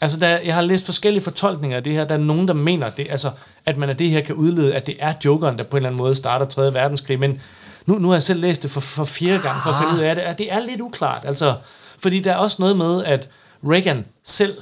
Altså, 0.00 0.20
der, 0.20 0.38
jeg 0.38 0.54
har 0.54 0.62
læst 0.62 0.84
forskellige 0.84 1.22
fortolkninger 1.22 1.76
af 1.76 1.84
det 1.84 1.92
her. 1.92 2.04
Der 2.04 2.14
er 2.14 2.18
nogen, 2.18 2.48
der 2.48 2.54
mener, 2.54 2.90
det, 2.90 3.06
altså, 3.10 3.30
at 3.64 3.76
man 3.76 3.88
af 3.88 3.96
det 3.96 4.10
her 4.10 4.20
kan 4.20 4.34
udlede, 4.34 4.74
at 4.74 4.86
det 4.86 4.96
er 4.98 5.12
Jokeren, 5.24 5.58
der 5.58 5.64
på 5.64 5.76
en 5.76 5.78
eller 5.78 5.88
anden 5.88 5.98
måde 5.98 6.14
starter 6.14 6.46
3. 6.46 6.74
verdenskrig. 6.74 7.18
Men 7.20 7.40
nu, 7.86 7.98
nu 7.98 8.08
har 8.08 8.14
jeg 8.14 8.22
selv 8.22 8.40
læst 8.40 8.62
det 8.62 8.70
for, 8.70 8.80
for 8.80 9.04
fjerde 9.04 9.42
gang, 9.42 9.62
for 9.62 9.70
at 9.70 9.76
finde 9.82 9.94
ud 9.94 10.08
af 10.08 10.14
det. 10.14 10.24
Og 10.24 10.38
det 10.38 10.52
er 10.52 10.60
lidt 10.60 10.80
uklart, 10.80 11.24
altså. 11.24 11.54
Fordi 11.98 12.20
der 12.20 12.32
er 12.32 12.36
også 12.36 12.56
noget 12.60 12.76
med, 12.76 13.04
at 13.04 13.28
Reagan 13.64 14.04
selv 14.24 14.56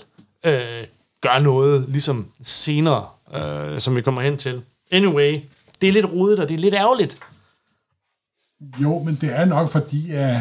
øh, 0.44 0.60
gør 1.20 1.38
noget, 1.38 1.84
ligesom 1.88 2.26
senere, 2.42 3.06
øh, 3.34 3.80
som 3.80 3.96
vi 3.96 4.02
kommer 4.02 4.22
hen 4.22 4.36
til. 4.36 4.62
Anyway, 4.90 5.40
det 5.80 5.88
er 5.88 5.92
lidt 5.92 6.06
rodet, 6.12 6.38
og 6.38 6.48
det 6.48 6.54
er 6.54 6.58
lidt 6.58 6.74
ærgerligt. 6.74 7.18
Jo, 8.82 8.98
men 8.98 9.18
det 9.20 9.32
er 9.32 9.44
nok 9.44 9.70
fordi, 9.70 10.10
at 10.10 10.40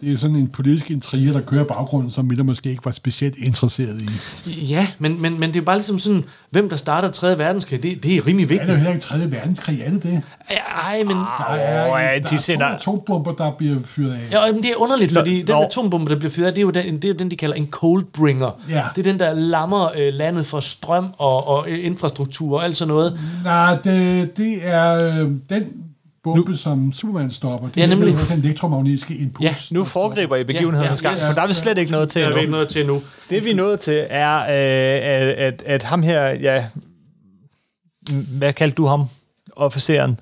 det 0.00 0.12
er 0.12 0.16
sådan 0.18 0.36
en 0.36 0.48
politisk 0.48 0.90
intrige, 0.90 1.32
der 1.32 1.40
kører 1.40 1.64
baggrunden, 1.64 2.10
som 2.10 2.24
Miller 2.24 2.44
måske 2.44 2.70
ikke 2.70 2.84
var 2.84 2.90
specielt 2.90 3.34
interesseret 3.38 4.02
i. 4.02 4.64
Ja, 4.64 4.86
men, 4.98 5.22
men, 5.22 5.40
men 5.40 5.48
det 5.50 5.56
er 5.56 5.60
jo 5.60 5.64
bare 5.64 5.76
ligesom 5.76 5.98
sådan, 5.98 6.24
hvem 6.50 6.68
der 6.68 6.76
starter 6.76 7.10
3. 7.10 7.38
verdenskrig, 7.38 7.82
det, 7.82 8.02
det 8.02 8.16
er 8.16 8.26
rimelig 8.26 8.44
Er 8.44 8.48
det 8.48 8.68
jo 8.68 8.72
vigtigt. 8.72 8.76
heller 8.76 8.90
ikke 8.90 9.02
3. 9.02 9.30
verdenskrig, 9.40 9.80
er 9.84 9.90
det 9.90 10.02
det? 10.02 10.22
Ej, 10.88 11.02
men... 11.04 11.16
Der 11.16 11.44
er, 11.54 11.98
ja, 12.12 12.18
der 12.18 12.28
de 12.28 12.34
er 12.34 12.38
sender- 12.38 12.68
to 12.68 12.74
atombomber, 12.74 13.32
der 13.32 13.50
bliver 13.58 13.80
fyret 13.84 14.12
af. 14.12 14.32
Ja, 14.32 14.52
men 14.52 14.62
det 14.62 14.70
er 14.70 14.76
underligt, 14.76 15.14
Nå, 15.14 15.20
fordi 15.20 15.36
den 15.42 15.54
nå. 15.54 15.62
atombombe, 15.62 16.10
der 16.12 16.18
bliver 16.18 16.30
fyret 16.30 16.46
af, 16.46 16.52
det 16.54 16.60
er 16.60 16.62
jo 16.62 16.70
den, 16.70 16.94
det 16.96 17.04
er 17.04 17.08
jo 17.08 17.14
den 17.14 17.30
de 17.30 17.36
kalder 17.36 17.54
en 17.56 17.66
coldbringer. 17.70 18.60
Ja. 18.68 18.84
Det 18.96 19.06
er 19.06 19.10
den, 19.12 19.18
der 19.18 19.34
lammer 19.34 19.88
øh, 19.98 20.14
landet 20.14 20.46
for 20.46 20.60
strøm 20.60 21.06
og, 21.18 21.48
og 21.48 21.70
øh, 21.70 21.86
infrastruktur 21.86 22.58
og 22.58 22.64
alt 22.64 22.76
sådan 22.76 22.94
noget. 22.94 23.20
Nej, 23.44 23.76
det, 23.84 24.36
det 24.36 24.58
er 24.62 24.94
øh, 24.94 25.30
den 25.50 25.64
bombe, 26.24 26.50
nu. 26.50 26.56
som 26.56 26.92
Superman 26.92 27.30
stopper. 27.30 27.68
Det 27.68 27.76
Ja, 27.76 27.82
er 27.82 27.86
nemlig. 27.86 28.14
den 28.28 28.38
elektromagnetiske 28.44 29.14
impuls. 29.14 29.44
Ja, 29.44 29.54
Nu 29.70 29.84
foregriber 29.84 30.36
I 30.36 30.44
begivenhedernes 30.44 31.02
Ja, 31.02 31.08
ja, 31.08 31.14
gang, 31.14 31.22
ja. 31.22 31.28
for 31.30 31.34
der 31.34 31.42
er 31.42 31.46
vi 31.46 31.52
slet 31.52 31.78
ikke 31.78 31.90
noget 31.92 32.08
til 32.08 32.22
Det 32.22 32.26
er 32.28 32.28
vi 32.28 32.32
endnu. 32.32 32.40
ikke 32.42 32.50
noget 32.50 32.68
til 32.68 32.86
nu. 32.86 33.02
Det 33.30 33.44
vi 33.44 33.50
er 33.50 33.54
nået 33.54 33.80
til 33.80 34.06
er, 34.10 34.36
øh, 34.36 34.46
at, 34.48 35.28
at, 35.28 35.62
at 35.66 35.82
ham 35.82 36.02
her, 36.02 36.22
ja, 36.24 36.66
hvad 38.38 38.52
kaldte 38.52 38.74
du 38.74 38.86
ham? 38.86 39.04
Officeren. 39.56 40.20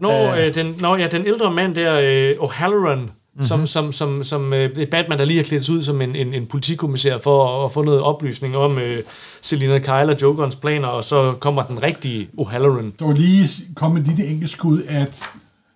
Nå, 0.00 0.12
Øh. 0.12 0.46
øh, 0.46 0.54
den, 0.54 0.74
nå 0.80 0.96
ja, 0.96 1.06
den 1.06 1.26
ældre 1.26 1.50
mand 1.50 1.74
der, 1.74 2.00
øh, 2.02 2.36
O'Halloran, 2.48 2.98
mm-hmm. 3.34 3.46
som, 3.46 3.66
som, 3.66 3.92
som, 3.92 4.24
som 4.24 4.52
øh, 4.52 4.86
Batman, 4.88 5.18
der 5.18 5.24
lige 5.24 5.36
har 5.36 5.44
klædt 5.44 5.68
ud 5.68 5.82
som 5.82 6.00
en, 6.02 6.16
en, 6.16 6.34
en 6.34 6.46
politikommissær 6.46 7.18
for 7.18 7.58
at, 7.58 7.64
at 7.64 7.72
få 7.72 7.82
noget 7.82 8.00
oplysning 8.00 8.56
om 8.56 8.78
øh, 8.78 9.02
Selina 9.42 9.78
Kyle 9.78 10.12
og 10.12 10.16
Jokerens 10.22 10.56
planer, 10.56 10.88
og 10.88 11.04
så 11.04 11.32
kommer 11.40 11.62
den 11.62 11.82
rigtige 11.82 12.28
O'Halloran. 12.40 12.92
Der 12.98 13.04
var 13.06 13.12
lige 13.12 13.48
kommet 13.74 14.00
et 14.00 14.06
lille 14.08 14.26
enkelt 14.26 14.50
skud, 14.50 14.82
at 14.88 15.22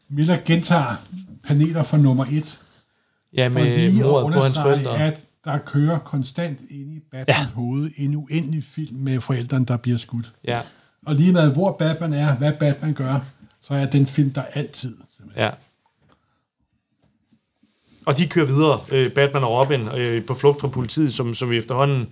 Miller 0.09 0.37
gentager 0.45 0.95
paneler 1.47 1.83
fra 1.83 1.97
nummer 1.97 2.25
et, 2.33 2.59
Ja, 3.37 3.49
med 3.49 3.93
mordet 4.03 4.33
på 4.35 4.41
hans 4.41 4.59
forældre. 4.59 4.99
at 5.07 5.21
der 5.45 5.59
kører 5.59 5.99
konstant 5.99 6.59
ind 6.71 6.93
i 6.93 7.01
Batmans 7.11 7.39
ja. 7.39 7.47
hoved 7.55 7.91
en 7.97 8.15
uendelig 8.17 8.65
film 8.65 8.97
med 8.99 9.21
forældrene, 9.21 9.65
der 9.67 9.77
bliver 9.77 9.99
skudt. 9.99 10.33
Ja, 10.45 10.59
Og 11.07 11.15
lige 11.15 11.33
med, 11.33 11.53
hvor 11.53 11.73
Batman 11.73 12.13
er, 12.13 12.35
hvad 12.37 12.53
Batman 12.53 12.93
gør, 12.95 13.21
så 13.63 13.75
er 13.75 13.87
den 13.87 14.07
film 14.07 14.31
der 14.31 14.43
altid. 14.55 14.95
simpelthen. 15.17 15.45
ja. 15.45 15.51
Og 18.09 18.19
de 18.19 18.27
kører 18.27 18.47
videre, 18.47 18.81
øh, 18.93 19.11
Batman 19.11 19.45
og 19.45 19.61
Robin, 19.61 19.89
øh, 19.97 20.25
på 20.25 20.35
flugt 20.35 20.61
fra 20.61 20.69
politiet, 20.69 21.13
som, 21.13 21.35
som 21.35 21.51
vi 21.51 21.57
efterhånden 21.57 22.07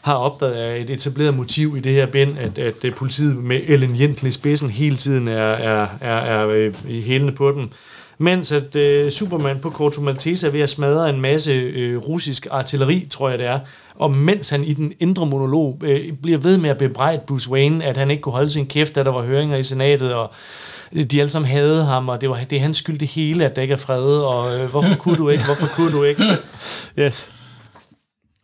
har 0.00 0.14
opdaget 0.14 0.64
er 0.64 0.74
et 0.74 0.90
etableret 0.90 1.34
motiv 1.34 1.74
i 1.76 1.80
det 1.80 1.92
her 1.92 2.06
bind, 2.06 2.38
at, 2.38 2.58
at 2.58 2.84
øh, 2.84 2.94
politiet 2.94 3.36
med 3.36 3.60
Ellen 3.66 4.00
Jensen 4.00 4.28
i 4.28 4.30
spidsen 4.30 4.70
hele 4.70 4.96
tiden 4.96 5.28
er, 5.28 5.34
er, 5.34 5.86
er, 6.00 6.16
er 6.16 6.48
øh, 6.48 6.74
i 6.88 7.00
hælene 7.00 7.32
på 7.32 7.52
den. 7.52 7.72
Mens 8.18 8.52
at 8.52 8.76
øh, 8.76 9.10
Superman 9.10 9.58
på 9.58 9.70
Corto 9.70 10.02
Maltese 10.02 10.46
er 10.46 10.50
ved 10.50 10.60
at 10.60 10.68
smadre 10.68 11.10
en 11.10 11.20
masse 11.20 11.52
øh, 11.52 11.96
russisk 11.96 12.46
artilleri, 12.50 13.06
tror 13.10 13.28
jeg 13.28 13.38
det 13.38 13.46
er, 13.46 13.58
og 13.94 14.10
mens 14.10 14.50
han 14.50 14.64
i 14.64 14.72
den 14.72 14.92
indre 15.00 15.26
monolog 15.26 15.80
øh, 15.84 16.12
bliver 16.22 16.38
ved 16.38 16.58
med 16.58 16.70
at 16.70 16.78
bebrejde 16.78 17.22
Bruce 17.26 17.50
Wayne, 17.50 17.84
at 17.84 17.96
han 17.96 18.10
ikke 18.10 18.20
kunne 18.20 18.32
holde 18.32 18.50
sin 18.50 18.66
kæft, 18.66 18.94
da 18.94 19.04
der 19.04 19.10
var 19.10 19.22
høringer 19.22 19.56
i 19.56 19.62
senatet, 19.62 20.14
og 20.14 20.24
øh, 20.24 20.77
de 20.92 21.20
alle 21.20 21.30
sammen 21.30 21.50
havde 21.50 21.84
ham, 21.84 22.08
og 22.08 22.20
det, 22.20 22.30
var, 22.30 22.44
det 22.50 22.56
er 22.56 22.60
hans 22.60 22.76
skyld 22.76 22.98
det 22.98 23.08
hele, 23.08 23.44
at 23.44 23.56
der 23.56 23.62
ikke 23.62 23.72
er 23.72 23.78
fred, 23.78 24.04
og 24.04 24.58
øh, 24.58 24.70
hvorfor 24.70 24.94
kunne 24.94 25.16
du 25.16 25.28
ikke, 25.28 25.44
hvorfor 25.44 25.66
kunne 25.66 25.92
du 25.92 26.02
ikke? 26.04 26.22
Yes. 26.98 27.32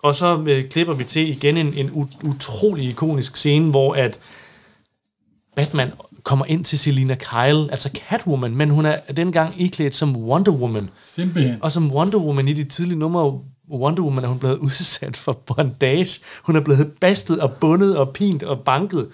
Og 0.03 0.15
så 0.15 0.45
øh, 0.47 0.69
klipper 0.69 0.95
vi 0.95 1.05
til 1.05 1.29
igen 1.29 1.57
en, 1.57 1.75
en 1.75 1.91
ut- 1.91 2.29
utrolig 2.29 2.89
ikonisk 2.89 3.37
scene, 3.37 3.71
hvor 3.71 3.95
at 3.95 4.19
Batman 5.57 5.93
kommer 6.23 6.45
ind 6.45 6.65
til 6.65 6.79
Selina 6.79 7.15
Kyle, 7.15 7.71
altså 7.71 7.91
Catwoman, 8.09 8.57
men 8.57 8.71
hun 8.71 8.87
er 8.87 8.97
dengang 9.17 9.61
iklædt 9.61 9.95
som 9.95 10.17
Wonder 10.17 10.53
Woman. 10.53 10.91
Simpelthen. 11.03 11.57
Og 11.61 11.73
som 11.73 11.93
Wonder 11.93 12.19
Woman 12.19 12.49
i 12.49 12.53
de 12.53 12.65
tidlige 12.65 12.99
numre 12.99 13.41
Wonder 13.71 14.03
Woman 14.03 14.25
er 14.25 14.29
hun 14.29 14.39
blevet 14.39 14.59
udsat 14.67 15.17
for 15.17 15.33
bondage. 15.33 16.21
Hun 16.43 16.57
er 16.57 16.61
blevet 16.61 16.93
bastet 17.01 17.41
og 17.41 17.53
bundet 17.53 17.97
og 17.97 18.11
pint 18.13 18.43
og 18.43 18.61
banket. 18.61 19.09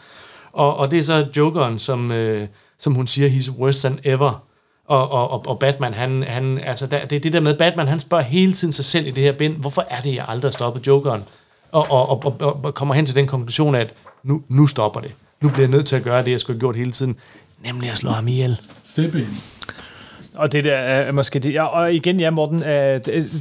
Og, 0.53 0.77
og 0.77 0.91
det 0.91 0.99
er 0.99 1.03
så 1.03 1.27
Jokeren, 1.37 1.79
som, 1.79 2.13
øh, 2.13 2.49
som 2.81 2.95
hun 2.95 3.07
siger, 3.07 3.29
he's 3.29 3.51
worse 3.59 3.89
than 3.89 3.99
ever. 4.05 4.45
Og, 4.87 5.11
og, 5.11 5.47
og, 5.47 5.59
Batman, 5.59 5.95
han, 5.95 6.23
han, 6.23 6.59
altså 6.59 6.87
der, 6.87 7.05
det 7.05 7.17
er 7.17 7.21
det 7.21 7.33
der 7.33 7.41
med, 7.41 7.55
Batman, 7.59 7.89
han 7.89 8.01
spørger 8.01 8.25
hele 8.25 8.53
tiden 8.53 8.73
sig 8.73 8.85
selv 8.85 9.07
i 9.07 9.11
det 9.11 9.23
her 9.23 9.33
bind, 9.33 9.57
hvorfor 9.57 9.87
er 9.91 10.01
det, 10.01 10.15
jeg 10.15 10.25
aldrig 10.29 10.49
har 10.49 10.53
stoppet 10.53 10.87
Jokeren? 10.87 11.23
Og, 11.73 11.91
og, 11.91 12.11
og, 12.11 12.35
og, 12.41 12.61
og 12.65 12.75
kommer 12.75 12.95
hen 12.95 13.07
til 13.07 13.15
den 13.15 13.27
konklusion, 13.27 13.75
at 13.75 13.95
nu, 14.23 14.43
nu 14.49 14.67
stopper 14.67 15.01
det. 15.01 15.11
Nu 15.41 15.49
bliver 15.49 15.63
jeg 15.63 15.71
nødt 15.71 15.87
til 15.87 15.97
at 15.97 16.03
gøre 16.03 16.25
det, 16.25 16.31
jeg 16.31 16.41
skulle 16.41 16.55
have 16.55 16.61
gjort 16.61 16.77
hele 16.77 16.91
tiden, 16.91 17.17
nemlig 17.65 17.91
at 17.91 17.97
slå 17.97 18.11
ham 18.11 18.29
ihjel. 18.29 18.57
Simpelthen. 18.85 19.39
Og 20.35 20.53
det 20.53 20.65
der 20.65 20.75
er 20.75 21.13
måske 21.13 21.39
det. 21.39 21.53
Ja, 21.55 21.65
og 21.65 21.95
igen, 21.95 22.21
ja, 22.21 22.31
Morten, 22.31 22.63
øh, 22.63 23.01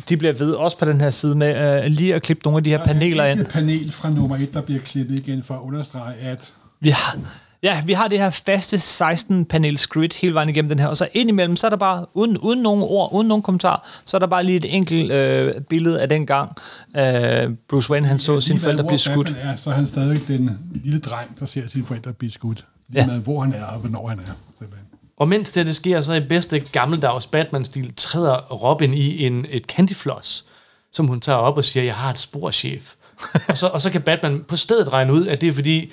de 0.09 0.17
bliver 0.17 0.33
ved 0.33 0.51
også 0.53 0.77
på 0.77 0.85
den 0.85 1.01
her 1.01 1.09
side 1.09 1.35
med 1.35 1.79
uh, 1.79 1.85
lige 1.85 2.15
at 2.15 2.21
klippe 2.21 2.43
nogle 2.45 2.57
af 2.57 2.63
de 2.63 2.69
her 2.69 2.83
paneler 2.83 3.23
Der 3.23 3.29
er 3.29 3.31
ind. 3.31 3.39
et 3.41 3.47
panel 3.47 3.91
fra 3.91 4.09
nummer 4.09 4.37
et, 4.37 4.53
der 4.53 4.61
bliver 4.61 4.81
klippet 4.81 5.19
igen 5.19 5.43
for 5.43 5.53
at 5.53 5.59
understrege, 5.61 6.15
at 6.21 6.53
Vi 6.79 6.89
har, 6.89 7.17
ja, 7.63 7.83
vi 7.85 7.93
har 7.93 8.07
det 8.07 8.19
her 8.19 8.29
faste 8.29 8.77
16-panels 8.77 9.87
grid 9.87 10.09
hele 10.21 10.33
vejen 10.33 10.49
igennem 10.49 10.69
den 10.69 10.79
her, 10.79 10.87
og 10.87 10.97
så 10.97 11.07
indimellem, 11.13 11.55
så 11.55 11.67
er 11.67 11.69
der 11.69 11.77
bare, 11.77 12.05
uden, 12.13 12.37
uden 12.37 12.61
nogen 12.61 12.83
ord, 12.83 13.13
uden 13.13 13.27
nogen 13.27 13.43
kommentar, 13.43 14.01
så 14.05 14.17
er 14.17 14.19
der 14.19 14.27
bare 14.27 14.43
lige 14.43 14.57
et 14.57 14.75
enkelt 14.75 15.11
øh, 15.11 15.61
billede 15.61 16.01
af 16.01 16.09
den 16.09 16.25
gang, 16.25 16.51
øh, 16.97 17.49
Bruce 17.69 17.91
Wayne, 17.91 18.07
han 18.07 18.19
så 18.19 18.31
Lige 18.31 18.41
sine 18.41 18.59
forældre 18.59 18.83
blive 18.83 18.99
skudt. 18.99 19.35
Er, 19.41 19.55
så 19.55 19.69
er 19.69 19.73
han 19.73 19.87
stadig 19.87 20.27
den 20.27 20.59
lille 20.83 20.99
dreng, 20.99 21.39
der 21.39 21.45
ser 21.45 21.67
sine 21.67 21.85
forældre 21.85 22.13
blive 22.13 22.31
skudt. 22.31 22.65
Lige 22.89 23.01
Ja. 23.01 23.05
meget, 23.05 23.21
hvor 23.21 23.41
han 23.41 23.53
er 23.53 23.65
og 23.65 23.79
hvornår 23.79 24.07
han 24.07 24.19
er. 24.19 24.23
simpelthen. 24.59 24.85
Og 25.17 25.27
mens 25.27 25.51
det, 25.51 25.65
det 25.65 25.75
sker, 25.75 26.01
så 26.01 26.13
i 26.13 26.19
bedste 26.19 26.59
gammeldags 26.59 27.27
Batman-stil 27.27 27.93
træder 27.97 28.37
Robin 28.51 28.93
i 28.93 29.25
en, 29.25 29.45
et 29.49 29.63
candyfloss, 29.63 30.45
som 30.91 31.07
hun 31.07 31.21
tager 31.21 31.37
op 31.37 31.57
og 31.57 31.63
siger, 31.63 31.83
jeg 31.83 31.95
har 31.95 32.09
et 32.09 32.17
sporchef. 32.17 32.93
og, 33.49 33.57
så, 33.57 33.67
og 33.67 33.81
så 33.81 33.89
kan 33.89 34.01
Batman 34.01 34.43
på 34.47 34.55
stedet 34.55 34.93
regne 34.93 35.13
ud, 35.13 35.27
at 35.27 35.41
det 35.41 35.49
er 35.49 35.53
fordi 35.53 35.91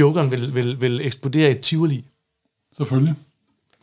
Jokeren 0.00 0.30
vil, 0.30 0.54
vil, 0.54 0.80
vil 0.80 1.06
eksplodere 1.06 1.48
i 1.48 1.52
et 1.52 1.60
tivoli. 1.60 2.04
Selvfølgelig. 2.76 3.14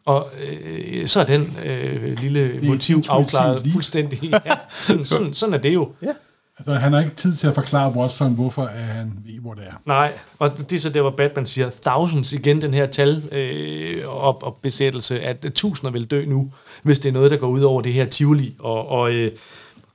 Og 0.05 0.27
øh, 0.47 1.07
så 1.07 1.19
er 1.19 1.25
den 1.25 1.57
øh, 1.65 2.19
lille 2.19 2.59
motiv 2.63 3.03
afklaret 3.09 3.63
lige. 3.63 3.73
fuldstændig. 3.73 4.23
Ja, 4.23 4.39
sådan, 4.69 5.05
sådan, 5.11 5.33
sådan 5.33 5.53
er 5.53 5.57
det 5.57 5.73
jo. 5.73 5.91
Ja. 6.01 6.11
Altså, 6.59 6.73
han 6.73 6.93
har 6.93 6.99
ikke 6.99 7.15
tid 7.15 7.35
til 7.35 7.47
at 7.47 7.55
forklare 7.55 7.91
Watson, 7.95 8.33
hvorfor 8.33 8.65
han 8.65 9.13
ved, 9.25 9.39
hvor 9.39 9.53
det 9.53 9.63
er. 9.63 9.73
Nej, 9.85 10.13
og 10.39 10.57
det 10.57 10.73
er 10.73 10.79
så 10.79 10.89
der, 10.89 11.01
hvor 11.01 11.09
Batman 11.09 11.45
siger, 11.45 11.69
thousands 11.81 12.33
igen, 12.33 12.61
den 12.61 12.73
her 12.73 12.85
tal 12.85 13.23
øh, 13.31 14.07
op, 14.07 14.43
op 14.43 14.61
besættelse, 14.61 15.21
at 15.21 15.45
tusinder 15.55 15.91
vil 15.91 16.05
dø 16.05 16.25
nu, 16.25 16.51
hvis 16.83 16.99
det 16.99 17.09
er 17.09 17.13
noget, 17.13 17.31
der 17.31 17.37
går 17.37 17.47
ud 17.47 17.61
over 17.61 17.81
det 17.81 17.93
her 17.93 18.05
tivoli. 18.05 18.55
Og, 18.59 18.87
og 18.87 19.13
øh, 19.13 19.31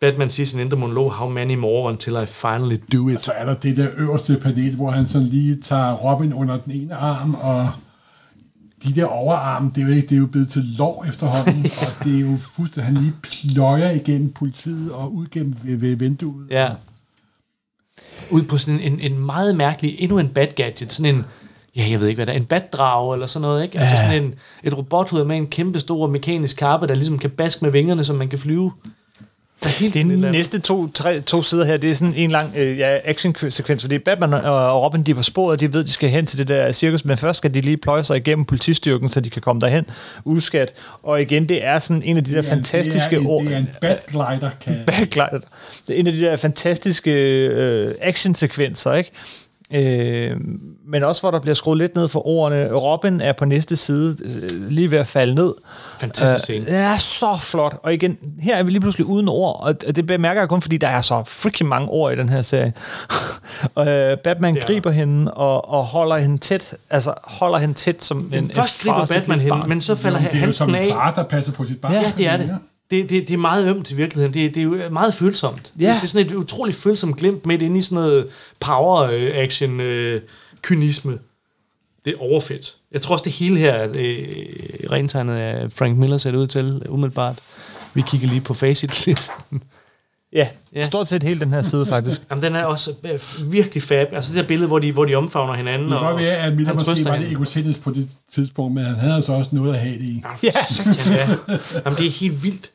Batman 0.03 0.31
siger 0.31 0.47
sin 0.47 0.61
indre 0.61 0.77
monolog, 0.77 1.13
how 1.13 1.29
many 1.29 1.55
more 1.55 1.93
until 1.93 2.13
I 2.23 2.27
finally 2.27 2.77
do 2.93 3.09
it. 3.09 3.23
Så 3.25 3.33
er 3.33 3.45
der 3.45 3.55
det 3.55 3.77
der 3.77 3.89
øverste 3.97 4.37
panel, 4.37 4.75
hvor 4.75 4.91
han 4.91 5.09
sådan 5.09 5.27
lige 5.27 5.59
tager 5.63 5.93
Robin 5.93 6.35
under 6.35 6.57
den 6.59 6.73
ene 6.73 6.95
arm, 6.95 7.35
og 7.35 7.71
de 8.85 8.93
der 8.93 9.05
overarm, 9.05 9.71
det 9.71 9.83
er 9.83 9.87
jo, 9.87 9.93
ikke, 9.93 10.09
det 10.09 10.15
er 10.15 10.19
jo 10.19 10.27
blevet 10.27 10.49
til 10.49 10.63
lov 10.79 11.05
efterhånden, 11.09 11.65
og 11.83 12.05
det 12.05 12.17
er 12.17 12.21
jo 12.21 12.37
fuldstændig, 12.41 12.85
han 12.85 13.03
lige 13.03 13.13
pløjer 13.23 13.91
igennem 13.91 14.33
politiet 14.33 14.93
og 14.93 15.15
ud 15.15 15.27
gennem 15.31 15.55
ved, 15.63 15.77
ved 15.77 15.97
vinduet. 15.97 16.47
Ja. 16.51 16.69
Ud 18.31 18.43
på 18.43 18.59
sådan 18.59 18.81
en, 18.81 19.01
en 19.01 19.19
meget 19.19 19.57
mærkelig, 19.57 19.97
endnu 19.99 20.19
en 20.19 20.29
bad 20.29 20.47
gadget, 20.57 20.93
sådan 20.93 21.15
en, 21.15 21.25
ja, 21.77 21.87
jeg 21.91 22.01
ved 22.01 22.07
ikke 22.09 22.19
hvad 22.19 22.27
det 22.27 22.33
er, 22.33 22.37
en 22.37 22.45
batdrage 22.45 23.15
eller 23.15 23.27
sådan 23.27 23.43
noget, 23.43 23.63
ikke? 23.63 23.79
Altså 23.79 23.97
Ja. 23.97 24.03
sådan 24.03 24.23
en, 24.25 24.35
et 24.65 24.79
robothoved 24.79 25.25
med 25.25 25.37
en 25.37 25.47
kæmpe 25.47 25.81
stor 25.81 26.07
mekanisk 26.07 26.57
kappe, 26.57 26.87
der 26.87 26.95
ligesom 26.95 27.19
kan 27.19 27.31
baske 27.31 27.65
med 27.65 27.73
vingerne, 27.73 28.05
så 28.05 28.13
man 28.13 28.29
kan 28.29 28.39
flyve. 28.39 28.73
Der 29.63 29.69
er 29.69 29.91
Det 29.91 29.97
eller 30.01 30.13
andet. 30.15 30.33
næste 30.33 30.61
to, 30.61 30.89
tre, 30.93 31.21
to 31.21 31.43
sider 31.43 31.65
her, 31.65 31.77
det 31.77 31.91
er 31.91 31.95
sådan 31.95 32.15
en 32.17 32.31
lang 32.31 32.53
øh, 32.57 32.79
ja, 32.79 32.99
action-sekvens, 33.05 33.83
fordi 33.83 33.99
Batman 33.99 34.35
og 34.35 34.43
og 34.73 34.83
Robin, 34.83 35.03
de 35.03 35.11
er 35.11 35.15
på 35.15 35.23
sporet, 35.23 35.61
de 35.61 35.73
ved, 35.73 35.85
de 35.85 35.91
skal 35.93 36.09
hen 36.09 36.27
til 36.27 36.39
det 36.39 36.49
der 36.49 36.73
cirkus, 36.73 37.05
men 37.05 37.17
først 37.17 37.37
skal 37.37 37.55
de 37.55 37.61
lige 37.61 37.77
pløje 37.77 38.05
sig 38.05 38.17
igennem 38.17 38.45
politistyrken, 38.45 39.09
så 39.09 39.21
de 39.21 39.31
kan 39.31 39.43
komme 39.43 39.61
derhen 39.61 39.85
uskat. 40.25 40.73
Og 41.03 41.23
igen, 41.23 41.49
det 41.49 41.65
er 41.65 41.79
sådan 41.79 42.03
en 42.03 42.17
af 42.17 42.25
de 42.25 42.31
der 42.31 42.41
Det 42.41 42.47
er 42.51 42.55
fantastiske 42.55 43.11
det 43.11 43.17
er, 43.17 43.21
en- 43.21 43.27
ord. 43.27 43.45
Det 43.45 43.53
er 43.53 43.57
en 43.59 43.69
badglider, 43.81 44.51
kan 44.65 44.77
Backlight. 44.87 45.45
Det 45.89 45.97
er 45.97 46.01
en 46.01 46.07
af 46.07 46.13
de 46.13 46.21
der 46.21 46.37
fantastiske 46.37 47.11
øh, 47.47 47.95
actionsekvenser, 48.01 48.93
ikke? 48.93 49.11
Øh, 49.73 50.37
men 50.87 51.03
også 51.03 51.21
hvor 51.21 51.31
der 51.31 51.41
bliver 51.41 51.55
skruet 51.55 51.79
lidt 51.79 51.95
ned 51.95 52.09
for 52.09 52.27
ordene. 52.27 52.73
Robin 52.73 53.21
er 53.21 53.33
på 53.33 53.45
næste 53.45 53.77
side 53.77 54.17
øh, 54.25 54.71
lige 54.71 54.91
ved 54.91 54.99
at 54.99 55.07
falde 55.07 55.35
ned. 55.35 55.55
Fantastisk 55.99 56.45
scene. 56.45 56.65
Øh, 56.65 56.73
det 56.73 56.79
er 56.79 56.97
så 56.97 57.39
flot. 57.41 57.77
Og 57.83 57.95
igen, 57.95 58.19
her 58.41 58.57
er 58.57 58.63
vi 58.63 58.71
lige 58.71 58.81
pludselig 58.81 59.07
uden 59.07 59.29
ord, 59.29 59.63
og 59.63 59.97
det 59.97 60.07
bemærker 60.07 60.41
jeg 60.41 60.49
kun, 60.49 60.63
fordi 60.63 60.77
der 60.77 60.89
er 60.89 61.01
så 61.01 61.23
freaking 61.27 61.69
mange 61.69 61.89
ord 61.89 62.13
i 62.13 62.17
den 62.17 62.29
her 62.29 62.43
serie. 62.43 62.73
og, 63.75 63.89
øh, 63.89 64.17
Batman 64.19 64.57
er 64.57 64.67
griber 64.67 64.91
hende 64.91 65.35
og, 65.35 65.71
og 65.71 65.85
holder 65.85 66.17
hende 66.17 66.39
tæt, 66.39 66.75
altså 66.91 67.15
holder 67.25 67.59
hende 67.59 67.75
tæt 67.75 68.05
som 68.05 68.19
en, 68.19 68.45
en 68.45 68.51
Først 68.51 68.83
griber 68.83 69.07
Batman 69.07 69.41
hende, 69.41 69.63
men 69.67 69.81
så 69.81 69.95
falder 69.95 70.21
det 70.21 70.43
er 70.43 70.47
jo 70.47 70.53
som 70.53 70.69
en 70.69 70.75
af. 70.75 70.89
far, 70.89 71.15
der 71.15 71.23
passer 71.23 71.53
på 71.53 71.65
sit 71.65 71.81
barn. 71.81 71.93
Ja, 71.93 72.13
det 72.17 72.27
er 72.27 72.37
det. 72.37 72.59
Det, 72.93 73.11
det, 73.11 73.29
det 73.29 73.35
er 73.35 73.39
meget 73.39 73.69
ømt 73.69 73.91
i 73.91 73.95
virkeligheden. 73.97 74.35
Det, 74.35 74.55
det 74.55 74.61
er 74.61 74.65
jo 74.65 74.79
meget 74.91 75.15
følsomt. 75.15 75.73
Ja. 75.81 75.89
Det 75.95 76.03
er 76.03 76.07
sådan 76.07 76.27
et 76.27 76.33
utroligt 76.33 76.77
følsomt 76.79 77.17
glimt 77.17 77.47
midt 77.47 77.63
inde 77.63 77.79
i 77.79 77.83
sådan 77.83 78.03
noget 78.03 78.27
power-action-kynisme. 78.61 81.19
Det 82.05 82.13
er 82.15 82.19
overfedt. 82.21 82.75
Jeg 82.93 83.03
tror 83.03 83.13
også, 83.13 83.25
det 83.25 83.33
hele 83.33 83.59
her 83.59 83.73
er 83.73 83.89
øh, 83.99 84.27
rentegnet 84.91 85.35
af 85.37 85.73
Frank 85.73 85.99
Miller 85.99 86.19
ser 86.19 86.31
det 86.31 86.39
ud 86.39 86.47
til, 86.47 86.83
umiddelbart. 86.89 87.39
Vi 87.95 88.03
kigger 88.07 88.29
lige 88.29 88.41
på 88.41 88.55
facitlisten. 88.55 89.63
Ja, 90.35 90.49
Ja. 90.75 90.85
stort 90.85 91.09
set 91.09 91.23
hele 91.23 91.41
den 91.41 91.53
her 91.53 91.63
side, 91.63 91.87
faktisk. 91.87 92.21
Jamen, 92.31 92.45
den 92.45 92.57
er 92.57 92.65
også 92.65 92.93
øh, 93.05 93.19
virkelig 93.53 93.83
fab. 93.83 94.09
Altså 94.13 94.33
det 94.33 94.43
der 94.43 94.49
billede, 94.49 94.69
hvor 94.69 94.79
de, 94.79 94.93
hvor 94.93 95.05
de 95.05 95.15
omfavner 95.15 95.55
hinanden. 95.55 95.91
Det 95.93 96.01
godt 96.01 96.17
være, 96.17 96.37
at 96.37 96.53
Miller 96.57 96.75
han 96.75 96.83
måske 96.87 97.05
var 97.05 97.15
hende. 97.17 97.33
egocentrisk 97.33 97.83
på 97.83 97.91
det 97.91 98.09
tidspunkt, 98.35 98.75
men 98.75 98.85
han 98.85 98.95
havde 98.95 99.15
altså 99.15 99.33
også 99.33 99.51
noget 99.55 99.75
at 99.75 99.81
have 99.81 99.95
det 99.95 100.03
i. 100.05 100.23
Ja, 100.43 100.49
ja. 101.11 101.29
Jamen, 101.85 101.99
det 101.99 102.07
er 102.07 102.19
helt 102.21 102.45
vildt. 102.45 102.71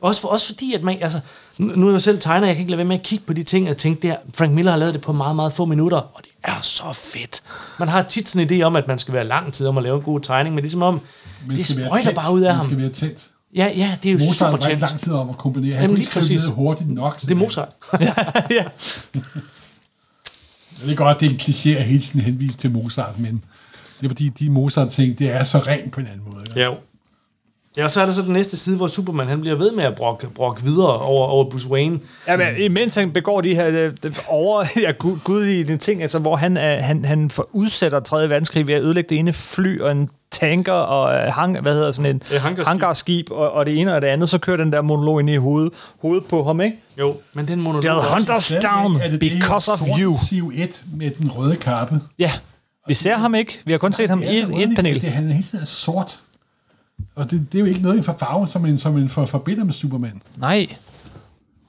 Også, 0.00 0.20
for, 0.20 0.28
også 0.28 0.46
fordi, 0.46 0.74
at 0.74 0.82
man, 0.82 0.98
altså, 1.00 1.20
nu 1.58 1.88
er 1.88 1.92
jeg 1.92 2.02
selv 2.02 2.20
tegner, 2.20 2.46
jeg 2.46 2.56
kan 2.56 2.60
ikke 2.60 2.70
lade 2.70 2.78
være 2.78 2.86
med 2.88 2.96
at 2.96 3.02
kigge 3.02 3.24
på 3.26 3.32
de 3.32 3.42
ting, 3.42 3.70
og 3.70 3.76
tænke 3.76 4.08
der, 4.08 4.16
Frank 4.34 4.52
Miller 4.52 4.72
har 4.72 4.78
lavet 4.78 4.94
det 4.94 5.02
på 5.02 5.12
meget, 5.12 5.36
meget 5.36 5.52
få 5.52 5.64
minutter, 5.64 5.96
og 5.96 6.20
det 6.22 6.30
er 6.44 6.62
så 6.62 6.84
fedt. 7.14 7.42
Man 7.78 7.88
har 7.88 8.02
tit 8.02 8.28
sådan 8.28 8.52
en 8.52 8.60
idé 8.60 8.64
om, 8.64 8.76
at 8.76 8.88
man 8.88 8.98
skal 8.98 9.14
være 9.14 9.24
lang 9.24 9.52
tid 9.52 9.66
om 9.66 9.76
at 9.78 9.82
lave 9.82 9.96
en 9.96 10.02
god 10.02 10.20
tegning, 10.20 10.54
men 10.54 10.62
ligesom 10.62 10.82
om, 10.82 11.00
Men 11.46 11.56
det 11.56 11.66
sprøjter 11.66 12.12
bare 12.14 12.32
ud 12.32 12.40
af 12.40 12.48
Man 12.48 12.56
ham. 12.56 12.66
skal 12.66 12.78
være 12.78 12.90
tændt. 12.92 13.18
Ja, 13.54 13.72
ja, 13.76 13.96
det 14.02 14.08
er 14.08 14.12
jo 14.12 14.18
Mozart 14.18 14.52
super 14.52 14.66
tændt. 14.68 14.80
lang 14.80 15.00
tid 15.00 15.12
om 15.12 15.30
at 15.30 15.38
komponere. 15.38 15.72
Han 15.72 15.82
Jamen, 15.82 15.96
lige 15.96 16.10
præcis. 16.10 16.44
ned 16.46 16.54
hurtigt 16.54 16.90
nok. 16.90 17.20
Det 17.20 17.30
er 17.30 17.34
Mozart. 17.34 17.68
ja. 18.00 18.64
Jeg 20.80 20.88
ved 20.88 20.96
godt, 20.96 21.20
det 21.20 21.26
er 21.26 21.30
en 21.30 21.36
kliché 21.36 21.68
at 21.68 21.84
hele 21.84 22.02
tiden 22.02 22.20
henvise 22.20 22.58
til 22.58 22.72
Mozart, 22.72 23.18
men 23.18 23.44
det 24.00 24.06
er 24.06 24.08
fordi, 24.08 24.28
de 24.28 24.50
Mozart-ting, 24.50 25.18
det 25.18 25.30
er 25.30 25.44
så 25.44 25.58
rent 25.58 25.92
på 25.92 26.00
en 26.00 26.06
anden 26.06 26.22
måde. 26.32 26.44
Ja, 26.56 26.64
jo. 26.64 26.74
Ja, 27.76 27.84
og 27.84 27.90
så 27.90 28.00
er 28.00 28.04
der 28.06 28.12
så 28.12 28.22
den 28.22 28.32
næste 28.32 28.56
side, 28.56 28.76
hvor 28.76 28.86
Superman 28.86 29.26
han 29.28 29.40
bliver 29.40 29.56
ved 29.56 29.72
med 29.72 29.84
at 29.84 29.94
brokke, 29.94 30.26
brokke 30.34 30.62
videre 30.64 30.98
over, 30.98 31.26
over 31.26 31.50
Bruce 31.50 31.68
Wayne. 31.70 31.98
Ja, 32.28 32.36
men 32.36 32.46
imens 32.58 32.94
han 32.94 33.10
begår 33.12 33.40
de 33.40 33.54
her 33.54 33.66
øh, 33.68 33.92
de 34.02 34.14
over, 34.28 34.64
ja, 34.86 34.90
gud, 34.90 35.18
gudelige 35.24 35.76
ting, 35.76 36.02
altså, 36.02 36.18
hvor 36.18 36.36
han, 36.36 36.56
øh, 36.56 36.62
han, 36.80 37.04
han 37.04 37.30
får 37.30 37.48
udsætter 37.52 38.00
3. 38.00 38.28
verdenskrig 38.28 38.66
ved 38.66 38.74
at 38.74 38.82
ødelægge 38.82 39.08
det 39.08 39.18
ene 39.18 39.32
fly 39.32 39.80
og 39.80 39.92
en 39.92 40.08
tanker 40.30 40.72
og 40.72 41.14
øh, 41.14 41.32
hang, 41.32 41.60
hvad 41.60 41.74
hedder 41.74 41.92
sådan 41.92 42.14
en 42.16 42.22
Ja, 42.30 42.38
hangarskib. 42.38 42.66
hangarskib 42.68 43.30
og, 43.30 43.52
og 43.52 43.66
det 43.66 43.80
ene 43.80 43.94
og 43.94 44.02
det 44.02 44.08
andet, 44.08 44.28
så 44.28 44.38
kører 44.38 44.56
den 44.56 44.72
der 44.72 44.80
monolog 44.82 45.20
ind 45.20 45.30
i 45.30 45.36
hovedet, 45.36 45.72
hovedet 46.02 46.24
på 46.26 46.44
ham, 46.44 46.60
ikke? 46.60 46.76
Jo, 46.98 47.16
men 47.34 47.48
den 47.48 47.60
monolog... 47.60 47.82
The 47.82 47.90
er 47.90 47.94
også- 47.94 48.12
hunters 48.14 48.44
Stadigvæk 48.44 48.70
down 48.70 48.96
er 49.00 49.08
det 49.08 49.20
det 49.20 49.30
her 49.30 49.36
because 49.38 49.72
of 49.72 49.80
you. 50.00 50.16
silhuet 50.28 50.82
med 50.94 51.10
den 51.10 51.30
røde 51.30 51.56
kappe. 51.56 52.00
Ja, 52.18 52.32
vi 52.88 52.94
ser 52.94 53.16
ham 53.16 53.34
ikke. 53.34 53.58
Vi 53.64 53.72
har 53.72 53.78
kun 53.78 53.92
set 53.92 54.08
ham 54.10 54.22
i, 54.22 54.38
et 54.38 54.72
panel. 54.76 55.00
Det, 55.00 55.10
han 55.10 55.28
er 55.28 55.32
hele 55.32 55.44
tiden 55.46 55.62
er 55.62 55.66
sort. 55.66 56.18
Og 57.14 57.30
det, 57.30 57.46
det 57.52 57.58
er 57.58 57.60
jo 57.62 57.66
ikke 57.66 57.80
noget 57.82 58.04
for 58.04 58.16
farven, 58.18 58.48
som 58.48 58.66
en, 58.66 58.78
som 58.78 58.96
en 58.96 59.08
for, 59.08 59.26
forbinder 59.26 59.64
med 59.64 59.72
Superman. 59.72 60.22
Nej. 60.36 60.76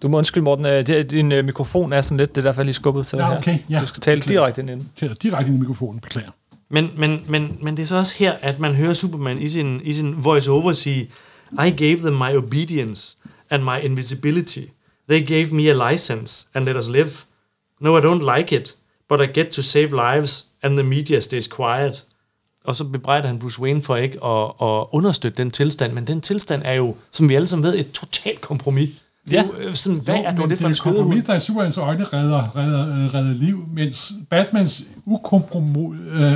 Du 0.01 0.07
må 0.07 0.17
undskylde, 0.17 0.43
Morten. 0.43 0.65
øh, 0.65 0.87
det- 0.87 1.11
Din 1.11 1.31
øh, 1.31 1.45
mikrofon 1.45 1.93
er 1.93 2.01
sådan 2.01 2.17
lidt, 2.17 2.35
det 2.35 2.41
er 2.41 2.47
derfor, 2.47 2.61
jeg 2.61 2.65
lige 2.65 2.73
skubbet 2.73 3.05
til 3.05 3.17
Ja, 3.17 3.27
her. 3.29 3.37
okay, 3.37 3.59
ja. 3.69 3.79
Du 3.79 3.85
skal 3.85 4.01
tale 4.01 4.21
direkte 4.21 4.61
ind 4.61 4.69
i 4.81 5.07
direkte 5.21 5.47
ind 5.47 5.55
i 5.55 5.59
mikrofonen, 5.59 5.99
beklager. 5.99 6.31
Men, 6.69 6.89
men, 6.97 7.19
men, 7.27 7.57
men 7.61 7.77
det 7.77 7.83
er 7.83 7.87
så 7.87 7.95
også 7.95 8.15
her, 8.17 8.33
at 8.41 8.59
man 8.59 8.75
hører 8.75 8.93
Superman 8.93 9.41
i 9.41 9.47
sin, 9.47 9.81
i 9.83 9.93
sin 9.93 10.23
voice-over 10.23 10.71
sige, 10.73 11.09
I 11.65 11.69
gave 11.77 11.97
them 11.97 12.13
my 12.13 12.35
obedience 12.35 13.17
and 13.49 13.63
my 13.63 13.77
invisibility. 13.83 14.61
They 15.09 15.25
gave 15.27 15.45
me 15.55 15.69
a 15.69 15.91
license 15.91 16.47
and 16.53 16.65
let 16.65 16.75
us 16.77 16.87
live. 16.87 17.09
No, 17.81 17.97
I 17.97 18.01
don't 18.01 18.37
like 18.37 18.55
it, 18.55 18.75
but 19.09 19.21
I 19.21 19.25
get 19.39 19.47
to 19.47 19.61
save 19.61 19.87
lives 20.15 20.45
and 20.63 20.73
the 20.77 20.83
media 20.83 21.19
stays 21.19 21.47
quiet. 21.47 22.03
Og 22.67 22.75
så 22.75 22.83
bebrejder 22.83 23.27
han 23.27 23.39
Bruce 23.39 23.61
Wayne 23.61 23.81
for 23.81 23.95
ikke 23.95 24.25
at, 24.25 24.43
at 24.61 24.85
understøtte 24.91 25.37
den 25.43 25.51
tilstand, 25.51 25.93
men 25.93 26.07
den 26.07 26.21
tilstand 26.21 26.61
er 26.65 26.73
jo, 26.73 26.95
som 27.11 27.29
vi 27.29 27.35
alle 27.35 27.47
sammen 27.47 27.63
ved, 27.63 27.75
et 27.79 27.91
totalt 27.91 28.41
kompromis. 28.41 28.89
Det 29.29 29.37
er 29.39 29.41
Ja. 29.43 29.47
jo 29.61 29.67
øh, 29.67 29.73
sådan, 29.73 29.99
hvad 29.99 30.15
Jo, 30.15 30.21
er 30.23 30.31
men 30.31 30.41
det, 30.41 30.49
det 30.49 30.57
for 30.57 30.65
en 30.67 30.71
et 30.71 30.79
kompromis, 30.81 31.25
der 31.25 31.35
i 31.35 31.39
Supermans 31.39 31.77
øjne 31.77 32.03
redder, 32.03 32.55
redder, 32.57 32.81
øh, 32.89 33.13
redder 33.13 33.33
liv, 33.33 33.65
mens 33.73 34.11
Batmans 34.29 34.83
ukompromis, 35.05 35.99
øh, 36.13 36.33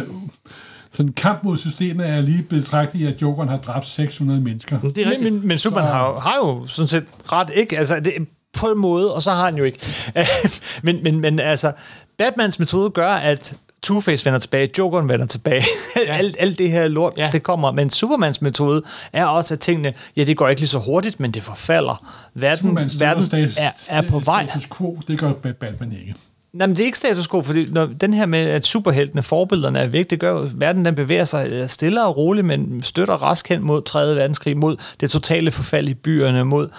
sådan 0.94 1.14
kamp 1.14 1.44
mod 1.44 1.58
systemet 1.58 2.08
er 2.10 2.22
lige 2.22 2.44
betragtet 2.44 3.00
i, 3.00 3.06
at 3.06 3.22
Jokeren 3.22 3.50
har 3.50 3.58
dræbt 3.58 3.88
600 3.88 4.42
mennesker. 4.42 4.80
Det 4.80 4.98
er 4.98 5.06
Men, 5.06 5.12
rigtigt. 5.12 5.34
men, 5.34 5.48
men 5.48 5.58
Superman 5.58 5.88
Så- 5.88 5.94
har, 5.94 6.08
jo- 6.08 6.20
har 6.20 6.36
jo 6.38 6.68
sådan 6.68 6.88
set 6.88 7.06
ret, 7.32 7.50
ikke? 7.54 7.78
Altså, 7.78 8.00
det, 8.00 8.14
på 8.58 8.68
en 8.68 8.78
måde, 8.78 9.14
og 9.14 9.22
så 9.22 9.32
har 9.32 9.46
han 9.46 9.56
jo 9.58 9.64
ikke. 9.64 9.80
men, 10.84 11.04
men, 11.04 11.20
men 11.20 11.40
altså, 11.40 11.72
Batmans 12.18 12.60
metode 12.60 12.90
gør, 12.90 13.12
at 13.14 13.56
Two-Face 13.88 14.26
vender 14.26 14.40
tilbage, 14.40 14.70
Jokeren 14.78 15.10
vender 15.10 15.26
tilbage. 15.26 15.64
Ja. 16.08 16.18
alt, 16.18 16.36
alt 16.40 16.58
det 16.58 16.72
her 16.72 16.88
lort, 16.88 17.14
Ja. 17.18 17.30
det 17.32 17.44
kommer. 17.44 17.72
Men 17.72 17.90
Supermans 17.90 18.42
metode 18.42 18.82
er 19.14 19.26
også, 19.26 19.54
at 19.54 19.60
tingene, 19.60 19.94
ja, 20.16 20.24
det 20.24 20.38
går 20.38 20.50
ikke 20.50 20.62
lige 20.62 20.70
så 20.70 20.80
hurtigt, 20.80 21.20
men 21.20 21.32
det 21.32 21.44
forfalder. 21.44 22.04
Verden, 22.34 22.76
verden 23.00 23.24
stat- 23.26 23.58
er, 23.58 23.72
er 23.90 24.02
på 24.02 24.20
vej. 24.20 24.46
Status 24.50 24.68
quo, 24.78 24.98
det 25.08 25.20
gør 25.20 25.32
Batman 25.32 25.92
ikke. 25.92 26.16
Nej, 26.54 26.68
men 26.68 26.76
det 26.76 26.82
er 26.84 26.86
ikke 26.86 26.98
status 26.98 27.28
quo, 27.28 27.42
fordi 27.42 27.66
når 27.72 27.86
den 27.86 28.14
her 28.14 28.26
med, 28.26 28.40
at 28.40 28.66
superheltene, 28.66 29.24
forbillederne 29.24 29.80
er 29.80 29.88
væk, 29.88 30.10
det 30.10 30.20
gør 30.20 30.40
at 30.40 30.60
verden 30.62 30.86
den 30.86 30.96
bevæger 30.96 31.26
sig 31.26 31.48
øh, 31.48 31.70
stille 31.70 32.06
og 32.06 32.18
roligt, 32.18 32.46
men 32.46 32.84
støtter 32.84 33.14
rask 33.14 33.50
hen 33.50 33.64
mod 33.64 33.82
3. 33.82 34.00
verdenskrig, 34.16 34.58
mod 34.58 34.78
det 35.00 35.12
totale 35.12 35.52
forfald 35.52 35.90
i 35.90 35.94
byerne, 35.94 36.44
mod, 36.46 36.70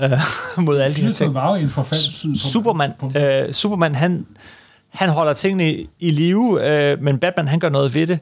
øh, 0.00 0.10
mod 0.66 0.78
alle 0.80 0.96
de 0.96 1.00
her 1.02 1.12
ting. 1.12 1.34
Var 1.34 1.48
jo 1.56 1.62
en 1.62 1.70
forfaldstid. 1.70 2.36
Superman, 2.36 2.92
øh, 3.16 3.52
Superman 3.52 3.94
han, 3.94 4.26
han 4.90 5.08
holder 5.08 5.32
tingene 5.32 5.72
i, 5.72 5.88
i 5.98 6.10
live, 6.10 6.68
øh, 6.68 7.02
men 7.02 7.18
Batman 7.18 7.48
han 7.48 7.58
gør 7.58 7.68
noget 7.68 7.94
ved 7.94 8.06
det. 8.06 8.18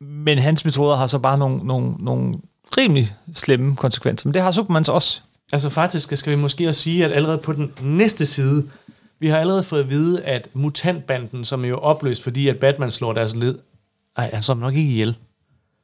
Men 0.00 0.38
hans 0.38 0.64
metoder 0.64 0.96
har 0.96 1.06
så 1.06 1.18
bare 1.18 1.38
nogle, 1.38 1.58
nogle, 1.58 1.94
nogle 1.98 2.34
rimelig 2.78 3.16
slemme 3.34 3.76
konsekvenser. 3.76 4.28
Men 4.28 4.34
det 4.34 4.42
har 4.42 4.50
Superman 4.50 4.84
så 4.84 4.92
også. 4.92 5.20
Altså 5.52 5.70
faktisk 5.70 6.16
skal 6.16 6.30
vi 6.30 6.36
måske 6.36 6.68
også 6.68 6.80
sige, 6.80 7.04
at 7.04 7.12
allerede 7.12 7.38
på 7.38 7.52
den 7.52 7.72
næste 7.80 8.26
side, 8.26 8.68
vi 9.18 9.28
har 9.28 9.38
allerede 9.38 9.62
fået 9.62 9.80
at 9.80 9.90
vide, 9.90 10.22
at 10.22 10.48
mutantbanden, 10.52 11.44
som 11.44 11.64
er 11.64 11.68
jo 11.68 11.78
opløst, 11.78 12.22
fordi 12.22 12.48
at 12.48 12.56
Batman 12.56 12.90
slår 12.90 13.12
deres 13.12 13.34
led, 13.34 13.58
ej, 14.16 14.30
han 14.32 14.42
slår 14.42 14.54
dem 14.54 14.60
nok 14.60 14.74
ikke 14.74 14.90
ihjel, 14.90 15.16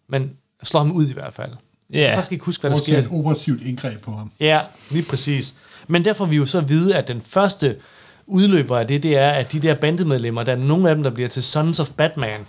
men 0.08 0.32
slår 0.62 0.80
ham 0.80 0.92
ud 0.92 1.06
i 1.06 1.12
hvert 1.12 1.32
fald. 1.32 1.50
Jeg 1.90 2.06
kan 2.06 2.14
faktisk 2.14 2.32
ikke 2.32 2.44
huske, 2.44 2.62
hvad 2.62 2.70
der 2.70 2.76
sker. 2.76 2.98
et 2.98 3.08
operativt 3.10 3.62
indgreb 3.62 4.00
på 4.00 4.12
ham. 4.12 4.30
Ja, 4.40 4.60
lige 4.90 5.04
præcis. 5.08 5.54
Men 5.86 6.04
derfor 6.04 6.24
vi 6.24 6.36
jo 6.36 6.46
så 6.46 6.60
vide, 6.60 6.96
at 6.96 7.08
den 7.08 7.20
første 7.20 7.76
udløber 8.28 8.78
af 8.78 8.86
det, 8.86 9.02
det 9.02 9.16
er, 9.16 9.30
at 9.30 9.52
de 9.52 9.60
der 9.60 9.74
bandemedlemmer, 9.74 10.42
der 10.42 10.52
er 10.52 10.56
nogle 10.56 10.88
af 10.90 10.94
dem, 10.94 11.04
der 11.04 11.10
bliver 11.10 11.28
til 11.28 11.42
Sons 11.42 11.80
of 11.80 11.88
Batman. 11.90 12.40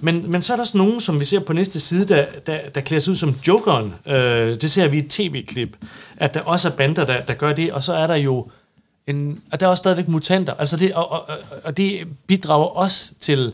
Men, 0.00 0.30
men 0.30 0.42
så 0.42 0.52
er 0.52 0.56
der 0.56 0.62
også 0.62 0.78
nogen, 0.78 1.00
som 1.00 1.20
vi 1.20 1.24
ser 1.24 1.38
på 1.40 1.52
næste 1.52 1.80
side, 1.80 2.04
der, 2.14 2.26
der, 2.46 2.58
der 2.74 2.80
klæder 2.80 3.00
sig 3.00 3.10
ud 3.10 3.16
som 3.16 3.34
Jokeren. 3.48 3.94
Øh, 4.06 4.60
det 4.60 4.70
ser 4.70 4.88
vi 4.88 4.96
i 4.96 5.00
et 5.00 5.10
tv-klip. 5.10 5.76
At 6.16 6.34
der 6.34 6.40
også 6.40 6.68
er 6.68 6.72
bander, 6.72 7.04
der, 7.04 7.20
der 7.20 7.34
gør 7.34 7.52
det. 7.52 7.72
Og 7.72 7.82
så 7.82 7.92
er 7.92 8.06
der 8.06 8.14
jo 8.14 8.48
en, 9.06 9.42
og 9.52 9.60
der 9.60 9.66
er 9.66 9.70
også 9.70 9.80
stadigvæk 9.80 10.08
mutanter. 10.08 10.54
Altså 10.54 10.76
det, 10.76 10.94
og, 10.94 11.12
og, 11.12 11.28
og- 11.64 11.76
det 11.76 12.08
bidrager 12.26 12.64
også 12.66 13.12
til 13.20 13.52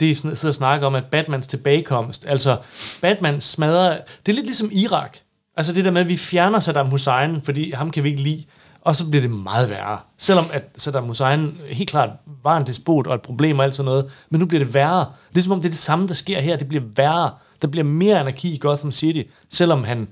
det, 0.00 0.06
I 0.06 0.14
sidder 0.14 0.48
og 0.48 0.54
snakker 0.54 0.86
om, 0.86 0.94
at 0.94 1.04
Batmans 1.04 1.46
tilbagekomst, 1.46 2.24
altså 2.28 2.56
Batman 3.00 3.40
smadrer, 3.40 3.98
det 4.26 4.32
er 4.32 4.36
lidt 4.36 4.46
ligesom 4.46 4.70
Irak. 4.72 5.16
Altså 5.56 5.72
det 5.72 5.84
der 5.84 5.90
med, 5.90 6.00
at 6.00 6.08
vi 6.08 6.16
fjerner 6.16 6.60
Saddam 6.60 6.86
Hussein, 6.88 7.42
fordi 7.44 7.72
ham 7.72 7.90
kan 7.90 8.04
vi 8.04 8.08
ikke 8.10 8.22
lide, 8.22 8.44
og 8.88 8.96
så 8.96 9.10
bliver 9.10 9.22
det 9.22 9.30
meget 9.30 9.70
værre. 9.70 9.98
Selvom 10.18 10.44
at 10.52 10.64
Saddam 10.76 11.04
Hussein 11.04 11.58
helt 11.66 11.90
klart 11.90 12.10
var 12.42 12.56
en 12.56 12.66
despot 12.66 13.06
og 13.06 13.14
et 13.14 13.22
problem 13.22 13.58
og 13.58 13.64
alt 13.64 13.74
sådan 13.74 13.84
noget, 13.84 14.10
men 14.30 14.40
nu 14.40 14.46
bliver 14.46 14.64
det 14.64 14.74
værre. 14.74 15.06
Det 15.30 15.38
er 15.38 15.42
som 15.42 15.52
om, 15.52 15.58
det 15.58 15.64
er 15.68 15.70
det 15.70 15.78
samme, 15.78 16.08
der 16.08 16.14
sker 16.14 16.40
her. 16.40 16.56
Det 16.56 16.68
bliver 16.68 16.84
værre. 16.96 17.32
Der 17.62 17.68
bliver 17.68 17.84
mere 17.84 18.20
anarki 18.20 18.54
i 18.54 18.58
Gotham 18.58 18.92
City, 18.92 19.22
selvom 19.50 19.84
han 19.84 20.08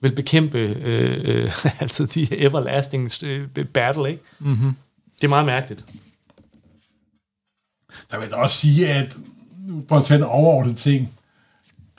vil 0.00 0.14
bekæmpe 0.14 0.58
øh, 0.58 1.20
øh, 1.24 1.64
altså 1.80 2.06
de 2.06 2.38
everlasting 2.38 3.24
øh, 3.24 3.48
battle, 3.66 4.10
ikke? 4.10 4.22
Mm-hmm. 4.38 4.74
Det 5.16 5.24
er 5.24 5.28
meget 5.28 5.46
mærkeligt. 5.46 5.84
Der 8.10 8.18
vil 8.18 8.28
jeg 8.28 8.38
også 8.38 8.56
sige, 8.56 8.88
at 8.88 9.16
nu 9.68 9.84
for 9.88 9.96
at 9.96 10.04
tage 10.04 10.18
en 10.18 10.24
overordnet 10.24 10.76
ting, 10.76 11.12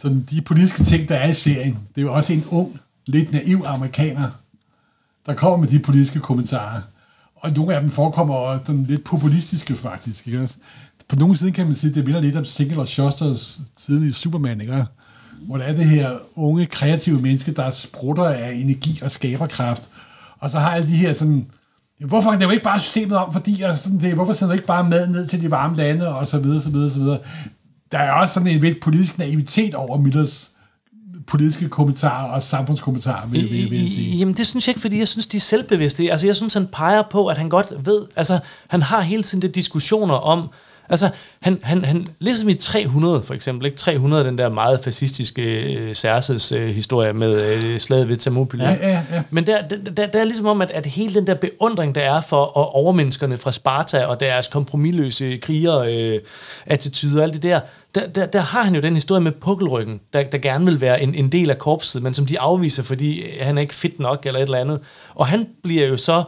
sådan 0.02 0.28
de 0.30 0.42
politiske 0.42 0.84
ting, 0.84 1.10
der 1.10 1.16
er 1.16 1.30
i 1.30 1.34
serien, 1.34 1.80
det 1.96 2.02
er 2.02 2.06
jo 2.06 2.14
også 2.14 2.34
en 2.34 2.46
ung, 2.50 2.80
lidt 3.06 3.32
naiv 3.32 3.64
amerikaner, 3.66 4.30
der 5.26 5.34
kommer 5.34 5.58
med 5.58 5.68
de 5.68 5.80
politiske 5.80 6.20
kommentarer. 6.20 6.82
Og 7.36 7.52
nogle 7.52 7.76
af 7.76 7.82
dem 7.82 7.92
forekommer 7.92 8.36
også 8.36 8.66
sådan 8.66 8.84
lidt 8.84 9.04
populistiske, 9.04 9.76
faktisk. 9.76 10.28
Ikke? 10.28 10.50
På 11.08 11.16
nogle 11.16 11.38
side 11.38 11.52
kan 11.52 11.66
man 11.66 11.76
sige, 11.76 11.90
at 11.90 11.96
det 11.96 12.06
minder 12.06 12.22
lidt 12.22 12.36
om 12.36 12.46
Singer 12.46 12.80
og 12.80 12.88
Shosters 12.88 13.60
tidlige 13.78 14.14
Superman, 14.14 14.62
ikke? 14.62 14.86
hvor 15.48 15.58
der 15.58 15.64
er 15.64 15.74
det 15.74 15.86
her 15.86 16.12
unge, 16.36 16.66
kreative 16.66 17.22
menneske, 17.22 17.52
der 17.52 17.72
sprutter 17.72 18.26
af 18.26 18.52
energi 18.54 19.00
og 19.04 19.12
skaberkraft. 19.12 19.84
Og 20.40 20.50
så 20.50 20.60
har 20.60 20.70
alle 20.72 20.88
de 20.88 20.96
her 20.96 21.14
sådan, 21.14 21.48
hvorfor 22.00 22.32
er 22.32 22.38
det 22.38 22.46
jo 22.46 22.50
ikke 22.50 22.64
bare 22.64 22.80
systemet 22.80 23.18
om, 23.18 23.34
fordi 23.34 23.62
og 23.62 23.78
sådan 23.78 24.00
det, 24.00 24.14
hvorfor 24.14 24.34
sender 24.34 24.52
du 24.52 24.54
ikke 24.54 24.68
bare 24.68 24.90
mad 24.90 25.08
ned 25.08 25.28
til 25.28 25.42
de 25.42 25.52
varme 25.52 25.76
lande, 25.76 26.16
og 26.16 26.26
så 26.26 26.38
videre, 26.38 26.62
så 26.62 26.70
videre, 26.70 26.90
så 26.90 27.00
videre. 27.00 27.20
Der 27.92 27.98
er 27.98 28.12
også 28.12 28.34
sådan 28.34 28.48
en 28.48 28.60
lidt 28.60 28.82
politisk 28.82 29.18
naivitet 29.18 29.76
over 29.76 29.98
Millers 29.98 30.52
politiske 31.28 31.70
kommentarer 31.70 32.32
og 32.32 32.44
samfundskommentarer, 32.44 33.28
vil, 33.28 33.42
vil, 33.52 33.72
vil 33.72 33.82
jeg 33.82 33.90
sige. 33.90 34.18
Jamen 34.18 34.34
det 34.34 34.48
synes 34.48 34.68
jeg 34.68 34.72
ikke, 34.72 34.82
fordi 34.82 35.00
jeg 35.00 35.08
synes, 35.08 35.26
de 35.26 35.38
er 35.38 35.42
selvbevidste. 35.42 36.12
Altså 36.12 36.26
jeg 36.26 36.36
synes, 36.36 36.54
han 36.54 36.68
peger 36.68 37.02
på, 37.02 37.28
at 37.28 37.38
han 37.38 37.50
godt 37.50 37.86
ved, 37.86 38.06
altså 38.16 38.40
han 38.68 38.82
har 38.82 39.02
hele 39.02 39.24
tiden 39.24 39.42
det 39.42 39.56
diskussioner 39.56 40.16
om, 40.16 40.50
altså 40.90 41.10
han, 41.40 41.60
han, 41.64 41.86
han 41.86 42.08
ligesom 42.20 42.50
i 42.50 42.54
300 42.54 43.24
for 43.24 43.34
eksempel, 43.34 43.66
ikke? 43.66 43.78
300 43.78 44.24
den 44.24 44.38
der 44.38 44.50
meget 44.50 44.80
fascistiske 44.84 45.74
øh, 45.74 45.96
Cerses 45.96 46.52
øh, 46.52 46.70
historie 46.70 47.14
med 47.14 47.56
øh, 47.56 47.80
slaget 47.80 48.10
ved 48.10 48.18
Thermopylæ. 48.18 48.64
Ja, 48.64 48.90
ja, 48.90 49.02
ja. 49.12 49.24
Men 49.30 49.48
der, 49.48 49.68
der, 49.68 49.78
der, 49.78 50.06
der 50.06 50.20
er 50.20 50.24
ligesom 50.24 50.46
om, 50.46 50.62
at, 50.62 50.72
at 50.72 50.86
hele 50.86 51.14
den 51.14 51.28
der 51.28 51.34
beundring, 51.34 51.96
der 51.96 52.02
er 52.02 52.22
for 52.22 52.58
og 52.58 52.76
overmenneskerne 52.76 53.38
fra 53.38 53.52
Sparta 53.52 54.06
og 54.06 54.20
deres 54.20 54.48
kompromilløse 54.48 55.38
kriger, 55.38 55.80
øh, 55.80 56.20
attitude 56.66 57.20
og 57.20 57.24
alt 57.24 57.34
det 57.34 57.44
der, 57.44 57.60
der, 57.96 58.08
der, 58.08 58.26
der 58.26 58.40
har 58.42 58.64
han 58.64 58.76
jo 58.76 58.82
den 58.82 58.94
historie 58.94 59.22
med 59.22 59.32
pukkelryggen, 59.32 60.02
der, 60.14 60.24
der 60.24 60.38
gerne 60.38 60.66
vil 60.66 60.82
være 60.82 61.02
en, 61.02 61.16
en 61.16 61.32
del 61.32 61.50
af 61.50 61.58
korpset, 61.58 62.04
men 62.04 62.14
som 62.14 62.26
de 62.26 62.40
afviser, 62.40 62.84
fordi 62.84 63.24
han 63.40 63.58
er 63.58 63.62
ikke 63.62 63.76
fit 63.76 64.00
nok 64.00 64.26
eller 64.26 64.40
et 64.40 64.44
eller 64.44 64.58
andet. 64.58 64.80
Og 65.16 65.28
han 65.28 65.48
bliver 65.64 65.88
jo 65.88 65.98
så 65.98 66.24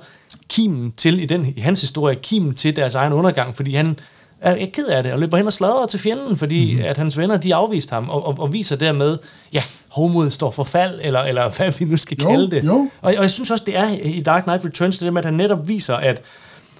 kimen 0.50 0.92
til, 0.92 1.20
i, 1.20 1.26
den, 1.26 1.54
i 1.56 1.60
hans 1.60 1.82
historie, 1.82 2.16
kimen 2.16 2.54
til 2.56 2.76
deres 2.76 2.96
egen 2.96 3.14
undergang, 3.14 3.56
fordi 3.56 3.76
han 3.76 4.00
er 4.42 4.66
ked 4.74 4.88
af 4.88 5.04
det, 5.04 5.14
og 5.14 5.20
løber 5.20 5.38
hen 5.38 5.48
og 5.48 5.54
sladrer 5.54 5.86
til 5.86 6.00
fjenden, 6.00 6.38
fordi 6.38 6.74
mm-hmm. 6.74 6.90
at 6.90 6.98
hans 6.98 7.18
venner, 7.18 7.38
de 7.38 7.56
afviste 7.56 7.94
ham, 7.94 8.10
og, 8.10 8.26
og, 8.26 8.36
og 8.40 8.54
viser 8.54 8.76
dermed, 8.76 9.18
ja, 9.54 9.64
hovmodet 9.90 10.34
står 10.34 10.52
for 10.52 10.64
fald, 10.64 11.00
eller, 11.04 11.20
eller 11.20 11.50
hvad 11.58 11.72
vi 11.72 11.86
nu 11.86 11.98
skal 11.98 12.18
Jo, 12.22 12.30
kalde 12.30 12.52
det. 12.52 12.64
jo. 12.64 12.74
Og, 12.74 12.90
og 13.02 13.14
jeg 13.14 13.32
synes 13.32 13.52
også, 13.52 13.64
det 13.66 13.78
er 13.78 13.90
i 14.04 14.20
Dark 14.20 14.44
Knight 14.44 14.66
Returns, 14.66 14.98
det 14.98 15.06
der 15.06 15.12
med, 15.12 15.22
at 15.22 15.26
han 15.26 15.34
netop 15.34 15.68
viser, 15.68 15.96
at 15.96 16.22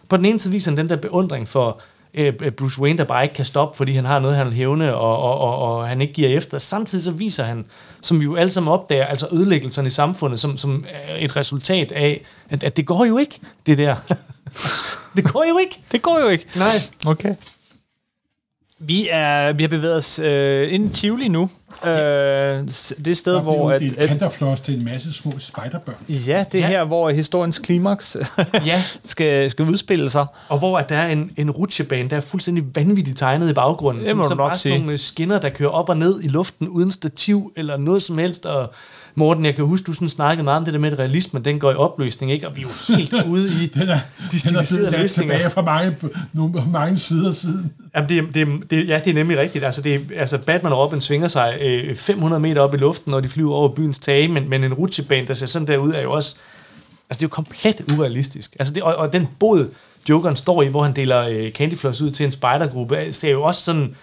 på 0.10 0.18
den 0.18 0.26
ene 0.26 0.40
side 0.40 0.52
viser 0.52 0.72
han 0.72 0.78
den 0.78 0.90
der 0.90 0.96
beundring 0.96 1.48
for 1.48 1.82
øh, 2.18 2.52
Bruce 2.52 2.82
Wayne, 2.82 2.98
der 2.98 3.04
bare 3.04 3.24
ikke 3.24 3.36
kan 3.36 3.46
stoppe, 3.46 3.78
fordi 3.78 3.94
han 3.94 4.06
har 4.06 4.20
noget, 4.20 4.38
han 4.38 4.48
vil 4.48 4.56
hævne, 4.56 4.96
og, 4.96 5.18
og, 5.18 5.38
og, 5.40 5.58
og 5.58 5.88
han 5.88 6.02
ikke 6.02 6.14
giver 6.14 6.30
efter. 6.30 6.58
Samtidig 6.58 7.04
så 7.04 7.12
viser 7.12 7.44
han, 7.44 7.66
som 8.02 8.20
vi 8.20 8.24
jo 8.24 8.36
alle 8.36 8.52
sammen 8.52 8.74
opdager, 8.74 9.06
altså 9.06 9.28
ødelæggelserne 9.32 9.88
i 9.88 9.92
samfundet, 9.92 10.40
som, 10.40 10.58
som 10.58 10.86
er 10.90 11.16
et 11.26 11.36
resultat 11.36 11.92
af, 11.92 12.22
at, 12.50 12.64
at 12.64 12.78
det 12.78 12.86
går 12.86 13.06
jo 13.06 13.18
ikke, 13.18 13.40
det 13.66 13.78
der. 13.78 13.96
det 15.16 15.24
går 15.34 15.46
jo 15.50 15.58
ikke. 15.58 15.80
Det 15.92 16.02
går 16.02 16.20
jo 16.20 16.28
ikke. 16.28 16.46
Nej. 16.56 16.76
Okay. 17.06 17.36
Vi, 18.80 19.08
er, 19.12 19.54
vi 19.54 19.64
har 19.64 19.68
bevæget 19.68 19.96
os 19.96 20.20
øh, 20.20 20.74
ind 20.74 20.86
i 20.92 20.94
Tivoli 20.94 21.28
nu. 21.28 21.50
Øh, 21.86 21.92
det 23.06 23.18
sted, 23.18 23.42
hvor... 23.42 23.72
At, 23.72 23.82
et 23.82 23.98
at, 23.98 24.08
kanterfloss 24.10 24.62
til 24.62 24.74
en 24.78 24.86
masse 24.86 25.14
små 25.14 25.34
spiderbørn. 25.40 25.96
ja, 26.10 26.46
det 26.52 26.58
er 26.60 26.64
Ja. 26.64 26.68
her, 26.68 26.84
hvor 26.84 27.10
historiens 27.10 27.60
klimaks 27.60 28.18
Ja, 28.66 28.82
skal, 29.04 29.50
skal 29.52 29.66
udspille 29.66 30.10
sig. 30.10 30.26
og 30.50 30.58
hvor 30.60 30.78
at 30.78 30.90
der 30.90 30.96
er 30.98 31.08
en, 31.12 31.32
en 31.38 31.52
rutsjebane, 31.52 32.10
der 32.10 32.16
er 32.16 32.22
fuldstændig 32.22 32.64
vanvittigt 32.76 33.18
tegnet 33.18 33.50
i 33.50 33.54
baggrunden. 33.54 34.02
Det 34.02 34.10
som, 34.10 34.18
må 34.18 34.24
du 34.24 34.30
som 34.30 34.38
nok 34.38 34.48
bare 34.50 34.58
sige. 34.58 34.72
sådan 34.74 34.82
nogle 34.86 34.98
skinner, 34.98 35.40
der 35.40 35.50
kører 35.50 35.70
op 35.70 35.90
og 35.90 35.98
ned 35.98 36.24
i 36.24 36.28
luften 36.28 36.68
uden 36.70 36.92
stativ 36.92 37.54
eller 37.56 37.78
noget 37.78 38.04
som 38.04 38.18
helst. 38.18 38.46
Og 38.46 38.74
Morten, 39.16 39.46
jeg 39.46 39.56
kan 39.56 39.66
huske, 39.66 39.86
du 39.86 39.94
sådan 39.94 40.10
snakkede 40.10 40.44
meget 40.44 40.58
om 40.58 40.66
det 40.66 40.74
der 40.74 40.80
med, 40.80 40.92
at 40.92 41.00
realismen 41.00 41.46
den 41.46 41.60
går 41.60 41.72
i 41.72 41.76
opløsning, 41.76 42.32
ikke? 42.32 42.48
Og 42.48 42.56
vi 42.56 42.62
er 42.62 42.66
jo 42.90 42.96
helt 42.98 43.14
ude 43.34 43.64
i 43.64 43.68
Den 43.68 43.82
er, 43.82 43.86
de 43.86 43.90
den 43.90 43.96
er 44.36 44.38
stiliserede 44.40 44.66
siddet 44.66 44.84
langt 44.92 45.02
løsninger. 45.02 45.34
tilbage 45.34 45.50
fra 45.52 45.62
mange, 45.62 45.96
nogle, 46.34 46.64
mange 46.72 46.98
sider 47.00 47.32
siden. 47.32 47.72
Jamen, 47.96 48.10
det, 48.10 48.24
det, 48.34 48.48
det, 48.72 48.88
ja, 48.88 49.00
det 49.06 49.10
er 49.12 49.14
nemlig 49.14 49.38
rigtigt. 49.38 49.66
Altså, 49.66 49.82
det, 49.82 49.94
er- 49.96 50.20
altså 50.20 50.38
Batman 50.38 50.72
og 50.74 50.80
Robin 50.80 51.02
svinger 51.02 51.28
sig 51.28 51.58
øh, 51.62 51.96
500 51.96 52.40
meter 52.40 52.62
op 52.62 52.74
i 52.74 52.78
luften, 52.78 53.12
når 53.12 53.20
de 53.20 53.28
flyver 53.30 53.54
over 53.54 53.70
byens 53.70 54.00
tage, 54.00 54.28
men, 54.28 54.50
men 54.50 54.64
en 54.64 54.74
rutsjebane, 54.74 55.28
der 55.28 55.34
ser 55.34 55.46
sådan 55.46 55.68
der 55.68 55.78
ud, 55.78 55.92
er 55.94 56.02
jo 56.02 56.12
også... 56.12 56.36
Altså, 57.10 57.20
det 57.20 57.24
er 57.24 57.28
jo 57.28 57.30
komplet 57.30 57.82
urealistisk. 57.98 58.56
Altså, 58.60 58.74
det, 58.74 58.84
og, 58.84 58.96
og 58.96 59.14
den 59.14 59.28
båd, 59.40 59.70
Jokeren 60.10 60.36
står 60.36 60.62
i, 60.64 60.68
hvor 60.68 60.84
han 60.84 60.96
deler 60.96 61.22
øh, 61.28 61.52
candyfloss 61.52 62.02
ud 62.02 62.12
til 62.12 62.26
en 62.26 62.32
spejdergruppe, 62.32 63.08
ser 63.12 63.32
jo 63.32 63.44
også 63.44 63.62
sådan... 63.66 63.96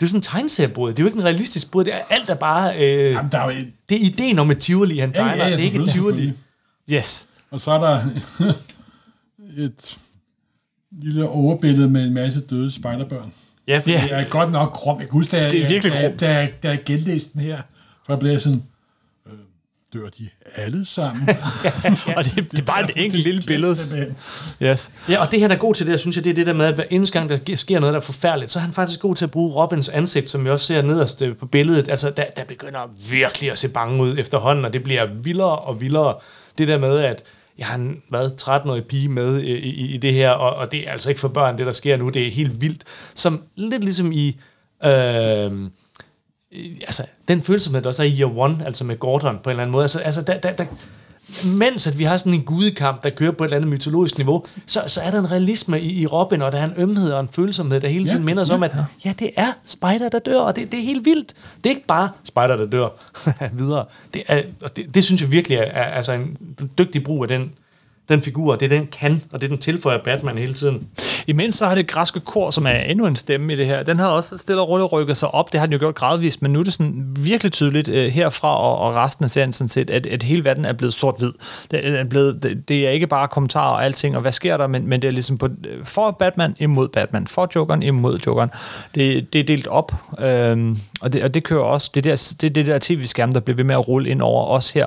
Det 0.00 0.06
er 0.06 0.08
sådan 0.08 0.18
en 0.18 0.22
tegneseriebåd. 0.22 0.90
Det 0.90 0.98
er 0.98 1.02
jo 1.02 1.06
ikke 1.06 1.18
en 1.18 1.24
realistisk 1.24 1.70
båd. 1.70 1.84
Det 1.84 1.94
er 1.94 1.98
alt 2.10 2.30
er 2.30 2.34
bare... 2.34 2.76
Øh, 2.76 3.12
Jamen, 3.12 3.32
der 3.32 3.38
er 3.38 3.44
jo 3.44 3.50
et, 3.60 3.72
det 3.88 3.94
er 4.02 4.06
ideen 4.06 4.38
om 4.38 4.50
et 4.50 4.58
tivoli, 4.58 4.98
han 4.98 5.12
tegner. 5.12 5.44
det 5.44 5.54
er 5.54 5.58
ikke 5.58 5.82
et 5.82 5.88
tivoli. 5.88 6.32
Yes. 6.90 7.26
Og 7.50 7.60
så 7.60 7.70
er 7.70 7.78
der 7.80 8.00
et 9.64 9.96
lille 10.92 11.28
overbillede 11.28 11.88
med 11.90 12.04
en 12.06 12.14
masse 12.14 12.40
døde 12.40 12.70
spejderbørn. 12.70 13.32
Ja, 13.68 13.78
for 13.78 13.90
Ja. 13.90 14.02
Det 14.02 14.12
er 14.12 14.24
godt 14.28 14.52
nok 14.52 14.70
krum. 14.72 14.98
Jeg 15.00 15.08
kan 15.08 15.12
huske, 15.12 15.36
da 15.36 15.42
jeg, 15.42 15.50
Det 15.50 15.64
er 15.64 15.68
virkelig 15.68 15.92
da, 15.92 16.08
da, 16.08 16.26
da, 16.26 16.48
da 16.62 16.68
jeg 16.68 16.80
genlæste 16.84 17.30
den 17.32 17.40
her, 17.40 17.62
for 18.06 18.12
jeg 18.12 18.20
blev 18.20 18.40
sådan, 18.40 18.62
dør 19.96 20.08
de 20.08 20.28
alle 20.56 20.86
sammen? 20.86 21.28
Og 22.16 22.24
det, 22.24 22.50
det 22.50 22.58
er 22.58 22.62
bare 22.62 22.84
et 22.84 22.90
enkelt 22.96 23.24
lille 23.24 23.42
billede. 23.46 23.76
Yes. 24.62 24.92
Ja, 25.08 25.22
og 25.22 25.30
det 25.30 25.40
han 25.40 25.50
er 25.50 25.56
god 25.56 25.74
til 25.74 25.86
det, 25.86 26.00
synes 26.00 26.16
jeg, 26.16 26.24
det 26.24 26.30
er 26.30 26.34
det 26.34 26.46
der 26.46 26.52
med, 26.52 26.66
at 26.66 26.74
hver 26.74 26.84
eneste 26.90 27.18
gang, 27.18 27.28
der 27.28 27.56
sker 27.56 27.80
noget, 27.80 27.92
der 27.92 28.00
er 28.00 28.04
forfærdeligt, 28.04 28.50
så 28.50 28.58
er 28.58 28.62
han 28.62 28.72
faktisk 28.72 29.00
god 29.00 29.14
til 29.14 29.24
at 29.24 29.30
bruge 29.30 29.54
Robins 29.54 29.88
ansigt, 29.88 30.30
som 30.30 30.44
vi 30.44 30.50
også 30.50 30.66
ser 30.66 30.82
nederst 30.82 31.22
øh, 31.22 31.36
på 31.36 31.46
billedet. 31.46 31.88
Altså, 31.88 32.10
der, 32.10 32.24
der 32.36 32.44
begynder 32.44 33.10
virkelig 33.10 33.52
at 33.52 33.58
se 33.58 33.68
bange 33.68 34.02
ud 34.02 34.18
efterhånden, 34.18 34.64
og 34.64 34.72
det 34.72 34.82
bliver 34.82 35.06
vildere 35.06 35.58
og 35.58 35.80
vildere. 35.80 36.14
Det 36.58 36.68
der 36.68 36.78
med, 36.78 36.98
at 36.98 37.22
jeg 37.58 37.66
har 37.66 37.74
en 37.74 38.02
hvad, 38.08 38.30
13-årig 38.42 38.84
pige 38.84 39.08
med 39.08 39.40
i, 39.40 39.52
i, 39.52 39.94
i 39.94 39.96
det 39.96 40.12
her, 40.12 40.30
og, 40.30 40.56
og 40.56 40.72
det 40.72 40.88
er 40.88 40.92
altså 40.92 41.08
ikke 41.08 41.20
for 41.20 41.28
børn, 41.28 41.58
det 41.58 41.66
der 41.66 41.72
sker 41.72 41.96
nu. 41.96 42.08
Det 42.08 42.26
er 42.26 42.30
helt 42.30 42.60
vildt. 42.60 42.84
Som 43.14 43.42
lidt 43.56 43.84
ligesom 43.84 44.12
i... 44.12 44.40
Øh, 44.84 45.52
altså, 46.80 47.02
den 47.28 47.42
følsomhed, 47.42 47.82
der 47.82 47.88
også 47.88 48.02
er 48.02 48.06
i 48.06 48.20
Year 48.20 48.38
One, 48.38 48.66
altså 48.66 48.84
med 48.84 48.98
Gordon 48.98 49.38
på 49.42 49.50
en 49.50 49.50
eller 49.50 49.62
anden 49.62 49.72
måde. 49.72 49.84
Altså, 49.84 49.98
altså 49.98 50.22
der, 50.22 50.38
der, 50.38 50.52
der, 50.52 50.64
mens 51.44 51.86
at 51.86 51.98
vi 51.98 52.04
har 52.04 52.16
sådan 52.16 52.34
en 52.34 52.42
gudekamp, 52.42 53.02
der 53.02 53.10
kører 53.10 53.30
på 53.30 53.44
et 53.44 53.48
eller 53.48 53.56
andet 53.56 53.70
mytologisk 53.70 54.18
niveau, 54.18 54.42
så, 54.66 54.82
så 54.86 55.00
er 55.00 55.10
der 55.10 55.18
en 55.18 55.30
realisme 55.30 55.80
i, 55.80 56.00
i 56.00 56.06
Robin, 56.06 56.42
og 56.42 56.52
der 56.52 56.58
er 56.58 56.64
en 56.64 56.72
ømhed 56.76 57.12
og 57.12 57.20
en 57.20 57.28
følsomhed, 57.28 57.80
der 57.80 57.88
hele 57.88 58.06
tiden 58.06 58.18
Ja, 58.18 58.24
minder 58.24 58.42
os 58.42 58.50
om, 58.50 58.62
at 58.62 58.72
ja, 59.04 59.14
det 59.18 59.30
er 59.36 59.46
Spider, 59.64 60.08
der 60.08 60.18
dør, 60.18 60.40
og 60.40 60.56
det, 60.56 60.72
det 60.72 60.80
er 60.80 60.84
helt 60.84 61.04
vildt. 61.04 61.34
Det 61.56 61.66
er 61.66 61.70
ikke 61.70 61.86
bare 61.86 62.08
Spider, 62.24 62.56
der 62.56 62.66
dør 62.66 62.88
videre. 63.58 63.84
Det, 64.14 64.22
er, 64.26 64.42
og 64.60 64.76
det, 64.76 64.94
det 64.94 65.04
synes 65.04 65.22
jeg 65.22 65.32
virkelig 65.32 65.58
er, 65.58 65.62
er 65.62 65.84
altså 65.84 66.12
en 66.12 66.36
dygtig 66.78 67.04
brug 67.04 67.22
af 67.22 67.28
den, 67.28 67.52
den 68.08 68.22
figur, 68.22 68.56
det 68.56 68.70
den 68.70 68.86
kan, 68.86 69.22
og 69.32 69.40
det 69.40 69.50
den 69.50 69.58
tilføjer 69.58 69.98
Batman 70.04 70.38
hele 70.38 70.54
tiden. 70.54 70.88
Imens 71.26 71.54
så 71.54 71.66
har 71.66 71.74
det 71.74 71.86
græske 71.86 72.20
kor, 72.20 72.50
som 72.50 72.66
er 72.66 72.70
endnu 72.70 73.06
en 73.06 73.16
stemme 73.16 73.52
i 73.52 73.56
det 73.56 73.66
her, 73.66 73.82
den 73.82 73.98
har 73.98 74.08
også 74.08 74.38
stille 74.38 74.60
og 74.60 74.68
roligt 74.68 74.92
rykket 74.92 75.16
sig 75.16 75.34
op. 75.34 75.52
Det 75.52 75.60
har 75.60 75.66
den 75.66 75.72
jo 75.72 75.78
gjort 75.78 75.94
gradvist, 75.94 76.42
men 76.42 76.52
nu 76.52 76.58
er 76.58 76.64
det 76.64 76.72
sådan 76.72 77.16
virkelig 77.18 77.52
tydeligt 77.52 77.88
øh, 77.88 78.08
herfra 78.08 78.56
og, 78.56 78.78
og 78.78 78.94
resten 78.94 79.24
af 79.24 79.30
serien 79.30 79.52
sådan 79.52 79.68
set, 79.68 79.90
at, 79.90 80.06
at 80.06 80.22
hele 80.22 80.44
verden 80.44 80.64
er 80.64 80.72
blevet 80.72 80.94
sort-hvid. 80.94 81.32
Det 81.70 81.80
øh, 81.84 81.94
er, 81.94 82.04
blevet, 82.04 82.42
det, 82.42 82.68
det 82.68 82.86
er 82.86 82.90
ikke 82.90 83.06
bare 83.06 83.28
kommentarer 83.28 83.72
og 83.72 83.84
alting, 83.84 84.16
og 84.16 84.22
hvad 84.22 84.32
sker 84.32 84.56
der, 84.56 84.66
men, 84.66 84.88
men 84.88 85.02
det 85.02 85.08
er 85.08 85.12
ligesom 85.12 85.38
på, 85.38 85.48
øh, 85.68 85.84
for 85.84 86.10
Batman 86.10 86.56
imod 86.58 86.88
Batman, 86.88 87.26
for 87.26 87.48
Jokeren 87.54 87.82
imod 87.82 88.18
Jokeren. 88.26 88.50
Det, 88.94 89.32
det 89.32 89.40
er 89.40 89.44
delt 89.44 89.66
op, 89.66 89.92
øhm, 90.20 90.78
og, 91.00 91.12
det, 91.12 91.22
og 91.22 91.34
det 91.34 91.44
kører 91.44 91.62
også, 91.62 91.90
det 91.94 92.04
der, 92.04 92.34
det, 92.40 92.54
det 92.54 92.66
der 92.66 92.78
tv-skærm, 92.80 93.32
der 93.32 93.40
bliver 93.40 93.56
ved 93.56 93.64
med 93.64 93.74
at 93.74 93.88
rulle 93.88 94.10
ind 94.10 94.22
over 94.22 94.46
os 94.46 94.70
her. 94.70 94.86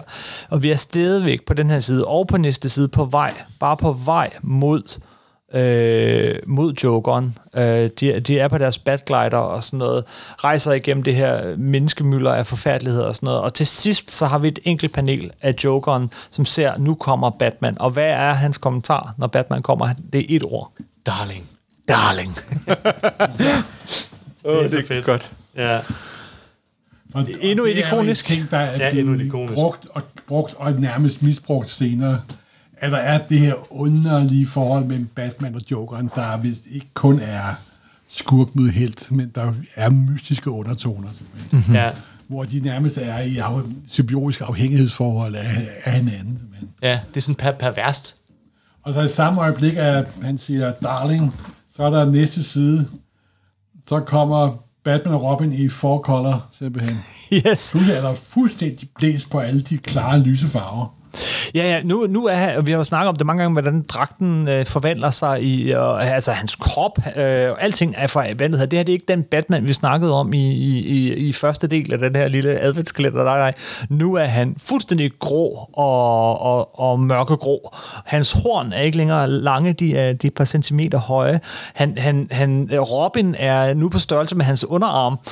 Og 0.50 0.64
vi 0.64 0.72
er 0.72 0.76
stadigvæk 0.76 1.46
på 1.46 1.54
den 1.54 1.70
her 1.70 1.80
side, 1.80 2.06
og 2.06 2.28
på 2.28 2.38
næste 2.38 2.70
side 2.70 2.88
på 2.88 3.06
vej, 3.06 3.34
bare 3.60 3.78
på 3.78 3.92
vej 3.92 4.30
mod 4.42 5.00
øh, 5.54 6.36
mod 6.48 6.74
Jokeren. 6.84 7.38
Øh, 7.56 7.90
de, 8.00 8.20
de 8.20 8.40
er 8.40 8.48
på 8.48 8.58
deres 8.58 8.80
batglider 8.80 9.38
og 9.38 9.64
sådan 9.64 9.80
noget, 9.80 10.04
rejser 10.38 10.72
igennem 10.72 11.04
det 11.04 11.16
her 11.16 11.58
menneskemøller 11.58 12.34
af 12.34 12.48
forfærdelighed 12.48 13.02
og 13.02 13.16
sådan 13.16 13.28
noget, 13.28 13.42
og 13.42 13.54
til 13.54 13.68
sidst 13.68 14.12
så 14.12 14.26
har 14.26 14.40
vi 14.40 14.48
et 14.48 14.60
enkelt 14.64 14.94
panel 14.94 15.32
af 15.42 15.56
Jokeren, 15.64 16.12
som 16.32 16.46
ser, 16.46 16.78
nu 16.78 16.96
kommer 16.96 17.30
Batman, 17.30 17.78
og 17.80 17.92
hvad 17.92 18.08
er 18.08 18.34
hans 18.34 18.58
kommentar, 18.58 19.14
når 19.18 19.28
Batman 19.28 19.62
kommer? 19.62 19.90
Det 20.14 20.22
er 20.22 20.26
et 20.36 20.44
ord. 20.44 20.72
Darling. 21.06 21.50
Darling. 21.88 22.36
Oh, 24.44 24.56
det 24.56 24.66
er 24.66 24.70
så 24.70 24.88
fedt. 24.88 25.06
Godt. 25.06 25.32
Ja. 25.60 25.80
Og, 27.14 27.28
Endnu 27.42 27.64
og 27.64 27.72
et 27.72 27.78
ikonisk. 27.78 28.26
Ting, 28.26 28.52
der 28.52 28.58
er 28.58 28.78
Ja, 28.80 29.00
endnu 29.00 29.14
et 29.14 29.22
ikonisk. 29.26 29.54
brugt 29.54 29.88
og, 29.90 30.02
brugt 30.28 30.54
og 30.58 30.72
nærmest 30.74 31.24
misbrugt 31.24 31.70
senere, 31.70 32.22
at 32.78 32.92
der 32.92 32.98
er 32.98 33.18
det 33.28 33.40
her 33.40 33.54
underlige 33.74 34.48
forhold 34.48 34.86
mellem 34.86 35.08
Batman 35.08 35.56
og 35.56 35.62
Jokeren, 35.72 36.10
der 36.16 36.38
vist 36.38 36.62
ikke 36.72 36.88
kun 36.94 37.20
er 37.20 37.44
skurk 38.10 38.56
mod 38.56 38.70
helt, 38.70 39.12
men 39.12 39.32
der 39.36 39.54
er 39.76 39.90
mystiske 39.90 40.50
undertoner, 40.52 41.08
simpelthen. 41.18 41.76
ja. 41.76 41.92
hvor 42.28 42.44
de 42.44 42.60
nærmest 42.60 42.98
er 42.98 43.20
i 43.20 43.38
af, 43.38 43.62
symbiotiske 43.88 44.44
afhængighedsforhold 44.44 45.36
af, 45.36 45.68
af 45.86 45.94
hinanden. 45.94 46.38
Simpelthen. 46.38 46.70
Ja, 46.82 47.00
det 47.10 47.18
er 47.18 47.22
sådan 47.22 47.36
per 47.36 47.52
perverst. 47.52 48.16
Og 48.84 48.94
så 48.94 49.02
i 49.02 49.08
samme 49.08 49.42
øjeblik, 49.42 49.74
at 49.78 50.06
han 50.22 50.38
siger 50.38 50.72
darling, 50.84 51.36
så 51.76 51.84
er 51.84 51.90
der 51.90 52.06
næste 52.12 52.44
side, 52.44 52.88
så 53.90 54.00
kommer 54.00 54.64
Batman 54.84 55.14
og 55.14 55.24
Robin 55.24 55.54
i 55.54 55.70
four 55.70 56.02
color, 56.02 56.48
simpelthen. 56.52 56.98
Yes. 57.48 57.76
Nu 57.76 57.82
er 57.94 58.02
der 58.02 58.14
fuldstændig 58.14 58.90
blæst 59.00 59.30
på 59.30 59.40
alle 59.40 59.62
de 59.62 59.78
klare 59.78 60.20
lyse 60.20 60.48
farver. 60.48 60.99
Ja, 61.56 61.64
ja, 61.64 61.82
nu, 61.84 62.06
nu 62.10 62.26
er 62.28 62.58
og 62.58 62.66
vi 62.66 62.72
har 62.72 62.78
jo 62.78 62.84
snakket 62.84 63.10
om 63.10 63.16
det 63.16 63.26
mange 63.26 63.42
gange, 63.44 63.54
hvordan 63.54 63.82
dragten 63.90 64.48
øh, 64.48 64.66
forvandler 64.66 65.10
sig 65.10 65.44
i, 65.44 65.72
øh, 65.74 66.16
altså 66.16 66.32
hans 66.32 66.56
krop, 66.56 66.98
øh, 67.16 67.50
alting 67.60 67.94
er 67.98 68.08
forvandlet 68.08 68.60
her. 68.60 68.66
Det 68.66 68.80
her 68.80 68.84
det 68.84 68.92
er 68.92 68.94
ikke 68.94 69.06
den 69.08 69.24
Batman, 69.24 69.68
vi 69.68 69.74
snakkede 69.74 70.14
om 70.14 70.34
i, 70.34 70.52
i, 70.54 71.14
i, 71.14 71.34
første 71.34 71.68
del 71.68 71.94
af 71.94 72.00
den 72.00 72.16
her 72.16 72.28
lille 72.28 72.60
adventskalender. 72.60 73.24
Nej, 73.24 73.38
nej. 73.38 73.54
Nu 73.90 74.14
er 74.16 74.24
han 74.26 74.56
fuldstændig 74.62 75.12
grå 75.20 75.70
og, 75.74 76.42
og, 76.42 76.80
og 76.80 77.00
mørkegrå. 77.00 77.76
Hans 78.06 78.32
horn 78.32 78.74
er 78.74 78.82
ikke 78.82 78.98
længere 78.98 79.30
lange, 79.30 79.74
de 79.74 79.98
er, 79.98 80.14
de 80.14 80.28
er 80.28 80.30
et 80.30 80.34
par 80.34 80.46
centimeter 80.46 80.98
høje. 80.98 81.40
Han, 81.74 81.98
han, 81.98 82.28
han, 82.32 82.70
Robin 82.72 83.36
er 83.40 83.74
nu 83.74 83.90
på 83.90 84.00
størrelse 84.00 84.36
med 84.36 84.46
hans 84.46 84.66
underarm. 84.66 85.20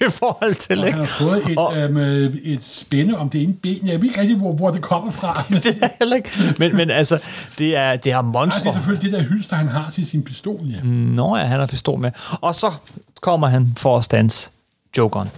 I 0.00 0.10
forhold 0.10 0.54
til, 0.54 0.78
Og 0.80 0.86
ikke? 0.86 0.98
han 0.98 1.06
har 1.06 1.12
fået 1.20 1.42
et, 1.52 1.58
Og- 1.58 1.76
øhm, 1.76 1.96
øh, 1.96 2.34
et 2.44 2.60
spænde 2.64 3.18
om 3.18 3.30
det 3.30 3.42
ene 3.42 3.52
ben. 3.52 3.78
Jeg 3.86 4.00
ved 4.00 4.08
ikke 4.08 4.20
rigtig, 4.20 4.36
hvor, 4.36 4.52
hvor 4.56 4.70
det 4.70 4.82
kommer 4.82 5.12
fra. 5.12 5.44
Men 5.48 5.62
det 5.62 5.78
er 5.82 5.88
heller 5.98 6.16
ikke. 6.16 6.30
Men, 6.58 6.76
men 6.76 6.90
altså, 6.90 7.22
det 7.58 7.76
er, 7.76 7.96
det 7.96 8.12
er 8.12 8.22
Nej, 8.22 8.42
det 8.62 8.66
er 8.66 8.72
selvfølgelig 8.72 9.12
det 9.12 9.20
der 9.20 9.24
hylster, 9.28 9.56
han 9.56 9.68
har 9.68 9.90
til 9.90 10.06
sin 10.06 10.22
pistol. 10.22 10.60
Ja. 10.64 10.82
Mm. 10.82 10.88
Nå 10.88 11.36
ja, 11.36 11.44
han 11.44 11.60
har 11.60 11.66
pistol 11.66 12.00
med. 12.00 12.10
Og 12.40 12.54
så 12.54 12.72
kommer 13.20 13.46
han 13.46 13.72
for 13.76 13.96
at 13.96 14.04
stands 14.04 14.52
Jokeren. 14.98 15.28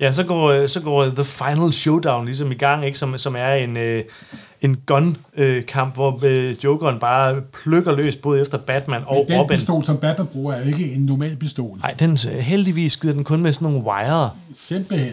Ja, 0.00 0.12
så 0.12 0.24
går, 0.24 0.50
øh, 0.50 0.68
så 0.68 0.80
går 0.80 1.04
The 1.04 1.24
Final 1.24 1.72
Showdown 1.72 2.24
ligesom 2.24 2.52
i 2.52 2.54
gang, 2.54 2.84
ikke? 2.86 2.98
Som, 2.98 3.18
som 3.18 3.36
er 3.36 3.54
en, 3.54 3.76
øh, 3.76 4.04
en 4.62 4.76
gun-kamp, 4.86 5.94
hvor 5.94 6.20
øh, 6.22 6.64
Jokeren 6.64 6.98
bare 6.98 7.40
plukker 7.62 7.96
løs 7.96 8.16
både 8.16 8.40
efter 8.40 8.58
Batman 8.58 9.02
og 9.06 9.24
Den 9.28 9.38
Robin. 9.38 9.56
pistol, 9.58 9.84
som 9.84 9.96
Batman 9.96 10.26
bruger, 10.26 10.54
er 10.54 10.60
jo 10.60 10.66
ikke 10.66 10.92
en 10.92 11.00
normal 11.02 11.36
pistol. 11.36 11.78
Nej, 11.78 11.94
den 11.98 12.18
heldigvis 12.40 12.92
skyder 12.92 13.14
den 13.14 13.24
kun 13.24 13.42
med 13.42 13.52
sådan 13.52 13.72
nogle 13.72 13.86
wire. 13.86 14.30
Simpelthen. 14.56 15.12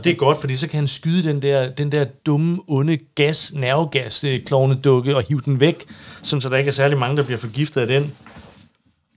Og 0.00 0.04
det 0.04 0.10
er 0.10 0.14
godt, 0.16 0.40
fordi 0.40 0.56
så 0.56 0.68
kan 0.68 0.76
han 0.78 0.88
skyde 0.88 1.28
den 1.28 1.42
der, 1.42 1.68
den 1.70 1.92
der 1.92 2.04
dumme, 2.26 2.58
onde 2.68 2.98
gas, 3.14 3.52
nervegas, 3.54 4.24
øh, 4.24 4.40
klovnedukke 4.44 5.16
og 5.16 5.22
hive 5.28 5.40
den 5.44 5.60
væk, 5.60 5.84
sådan 6.22 6.40
så 6.40 6.48
der 6.48 6.56
ikke 6.56 6.68
er 6.68 6.72
særlig 6.72 6.98
mange, 6.98 7.16
der 7.16 7.22
bliver 7.22 7.38
forgiftet 7.38 7.80
af 7.80 7.86
den. 7.86 8.12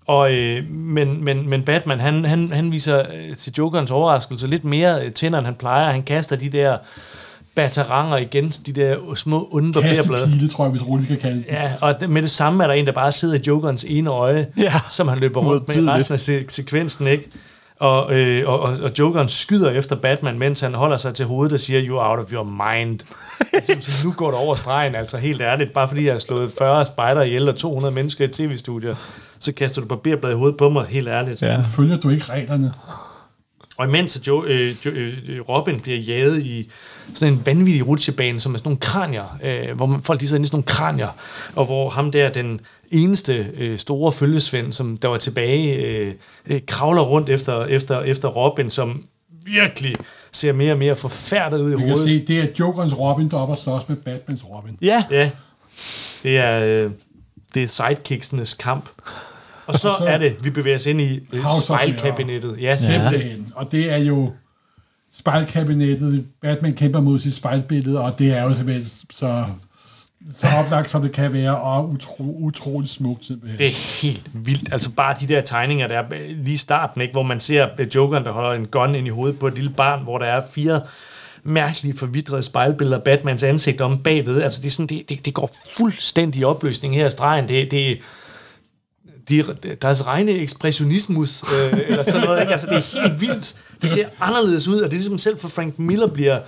Og, 0.07 0.34
øh, 0.34 0.69
men, 0.69 1.23
men, 1.23 1.49
men 1.49 1.64
Batman, 1.64 1.99
han, 1.99 2.26
han, 2.26 2.51
han 2.53 2.72
viser 2.72 2.99
øh, 3.14 3.35
til 3.35 3.53
Jokerens 3.57 3.91
overraskelse 3.91 4.47
lidt 4.47 4.64
mere 4.64 5.05
øh, 5.05 5.11
tænder, 5.11 5.38
end 5.39 5.45
han 5.45 5.55
plejer. 5.55 5.91
Han 5.91 6.03
kaster 6.03 6.35
de 6.35 6.49
der 6.49 6.77
bateranger 7.55 8.18
igen, 8.18 8.49
de 8.49 8.72
der 8.72 8.97
små 9.15 9.49
onde 9.51 9.73
barberblade. 9.73 10.23
Kastepile, 10.26 10.49
tror 10.49 10.65
jeg, 10.65 10.72
hvis 10.72 10.88
roligt 10.88 11.07
kan 11.07 11.18
kalde 11.18 11.38
det. 11.38 11.45
Ja, 11.49 11.72
og 11.81 11.95
med 12.10 12.22
det 12.22 12.30
samme 12.31 12.64
er 12.64 12.68
der 12.68 12.73
en, 12.73 12.85
der 12.85 12.91
bare 12.91 13.11
sidder 13.11 13.35
i 13.35 13.41
Jokerens 13.47 13.84
ene 13.89 14.10
øje, 14.10 14.47
Ja. 14.57 14.73
som 14.89 15.07
han 15.07 15.18
løber 15.19 15.41
rundt 15.41 15.68
med 15.68 15.76
i 15.76 15.80
resten 15.88 16.14
af 16.14 16.19
se- 16.19 16.45
sekvensen, 16.49 17.07
ikke? 17.07 17.30
Og, 17.84 18.14
øh, 18.14 18.49
og, 18.49 18.60
og, 18.60 18.91
Jokeren 18.99 19.27
skyder 19.27 19.72
efter 19.72 19.95
Batman, 19.95 20.39
mens 20.39 20.60
han 20.60 20.73
holder 20.73 20.97
sig 20.97 21.14
til 21.14 21.26
hovedet 21.26 21.53
og 21.53 21.60
siger, 21.60 21.85
you 21.85 21.99
out 21.99 22.19
of 22.19 22.34
your 22.34 22.43
mind. 22.43 22.99
så, 23.65 23.77
så 23.80 24.07
nu 24.07 24.14
går 24.14 24.31
det 24.31 24.39
over 24.39 24.55
stregen, 24.55 24.95
altså 24.95 25.18
helt 25.18 25.41
ærligt. 25.41 25.73
Bare 25.73 25.88
fordi 25.88 26.05
jeg 26.05 26.14
har 26.14 26.19
slået 26.19 26.51
40 26.57 26.85
spejder 26.85 27.22
ihjel 27.22 27.49
og 27.49 27.55
200 27.55 27.93
mennesker 27.93 28.26
i 28.26 28.27
et 28.27 28.34
tv-studie, 28.34 28.95
så 29.39 29.51
kaster 29.53 29.81
du 29.81 29.88
papirblad 29.88 30.31
i 30.31 30.35
hovedet 30.35 30.57
på 30.57 30.69
mig, 30.69 30.85
helt 30.85 31.07
ærligt. 31.07 31.41
Ja. 31.41 31.61
Følger 31.76 31.97
du 31.97 32.10
ikke 32.10 32.26
reglerne? 32.30 32.73
Og 33.77 33.85
imens 33.88 34.27
jo, 34.27 34.45
øh, 34.45 34.76
jo, 34.85 34.91
øh, 34.91 35.41
Robin 35.49 35.80
bliver 35.80 35.97
jaget 35.97 36.41
i 36.41 36.72
sådan 37.14 37.34
en 37.34 37.45
vanvittig 37.45 37.88
rutsjebane, 37.88 38.39
som 38.39 38.53
er 38.53 38.57
sådan 38.57 38.68
nogle 38.68 38.80
kranier, 38.80 39.38
øh, 39.43 39.76
hvor 39.76 39.85
man, 39.85 40.01
folk 40.01 40.19
de 40.19 40.27
sidder 40.27 40.39
inde 40.39 40.45
i 40.45 40.47
sådan 40.47 40.55
nogle 40.57 40.65
kranier, 40.65 41.10
og 41.55 41.65
hvor 41.65 41.89
ham 41.89 42.11
der, 42.11 42.30
den 42.30 42.61
eneste 42.94 43.48
øh, 43.57 43.78
store 43.80 44.11
følgesvend, 44.11 44.74
som 44.74 44.98
der 44.98 45.07
var 45.07 45.18
tilbage, 45.18 45.76
øh, 45.86 46.14
øh, 46.48 46.61
kravler 46.68 47.02
rundt 47.02 47.30
efter, 47.30 47.65
efter, 47.65 48.02
efter 48.02 48.28
Robin, 48.28 48.70
som 48.70 49.03
virkelig 49.45 49.95
ser 50.32 50.52
mere 50.53 50.72
og 50.72 50.78
mere 50.78 50.95
forfærdet 50.95 51.61
ud 51.61 51.72
i 51.72 51.76
Vi 51.76 51.80
kan 51.80 51.90
hovedet. 51.90 52.03
se, 52.10 52.26
det 52.26 52.40
er 52.40 52.48
Jokerens 52.60 52.98
Robin, 52.99 53.30
der 53.32 53.38
er 53.38 53.41
oppe 53.41 53.53
og 53.53 53.57
slås 53.57 53.90
med 53.90 53.98
Batmans 53.98 54.41
Robin. 54.45 54.78
Ja, 54.82 55.03
Ja, 55.11 55.30
det 56.24 56.38
er, 56.38 56.84
øh, 56.86 56.91
det 57.53 57.64
er 57.64 57.68
sidekicksenes 57.68 58.53
kamp. 58.53 58.90
Og 59.65 59.74
så, 59.74 59.90
Og 59.91 59.98
så- 59.98 60.06
er 60.06 60.18
det, 60.18 60.36
vi 60.44 60.49
bevæger 60.49 60.76
os 60.76 60.86
ind 60.86 61.02
i 61.02 61.20
øh, 61.34 61.44
spejlkabinettet. 61.64 62.57
Ja, 62.61 62.76
Simpelthen. 62.78 63.53
Og 63.56 63.72
det 63.72 63.91
er 63.91 63.98
jo 63.98 64.32
spejlkabinettet. 65.14 66.26
Batman 66.41 66.74
kæmper 66.74 67.02
mod 67.02 67.20
sit 67.20 67.36
spejlbillede, 67.36 67.99
og 68.02 68.20
det 68.20 68.32
er 68.34 68.44
jo 68.44 68.56
simpelthen 68.56 68.88
så, 69.11 69.45
så 70.40 70.48
oplagt, 70.66 70.90
som 70.90 71.02
det 71.02 71.12
kan 71.12 71.34
være, 71.34 71.58
og 71.58 71.90
utro, 71.90 72.38
utrolig 72.40 72.90
smukt 72.90 73.26
simpelthen. 73.26 73.60
Det 73.60 73.68
er 73.68 74.02
helt 74.02 74.30
vildt. 74.34 74.74
Altså 74.74 74.90
bare 74.90 75.16
de 75.20 75.28
der 75.28 75.41
tegninger, 75.41 75.88
der 75.88 75.95
er 75.98 76.04
lige 76.30 76.54
i 76.54 76.58
starten, 76.58 77.02
ikke? 77.02 77.12
hvor 77.12 77.24
man 77.24 77.40
ser 77.40 77.68
Jokeren, 77.95 78.24
der 78.24 78.32
holder 78.32 78.52
en 78.52 78.68
gun 78.68 78.95
ind 78.95 79.08
i 79.08 79.10
hovedet 79.10 79.40
på 79.40 79.48
et 79.48 79.56
lille 79.56 79.70
barn, 79.70 80.04
hvor 80.04 80.18
der 80.18 80.26
er 80.26 80.41
fire 80.52 80.82
mærkelige, 81.44 81.98
forvidrede 81.98 82.41
spejlbilleder 82.41 82.98
af 82.98 83.04
Batmans 83.04 83.44
ansigt 83.44 83.82
om 83.82 84.04
bagved. 84.04 84.41
Altså 84.41 84.62
det, 84.62 84.68
er 84.68 84.72
sådan, 84.72 84.88
det, 84.88 85.10
det, 85.10 85.26
det 85.26 85.34
går 85.34 85.52
fuldstændig 85.78 86.41
i 86.41 86.44
opløsning 86.44 86.95
her 86.95 87.08
i 87.08 87.12
stregen. 87.12 87.48
Det, 87.48 87.72
det, 87.72 88.00
de, 89.30 89.44
deres 89.82 90.06
regne 90.06 90.32
ekspressionismus, 90.32 91.44
øh, 91.44 91.80
eller 91.88 92.04
sådan 92.04 92.22
noget. 92.22 92.41
Ikke? 92.41 92.52
Altså, 92.52 92.68
det 92.68 92.76
er 92.76 93.02
helt 93.02 93.22
vildt. 93.22 93.56
Det 93.82 93.90
ser 93.90 94.08
anderledes 94.20 94.68
ud, 94.68 94.76
og 94.82 94.91
det 94.91 94.95
er 94.95 95.00
ligesom 95.00 95.18
selv 95.18 95.40
for 95.40 95.48
Frank 95.48 95.80
Miller 95.80 96.08
bliver, 96.08 96.40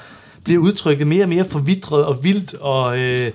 bliver 0.46 0.62
udtrykket 0.62 1.08
mere 1.08 1.24
og 1.24 1.30
mere 1.30 1.46
forvidret 1.46 2.06
og 2.06 2.24
vildt, 2.24 2.54
og 2.54 3.00
øh, 3.00 3.32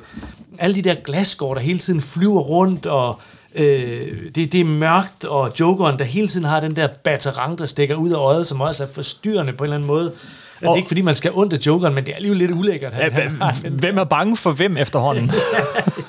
alle 0.58 0.76
de 0.76 0.82
der 0.82 0.94
glasskår, 0.94 1.54
der 1.54 1.60
hele 1.60 1.78
tiden 1.78 2.00
flyver 2.00 2.40
rundt, 2.40 2.86
og 2.86 3.20
øh, 3.54 4.08
det, 4.34 4.52
det 4.52 4.60
er 4.60 4.64
mørkt, 4.64 5.24
og 5.24 5.52
Jokeren, 5.60 5.98
der 5.98 6.04
hele 6.04 6.28
tiden 6.28 6.46
har 6.46 6.60
den 6.60 6.76
der 6.76 6.88
batarang, 7.04 7.58
der 7.58 7.66
stikker 7.66 7.94
ud 7.94 8.10
af 8.10 8.18
øjet, 8.18 8.46
som 8.46 8.60
også 8.60 8.84
er 8.84 8.88
forstyrrende 8.94 9.52
på 9.52 9.64
en 9.64 9.66
eller 9.66 9.76
anden 9.76 9.86
måde. 9.86 10.06
Og 10.06 10.62
det 10.62 10.68
er 10.68 10.76
ikke, 10.76 10.88
fordi 10.88 11.00
man 11.00 11.16
skal 11.16 11.30
ondt 11.34 11.52
af 11.52 11.58
Jokeren, 11.66 11.94
men 11.94 12.04
det 12.04 12.12
er 12.12 12.16
alligevel 12.16 12.38
lidt 12.38 12.50
ulækkert. 12.50 12.92
Han, 12.92 13.12
han 13.12 13.30
har 13.40 13.52
den 13.62 13.72
hvem 13.72 13.98
er 13.98 14.04
bange 14.04 14.36
for 14.36 14.52
hvem 14.52 14.76
efterhånden? 14.76 15.30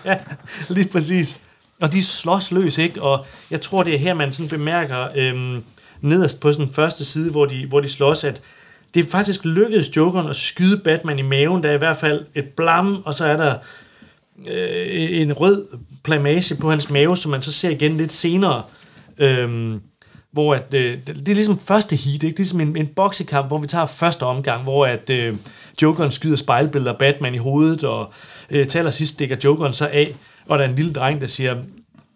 Lige 0.76 0.88
præcis. 0.88 1.38
Og 1.82 1.94
de 1.94 2.04
slås 2.04 2.52
løs, 2.52 2.78
ikke? 2.78 3.02
Og 3.02 3.26
jeg 3.52 3.62
tror, 3.62 3.84
det 3.84 3.94
er 3.94 3.98
her, 3.98 4.14
man 4.14 4.32
sådan 4.32 4.50
bemærker 4.50 5.08
øhm, 5.16 5.64
nederst 6.02 6.40
på 6.40 6.52
sådan 6.52 6.70
første 6.74 7.06
side, 7.06 7.32
hvor 7.32 7.46
de, 7.46 7.66
hvor 7.70 7.80
de 7.80 7.90
slås, 7.90 8.24
at 8.24 8.42
det 8.94 9.06
er 9.06 9.10
faktisk 9.10 9.46
lykkedes 9.46 9.96
Jokeren 9.98 10.30
at 10.30 10.36
skyde 10.36 10.78
Batman 10.78 11.20
i 11.20 11.22
maven. 11.22 11.64
Der 11.64 11.70
er 11.70 11.74
i 11.74 11.78
hvert 11.78 11.98
fald 11.98 12.26
et 12.36 12.46
blam, 12.46 13.02
og 13.06 13.14
så 13.14 13.26
er 13.26 13.38
der 13.38 13.56
øh, 14.52 15.22
en 15.22 15.34
rød 15.34 15.68
plamage 16.04 16.56
på 16.56 16.70
hans 16.70 16.90
mave, 16.90 17.18
som 17.18 17.32
man 17.32 17.42
så 17.42 17.52
ser 17.52 17.70
igen 17.70 17.98
lidt 17.98 18.12
senere. 18.12 18.64
Øhm, 19.18 19.82
hvor 20.32 20.56
at, 20.56 20.74
øh, 20.74 20.98
det 21.08 21.30
er 21.30 21.34
ligesom 21.34 21.60
første 21.60 21.96
heat, 21.96 22.24
ikke? 22.24 22.28
Det 22.28 22.34
er 22.34 22.38
ligesom 22.38 22.62
en, 22.62 22.76
en 22.76 22.88
boksekamp, 22.88 23.48
hvor 23.48 23.58
vi 23.58 23.68
tager 23.68 23.86
første 23.86 24.24
omgang, 24.24 24.64
hvor 24.64 24.86
at 24.86 25.10
øh, 25.10 25.36
Jokeren 25.82 26.12
skyder 26.12 26.36
spejlbilleder 26.36 26.94
Batman 26.94 27.36
i 27.36 27.38
hovedet, 27.38 27.84
og 27.84 28.14
øh, 28.50 28.68
til 28.68 28.78
allersidst 28.78 29.14
stikker 29.14 29.36
Jokeren 29.44 29.74
så 29.74 29.88
af, 29.88 30.16
og 30.48 30.60
der 30.60 30.66
er 30.66 30.70
en 30.70 30.76
lille 30.76 30.94
dreng, 30.94 31.22
der 31.22 31.28
siger, 31.28 31.58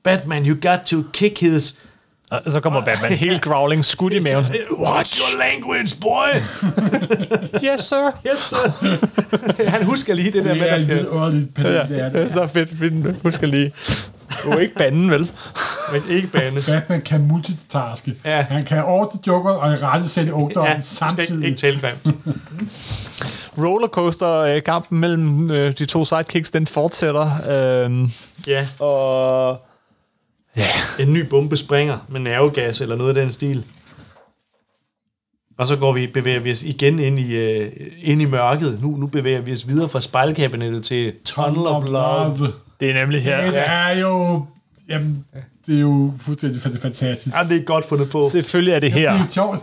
Batman, 0.03 0.45
you 0.45 0.57
got 0.61 0.79
to 0.85 0.97
kick 1.13 1.39
his... 1.39 1.79
Og 2.31 2.51
så 2.51 2.59
kommer 2.59 2.81
Batman 2.85 3.11
helt 3.11 3.41
growling, 3.41 3.85
skudt 3.85 4.13
i 4.13 4.19
maven. 4.19 4.45
Watch 4.79 5.19
your 5.19 5.39
language, 5.39 5.95
boy! 6.01 6.27
Yes, 7.63 7.81
sir. 7.81 8.11
Yes, 8.31 8.39
sir. 8.39 9.67
Han 9.69 9.83
husker 9.83 10.13
lige 10.13 10.31
det 10.31 10.43
der 10.43 10.49
Det 10.53 10.57
med, 10.61 10.67
er 10.67 10.71
der 10.71 10.75
en 10.75 11.49
skal... 11.55 11.65
Ja, 11.65 11.83
det 11.83 11.99
er 12.01 12.05
er 12.05 12.09
det. 12.09 12.31
så 12.31 12.47
fedt. 12.47 12.69
fedt. 12.79 13.15
Husk 13.23 13.41
lige. 13.41 13.71
Du 14.43 14.49
er 14.49 14.59
ikke 14.59 14.75
banden, 14.75 15.11
vel? 15.11 15.31
Men 15.93 16.01
ikke 16.09 16.27
bane. 16.27 16.61
Batman 16.67 17.01
kan 17.01 17.21
multitaske. 17.27 18.15
Ja. 18.25 18.41
Han 18.49 18.65
kan 18.65 18.83
ordne 18.83 19.19
Joker 19.27 19.49
og 19.51 19.73
i 19.73 19.75
rette 19.75 20.09
sætte 20.09 20.33
ungdommen 20.33 20.73
Ja, 20.75 20.81
skal 20.81 21.05
ikke, 21.09 21.25
samtidig. 21.25 21.47
ikke 21.47 21.59
tale 21.59 21.79
grimt. 21.79 22.15
Rollercoaster-kampen 23.57 24.99
mellem 24.99 25.51
øh, 25.51 25.73
de 25.79 25.85
to 25.85 26.05
sidekicks, 26.05 26.51
den 26.51 26.67
fortsætter. 26.67 27.29
Øh, 27.49 28.09
Ja, 28.47 28.67
og 28.79 29.61
en 30.99 31.13
ny 31.13 31.19
bombe 31.29 31.57
springer 31.57 31.97
med 32.07 32.19
nervegas 32.19 32.81
eller 32.81 32.95
noget 32.95 33.09
af 33.17 33.21
den 33.23 33.31
stil. 33.31 33.65
Og 35.57 35.67
så 35.67 35.75
går 35.75 35.93
vi, 35.93 36.07
bevæger 36.07 36.39
vi 36.39 36.51
os 36.51 36.63
igen 36.63 36.99
ind 36.99 37.19
i, 37.19 37.35
øh, 37.35 37.71
ind 38.01 38.21
i 38.21 38.25
mørket. 38.25 38.81
Nu, 38.81 38.95
nu 38.97 39.07
bevæger 39.07 39.41
vi 39.41 39.51
os 39.51 39.67
videre 39.67 39.89
fra 39.89 40.01
spejlkabinettet 40.01 40.83
til 40.83 41.13
Tunnel 41.25 41.67
of 41.67 41.83
Love. 41.89 42.47
det 42.79 42.89
er 42.89 42.93
nemlig 42.93 43.23
her. 43.23 43.51
Det 43.51 43.59
er 43.69 43.89
jo... 43.99 44.45
Jamen, 44.89 45.25
det 45.67 45.75
er 45.75 45.79
jo 45.79 46.13
fuldstændig 46.19 46.61
fan- 46.61 46.81
fantastisk. 46.81 47.35
Ja, 47.35 47.43
det 47.43 47.57
er 47.57 47.63
godt 47.63 47.85
fundet 47.85 48.09
på. 48.09 48.23
Selvfølgelig 48.31 48.73
er 48.73 48.79
det 48.79 48.91
Det 48.93 48.99
her. 49.01 49.11
er 49.11 49.23
sjovt. 49.31 49.59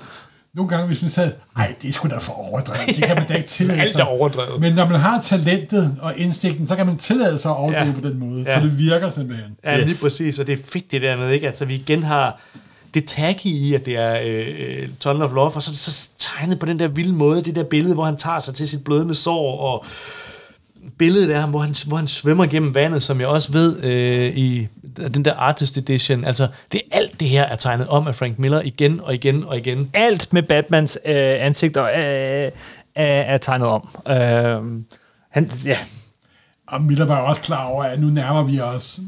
Nogle 0.57 0.69
gange, 0.69 0.87
hvis 0.87 1.03
man 1.03 1.11
sagde, 1.11 1.33
nej, 1.57 1.75
det 1.83 1.89
er 1.89 1.93
sgu 1.93 2.09
da 2.09 2.17
for 2.19 2.33
overdrevet. 2.33 2.97
Det 2.97 3.05
kan 3.05 3.17
man 3.17 3.27
da 3.29 3.35
ikke 3.35 3.49
tillade 3.59 3.81
Alt 3.81 3.91
er 3.93 3.97
sig. 3.97 4.09
overdrevet. 4.09 4.61
Men 4.61 4.73
når 4.73 4.87
man 4.89 5.01
har 5.01 5.21
talentet 5.23 5.97
og 6.01 6.15
indsigten, 6.17 6.67
så 6.67 6.77
kan 6.77 6.87
man 6.87 6.97
tillade 6.97 7.39
sig 7.39 7.51
at 7.51 7.57
overdrive 7.57 7.87
Ja. 7.87 8.01
på 8.03 8.09
den 8.09 8.19
måde. 8.19 8.43
Ja. 8.47 8.61
Så 8.61 8.67
det 8.67 8.79
virker 8.79 9.11
simpelthen. 9.11 9.51
Ja, 9.65 9.79
yes. 9.79 9.87
Lige 9.87 9.97
præcis, 10.03 10.39
og 10.39 10.47
det 10.47 10.53
er 10.59 10.63
fedt 10.73 10.93
det 10.93 11.03
der 11.03 11.17
med, 11.17 11.31
ikke? 11.31 11.47
Altså, 11.47 11.65
vi 11.65 11.75
igen 11.75 12.03
har 12.03 12.41
det 12.95 13.05
tacky 13.05 13.47
i, 13.47 13.75
at 13.75 13.87
det 13.87 13.97
er 13.97 14.21
øh, 14.25 14.47
øh, 14.59 14.89
Tunnel 15.01 15.23
of 15.23 15.33
Love, 15.35 15.47
og 15.55 15.63
så 15.63 15.71
er 15.71 15.73
det 15.73 15.79
så 15.79 16.09
tegnet 16.19 16.59
på 16.59 16.67
den 16.67 16.79
der 16.79 16.89
vilde 16.89 17.13
måde, 17.13 17.43
det 17.43 17.55
der 17.55 17.65
billede, 17.65 17.95
hvor 17.95 18.05
han 18.05 18.17
tager 18.17 18.39
sig 18.39 18.55
til 18.55 18.69
sit 18.69 18.85
blødende 18.85 19.15
sår, 19.15 19.61
og 19.61 19.85
billedet 20.99 21.31
af 21.31 21.41
ham, 21.41 21.51
hvor 21.51 21.61
han, 21.61 21.75
hvor 21.87 21.97
han 21.97 22.07
svømmer 22.07 22.47
gennem 22.47 22.75
vandet, 22.75 23.03
som 23.03 23.21
jeg 23.21 23.29
også 23.29 23.53
ved 23.53 23.83
øh, 23.83 24.37
i 24.37 24.69
den 25.15 25.25
der 25.25 25.35
Artist 25.35 25.77
Edition. 25.77 26.25
Altså, 26.25 26.49
det 26.73 26.81
er 26.91 26.97
alt 26.97 27.21
det 27.21 27.29
her 27.29 27.43
er 27.43 27.57
tegnet 27.57 27.89
om 27.89 28.07
af 28.07 28.15
Frank 28.15 28.39
Miller 28.39 28.63
igen 28.63 29.01
og 29.01 29.15
igen 29.15 29.45
og 29.45 29.57
igen. 29.57 29.91
Alt 29.93 30.33
med 30.33 30.43
Batmans 30.43 30.99
øh, 31.07 31.15
ansigter 31.17 31.85
øh, 31.85 31.91
er, 31.95 32.53
er 32.95 33.39
tegnet 33.39 33.69
om. 33.69 33.89
Øh, 34.09 34.83
han, 35.31 35.51
ja, 35.65 35.79
Og 36.67 36.83
Miller 36.83 37.05
var 37.05 37.19
også 37.19 37.43
klar 37.43 37.65
over, 37.65 37.85
at 37.85 38.01
nu 38.01 38.07
nærmer 38.07 38.43
vi 38.43 38.61
os, 38.61 39.01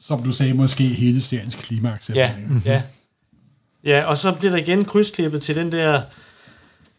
som 0.00 0.22
du 0.22 0.32
sagde, 0.32 0.54
måske 0.54 0.84
hele 0.84 1.22
seriens 1.22 1.54
klimaks. 1.54 2.10
Ja, 2.14 2.30
ja. 2.64 2.82
Ja, 3.84 4.04
og 4.04 4.18
så 4.18 4.32
bliver 4.32 4.52
der 4.52 4.58
igen 4.58 4.84
krydsklippet 4.84 5.42
til 5.42 5.56
den 5.56 5.72
der 5.72 6.02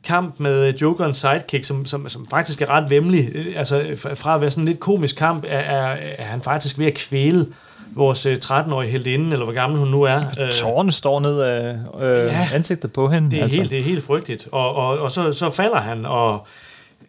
kamp 0.04 0.40
med 0.40 0.74
Jokerens 0.74 1.18
sidekick, 1.18 1.66
som, 1.66 1.86
som, 1.86 2.10
som 2.10 2.26
faktisk 2.30 2.62
er 2.62 2.70
ret 2.70 2.90
vemmelig. 2.90 3.30
Øh, 3.36 3.46
Altså, 3.56 3.84
fra- 4.16 4.36
at 4.36 4.42
være 4.42 4.50
sådan 4.52 4.62
en 4.62 4.68
lidt 4.68 4.80
komisk 4.80 5.16
kamp, 5.16 5.44
er, 5.48 5.58
er, 5.58 5.98
er 6.18 6.24
han 6.24 6.42
faktisk 6.42 6.80
ved 6.80 6.86
at 6.86 6.94
kvæle 6.94 7.48
vores 7.96 8.26
øh, 8.26 8.38
13-årige 8.46 8.92
heldinde, 8.92 9.32
eller 9.32 9.44
hvor 9.46 9.54
gammel 9.54 9.80
hun 9.80 9.88
nu 9.88 10.02
er. 10.04 10.22
Øh, 10.40 10.52
tårerne 10.52 10.92
står 10.92 11.20
ned 11.20 11.40
af 11.42 11.76
øh, 12.02 12.26
Ja. 12.28 12.48
ansigtet 12.54 12.94
på 12.94 13.10
hende. 13.10 13.32
det, 13.32 13.40
er 13.40 13.48
helt, 13.48 13.70
det 13.72 13.80
er 13.80 13.84
helt 13.84 14.04
frygteligt. 14.04 14.48
Og, 14.52 14.76
og, 14.76 15.00
og 15.00 15.12
så, 15.12 15.32
så 15.32 15.50
falder 15.50 15.78
han 15.78 16.06
og 16.06 16.48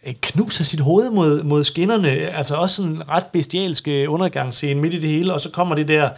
øh, 0.06 0.14
knuser 0.20 0.64
sit 0.64 0.80
hoved 0.80 1.10
mod, 1.10 1.42
mod 1.42 1.64
skinnerne. 1.64 2.08
Altså 2.10 2.56
også 2.56 2.76
sådan 2.76 2.90
en 2.92 3.08
ret 3.08 3.26
bestialske 3.32 4.08
undergangsscene 4.08 4.80
midt 4.80 4.94
i 4.94 5.00
det 5.00 5.10
hele. 5.10 5.32
Og 5.32 5.40
så 5.40 5.50
kommer 5.50 5.74
det 5.74 5.88
der 5.88 6.10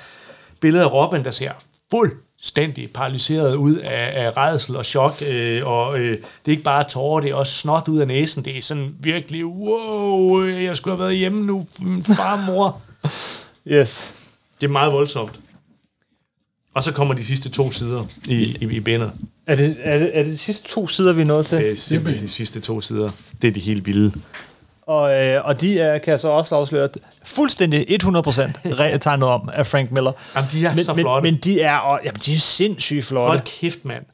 billede 0.61 0.85
af 0.85 0.93
Robin, 0.93 1.25
der 1.25 1.31
ser 1.31 1.51
fuldstændig 2.45 2.91
paralyseret 2.91 3.55
ud 3.55 3.77
af, 3.77 4.25
af 4.25 4.37
redsel 4.37 4.77
og 4.77 4.85
chok. 4.85 5.23
Øh, 5.27 5.67
og 5.67 5.99
øh, 5.99 6.11
det 6.11 6.23
er 6.47 6.51
ikke 6.51 6.63
bare 6.63 6.85
tårer, 6.89 7.21
det 7.21 7.31
er 7.31 7.35
også 7.35 7.53
snot 7.53 7.89
ud 7.89 7.99
af 7.99 8.07
næsen. 8.07 8.45
Det 8.45 8.59
er 8.59 8.63
sådan 8.63 8.95
virkelig, 9.01 9.47
wow, 9.47 10.45
jeg 10.45 10.77
skulle 10.77 10.97
have 10.97 11.05
været 11.05 11.17
hjemme 11.19 11.47
nu, 11.47 11.67
far 12.17 12.47
mor. 12.47 12.81
Yes. 13.67 14.15
Det 14.61 14.67
er 14.67 14.71
meget 14.71 14.93
voldsomt. 14.93 15.41
Og 16.75 16.83
så 16.83 16.93
kommer 16.93 17.15
de 17.15 17.25
sidste 17.25 17.51
to 17.51 17.71
sider 17.71 18.05
i, 18.29 18.57
i, 18.61 18.77
i 18.77 18.81
bindet. 18.81 19.13
Er 19.47 19.57
det, 19.57 19.77
er, 19.81 19.99
det, 19.99 20.11
er 20.19 20.23
det 20.23 20.33
de 20.33 20.39
sidste 20.39 20.69
to 20.69 20.87
sider, 20.87 21.13
vi 21.13 21.21
er 21.21 21.27
nået 21.27 21.47
til? 21.47 21.59
Det 21.59 21.73
er 21.73 21.77
simpelthen 21.77 22.23
de 22.23 22.29
sidste 22.29 22.61
to 22.61 22.81
sider. 22.81 23.11
Det 23.43 23.49
er 23.49 23.53
de 23.53 23.61
helt 23.61 23.87
vilde. 23.87 24.13
Og, 24.87 25.25
øh, 25.25 25.41
og 25.45 25.61
de 25.61 25.81
er, 25.81 25.99
kan 25.99 26.11
jeg 26.11 26.21
så 26.21 26.29
også 26.29 26.57
afsløre, 26.57 26.89
fuldstændig 27.25 27.87
100% 28.03 28.07
re- 28.81 28.97
tegnet 28.99 29.29
om 29.29 29.51
af 29.53 29.67
Frank 29.67 29.91
Miller. 29.91 30.13
Jamen, 30.37 30.51
de 30.53 30.67
er 30.67 30.75
men, 30.75 30.85
så 30.85 30.95
men, 30.95 31.03
flotte. 31.03 31.31
Men 31.31 31.41
de 31.41 31.61
er, 31.61 31.77
og, 31.77 32.01
jamen, 32.05 32.21
de 32.27 32.35
er 32.35 32.39
sindssygt 32.39 33.05
flotte. 33.05 33.27
Hold 33.27 33.41
kæft, 33.61 33.85
mand. 33.85 34.05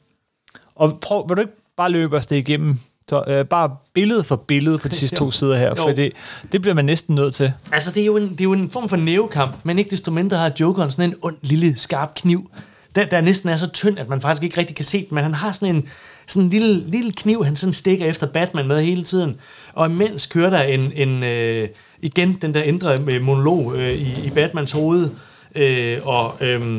Og 0.75 0.99
prøv, 1.01 1.29
vil 1.29 1.37
du 1.37 1.41
ikke 1.41 1.53
bare 1.77 1.89
løbe 1.89 2.17
os 2.17 2.25
det 2.25 2.35
igennem? 2.35 2.79
Så, 3.09 3.23
øh, 3.27 3.45
bare 3.45 3.75
billede 3.93 4.23
for 4.23 4.35
billede 4.35 4.77
på 4.77 4.87
de 4.87 4.95
sidste 4.95 5.17
to 5.21 5.31
sider 5.31 5.57
her, 5.57 5.75
for 5.75 5.91
det, 5.91 6.11
det 6.51 6.61
bliver 6.61 6.73
man 6.73 6.85
næsten 6.85 7.15
nødt 7.15 7.33
til. 7.33 7.53
Altså, 7.71 7.91
det 7.91 8.01
er, 8.01 8.05
jo 8.05 8.17
en, 8.17 8.29
det 8.29 8.41
er 8.41 8.43
jo 8.43 8.53
en 8.53 8.69
form 8.69 8.89
for 8.89 8.95
nævekamp, 8.95 9.55
men 9.63 9.79
ikke 9.79 9.89
desto 9.89 10.11
mindre 10.11 10.37
har 10.37 10.51
Jokeren 10.59 10.91
sådan 10.91 11.09
en 11.09 11.15
ond, 11.21 11.37
lille, 11.41 11.77
skarp 11.77 12.15
kniv, 12.15 12.51
der, 12.95 13.05
der 13.05 13.21
næsten 13.21 13.49
er 13.49 13.55
så 13.55 13.69
tynd, 13.69 13.99
at 13.99 14.09
man 14.09 14.21
faktisk 14.21 14.43
ikke 14.43 14.57
rigtig 14.57 14.75
kan 14.75 14.85
se 14.85 14.97
den, 15.09 15.15
men 15.15 15.23
han 15.23 15.33
har 15.33 15.51
sådan 15.51 15.75
en, 15.75 15.87
sådan 16.31 16.43
en 16.43 16.49
lille, 16.49 16.83
lille 16.87 17.11
kniv, 17.11 17.45
han 17.45 17.55
sådan 17.55 17.73
stikker 17.73 18.05
efter 18.05 18.27
Batman 18.27 18.67
med 18.67 18.83
hele 18.83 19.03
tiden. 19.03 19.35
Og 19.73 19.85
imens 19.85 20.25
kører 20.25 20.49
der 20.49 20.61
en, 20.61 20.91
en 20.95 21.23
øh, 21.23 21.69
igen 22.01 22.37
den 22.41 22.53
der 22.53 22.63
indre 22.63 22.99
øh, 23.07 23.21
monolog 23.21 23.75
øh, 23.75 23.93
i, 23.93 24.25
i 24.25 24.29
Batmans 24.29 24.71
hoved, 24.71 25.09
øh, 25.55 25.99
og 26.03 26.35
øh, 26.41 26.77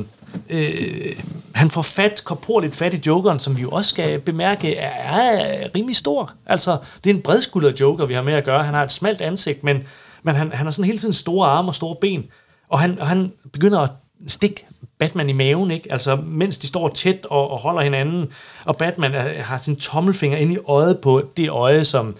øh, 0.49 1.16
han 1.55 1.70
får 1.70 1.83
fat, 1.83 2.23
korporligt 2.24 2.74
fat 2.74 2.95
i 2.95 3.01
Jokeren, 3.07 3.39
som 3.39 3.57
vi 3.57 3.62
jo 3.62 3.70
også 3.70 3.91
skal 3.91 4.20
bemærke, 4.20 4.77
er, 4.77 5.19
er 5.19 5.69
rimelig 5.74 5.97
stor. 5.97 6.33
Altså, 6.47 6.79
det 7.05 7.11
er 7.11 7.15
en 7.15 7.23
bredskuldret 7.23 7.81
Joker, 7.81 8.07
vi 8.07 8.15
har 8.15 8.23
med 8.23 8.33
at 8.33 8.45
gøre. 8.45 8.65
Han 8.65 8.74
har 8.74 8.83
et 8.85 8.93
smalt 8.93 9.20
ansigt, 9.20 9.65
men, 9.65 9.83
men 10.23 10.35
han, 10.35 10.53
han 10.53 10.66
har 10.66 10.70
sådan 10.70 10.85
hele 10.85 10.99
tiden 10.99 11.15
store 11.15 11.49
arme 11.49 11.69
og 11.69 11.74
store 11.74 11.97
ben. 12.01 12.24
Og 12.69 12.81
han, 12.81 12.99
og 12.99 13.09
han 13.09 13.33
begynder 13.53 13.79
at 13.79 13.91
stikke 14.27 14.66
Batman 15.03 15.29
i 15.29 15.33
maven, 15.33 15.70
ikke? 15.70 15.93
Altså, 15.93 16.16
mens 16.16 16.59
de 16.59 16.66
står 16.66 16.89
tæt 16.89 17.27
og, 17.31 17.51
og 17.51 17.59
holder 17.59 17.81
hinanden, 17.81 18.29
og 18.65 18.77
Batman 18.77 19.15
er, 19.15 19.43
har 19.43 19.59
sin 19.59 19.77
tommelfinger 19.77 20.39
inde 20.39 20.55
i 20.55 20.59
øjet 20.69 20.99
på 20.99 21.23
det 21.37 21.51
øje, 21.51 21.85
som 21.85 22.16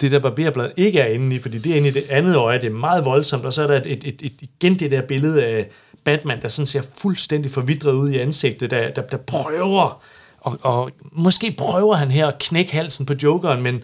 det 0.00 0.10
der 0.10 0.18
barberblad 0.18 0.70
ikke 0.76 1.00
er 1.00 1.06
inde 1.06 1.36
i, 1.36 1.38
fordi 1.38 1.58
det 1.58 1.72
er 1.72 1.76
inde 1.76 1.88
i 1.88 1.90
det 1.90 2.04
andet 2.10 2.36
øje, 2.36 2.60
det 2.60 2.66
er 2.66 2.70
meget 2.70 3.04
voldsomt, 3.04 3.44
og 3.44 3.52
så 3.52 3.62
er 3.62 3.66
der 3.66 3.76
et, 3.76 3.86
et, 3.86 4.04
et, 4.04 4.22
et, 4.22 4.32
igen 4.42 4.78
det 4.78 4.90
der 4.90 5.02
billede 5.02 5.44
af 5.44 5.66
Batman, 6.04 6.42
der 6.42 6.48
sådan 6.48 6.66
ser 6.66 6.82
fuldstændig 6.98 7.50
forvidret 7.50 7.92
ud 7.92 8.10
i 8.10 8.18
ansigtet, 8.18 8.70
der, 8.70 8.90
der, 8.90 9.02
der 9.02 9.16
prøver, 9.16 10.02
og, 10.40 10.58
og 10.62 10.90
måske 11.12 11.54
prøver 11.58 11.94
han 11.94 12.10
her 12.10 12.26
at 12.26 12.38
knække 12.38 12.72
halsen 12.72 13.06
på 13.06 13.14
Jokeren, 13.22 13.62
men 13.62 13.82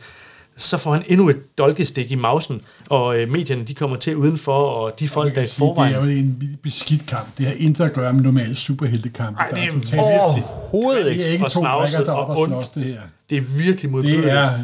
så 0.56 0.78
får 0.78 0.92
han 0.92 1.02
endnu 1.06 1.28
et 1.28 1.58
dolkestik 1.58 2.10
i 2.10 2.14
mausen, 2.14 2.60
og 2.88 3.18
øh, 3.20 3.30
medierne 3.30 3.64
de 3.64 3.74
kommer 3.74 3.96
til 3.96 4.16
udenfor, 4.16 4.52
og 4.52 5.00
de 5.00 5.08
folk, 5.08 5.34
der 5.34 5.40
i 5.40 5.44
Det 5.44 5.50
er 5.50 5.54
forvejen... 5.54 5.94
jo 5.94 6.00
en 6.02 6.58
beskidt 6.62 7.06
kamp. 7.06 7.38
Det 7.38 7.46
har 7.46 7.54
intet 7.58 7.84
at 7.84 7.92
gøre 7.92 8.12
med 8.12 8.22
normale 8.22 8.54
superheltekampe. 8.56 9.40
Ej, 9.40 9.48
det 9.50 9.58
er 9.58 9.72
totalt- 9.72 10.00
Overhovedet 10.00 11.04
det 11.04 11.10
ikke. 11.10 11.24
er 11.24 11.28
ikke 11.28 11.44
og 11.44 11.52
to 11.52 11.60
brækker, 11.60 12.04
der 12.04 12.12
og 12.12 12.26
op 12.26 12.36
og 12.38 12.46
slås 12.48 12.68
det 12.68 12.84
her. 12.84 13.00
Det 13.30 13.38
er 13.38 13.42
virkelig 13.42 13.82
Det 13.82 13.90
modbydeligt. 13.90 14.26
er... 14.26 14.58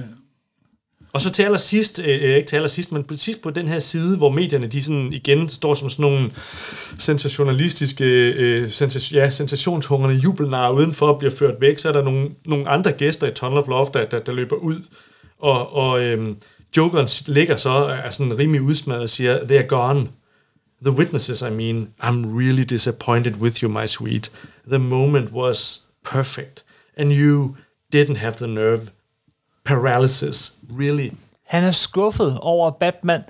Og 1.12 1.20
så 1.20 1.31
til 1.31 1.43
allersidst, 1.43 1.98
øh, 2.05 2.06
ikke 2.36 2.43
til 2.48 2.56
allersidst, 2.56 2.93
men 2.93 3.05
præcis 3.05 3.36
på 3.43 3.51
den 3.51 3.69
her 3.69 3.78
side, 3.78 4.16
hvor 4.16 4.31
medierne 4.31 4.66
de 4.66 4.82
sådan 4.82 5.12
igen 5.12 5.48
står 5.48 5.74
som 5.74 5.90
sådan 5.90 6.02
nogle 6.02 6.31
sensationalistiske, 6.98 8.05
øh, 8.32 8.69
sensas- 8.69 9.15
ja, 9.15 9.31
sensationshungrende 9.31 10.16
jubelnarer 10.16 10.73
udenfor 10.73 11.06
og 11.06 11.19
bliver 11.19 11.35
ført 11.39 11.55
væk, 11.60 11.78
så 11.78 11.89
er 11.89 11.93
der 11.93 12.02
nogle, 12.02 12.28
nogle 12.47 12.69
andre 12.69 12.93
gæster 12.93 13.27
i 13.27 13.31
Tunnel 13.35 13.59
of 13.59 13.69
Love, 13.69 13.86
der, 13.94 14.05
der, 14.05 14.19
der 14.19 14.32
løber 14.32 14.56
ud. 14.56 14.81
Og, 15.40 15.73
og 15.73 16.01
øhm, 16.01 16.36
Jokeren 16.77 17.09
ligger 17.27 17.56
så, 17.56 17.70
er 17.70 18.10
sådan 18.10 18.39
rimelig 18.39 18.62
udsmadret 18.62 19.02
og 19.02 19.09
siger, 19.09 19.47
they 19.47 19.56
are 19.56 19.66
gone. 19.66 20.09
The 20.82 20.93
witnesses, 20.93 21.43
I 21.43 21.51
mean, 21.51 21.89
I'm 22.02 22.39
really 22.39 22.62
disappointed 22.62 23.35
with 23.35 23.62
you, 23.62 23.70
my 23.70 23.86
sweet. 23.86 24.31
The 24.69 24.78
moment 24.78 25.32
was 25.32 25.82
perfect, 26.05 26.65
and 26.97 27.12
you 27.12 27.56
didn't 27.94 28.16
have 28.16 28.32
the 28.32 28.47
nerve. 28.47 28.81
Paralysis, 29.65 30.52
really. 30.78 31.10
Han 31.47 31.65
er 31.65 31.70
skuffet 31.70 32.39
over 32.40 32.70
Batman. 32.70 33.23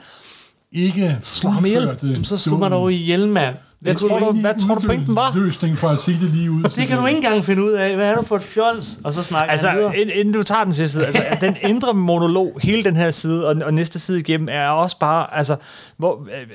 ikke 0.73 1.19
Slå 1.23 1.51
ham 1.51 1.65
ihjel. 1.65 2.21
Så 2.25 2.39
slog 2.39 2.59
man 2.59 2.73
dog 2.73 2.93
ihjel, 2.93 3.29
mand. 3.29 3.57
Hvad 3.81 3.95
tror 3.95 4.19
du, 4.19 4.33
hvad 4.41 4.55
tror 4.67 4.75
du 4.75 4.81
en 4.81 4.87
pointen 4.87 5.15
var? 5.17 5.33
Løsning 5.37 5.77
for 5.77 5.89
at 5.89 5.99
sige 5.99 6.21
det 6.21 6.31
lige 6.31 6.51
ud. 6.51 6.63
Det 6.63 6.89
kan 6.89 6.99
du 6.99 7.07
ikke 7.07 7.17
engang 7.17 7.45
finde 7.45 7.63
ud 7.65 7.71
af. 7.73 7.97
Hvad 7.97 8.07
er 8.11 8.15
du 8.15 8.23
for 8.23 8.37
et 8.37 8.43
fjols? 8.43 8.99
Og 9.05 9.15
så 9.15 9.23
snakker 9.23 9.53
Altså, 9.53 9.71
videre. 9.73 9.97
inden, 9.99 10.19
inden 10.19 10.35
du 10.35 10.43
tager 10.43 10.65
den 10.65 10.73
sidste 10.75 10.99
side, 10.99 11.07
altså, 11.07 11.47
den 11.47 11.57
indre 11.63 11.95
monolog, 11.95 12.59
hele 12.63 12.85
den 12.85 12.97
her 12.97 13.11
side 13.11 13.49
og, 13.49 13.57
og 13.65 13.75
næste 13.75 13.99
side 13.99 14.21
igennem, 14.21 14.49
er 14.51 14.69
også 14.69 14.99
bare, 14.99 15.37
altså, 15.37 15.57
hvor, 15.97 16.21
øh, 16.41 16.47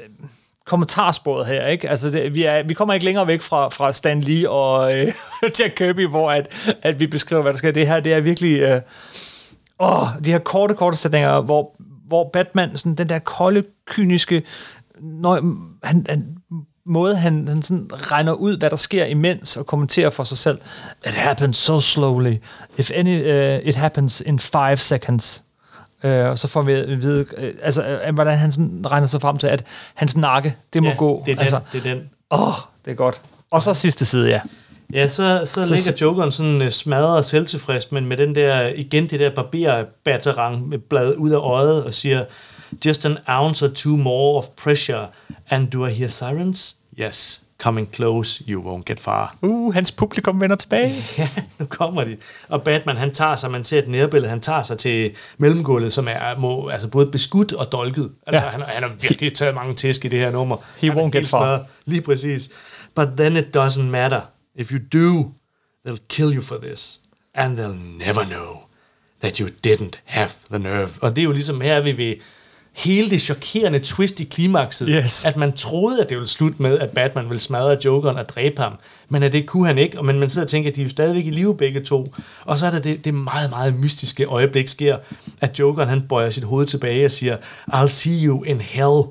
kommentarsporet 0.65 1.45
her, 1.47 1.67
ikke? 1.67 1.89
Altså, 1.89 2.09
det, 2.09 2.35
vi, 2.35 2.43
er, 2.43 2.63
vi 2.63 2.73
kommer 2.73 2.93
ikke 2.93 3.05
længere 3.05 3.27
væk 3.27 3.41
fra, 3.41 3.69
fra 3.69 3.91
Stan 3.91 4.21
Lee 4.21 4.49
og 4.49 4.97
øh, 4.99 5.13
Jack 5.59 5.73
Kirby, 5.75 6.07
hvor 6.07 6.31
at, 6.31 6.75
at 6.81 6.99
vi 6.99 7.07
beskriver, 7.07 7.41
hvad 7.41 7.53
der 7.53 7.57
skal. 7.57 7.75
Det 7.75 7.87
her, 7.87 7.99
det 7.99 8.13
er 8.13 8.19
virkelig... 8.19 8.59
Øh, 8.59 8.81
åh, 9.79 10.07
de 10.25 10.31
her 10.31 10.39
korte, 10.39 10.73
korte 10.73 10.97
sætninger, 10.97 11.41
hvor, 11.41 11.75
hvor 12.07 12.29
Batman, 12.33 12.77
sådan 12.77 12.95
den 12.95 13.09
der 13.09 13.19
kolde, 13.19 13.63
kyniske, 13.87 14.43
når 15.01 15.33
han, 15.83 16.05
han 16.09 16.25
måde, 16.85 17.15
han, 17.15 17.47
han 17.47 17.61
sådan 17.61 17.89
regner 17.93 18.33
ud, 18.33 18.57
hvad 18.57 18.69
der 18.69 18.75
sker 18.75 19.05
imens, 19.05 19.57
og 19.57 19.65
kommenterer 19.65 20.09
for 20.09 20.23
sig 20.23 20.37
selv. 20.37 20.57
It 21.05 21.11
happens 21.13 21.57
so 21.57 21.79
slowly. 21.79 22.35
If 22.77 22.91
any, 22.93 23.21
uh, 23.21 23.67
it 23.67 23.75
happens 23.75 24.21
in 24.21 24.39
five 24.39 24.77
seconds. 24.77 25.41
Uh, 26.03 26.09
og 26.11 26.39
så 26.39 26.47
får 26.47 26.61
vi 26.61 26.73
at 26.73 27.01
vide, 27.01 27.25
uh, 27.37 27.43
altså, 27.61 27.99
uh, 28.07 28.13
hvordan 28.13 28.37
han 28.37 28.51
sådan 28.51 28.83
regner 28.85 29.07
sig 29.07 29.21
frem 29.21 29.37
til, 29.37 29.47
at 29.47 29.63
hans 29.93 30.17
nakke, 30.17 30.55
det 30.73 30.83
må 30.83 30.89
Ja, 30.89 30.95
gå. 30.95 31.23
det 31.25 31.31
er 31.31 31.35
den, 31.35 31.41
altså, 31.41 31.59
det 31.71 31.85
er 31.85 31.95
den. 31.95 32.09
Åh, 32.31 32.47
oh, 32.47 32.53
det 32.85 32.91
er 32.91 32.95
godt. 32.95 33.21
Og 33.51 33.61
så 33.61 33.73
sidste 33.73 34.05
side, 34.05 34.29
ja. 34.29 34.41
Ja, 34.93 35.07
så, 35.07 35.41
så, 35.45 35.63
så 35.63 35.75
ligger 35.75 35.93
Jokeren 36.01 36.31
sådan 36.31 36.61
uh, 36.61 36.69
smadret 36.69 37.17
og 37.17 37.25
selvtilfreds, 37.25 37.91
men 37.91 38.05
med 38.05 38.17
den 38.17 38.35
der, 38.35 38.67
igen 38.67 39.09
det 39.09 39.19
der 39.19 39.35
barberbatterang 39.35 40.67
med 40.67 40.77
blad 40.77 41.15
ud 41.15 41.29
af 41.31 41.37
øjet 41.37 41.83
og 41.83 41.93
siger, 41.93 42.25
just 42.85 43.05
an 43.05 43.17
ounce 43.27 43.65
or 43.65 43.69
two 43.69 43.97
more 43.97 44.37
of 44.37 44.45
pressure, 44.55 45.07
and 45.49 45.67
do 45.71 45.85
I 45.87 45.89
hear 45.91 46.07
sirens? 46.09 46.75
Yes, 46.99 47.41
coming 47.63 47.87
close, 47.93 48.43
you 48.47 48.61
won't 48.61 48.85
get 48.85 48.99
far. 48.99 49.35
Uh, 49.41 49.73
hans 49.73 49.91
publikum 49.91 50.41
vender 50.41 50.55
tilbage. 50.55 50.93
Ja, 51.17 51.29
nu 51.59 51.65
kommer 51.65 52.03
de. 52.03 52.17
Og 52.49 52.63
Batman, 52.63 52.97
han 52.97 53.13
tager 53.13 53.35
sig, 53.35 53.51
man 53.51 53.63
ser 53.63 53.79
et 53.79 53.87
nærbillede, 53.87 54.29
han 54.29 54.39
tager 54.41 54.63
sig 54.63 54.77
til 54.77 55.15
mellemgulvet, 55.37 55.93
som 55.93 56.07
er 56.07 56.37
må, 56.37 56.67
altså 56.69 56.87
både 56.87 57.05
beskudt 57.11 57.53
og 57.53 57.71
dolket. 57.71 58.11
Altså, 58.27 58.43
Ja. 58.43 58.49
han, 58.49 58.61
han 58.61 58.83
har 58.83 58.91
virkelig 59.01 59.33
taget 59.33 59.55
mange 59.55 59.73
tæsk 59.73 60.05
i 60.05 60.07
det 60.07 60.19
her 60.19 60.31
nummer. 60.31 60.57
He 60.77 60.89
Han 60.91 60.97
won't 60.99 61.09
get 61.09 61.27
far. 61.27 61.39
smadret. 61.39 61.65
Lige 61.85 62.01
præcis. 62.01 62.49
But 62.95 63.07
then 63.17 63.37
it 63.37 63.57
doesn't 63.57 63.81
matter. 63.81 64.21
If 64.55 64.71
you 64.71 64.79
do, 64.93 65.31
they'll 65.87 66.05
kill 66.09 66.35
you 66.35 66.41
for 66.41 66.57
this. 66.57 66.99
And 67.35 67.59
they'll 67.59 68.05
never 68.07 68.23
know 68.23 68.59
that 69.21 69.37
you 69.37 69.47
didn't 69.67 69.99
have 70.05 70.29
the 70.49 70.59
nerve. 70.59 70.89
Og 71.01 71.15
det 71.15 71.21
er 71.21 71.25
jo 71.25 71.31
ligesom 71.31 71.61
her, 71.61 71.73
er 71.75 71.81
vi 71.81 71.97
ved 71.97 72.15
hele 72.75 73.09
det 73.09 73.21
chokerende 73.21 73.79
twist 73.79 74.19
i 74.19 74.23
klimakset, 74.23 74.87
Yes. 74.91 75.25
at 75.25 75.37
man 75.37 75.53
troede, 75.53 76.01
at 76.01 76.09
det 76.09 76.17
ville 76.17 76.29
slutte 76.29 76.61
med, 76.61 76.79
at 76.79 76.89
Batman 76.89 77.25
ville 77.29 77.39
smadre 77.39 77.77
Jokeren 77.85 78.17
og 78.17 78.29
dræbe 78.29 78.61
ham, 78.61 78.73
men 79.09 79.23
at 79.23 79.33
det 79.33 79.45
kunne 79.45 79.67
han 79.67 79.77
ikke, 79.77 79.99
og 79.99 80.05
man, 80.05 80.19
man 80.19 80.29
sidder 80.29 80.45
og 80.45 80.49
tænker, 80.49 80.69
at 80.69 80.75
de 80.75 80.81
er 80.81 80.85
jo 80.85 80.89
stadigvæk 80.89 81.25
i 81.25 81.29
live 81.29 81.57
begge 81.57 81.81
to, 81.83 82.13
og 82.45 82.57
så 82.57 82.65
er 82.65 82.69
der 82.71 82.79
det, 82.79 83.05
det 83.05 83.13
meget, 83.13 83.49
meget 83.49 83.79
mystiske 83.79 84.25
øjeblik 84.25 84.67
sker, 84.67 84.97
at 85.41 85.59
Jokeren 85.59 85.89
han 85.89 86.01
bøjer 86.01 86.29
sit 86.29 86.43
hoved 86.43 86.65
tilbage 86.65 87.05
og 87.05 87.11
siger, 87.11 87.37
I'll 87.73 87.87
see 87.87 88.25
you 88.25 88.43
in 88.43 88.61
hell, 88.61 89.01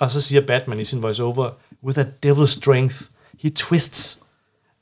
og 0.00 0.10
så 0.10 0.20
siger 0.20 0.40
Batman 0.46 0.80
i 0.80 0.84
sin 0.84 1.02
voiceover, 1.02 1.50
with 1.84 1.98
a 1.98 2.04
devil's 2.26 2.46
strength, 2.46 2.96
he 3.42 3.50
twists 3.50 4.18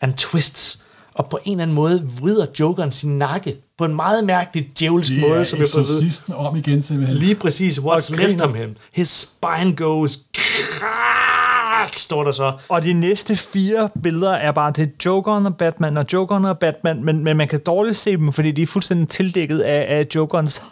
and 0.00 0.14
twists, 0.14 0.82
og 1.14 1.28
på 1.30 1.38
en 1.44 1.52
eller 1.52 1.62
anden 1.62 1.74
måde 1.74 2.08
vrider 2.20 2.46
Jokeren 2.60 2.92
sin 2.92 3.18
nakke 3.18 3.56
på 3.82 3.86
en 3.86 3.94
meget 3.96 4.24
mærkelig 4.24 4.68
djævelsk 4.78 5.12
Det 5.12 5.20
måde, 5.20 5.44
som 5.44 5.58
jeg 5.58 5.68
får 5.72 5.80
eksorcisten 5.80 6.34
om 6.34 6.56
igen 6.56 6.82
simpelthen. 6.82 7.16
Lige 7.16 7.34
præcis, 7.34 7.78
what's 7.78 8.16
left 8.16 8.40
of 8.40 8.54
him. 8.56 8.76
His 8.92 9.08
spine 9.08 9.76
goes 9.76 10.18
crack, 10.36 11.98
står 11.98 12.24
der 12.24 12.30
så. 12.32 12.52
Og 12.68 12.82
de 12.82 12.92
næste 12.92 13.36
fire 13.36 13.88
billeder 14.02 14.32
er 14.32 14.52
bare 14.52 14.72
til 14.72 14.90
Jokeren 15.06 15.46
og 15.46 15.56
Batman, 15.56 15.96
og 15.96 16.04
Jokeren 16.12 16.44
og 16.44 16.58
Batman, 16.58 17.04
men, 17.04 17.24
men 17.24 17.36
man 17.36 17.48
kan 17.48 17.60
dårligt 17.66 17.96
se 17.96 18.16
dem, 18.16 18.32
fordi 18.32 18.50
de 18.52 18.62
er 18.62 18.66
fuldstændig 18.66 19.08
tildækket 19.08 19.60
af, 19.60 19.98
af 19.98 20.06
Jokerens 20.14 20.62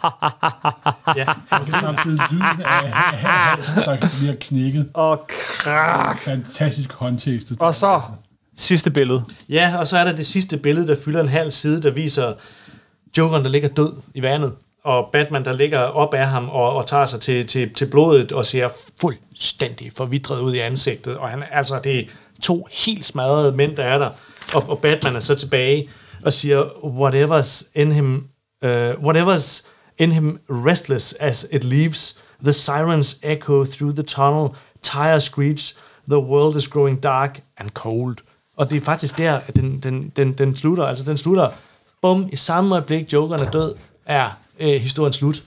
Ja, 1.15 1.25
Og 1.49 1.67
samtidig 1.81 2.19
lyden 2.31 2.61
af 2.65 2.91
halsen, 3.13 3.75
der 3.75 3.97
bliver 4.19 4.35
knækket. 4.41 4.89
og 4.93 5.27
krak. 5.27 6.19
Fantastisk 6.19 6.91
håndtekstet. 6.93 7.57
Og 7.59 7.73
så 7.75 8.01
sidste 8.57 8.91
billede. 8.91 9.23
ja, 9.49 9.73
og 9.79 9.87
så 9.87 9.97
er 9.97 10.03
der 10.03 10.11
det 10.15 10.25
sidste 10.27 10.57
billede, 10.57 10.87
der 10.87 10.95
fylder 11.05 11.21
en 11.21 11.29
halv 11.29 11.51
side, 11.51 11.81
der 11.81 11.91
viser 11.91 12.33
Jokeren, 13.17 13.43
der 13.43 13.49
ligger 13.49 13.69
død 13.69 13.93
i 14.13 14.21
vandet, 14.21 14.53
og 14.83 15.09
Batman, 15.11 15.45
der 15.45 15.53
ligger 15.53 15.79
op 15.79 16.13
af 16.13 16.27
ham 16.27 16.49
og, 16.49 16.73
og 16.75 16.87
tager 16.87 17.05
sig 17.05 17.19
til, 17.19 17.47
til, 17.47 17.73
til 17.73 17.85
blodet 17.85 18.31
og 18.31 18.45
ser 18.45 18.69
fuldstændig 19.01 19.91
forvidret 19.91 20.39
ud 20.39 20.53
i 20.53 20.59
ansigtet. 20.59 21.17
Og 21.17 21.29
han, 21.29 21.43
altså, 21.51 21.79
det 21.83 21.99
er 21.99 22.03
to 22.41 22.67
helt 22.85 23.05
smadrede 23.05 23.51
mænd, 23.51 23.75
der 23.75 23.83
er 23.83 23.97
der. 23.97 24.09
Og, 24.53 24.69
og 24.69 24.79
Batman 24.79 25.15
er 25.15 25.19
så 25.19 25.35
tilbage 25.35 25.89
og 26.23 26.33
siger, 26.33 26.63
whatever's 26.83 27.71
in 27.75 27.91
him, 27.91 28.27
uh, 28.65 28.89
whatever's 28.89 29.67
in 29.97 30.11
him 30.11 30.39
restless 30.49 31.13
as 31.13 31.47
it 31.51 31.63
leaves, 31.63 32.17
the 32.43 32.53
sirens 32.53 33.19
echo 33.23 33.65
through 33.65 33.93
the 33.93 34.03
tunnel, 34.03 34.49
tire 34.81 35.19
screech, 35.19 35.75
the 36.09 36.19
world 36.19 36.55
is 36.55 36.67
growing 36.67 37.03
dark 37.03 37.41
and 37.57 37.69
cold. 37.69 38.15
Og 38.57 38.69
det 38.69 38.77
er 38.77 38.85
faktisk 38.85 39.17
der, 39.17 39.39
at 39.47 39.55
den, 39.55 39.79
den, 39.79 40.11
den, 40.15 40.33
den 40.33 40.55
slutter. 40.55 40.85
Altså, 40.85 41.05
den 41.05 41.17
slutter, 41.17 41.49
bum, 42.01 42.29
i 42.31 42.35
samme 42.35 42.75
øjeblik, 42.75 43.13
Jokeren 43.13 43.41
er 43.47 43.51
død, 43.51 43.75
er 44.05 44.29
øh, 44.59 44.81
historien 44.81 45.13
slut. 45.13 45.43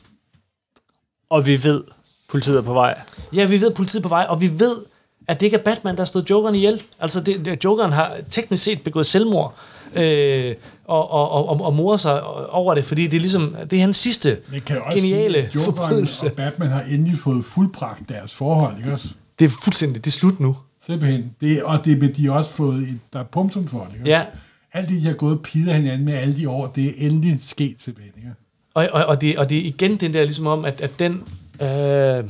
Og 1.30 1.46
vi 1.46 1.64
ved, 1.64 1.84
politiet 2.28 2.58
er 2.58 2.62
på 2.62 2.72
vej. 2.72 3.00
Ja, 3.32 3.44
vi 3.44 3.60
ved, 3.60 3.70
politiet 3.70 4.00
er 4.00 4.02
på 4.02 4.08
vej, 4.08 4.26
og 4.28 4.40
vi 4.40 4.58
ved, 4.58 4.76
at 5.28 5.40
det 5.40 5.46
ikke 5.46 5.56
er 5.56 5.62
Batman, 5.62 5.94
der 5.94 6.00
har 6.00 6.06
stået 6.06 6.30
Jokeren 6.30 6.54
ihjel. 6.54 6.82
Altså, 7.00 7.20
det, 7.20 7.44
det, 7.44 7.64
Jokeren 7.64 7.92
har 7.92 8.16
teknisk 8.30 8.62
set 8.62 8.82
begået 8.82 9.06
selvmord, 9.06 9.54
øh, 9.94 10.54
og, 10.84 11.10
og, 11.10 11.48
og, 11.48 11.60
og, 11.60 11.74
morer 11.74 11.96
sig 11.96 12.22
over 12.50 12.74
det, 12.74 12.84
fordi 12.84 13.06
det 13.06 13.16
er 13.16 13.20
ligesom, 13.20 13.56
det 13.70 13.76
er 13.76 13.80
hans 13.80 13.96
sidste 13.96 14.38
Det 14.50 14.64
kan 14.64 14.82
også 14.82 14.98
geniale 14.98 15.48
sige, 15.52 15.64
forbrydelse. 15.64 16.26
og 16.26 16.32
Batman 16.32 16.68
har 16.68 16.82
endelig 16.82 17.18
fået 17.18 17.44
fuldbragt 17.44 18.08
deres 18.08 18.34
forhold, 18.34 18.78
ikke 18.78 18.92
også? 18.92 19.08
Det 19.38 19.44
er 19.44 19.48
fuldstændig, 19.62 20.04
det 20.04 20.10
er 20.10 20.14
slut 20.14 20.40
nu. 20.40 20.56
Simpelthen. 20.86 21.34
Det, 21.40 21.62
og 21.62 21.84
det, 21.84 22.16
de 22.16 22.26
har 22.26 22.32
også 22.32 22.50
fået 22.50 22.82
et, 22.82 22.98
der 23.12 23.18
er 23.18 23.24
punktum 23.24 23.68
for 23.68 23.86
det, 23.90 23.98
ikke? 23.98 24.10
Ja, 24.10 24.22
alt 24.74 24.88
det, 24.88 25.02
de 25.02 25.06
har 25.06 25.14
gået 25.14 25.38
og 25.42 25.74
hinanden 25.74 26.04
med 26.04 26.14
alle 26.14 26.36
de 26.36 26.48
år, 26.48 26.66
det 26.66 26.86
er 26.86 26.92
endelig 26.96 27.38
sket 27.42 27.76
simpelthen, 27.78 28.12
ikke? 28.16 28.30
Og, 28.74 28.88
og, 28.92 29.04
og, 29.04 29.20
det, 29.20 29.38
og 29.38 29.50
det 29.50 29.58
er 29.58 29.62
igen 29.62 29.96
den 29.96 30.14
der 30.14 30.22
ligesom 30.22 30.46
om, 30.46 30.64
at, 30.64 30.80
at 30.80 30.98
den... 30.98 31.12
Øh, 31.60 32.24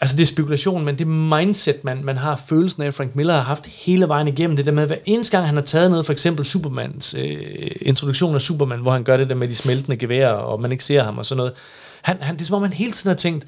altså 0.00 0.16
det 0.16 0.22
er 0.22 0.26
spekulation, 0.26 0.84
men 0.84 0.98
det 0.98 1.06
mindset, 1.06 1.84
man, 1.84 2.04
man 2.04 2.16
har 2.16 2.36
følelsen 2.48 2.82
af, 2.82 2.94
Frank 2.94 3.16
Miller 3.16 3.34
har 3.34 3.40
haft 3.40 3.66
hele 3.66 4.08
vejen 4.08 4.28
igennem, 4.28 4.56
det 4.56 4.66
der 4.66 4.72
med, 4.72 4.82
at 4.82 4.88
hver 4.88 4.96
eneste 5.06 5.36
gang 5.36 5.46
han 5.46 5.56
har 5.56 5.62
taget 5.62 5.90
noget, 5.90 6.06
for 6.06 6.12
eksempel 6.12 6.44
Supermans 6.44 7.14
øh, 7.18 7.70
introduktion 7.80 8.34
af 8.34 8.40
Superman, 8.40 8.80
hvor 8.80 8.92
han 8.92 9.04
gør 9.04 9.16
det 9.16 9.28
der 9.28 9.34
med 9.34 9.48
de 9.48 9.54
smeltende 9.54 9.96
geværer, 9.96 10.32
og 10.32 10.60
man 10.60 10.72
ikke 10.72 10.84
ser 10.84 11.02
ham 11.02 11.18
og 11.18 11.26
sådan 11.26 11.36
noget. 11.36 11.52
Han, 12.02 12.16
han, 12.20 12.34
det 12.34 12.40
er 12.40 12.46
som 12.46 12.56
om, 12.56 12.62
han 12.62 12.72
hele 12.72 12.92
tiden 12.92 13.08
har 13.08 13.16
tænkt, 13.16 13.46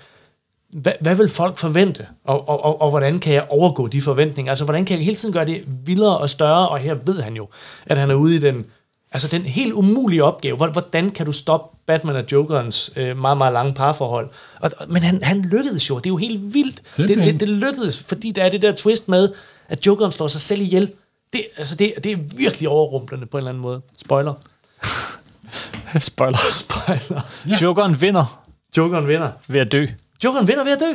hvad, 0.73 0.93
hvad 1.01 1.15
vil 1.17 1.29
folk 1.29 1.59
forvente, 1.59 2.07
og, 2.25 2.49
og, 2.49 2.65
og, 2.65 2.81
og 2.83 2.91
hvordan 2.91 3.19
kan 3.19 3.33
jeg 3.35 3.47
overgå 3.49 3.87
de 3.87 4.03
forventninger? 4.03 4.53
Altså, 4.53 4.65
hvordan 4.65 4.85
kan 4.85 4.97
jeg 4.97 5.05
hele 5.05 5.17
tiden 5.17 5.33
gøre 5.33 5.45
det 5.47 5.63
vildere 5.87 6.19
og 6.19 6.31
større? 6.31 6.69
Og 6.69 6.79
her 6.79 6.95
ved 7.07 7.23
han 7.23 7.37
jo, 7.37 7.49
at 7.87 7.99
han 7.99 8.11
er 8.11 8.15
ude 8.15 8.35
i 8.35 8.39
den, 8.39 8.67
altså 9.13 9.29
den 9.29 9.43
helt 9.43 9.73
umulige 9.73 10.25
opgave. 10.25 10.57
Hvor- 10.57 10.67
Hvordan 10.69 11.11
kan 11.11 11.27
du 11.27 11.33
stoppe 11.33 11.77
Batman 11.87 12.17
og 12.17 12.25
Jokerens 12.33 12.91
øh, 12.97 13.17
meget, 13.19 13.39
meget 13.39 13.53
lange 13.53 13.75
parforhold? 13.75 14.31
Og, 14.61 14.71
men 14.89 15.03
han, 15.03 15.23
han 15.23 15.41
lykkedes 15.43 15.91
jo. 15.91 15.97
Det 15.97 16.07
er 16.07 16.11
jo 16.11 16.17
helt 16.17 16.55
vildt. 16.55 16.81
Det, 16.97 17.09
det, 17.25 17.41
det 17.41 17.49
lykkedes, 17.49 17.99
fordi 18.09 18.31
der 18.31 18.45
er 18.45 18.49
det 18.49 18.63
der 18.63 18.73
twist 18.73 19.09
med, 19.09 19.29
at 19.69 19.87
Jokeren 19.87 20.13
slår 20.13 20.27
sig 20.27 20.41
selv 20.41 20.61
ihjel. 20.63 20.93
Det, 21.33 21.47
altså 21.57 21.77
det, 21.77 21.93
det 22.05 22.13
er 22.13 22.17
virkelig 22.37 22.69
overrumplende 22.69 23.27
på 23.27 23.37
en 23.37 23.41
eller 23.41 23.49
anden 23.49 23.63
måde. 23.63 23.81
Spoiler. 23.99 24.35
Spoiler. 26.01 26.39
Spoiler. 26.51 27.21
Ja. 27.49 27.57
Jokeren 27.63 28.01
vinder 28.01 28.43
Jokeren 28.77 29.09
vinder. 29.09 29.31
ved 29.49 29.61
at 29.61 29.73
dø. 29.73 29.87
Jokeren 30.25 30.49
vinder 30.49 30.65
ved 30.65 30.73
at 30.73 30.81
dø. 30.81 30.93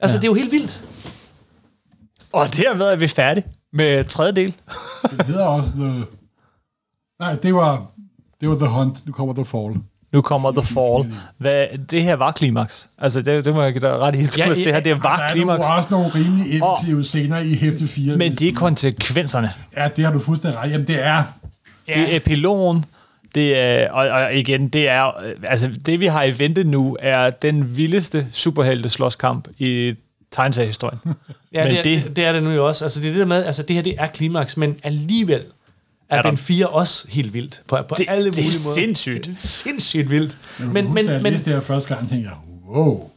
Altså, 0.00 0.16
ja. 0.16 0.20
det 0.20 0.24
er 0.24 0.30
jo 0.30 0.34
helt 0.34 0.52
vildt. 0.52 0.82
Og 2.32 2.46
dermed 2.56 2.86
er 2.86 2.96
vi 2.96 3.08
færdige 3.08 3.46
med 3.72 4.04
tredje 4.04 4.32
del. 4.32 4.54
Det 5.10 5.26
hedder 5.26 5.44
også 5.46 5.70
The... 5.70 6.04
Nej, 7.20 7.34
det 7.34 7.54
var, 7.54 7.86
det 8.40 8.48
var 8.48 8.54
The 8.58 8.66
Hunt. 8.66 9.06
Nu 9.06 9.12
kommer 9.12 9.34
The 9.34 9.44
Fall. 9.44 9.74
Nu 10.12 10.20
kommer 10.22 10.52
The 10.52 10.62
Fall. 10.66 11.14
Hvad, 11.38 11.66
det 11.90 12.02
her 12.02 12.16
var 12.16 12.32
klimaks. 12.32 12.88
Altså, 12.98 13.22
det, 13.22 13.44
det 13.44 13.54
må 13.54 13.62
jeg 13.62 13.72
give 13.72 13.80
dig 13.80 13.98
ret 13.98 14.14
i. 14.14 14.18
Ja, 14.38 14.48
det 14.54 14.66
her 14.66 14.74
det 14.80 14.84
Der 14.84 15.02
var 15.02 15.18
er 15.18 15.32
klimaks. 15.32 15.68
nogle, 15.68 15.78
også 15.78 15.88
nogle 15.90 16.08
rimelig 16.08 16.46
effektive 16.56 17.04
scener 17.04 17.38
i 17.38 17.54
hæfte 17.54 17.88
4. 17.88 18.16
Men 18.16 18.34
det 18.34 18.48
er 18.48 18.52
konsekvenserne. 18.54 19.52
Ja, 19.76 19.88
det 19.96 20.04
har 20.04 20.12
du 20.12 20.18
fuldstændig 20.18 20.60
ret. 20.60 20.70
Jamen, 20.70 20.86
det 20.86 21.04
er... 21.04 21.22
Ja. 21.88 21.94
Det 21.94 22.12
er 22.12 22.16
epilogen. 22.16 22.84
Det 23.34 23.58
er, 23.58 23.90
og, 23.90 24.08
og 24.08 24.34
igen, 24.34 24.68
det 24.68 24.88
er, 24.88 25.12
altså 25.44 25.70
det 25.86 26.00
vi 26.00 26.06
har 26.06 26.22
i 26.22 26.38
vente 26.38 26.64
nu, 26.64 26.96
er 27.00 27.30
den 27.30 27.76
vildeste 27.76 28.26
superhelte 28.32 28.88
slåskamp 28.88 29.48
i 29.58 29.94
tegneseriehistorien. 30.30 30.98
Ja, 31.54 31.64
Men 31.64 31.70
det, 31.72 31.78
er, 31.78 31.82
det- 31.82 32.04
det, 32.04 32.16
det 32.16 32.24
er 32.24 32.32
det 32.32 32.42
nu 32.42 32.50
jo 32.50 32.68
også. 32.68 32.84
Altså, 32.84 33.00
det 33.00 33.06
er 33.08 33.12
det 33.12 33.18
der 33.20 33.26
med, 33.26 33.44
altså 33.44 33.62
det 33.62 33.76
her 33.76 33.82
det 33.82 33.94
er 33.98 34.06
klimaks, 34.06 34.56
men 34.56 34.76
alligevel 34.82 35.42
er, 36.10 36.18
Er 36.18 36.22
den 36.22 36.36
4 36.36 36.66
også 36.66 37.06
helt 37.08 37.34
vildt. 37.34 37.62
På, 37.68 37.78
på 37.88 37.94
Det- 37.98 38.06
alle 38.08 38.24
det 38.24 38.38
er 38.38 38.42
mulige 38.42 38.58
måder. 38.66 38.74
sindssygt. 38.74 39.24
Det 39.24 39.32
er 39.32 39.36
sindssygt 39.36 40.10
vildt. 40.10 40.38
Men, 40.58 40.72
Men, 40.72 40.94
men, 40.94 41.06
men, 41.22 41.32
læste 41.32 41.44
det 41.44 41.52
her 41.54 41.60
første 41.60 41.94
gang, 41.94 42.08
tænkte 42.08 42.30
jeg, 42.30 42.38
wow, 42.76 43.10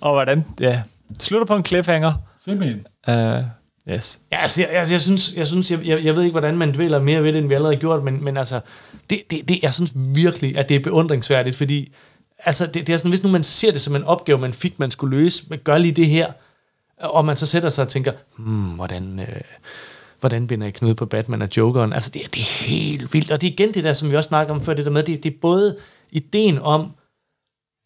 Og 0.00 0.12
hvordan? 0.12 0.44
Ja. 0.60 0.82
Slutter 1.20 1.46
på 1.46 1.56
en 1.56 1.64
cliffhanger. 1.64 2.12
simpelthen. 2.44 2.86
Uh, 3.08 3.14
yes. 3.90 4.20
ja, 4.32 4.36
altså, 4.36 4.60
jeg, 4.62 4.70
altså, 4.70 4.94
jeg 4.94 5.00
synes, 5.00 5.34
jeg, 5.36 5.46
synes 5.46 5.70
jeg, 5.70 5.86
jeg, 5.86 6.04
jeg 6.04 6.16
ved 6.16 6.22
ikke, 6.22 6.32
hvordan 6.32 6.56
man 6.56 6.74
dvæler 6.74 7.00
mere 7.02 7.22
ved 7.22 7.32
det, 7.32 7.38
end 7.38 7.48
vi 7.48 7.54
allerede 7.54 7.74
har 7.76 7.80
gjort, 7.80 8.04
men, 8.04 8.24
men 8.24 8.36
altså, 8.36 8.60
det, 9.10 9.22
det, 9.30 9.48
det, 9.48 9.58
jeg 9.62 9.74
synes 9.74 9.92
virkelig, 9.94 10.58
at 10.58 10.68
det 10.68 10.74
er 10.74 10.80
beundringsværdigt, 10.80 11.56
fordi 11.56 11.92
altså, 12.38 12.66
det, 12.66 12.86
det 12.86 12.92
er 12.92 12.96
sådan, 12.96 13.10
hvis 13.10 13.22
nu 13.22 13.28
man 13.28 13.42
ser 13.42 13.72
det 13.72 13.80
som 13.80 13.96
en 13.96 14.04
opgave, 14.04 14.38
man 14.38 14.52
fik, 14.52 14.78
man 14.78 14.90
skulle 14.90 15.16
løse, 15.18 15.44
man 15.50 15.58
gør 15.64 15.78
lige 15.78 15.92
det 15.92 16.06
her, 16.06 16.32
og 17.00 17.24
man 17.24 17.36
så 17.36 17.46
sætter 17.46 17.68
sig 17.68 17.82
og 17.84 17.88
tænker, 17.88 18.12
hmm, 18.38 18.68
hvordan, 18.70 19.20
øh, 19.20 19.40
hvordan 20.20 20.46
binder 20.46 20.66
jeg 20.66 20.74
knude 20.74 20.94
på 20.94 21.06
Batman 21.06 21.42
og 21.42 21.48
Jokeren? 21.56 21.92
Altså, 21.92 22.10
det, 22.14 22.24
er- 22.24 22.28
det 22.28 22.40
er 22.40 22.66
helt 22.68 23.14
vildt. 23.14 23.30
Og 23.32 23.40
det 23.40 23.46
er 23.46 23.52
igen 23.52 23.74
det 23.74 23.84
der, 23.84 23.92
som 23.92 24.10
vi 24.10 24.16
også 24.16 24.28
snakker 24.28 24.54
om 24.54 24.60
før, 24.60 24.74
det 24.74 24.84
der 24.84 24.90
med, 24.90 25.02
det, 25.02 25.22
det 25.22 25.32
er 25.32 25.36
både 25.40 25.76
ideen 26.10 26.58
om, 26.58 26.90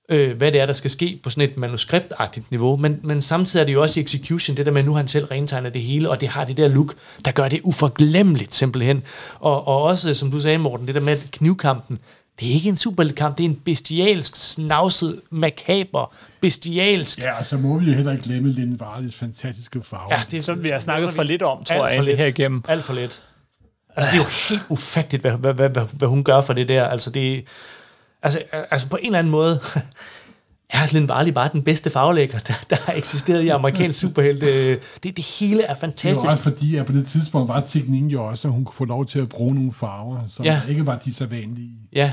øh, 0.09 0.37
hvad 0.37 0.53
det 0.53 0.61
er, 0.61 0.67
der 0.67 0.73
skal 0.73 0.91
ske 0.91 1.21
på 1.23 1.31
sådan 1.31 1.51
et 1.51 1.57
manuskriptagtigt 1.57 2.51
niveau, 2.51 2.77
men, 2.77 3.01
men 3.03 3.21
samtidig 3.23 3.63
er 3.63 3.67
det 3.67 3.73
jo 3.73 3.83
også 3.83 4.01
i 4.01 4.03
execution, 4.03 4.57
det 4.57 4.67
der 4.67 4.73
med, 4.73 4.81
at 4.81 4.87
nu 4.87 4.93
har 4.93 4.99
han 4.99 5.09
selv 5.09 5.25
rentegnet 5.25 5.75
det 5.75 5.83
hele, 5.83 6.11
og 6.11 6.21
det 6.21 6.29
har 6.29 6.45
det 6.45 6.57
der 6.57 6.69
look, 6.69 6.95
der 7.25 7.31
gør 7.31 7.49
det 7.49 7.61
uforglemmeligt 7.63 8.55
simpelthen. 8.55 9.03
Og, 9.41 9.69
og 9.69 9.83
også, 9.83 10.15
som 10.15 10.31
du 10.31 10.41
sagde, 10.41 10.59
Morten, 10.59 10.87
det 10.87 10.95
der 10.95 11.01
med 11.01 11.13
at 11.13 11.29
knivkampen, 11.33 11.99
det 12.41 12.51
er 12.51 12.53
ikke 12.55 12.69
en 12.69 12.77
superheltkamp, 12.77 13.39
det 13.39 13.45
er 13.45 13.49
en 13.49 13.55
bestialsk, 13.65 14.37
snavset, 14.37 15.21
makaber, 15.31 16.15
bestialsk. 16.41 17.19
Ja, 17.19 17.39
og 17.39 17.47
så 17.47 17.57
må 17.57 17.79
vi 17.79 17.87
jo 17.87 17.93
heller 17.93 18.13
ikke 18.13 18.25
glemme 18.25 18.51
Linde 18.51 18.81
Varlis 18.81 19.15
fantastiske 19.15 19.81
farver. 19.85 20.07
Ja, 20.11 20.21
det 20.31 20.37
er 20.37 20.43
Som 20.43 20.63
vi 20.63 20.69
har 20.69 20.79
snakket 20.79 21.11
for 21.13 21.23
lidt 21.23 21.43
om, 21.43 21.65
tror 21.65 21.75
Alt 21.75 21.83
jeg, 21.83 21.89
for 21.89 21.93
egentlig 21.93 22.13
lidt. 22.13 22.19
her 22.19 22.27
igennem. 22.27 22.65
Alt 22.69 22.85
for 22.85 22.93
lidt. 22.93 23.23
Altså, 23.97 24.11
det 24.11 24.19
er 24.19 24.23
jo 24.23 24.29
helt 24.49 24.63
ufatteligt, 24.69 25.21
hvad, 25.21 25.33
hvad, 25.33 25.55
hvad, 25.55 25.69
hvad, 25.69 25.83
hvad 25.93 26.09
hun 26.09 26.25
gør 26.25 26.41
for 26.41 26.53
det 26.53 26.69
der. 26.69 26.85
Altså, 26.85 27.11
det, 27.11 27.45
altså, 28.23 28.43
altså 28.71 28.89
på 28.89 28.97
en 28.97 29.07
eller 29.07 29.19
anden 29.19 29.31
måde, 29.31 29.61
er 30.71 30.95
Lynn 30.95 31.09
Varley 31.09 31.33
bare 31.33 31.51
den 31.53 31.63
bedste 31.63 31.91
farvelægger, 31.91 32.39
der, 32.39 32.55
der 32.71 32.77
har 32.87 32.93
eksisteret 32.93 33.43
i 33.43 33.49
amerikansk 33.49 34.01
superhelte. 34.05 34.71
Det, 35.03 35.17
det 35.17 35.25
hele 35.25 35.53
er 35.55 35.57
Det 35.57 35.65
er 35.65 35.69
jo 35.69 35.75
fantastisk. 35.81 36.25
også 36.33 36.43
fordi, 36.43 36.77
at 36.77 36.87
på 36.87 36.93
det 36.93 37.07
tidspunkt 37.07 37.49
var 37.49 37.61
teknikken 37.61 38.11
jo 38.11 38.25
også, 38.25 38.49
at 38.49 38.55
hun 38.55 38.65
kunne 38.65 38.77
få 38.77 38.85
lov 38.85 39.07
til 39.07 39.19
at 39.19 39.29
bruge 39.29 39.55
nogle 39.55 39.73
farver, 39.73 40.21
som 40.31 40.45
Ja. 40.45 40.61
ja. 40.67 40.71
ikke 40.71 40.87
var 40.87 40.97
de 40.99 41.15
så 41.15 41.27
vanlige, 41.27 41.71
Ja, 41.93 42.13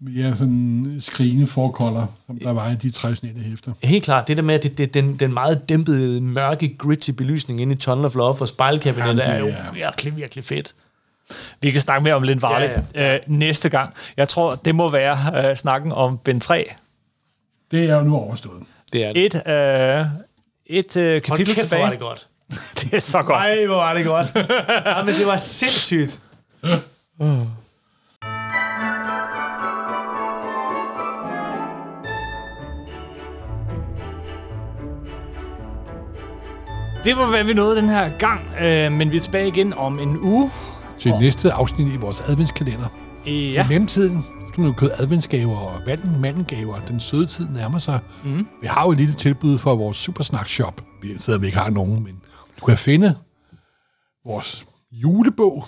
mere 0.00 0.36
sådan 0.36 0.96
skrigende 1.00 1.46
forkolder, 1.46 2.06
som 2.26 2.38
der 2.38 2.50
var 2.50 2.70
i 2.70 2.74
de 2.74 2.90
traditionelle 2.90 3.42
hæfter. 3.42 3.72
helt 3.82 4.04
klart. 4.04 4.28
Det 4.28 4.36
der 4.36 4.42
med, 4.42 4.54
at 4.54 4.62
det, 4.62 4.78
det, 4.78 4.94
den, 4.94 5.16
den 5.18 5.32
meget 5.34 5.68
dæmpede, 5.68 6.20
mørke, 6.20 6.76
gritty 6.78 7.10
belysning 7.10 7.60
inde 7.60 7.72
i 7.72 7.76
Tunnel 7.76 8.04
of 8.06 8.14
Love 8.14 8.36
og 8.40 8.48
spejlkabinettet 8.48 9.22
Jamen, 9.22 9.34
er 9.34 9.38
jo 9.38 9.46
er- 9.46 9.72
virkelig, 9.74 10.16
virkelig 10.16 10.44
fedt. 10.44 10.74
Vi 11.60 11.70
kan 11.70 11.80
snakke 11.80 12.04
mere 12.04 12.14
om 12.14 12.22
Lind 12.22 12.40
Varley 12.40 12.68
Ja, 12.68 12.80
ja. 12.94 13.14
Øh, 13.14 13.20
næste 13.26 13.68
gang. 13.68 13.94
Jeg 14.16 14.28
tror, 14.28 14.54
det 14.54 14.74
må 14.74 14.88
være 14.88 15.48
øh, 15.50 15.56
snakken 15.56 15.92
om 15.92 16.18
Ben 16.18 16.40
3. 16.40 16.70
Det 17.70 17.90
er 17.90 17.96
jo 17.96 18.02
nu 18.02 18.16
overstået. 18.16 18.62
Det 18.92 19.04
er 19.04 19.12
det. 19.12 19.34
Et, 19.34 19.42
øh, 19.48 20.06
et 20.66 20.96
øh, 20.96 21.22
kapitel 21.22 21.54
kæft, 21.54 21.58
hvor 21.58 21.64
tilbage. 21.64 21.82
var 21.82 21.90
det 21.90 21.98
godt. 22.00 22.28
det 22.80 22.94
er 22.94 22.98
så 22.98 23.18
godt. 23.18 23.28
Nej, 23.28 23.66
hvor 23.66 23.74
var 23.74 23.94
det 23.94 24.04
godt. 24.04 24.26
ja, 24.86 25.02
men 25.06 25.14
det 25.14 25.26
var 25.26 25.36
sindssygt. 25.36 26.20
Det 37.04 37.16
var, 37.16 37.26
hvad 37.26 37.44
vi 37.44 37.54
nåede 37.54 37.76
den 37.76 37.88
her 37.88 38.18
gang, 38.18 38.40
øh, 38.60 38.92
men 38.92 39.10
vi 39.10 39.16
er 39.16 39.20
tilbage 39.20 39.48
igen 39.48 39.72
om 39.72 40.00
en 40.00 40.18
uge. 40.20 40.50
Til 40.98 41.12
oh. 41.12 41.20
næste 41.20 41.52
afsnit 41.52 41.94
i 41.94 41.96
vores 41.96 42.20
adventskalender. 42.20 42.86
Ja, 43.26 43.64
I 43.64 43.68
mellemtiden 43.68 44.24
skal 44.48 44.60
man 44.60 44.70
jo 44.70 44.76
købe 44.76 44.92
adventsgaver 44.98 45.56
og 45.56 45.80
vanden, 45.86 46.20
mandengaver. 46.20 46.80
Den 46.88 47.00
søde 47.00 47.26
tid 47.26 47.48
nærmer 47.48 47.78
sig. 47.78 48.00
Mm. 48.24 48.46
Vi 48.60 48.66
har 48.66 48.84
jo 48.84 48.90
et 48.90 48.98
lille 48.98 49.14
tilbud 49.14 49.58
fra 49.58 49.72
vores 49.72 49.96
Supersnak 49.96 50.48
Shop. 50.48 50.84
Vi 51.02 51.18
sidder, 51.18 51.38
vi 51.38 51.46
ikke 51.46 51.58
har 51.58 51.70
nogen, 51.70 52.04
men 52.04 52.20
du 52.60 52.66
kan 52.66 52.78
finde 52.78 53.16
vores 54.26 54.64
julebog, 54.92 55.66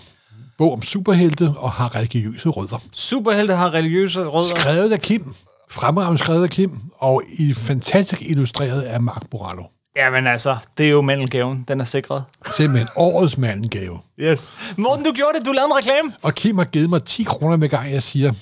bog 0.58 0.72
om 0.72 0.82
superhelte 0.82 1.54
og 1.56 1.72
har 1.72 1.94
religiøse 1.94 2.48
rødder. 2.48 2.82
Superhelte 2.92 3.54
har 3.54 3.74
religiøse 3.74 4.24
rødder. 4.24 4.60
Skrevet 4.60 4.92
af 4.92 5.00
Kim, 5.00 5.34
fremragende 5.70 6.18
skrevet 6.18 6.42
af 6.42 6.50
Kim, 6.50 6.80
og 6.98 7.22
i 7.38 7.52
fantastisk 7.52 8.22
illustreret 8.22 8.82
af 8.82 9.00
Mark 9.00 9.22
Morallo. 9.32 9.64
Jamen 9.96 10.26
altså, 10.26 10.56
det 10.78 10.86
er 10.86 10.90
jo 10.90 11.02
mandelgaven. 11.02 11.64
Den 11.68 11.80
er 11.80 11.84
sikret. 11.84 12.24
Simpelthen 12.56 12.88
årets 12.96 13.38
mandengave. 13.38 13.98
Yes. 14.20 14.54
Morten, 14.76 15.04
du 15.04 15.12
gjorde 15.12 15.38
det. 15.38 15.46
Du 15.46 15.52
lavede 15.52 15.66
en 15.70 15.76
reklame. 15.76 16.12
Og 16.22 16.34
Kim 16.34 16.58
har 16.58 16.64
givet 16.64 16.90
mig 16.90 17.04
10 17.04 17.22
kroner 17.22 17.56
med 17.56 17.68
gang, 17.68 17.92
jeg 17.92 18.02
siger, 18.02 18.32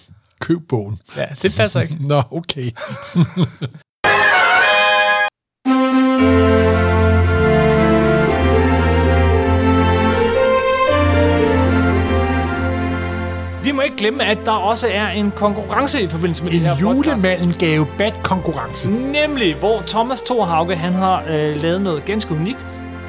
køb 0.41 0.59
bogen. 0.69 0.99
Ja, 1.17 1.27
det 1.43 1.57
passer 1.57 1.81
ikke. 1.81 1.97
Nå, 2.09 2.23
okay. 2.31 2.71
ikke 13.85 13.97
glemme, 13.97 14.25
at 14.25 14.39
der 14.45 14.51
også 14.53 14.87
er 14.93 15.09
en 15.09 15.31
konkurrence 15.37 16.03
i 16.03 16.09
forbindelse 16.09 16.45
med 16.45 16.53
det 16.53 16.61
her 16.61 16.73
En 16.77 16.79
podcast. 16.81 17.07
julemandengave 17.25 17.87
bat 17.99 18.21
konkurrence. 18.23 18.89
Nemlig, 18.91 19.55
hvor 19.55 19.83
Thomas 19.87 20.23
Thorhauge, 20.23 20.77
han 20.77 20.93
har 20.93 21.23
øh, 21.31 21.63
lavet 21.63 21.83
noget 21.83 22.05
ganske 22.05 22.35
unikt. 22.35 22.67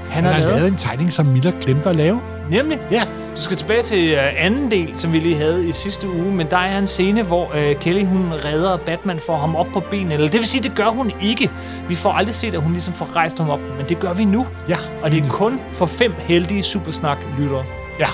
Han, 0.10 0.24
Han 0.24 0.34
har 0.34 0.42
lavet 0.50 0.68
en 0.68 0.76
tegning, 0.76 1.14
som 1.14 1.26
Miller 1.26 1.52
glemte 1.62 1.90
at 1.90 1.96
lave. 1.96 2.22
Nemlig, 2.50 2.80
Ja. 2.92 3.02
du 3.38 3.42
skal 3.42 3.58
tilbage 3.58 3.82
til 3.84 4.10
øh, 4.14 4.20
anden 4.46 4.72
del, 4.72 4.92
som 5.00 5.14
vi 5.14 5.20
lige 5.20 5.36
havde 5.38 5.68
i 5.68 5.72
sidste 5.72 6.10
uge, 6.10 6.32
men 6.36 6.48
der 6.52 6.58
er 6.58 6.80
en 6.80 6.88
scene, 6.88 7.24
hvor 7.24 7.52
øh, 7.56 7.76
Kelly 7.76 8.06
hun 8.06 8.32
redder 8.46 8.78
Batman 8.78 9.20
for 9.20 9.38
ham 9.38 9.56
op 9.56 9.68
på 9.74 9.80
benene. 9.80 10.14
Eller 10.14 10.28
det 10.28 10.40
vil 10.40 10.48
sige, 10.48 10.64
det 10.64 10.76
gør 10.76 10.86
hun 10.88 11.12
ikke. 11.22 11.50
Vi 11.90 11.96
får 11.96 12.12
aldrig 12.12 12.36
set, 12.36 12.56
at 12.56 12.62
hun 12.62 12.72
ligesom 12.72 12.94
får 12.94 13.10
rejst 13.16 13.38
ham 13.38 13.50
op, 13.50 13.60
men 13.78 13.86
det 13.90 14.00
gør 14.00 14.14
vi 14.14 14.26
nu. 14.26 14.46
Ja, 14.70 14.76
Og 15.04 15.12
det 15.12 15.24
er 15.26 15.30
kun 15.30 15.60
for 15.72 15.86
fem 15.86 16.14
heldige 16.20 16.64
Supersnak-lyttere. 16.64 17.64
Ja, 18.00 18.08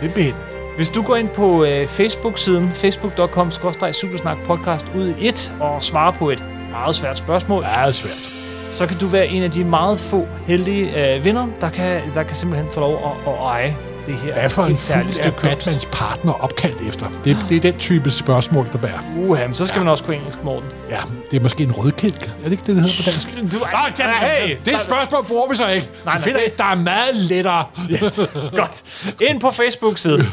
simpelthen. 0.00 0.34
Hvis 0.76 0.90
du 0.90 1.02
går 1.02 1.16
ind 1.16 1.28
på 1.28 1.64
øh, 1.64 1.86
Facebook-siden, 1.86 2.70
facebook.com 2.70 3.50
supersnak 3.50 4.38
podcast 4.44 4.92
ud 4.96 5.08
i 5.08 5.28
et, 5.28 5.54
og 5.60 5.82
svarer 5.82 6.12
på 6.12 6.30
et 6.30 6.44
meget 6.70 6.94
svært 6.94 7.18
spørgsmål, 7.18 7.62
er 7.62 7.90
svært. 7.90 8.30
så 8.70 8.86
kan 8.86 8.98
du 8.98 9.06
være 9.06 9.26
en 9.26 9.42
af 9.42 9.50
de 9.50 9.64
meget 9.64 10.00
få 10.00 10.28
heldige 10.46 11.14
øh, 11.16 11.24
vinder, 11.24 11.46
der 11.60 11.70
kan, 11.70 12.02
der 12.14 12.22
kan 12.22 12.36
simpelthen 12.36 12.68
få 12.72 12.80
lov 12.80 12.94
at, 12.94 13.32
at 13.32 13.38
eje 13.40 13.76
det 14.06 14.14
her. 14.14 14.32
Hvad 14.32 14.50
for 14.50 14.64
en 14.64 14.76
fugl 14.76 15.06
er. 15.20 15.30
Batmans 15.30 15.88
partner 15.92 16.32
opkaldt 16.32 16.80
efter? 16.88 17.06
Det, 17.24 17.36
det 17.48 17.56
er 17.56 17.60
den 17.60 17.76
type 17.78 18.10
spørgsmål, 18.10 18.68
der 18.72 18.78
bærer. 18.78 19.00
Men 19.46 19.54
så 19.54 19.66
skal 19.66 19.78
ja. 19.78 19.84
man 19.84 19.90
også 19.90 20.04
kunne 20.04 20.16
engelsk, 20.16 20.38
Morten. 20.44 20.68
Ja, 20.90 20.98
det 21.30 21.36
er 21.36 21.40
måske 21.42 21.62
en 21.62 21.72
rødkælk. 21.72 22.22
Er 22.22 22.44
det 22.44 22.52
ikke 22.52 22.60
det, 22.66 22.66
det 22.66 22.74
hedder 22.76 23.02
på 23.04 23.10
dansk? 23.10 23.52
Du, 23.54 23.58
Nå, 23.58 23.66
jamen, 23.98 24.14
hey, 24.16 24.56
det 24.64 24.80
spørgsmål 24.80 25.20
bruger 25.28 25.48
vi 25.50 25.56
så 25.56 25.68
ikke. 25.68 25.88
Nej, 26.04 26.14
vi 26.14 26.18
nej, 26.18 26.22
finder 26.24 26.38
det- 26.40 26.46
et, 26.52 26.58
der 26.58 26.64
er 26.64 26.74
meget 26.74 27.16
lettere. 27.16 27.64
yes. 27.90 28.20
Godt. 28.56 28.82
Ind 29.20 29.40
på 29.40 29.50
Facebook-siden. 29.50 30.28